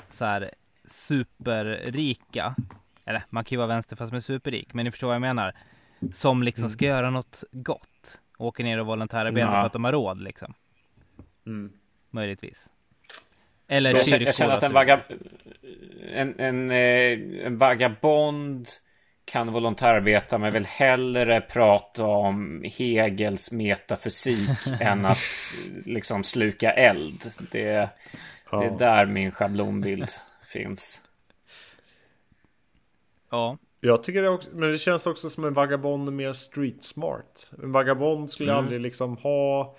så 0.09 0.25
här 0.25 0.51
superrika. 0.87 2.55
Eller 3.05 3.21
man 3.29 3.43
kan 3.43 3.55
ju 3.55 3.57
vara 3.57 3.67
vänster 3.67 3.95
fast 3.95 4.13
är 4.13 4.19
superrik, 4.19 4.73
men 4.73 4.85
ni 4.85 4.91
förstår 4.91 5.07
vad 5.07 5.15
jag 5.15 5.21
menar. 5.21 5.53
Som 6.11 6.43
liksom 6.43 6.69
ska 6.69 6.85
göra 6.85 7.09
något 7.09 7.43
gott. 7.51 8.19
Åker 8.37 8.63
ner 8.63 8.79
och 8.79 8.85
volontärarbetar 8.85 9.47
Ja. 9.47 9.51
för 9.59 9.65
att 9.65 9.73
de 9.73 9.83
har 9.83 9.91
råd 9.91 10.21
liksom. 10.23 10.53
Mm. 11.45 11.71
Möjligtvis. 12.11 12.69
Eller 13.67 13.93
Jag, 13.95 14.05
kyrkor 14.05 14.21
jag 14.25 14.35
känner 14.35 14.53
att 14.53 14.63
en, 14.63 14.69
så 14.69 14.73
vaga, 14.73 15.01
en, 16.13 16.39
en, 16.39 16.71
eh, 16.71 17.45
en 17.45 17.57
vagabond 17.57 18.67
kan 19.25 19.51
volontärarbeta 19.53 20.37
men 20.37 20.53
vill 20.53 20.65
hellre 20.65 21.41
prata 21.41 22.03
om 22.05 22.63
Hegels 22.77 23.51
metafysik 23.51 24.49
än 24.79 25.05
att 25.05 25.17
liksom 25.85 26.23
sluka 26.23 26.71
eld. 26.73 27.31
Det, 27.51 27.89
Ja. 28.51 28.59
det 28.59 28.65
är 28.65 28.77
där 28.77 29.05
min 29.05 29.31
schablonbild 29.31 30.09
finns. 30.47 31.01
Ja. 33.29 33.57
Jag 33.85 34.03
tycker 34.03 34.21
det 34.21 34.29
också, 34.29 34.49
men 34.53 34.71
det 34.71 34.77
känns 34.77 35.05
också 35.07 35.29
som 35.29 35.45
en 35.45 35.53
vagabond 35.53 36.13
mer 36.13 36.33
street 36.33 36.83
smart. 36.83 37.51
En 37.63 37.71
vagabond 37.71 38.29
skulle 38.29 38.51
Mm. 38.51 38.63
aldrig 38.63 38.81
liksom 38.81 39.17
ha 39.17 39.75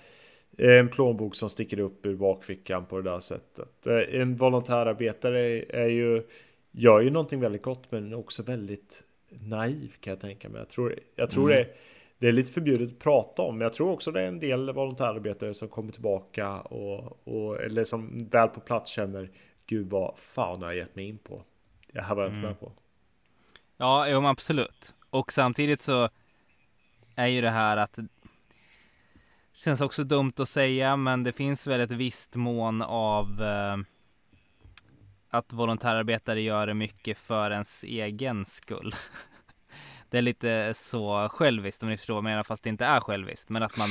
en 0.57 0.89
plånbok 0.89 1.35
som 1.35 1.49
sticker 1.49 1.79
upp 1.79 2.05
ur 2.05 2.15
bakfickan 2.15 2.85
på 2.85 2.97
det 3.01 3.09
där 3.11 3.19
sättet. 3.19 3.87
Eh, 3.87 4.21
En 4.21 4.35
volontärarbetare 4.35 5.39
är, 5.41 5.75
är 5.75 5.87
ju, 5.89 6.23
gör 6.71 6.99
ju 7.01 7.09
någonting 7.09 7.39
väldigt 7.39 7.61
gott 7.61 7.91
men 7.91 8.13
också 8.13 8.43
väldigt 8.43 9.03
naiv 9.29 9.91
kan 9.99 10.11
jag 10.11 10.19
tänka 10.21 10.49
mig. 10.49 10.59
Jag 10.59 10.69
tror, 10.69 10.95
jag 11.15 11.29
tror 11.29 11.51
Mm. 11.51 11.63
det, 11.63 11.73
det 12.19 12.27
är 12.27 12.31
lite 12.31 12.51
förbjudet 12.51 12.89
att 12.91 12.99
prata 12.99 13.41
om, 13.41 13.57
men 13.57 13.65
jag 13.65 13.73
tror 13.73 13.91
också 13.91 14.11
det 14.11 14.21
är 14.21 14.27
en 14.27 14.39
del 14.39 14.71
volontärarbetare 14.73 15.53
som 15.53 15.67
kommer 15.67 15.91
tillbaka 15.91 16.59
och, 16.61 17.27
och 17.27 17.61
eller 17.61 17.83
som 17.83 18.27
väl 18.31 18.47
på 18.47 18.59
plats 18.59 18.91
känner 18.91 19.29
Gud 19.65 19.89
vad 19.89 20.17
fan 20.19 20.61
har 20.61 20.69
jag 20.69 20.77
gett 20.77 20.95
mig 20.95 21.05
in 21.07 21.17
på? 21.17 21.41
Det 21.91 22.01
här 22.01 22.15
var 22.15 22.23
jag 22.23 22.29
inte 22.31 22.39
Mm. 22.39 22.49
med 22.49 22.59
på. 22.59 22.71
Ja, 23.77 24.09
jo, 24.09 24.25
absolut. 24.25 24.95
Och 25.09 25.31
samtidigt 25.31 25.81
så 25.81 26.09
är 27.15 27.27
ju 27.27 27.41
det 27.41 27.49
här 27.49 27.77
att 27.77 27.99
känns 29.53 29.81
också 29.81 30.03
dumt 30.03 30.33
att 30.37 30.49
säga, 30.49 30.95
men 30.95 31.23
det 31.23 31.31
finns 31.31 31.67
väl 31.67 31.81
ett 31.81 31.91
visst 31.91 32.35
mån 32.35 32.81
av 32.81 33.43
eh, 33.43 33.77
att 35.29 35.53
volontärarbetare 35.53 36.41
gör 36.41 36.67
det 36.67 36.73
mycket 36.73 37.17
för 37.17 37.51
ens 37.51 37.83
egen 37.83 38.45
skull. 38.45 38.95
Det 40.09 40.17
är 40.17 40.21
lite 40.21 40.73
så 40.75 41.29
själviskt 41.29 41.83
om 41.83 41.89
ni 41.89 41.97
förstår 41.97 42.13
vad 42.13 42.19
jag 42.19 42.23
menar, 42.23 42.43
fast 42.43 42.63
det 42.63 42.69
inte 42.69 42.85
är 42.85 42.99
själviskt. 42.99 43.49
Men 43.49 43.63
att 43.63 43.77
man, 43.77 43.89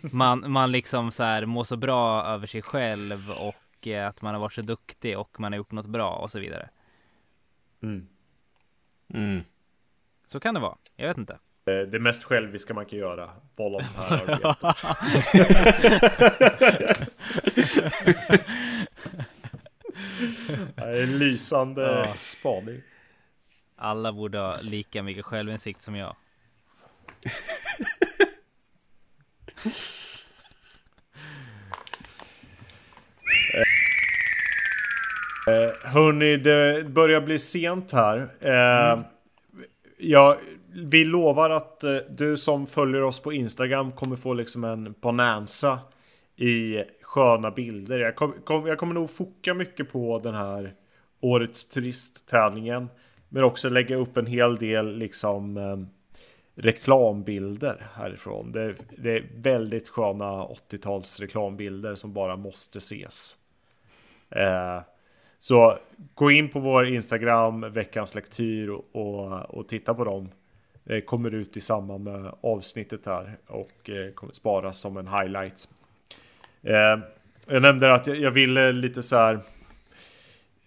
man, 0.12 0.52
man 0.52 0.72
liksom 0.72 1.10
så 1.10 1.22
här 1.22 1.46
mår 1.46 1.64
så 1.64 1.76
bra 1.76 2.24
över 2.24 2.46
sig 2.46 2.62
själv 2.62 3.30
och 3.30 3.86
eh, 3.86 4.08
att 4.08 4.22
man 4.22 4.34
har 4.34 4.40
varit 4.40 4.52
så 4.52 4.62
duktig 4.62 5.18
och 5.18 5.40
man 5.40 5.52
har 5.52 5.56
gjort 5.56 5.72
något 5.72 5.86
bra 5.86 6.10
och 6.10 6.30
så 6.30 6.40
vidare. 6.40 6.68
Mm. 7.82 8.08
Mm. 9.14 9.40
Så 10.26 10.40
kan 10.40 10.54
det 10.54 10.60
vara. 10.60 10.76
Jag 10.96 11.08
vet 11.08 11.18
inte. 11.18 11.32
Eh, 11.66 11.80
Det 11.90 11.98
mest 11.98 12.24
själviska 12.24 12.74
man 12.74 12.86
kan 12.86 12.98
göra. 12.98 13.30
Volontärarbete. 13.56 14.74
Det 20.74 20.82
är 20.82 21.02
en 21.02 21.18
lysande 21.18 21.82
Ja. 21.82 22.14
spaning. 22.16 22.82
Alla 23.76 24.12
borde 24.12 24.38
ha 24.38 24.60
lika 24.60 25.02
mycket 25.02 25.24
självinsikt 25.24 25.82
som 25.82 25.94
jag. 25.96 26.16
Eh, 35.48 35.92
hörni, 35.92 36.36
det 36.36 36.84
börjar 36.88 37.20
bli 37.20 37.38
sent 37.38 37.92
här. 37.92 38.28
Eh, 38.40 38.92
mm. 38.92 39.04
ja, 39.98 40.38
vi 40.72 41.04
lovar 41.04 41.50
att 41.50 41.84
eh, 41.84 41.96
du 42.10 42.36
som 42.36 42.66
följer 42.66 43.02
oss 43.02 43.22
på 43.22 43.32
Instagram 43.32 43.92
kommer 43.92 44.16
få 44.16 44.34
liksom 44.34 44.64
en 44.64 44.94
bonanza 45.00 45.78
i 46.36 46.82
sköna 47.02 47.50
bilder. 47.50 47.98
Jag, 47.98 48.16
kom, 48.16 48.34
kom, 48.44 48.66
jag 48.66 48.78
kommer 48.78 48.94
nog 48.94 49.10
foka 49.10 49.54
mycket 49.54 49.92
på 49.92 50.18
den 50.18 50.34
här 50.34 50.74
årets 51.20 51.68
turisttävlingen. 51.68 52.88
Men 53.28 53.44
också 53.44 53.68
lägga 53.68 53.96
upp 53.96 54.16
en 54.16 54.26
hel 54.26 54.56
del 54.56 54.96
liksom 54.96 55.56
eh, 55.56 55.76
reklambilder 56.54 57.86
härifrån. 57.94 58.52
Det, 58.52 58.74
det 58.96 59.10
är 59.10 59.26
väldigt 59.34 59.88
sköna 59.88 60.44
80-tals 60.44 61.20
reklambilder 61.20 61.94
som 61.94 62.12
bara 62.12 62.36
måste 62.36 62.78
ses. 62.78 63.36
Eh, 64.30 64.80
så 65.38 65.78
gå 66.14 66.30
in 66.30 66.48
på 66.48 66.60
vår 66.60 66.86
Instagram, 66.86 67.72
veckans 67.72 68.14
lektyr 68.14 68.68
och, 68.68 68.84
och, 68.92 69.54
och 69.54 69.68
titta 69.68 69.94
på 69.94 70.04
dem. 70.04 70.28
Det 70.84 71.00
kommer 71.00 71.34
ut 71.34 71.56
i 71.56 71.60
samband 71.60 72.04
med 72.04 72.32
avsnittet 72.40 73.06
här 73.06 73.36
och 73.46 73.90
eh, 73.90 74.12
kommer 74.12 74.32
sparas 74.32 74.80
som 74.80 74.96
en 74.96 75.08
highlight. 75.08 75.68
Eh, 76.62 76.98
jag 77.46 77.62
nämnde 77.62 77.94
att 77.94 78.06
jag, 78.06 78.30
ville 78.30 78.72
lite 78.72 79.02
så 79.02 79.16
här 79.16 79.34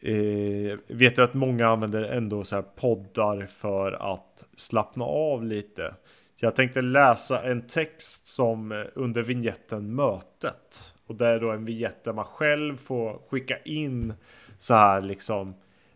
eh, 0.01 0.77
vet 0.87 1.15
du 1.15 1.23
att 1.23 1.33
många 1.33 1.67
använder 1.67 2.03
ändå 2.03 2.43
så 2.43 2.55
här 2.55 2.63
poddar 2.75 3.45
för 3.45 4.13
att 4.13 4.45
slappna 4.55 5.05
av 5.05 5.43
lite. 5.43 5.93
Så 6.35 6.45
jag 6.45 6.55
tänkte 6.55 6.81
läsa 6.81 7.43
en 7.43 7.61
text 7.61 8.27
som 8.27 8.85
under 8.93 9.23
vignetten 9.23 9.95
Mötet. 9.95 10.93
Och 11.07 11.15
det 11.15 11.27
är 11.27 11.39
då 11.39 11.51
en 11.51 11.65
vignett 11.65 12.03
där 12.03 12.13
man 12.13 12.25
själv 12.25 12.77
får 12.77 13.21
skicka 13.29 13.57
in 13.57 14.13
så 14.61 14.73
här 14.73 15.01
liksom 15.01 15.53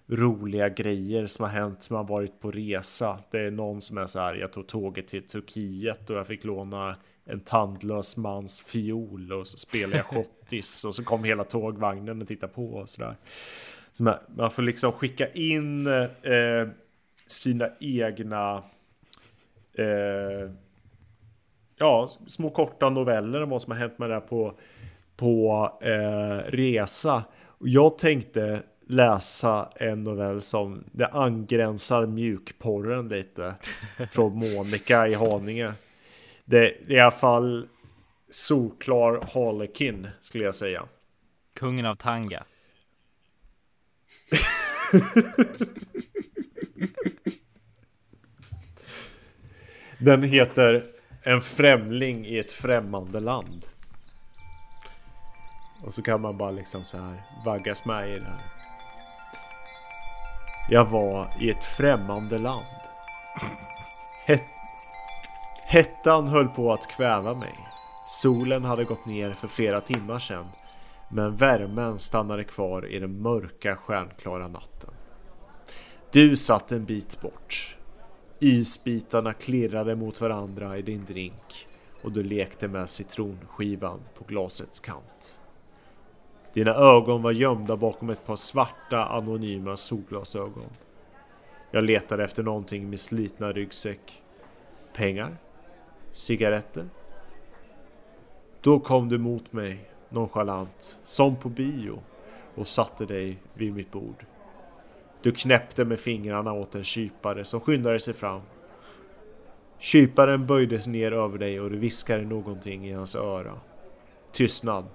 roliga 0.08 0.70
grejer 0.70 1.28
som 1.28 1.44
har 1.44 1.52
hänt 1.52 1.88
när 1.90 1.98
man 1.98 2.06
varit 2.06 2.40
på 2.40 2.52
resa. 2.52 3.20
Det 3.32 3.40
är 3.40 3.52
någon 3.52 3.82
som 3.82 3.98
är 3.98 4.08
så 4.08 4.20
här, 4.20 4.36
jag 4.36 4.54
tog 4.54 4.68
tåget 4.68 5.08
till 5.08 5.28
Turkiet 5.28 6.10
och 6.10 6.16
jag 6.16 6.28
fick 6.28 6.44
låna 6.44 6.96
en 7.26 7.40
tandlös 7.40 8.18
mans 8.18 8.62
fiol 8.62 9.34
och 9.34 9.48
så 9.48 9.58
spelade 9.58 9.98
jag 9.98 10.06
schottis 10.26 10.86
och 10.86 10.96
så 10.96 11.04
kom 11.04 11.24
hela 11.24 11.44
tågvagnen 11.44 12.22
och 12.22 12.28
tittade 12.28 12.54
på 12.54 12.74
och 12.74 12.90
sådär. 12.90 13.16
Så 13.92 14.04
man, 14.04 14.16
man 14.36 14.52
får 14.52 14.62
liksom 14.62 14.92
skicka 14.92 15.32
in 15.32 15.88
eh, 15.88 16.68
sina 17.26 17.70
egna 17.80 18.64
eh, 19.74 20.52
ja, 21.78 22.10
små 22.28 22.50
korta 22.50 22.90
noveller 22.90 23.44
om 23.44 23.50
vad 23.50 23.62
som 23.62 23.72
har 23.72 23.80
hänt 23.80 24.00
med 24.00 24.10
det 24.10 24.22
på, 24.22 24.54
på 25.16 25.72
eh, 25.82 26.52
resa. 26.52 27.24
Jag 27.68 27.98
tänkte 27.98 28.64
läsa 28.88 29.70
en 29.76 30.04
novell 30.04 30.42
som 30.42 30.84
det 30.92 31.08
angränsar 31.08 32.06
mjukporren 32.06 33.10
lite 33.10 33.56
från 34.12 34.38
Monica 34.38 35.08
i 35.08 35.14
Haninge. 35.14 35.74
Det 36.46 36.58
är 36.58 36.92
i 36.92 37.00
alla 37.00 37.12
fall 37.12 37.68
solklar 38.30 39.28
Harlekin 39.34 40.08
skulle 40.22 40.44
jag 40.44 40.56
säga. 40.56 40.86
Kungen 41.56 41.86
av 41.86 41.96
Tanga. 41.96 42.44
Den 49.98 50.24
heter 50.24 50.86
En 51.24 51.42
främling 51.42 52.26
i 52.26 52.38
ett 52.38 52.52
främmande 52.52 53.20
land. 53.20 53.66
Och 55.86 55.94
så 55.94 56.02
kan 56.02 56.22
man 56.22 56.38
bara 56.38 56.52
liksom 56.52 56.84
så 56.84 56.98
här 56.98 57.24
vaggas 57.46 57.86
med 57.86 58.10
i 58.10 58.20
det 58.20 58.26
här. 58.26 58.52
Jag 60.70 60.86
var 60.86 61.28
i 61.40 61.50
ett 61.50 61.64
främmande 61.64 62.38
land. 62.38 62.66
Het 64.26 64.42
Hettan 65.68 66.28
höll 66.28 66.48
på 66.48 66.74
att 66.74 66.88
kväva 66.88 67.34
mig. 67.34 67.56
Solen 68.08 68.64
hade 68.64 68.84
gått 68.84 69.06
ner 69.06 69.34
för 69.34 69.48
flera 69.48 69.82
timmar 69.82 70.20
sedan 70.20 70.46
men 71.10 71.36
värmen 71.36 72.00
stannade 72.00 72.44
kvar 72.44 72.88
i 72.88 73.00
den 73.00 73.22
mörka 73.22 73.76
stjärnklara 73.76 74.48
natten. 74.48 74.90
Du 76.12 76.38
satt 76.38 76.72
en 76.72 76.86
bit 76.86 77.22
bort. 77.22 77.78
Isbitarna 78.40 79.34
klirrade 79.34 79.96
mot 79.96 80.22
varandra 80.22 80.78
i 80.78 80.82
din 80.82 81.06
drink 81.06 81.68
och 82.04 82.12
du 82.12 82.24
lekte 82.24 82.68
med 82.68 82.90
citronskivan 82.90 84.00
på 84.18 84.24
glasets 84.24 84.80
kant. 84.80 85.40
Dina 86.56 86.74
ögon 86.74 87.22
var 87.22 87.32
gömda 87.32 87.76
bakom 87.76 88.10
ett 88.10 88.26
par 88.26 88.36
svarta 88.36 89.06
anonyma 89.06 89.76
solglasögon. 89.76 90.70
Jag 91.72 91.84
letade 91.84 92.24
efter 92.24 92.44
någonting 92.44 92.84
i 92.84 92.86
min 92.86 93.00
slitna 93.00 93.52
ryggsäck. 93.52 94.24
Pengar? 94.94 95.38
Cigaretter? 96.14 96.86
Då 98.62 98.80
kom 98.80 99.10
du 99.10 99.18
mot 99.18 99.54
mig 99.54 99.90
nonchalant, 100.10 101.00
som 101.06 101.36
på 101.36 101.50
bio, 101.50 102.00
och 102.56 102.68
satte 102.68 103.06
dig 103.06 103.38
vid 103.54 103.76
mitt 103.76 103.92
bord. 103.92 104.26
Du 105.22 105.32
knäppte 105.32 105.86
med 105.86 106.00
fingrarna 106.00 106.54
åt 106.54 106.76
en 106.76 106.84
kypare 106.84 107.46
som 107.46 107.60
skyndade 107.60 108.00
sig 108.00 108.14
fram. 108.14 108.42
Kyparen 109.80 110.48
böjdes 110.48 110.88
ner 110.88 111.12
över 111.12 111.38
dig 111.38 111.60
och 111.60 111.70
du 111.70 111.78
viskade 111.78 112.24
någonting 112.24 112.88
i 112.88 112.94
hans 112.94 113.16
öra. 113.16 113.54
Tystnad. 114.32 114.86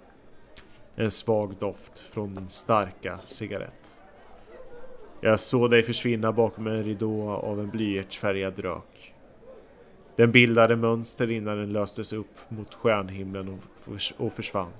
En 0.97 1.11
svag 1.11 1.55
doft 1.59 1.99
från 1.99 2.35
din 2.35 2.49
starka 2.49 3.19
cigarett. 3.25 3.97
Jag 5.21 5.41
såg 5.41 5.71
dig 5.71 5.83
försvinna 5.83 6.33
bakom 6.33 6.67
en 6.67 6.85
ridå 6.85 7.31
av 7.31 7.61
en 7.61 7.71
blyertsfärgad 7.71 8.59
rök. 8.59 9.15
Den 10.17 10.33
bildade 10.33 10.77
mönster 10.77 11.31
innan 11.31 11.57
den 11.57 11.73
löstes 11.73 12.13
upp 12.13 12.37
mot 12.49 12.75
stjärnhimlen 12.75 13.61
och 14.17 14.33
försvann. 14.33 14.73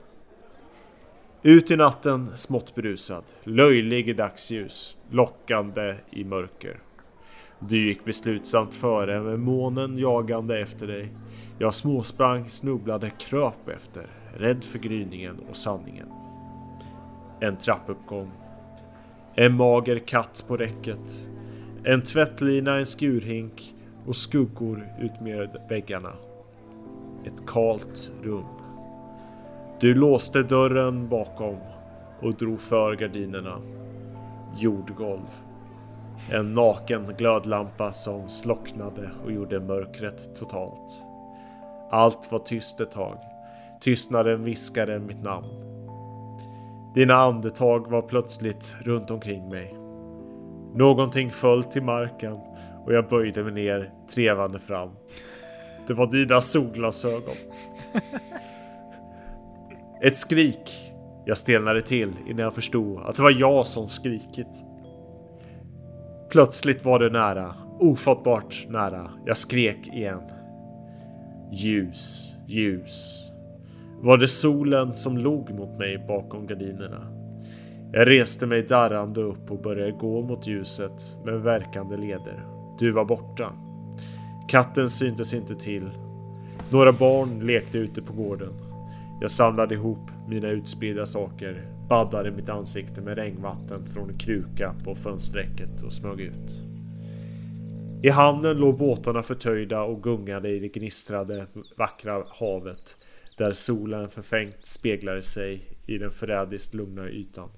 Ut 1.43 1.71
i 1.71 1.77
natten, 1.77 2.37
smått 2.37 2.75
berusad, 2.75 3.25
löjlig 3.45 4.09
i 4.09 4.13
dagsljus, 4.13 4.99
lockande 5.11 5.95
i 6.11 6.25
mörker. 6.25 6.81
Du 7.59 7.89
gick 7.89 8.05
beslutsamt 8.05 8.75
före 8.75 9.21
med 9.21 9.39
månen 9.39 9.99
jagande 9.99 10.59
efter 10.59 10.87
dig. 10.87 11.09
Jag 11.59 11.75
småsprang, 11.75 12.51
snubblade, 12.51 13.11
kröp 13.19 13.69
efter, 13.69 14.07
rädd 14.37 14.65
för 14.65 14.79
gryningen 14.79 15.41
och 15.51 15.57
sanningen. 15.57 16.09
En 17.41 17.57
trappuppgång. 17.57 18.31
En 19.35 19.55
mager 19.55 19.99
katt 19.99 20.45
på 20.49 20.57
räcket. 20.57 21.31
En 21.85 22.03
tvättlina, 22.03 22.79
en 22.79 22.87
skurhink 22.87 23.75
och 24.07 24.17
skuggor 24.17 24.87
utmed 25.01 25.57
väggarna. 25.69 26.13
Ett 27.25 27.47
kalt 27.47 28.13
rum. 28.23 28.45
Du 29.81 29.95
låste 29.95 30.43
dörren 30.43 31.09
bakom 31.09 31.57
och 32.21 32.35
drog 32.35 32.61
för 32.61 32.97
gardinerna. 32.97 33.61
Jordgolv. 34.57 35.31
En 36.33 36.55
naken 36.55 37.15
glödlampa 37.19 37.93
som 37.93 38.29
slocknade 38.29 39.11
och 39.25 39.33
gjorde 39.33 39.61
mörkret 39.61 40.37
totalt. 40.37 41.05
Allt 41.91 42.33
var 42.33 42.39
tyst 42.39 42.81
ett 42.81 42.93
tag. 42.93 43.19
Tystnaden 43.81 44.45
viskade 44.45 44.99
mitt 44.99 45.23
namn. 45.23 45.47
Dina 46.95 47.15
andetag 47.15 47.91
var 47.91 48.03
plötsligt 48.03 48.77
runt 48.85 49.11
omkring 49.11 49.49
mig. 49.49 49.75
Någonting 50.75 51.31
föll 51.31 51.65
till 51.65 51.83
marken 51.83 52.33
och 52.85 52.93
jag 52.93 53.09
böjde 53.09 53.45
mig 53.45 53.53
ner 53.53 53.93
trevande 54.15 54.59
fram. 54.59 54.91
Det 55.87 55.95
var 55.95 56.07
dina 56.07 56.41
solglasögon. 56.41 57.35
Ett 60.03 60.17
skrik. 60.17 60.93
Jag 61.25 61.39
stelnade 61.39 61.83
till 61.83 62.13
innan 62.27 62.39
jag 62.39 62.55
förstod 62.55 63.01
att 63.01 63.17
det 63.17 63.23
var 63.23 63.41
jag 63.41 63.67
som 63.67 63.89
skrikit. 63.89 64.65
Plötsligt 66.31 66.85
var 66.85 66.99
det 66.99 67.11
nära, 67.11 67.55
ofattbart 67.79 68.67
nära. 68.69 69.11
Jag 69.27 69.37
skrek 69.37 69.89
igen. 69.89 70.21
Ljus, 71.53 72.35
ljus. 72.47 73.30
Var 74.03 74.17
det 74.17 74.29
solen 74.29 74.95
som 74.95 75.19
log 75.19 75.51
mot 75.51 75.79
mig 75.79 76.05
bakom 76.09 76.47
gardinerna? 76.47 77.07
Jag 77.93 78.09
reste 78.09 78.47
mig 78.47 78.63
darrande 78.63 79.21
upp 79.21 79.51
och 79.51 79.63
började 79.63 79.93
gå 79.93 80.23
mot 80.23 80.47
ljuset 80.47 81.17
med 81.25 81.41
verkande 81.41 81.97
leder. 81.97 82.45
Du 82.79 82.91
var 82.91 83.05
borta. 83.05 83.53
Katten 84.49 84.89
syntes 84.89 85.35
inte 85.35 85.55
till. 85.55 85.91
Några 86.71 86.93
barn 86.93 87.47
lekte 87.47 87.79
ute 87.79 88.03
på 88.03 88.13
gården. 88.13 88.53
Jag 89.21 89.31
samlade 89.31 89.75
ihop 89.75 90.11
mina 90.29 90.49
utspridda 90.49 91.07
saker, 91.07 91.67
baddade 91.89 92.31
mitt 92.31 92.49
ansikte 92.49 93.01
med 93.01 93.17
regnvatten 93.17 93.87
från 93.87 94.11
en 94.11 94.19
kruka 94.19 94.75
på 94.85 94.95
fönsträcket 94.95 95.83
och 95.83 95.93
smög 95.93 96.21
ut. 96.21 96.63
I 98.03 98.09
hamnen 98.09 98.57
låg 98.57 98.79
båtarna 98.79 99.23
förtöjda 99.23 99.83
och 99.83 100.03
gungade 100.03 100.49
i 100.49 100.59
det 100.59 100.69
gnistrade 100.69 101.47
vackra 101.77 102.23
havet 102.29 102.97
där 103.41 103.53
solen 103.53 104.09
förfängt 104.09 104.67
speglade 104.67 105.23
sig 105.23 105.69
i 105.87 105.99
den 105.99 106.11
förrädiskt 106.11 106.75
lugna 106.75 107.09
ytan. 107.09 107.49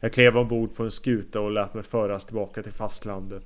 Jag 0.00 0.12
klev 0.12 0.38
ombord 0.38 0.74
på 0.74 0.82
en 0.82 0.90
skuta 0.90 1.40
och 1.40 1.50
lät 1.50 1.74
mig 1.74 1.82
föras 1.82 2.24
tillbaka 2.24 2.62
till 2.62 2.72
fastlandet. 2.72 3.44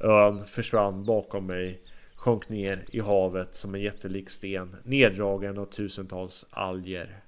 Ön 0.00 0.46
försvann 0.46 1.06
bakom 1.06 1.46
mig, 1.46 1.82
sjönk 2.14 2.48
ner 2.48 2.84
i 2.92 3.00
havet 3.00 3.54
som 3.54 3.74
en 3.74 3.80
jättelik 3.80 4.30
sten, 4.30 4.76
neddragen 4.84 5.58
av 5.58 5.64
tusentals 5.64 6.46
alger. 6.50 7.20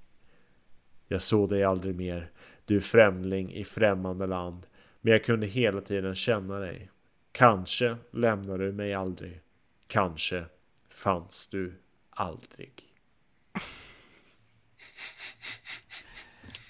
Jag 1.09 1.23
såg 1.23 1.49
dig 1.49 1.65
aldrig 1.65 1.97
mer, 1.97 2.31
du 2.65 2.81
främling 2.81 3.55
i 3.55 3.65
främmande 3.65 4.27
land, 4.27 4.67
men 5.01 5.13
jag 5.13 5.25
kunde 5.25 5.47
hela 5.47 5.81
tiden 5.81 6.15
känna 6.15 6.59
dig. 6.59 6.91
Kanske 7.33 7.97
lämnade 8.11 8.67
du 8.67 8.73
mig 8.73 8.95
aldrig. 8.95 9.41
Kanske 9.87 10.45
fanns 10.89 11.49
du 11.49 11.73
aldrig. 12.11 12.84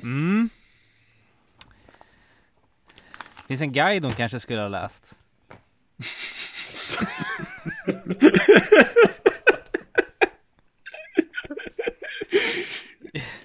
Mm. 0.05 0.49
Finns 3.49 3.61
en 3.61 3.73
guide 3.73 4.05
hon 4.05 4.15
kanske 4.15 4.41
skulle 4.41 4.61
ha 4.61 4.69
läst. 4.69 5.19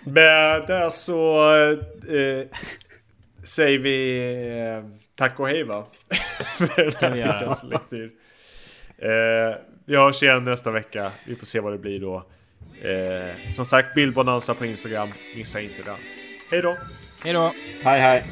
Med 0.03 0.68
det 0.68 0.91
så 0.91 1.53
eh, 2.10 2.48
säger 3.44 3.80
vi 3.80 4.19
eh, 4.60 4.84
tack 5.18 5.40
och 5.40 5.48
hej 5.48 5.64
va? 5.64 5.88
För 6.57 6.99
den 6.99 7.14
här 7.14 7.34
veckans 7.34 7.64
lektyr. 7.64 8.11
Eh, 8.98 9.56
vi 9.86 9.95
hörs 9.95 10.23
igen 10.23 10.44
nästa 10.44 10.72
vecka. 10.72 11.11
Vi 11.26 11.36
får 11.36 11.45
se 11.45 11.60
vad 11.60 11.73
det 11.73 11.77
blir 11.77 11.99
då. 11.99 12.26
Eh, 12.81 13.52
som 13.53 13.65
sagt, 13.65 13.95
bildbonanza 13.95 14.53
på 14.53 14.65
Instagram. 14.65 15.10
Missa 15.36 15.61
inte 15.61 15.84
den. 15.84 15.98
Hej 16.51 16.61
då! 16.61 16.77
Hej 17.23 17.34
då! 17.34 17.53
Hej 17.84 18.01
hej! 18.01 18.23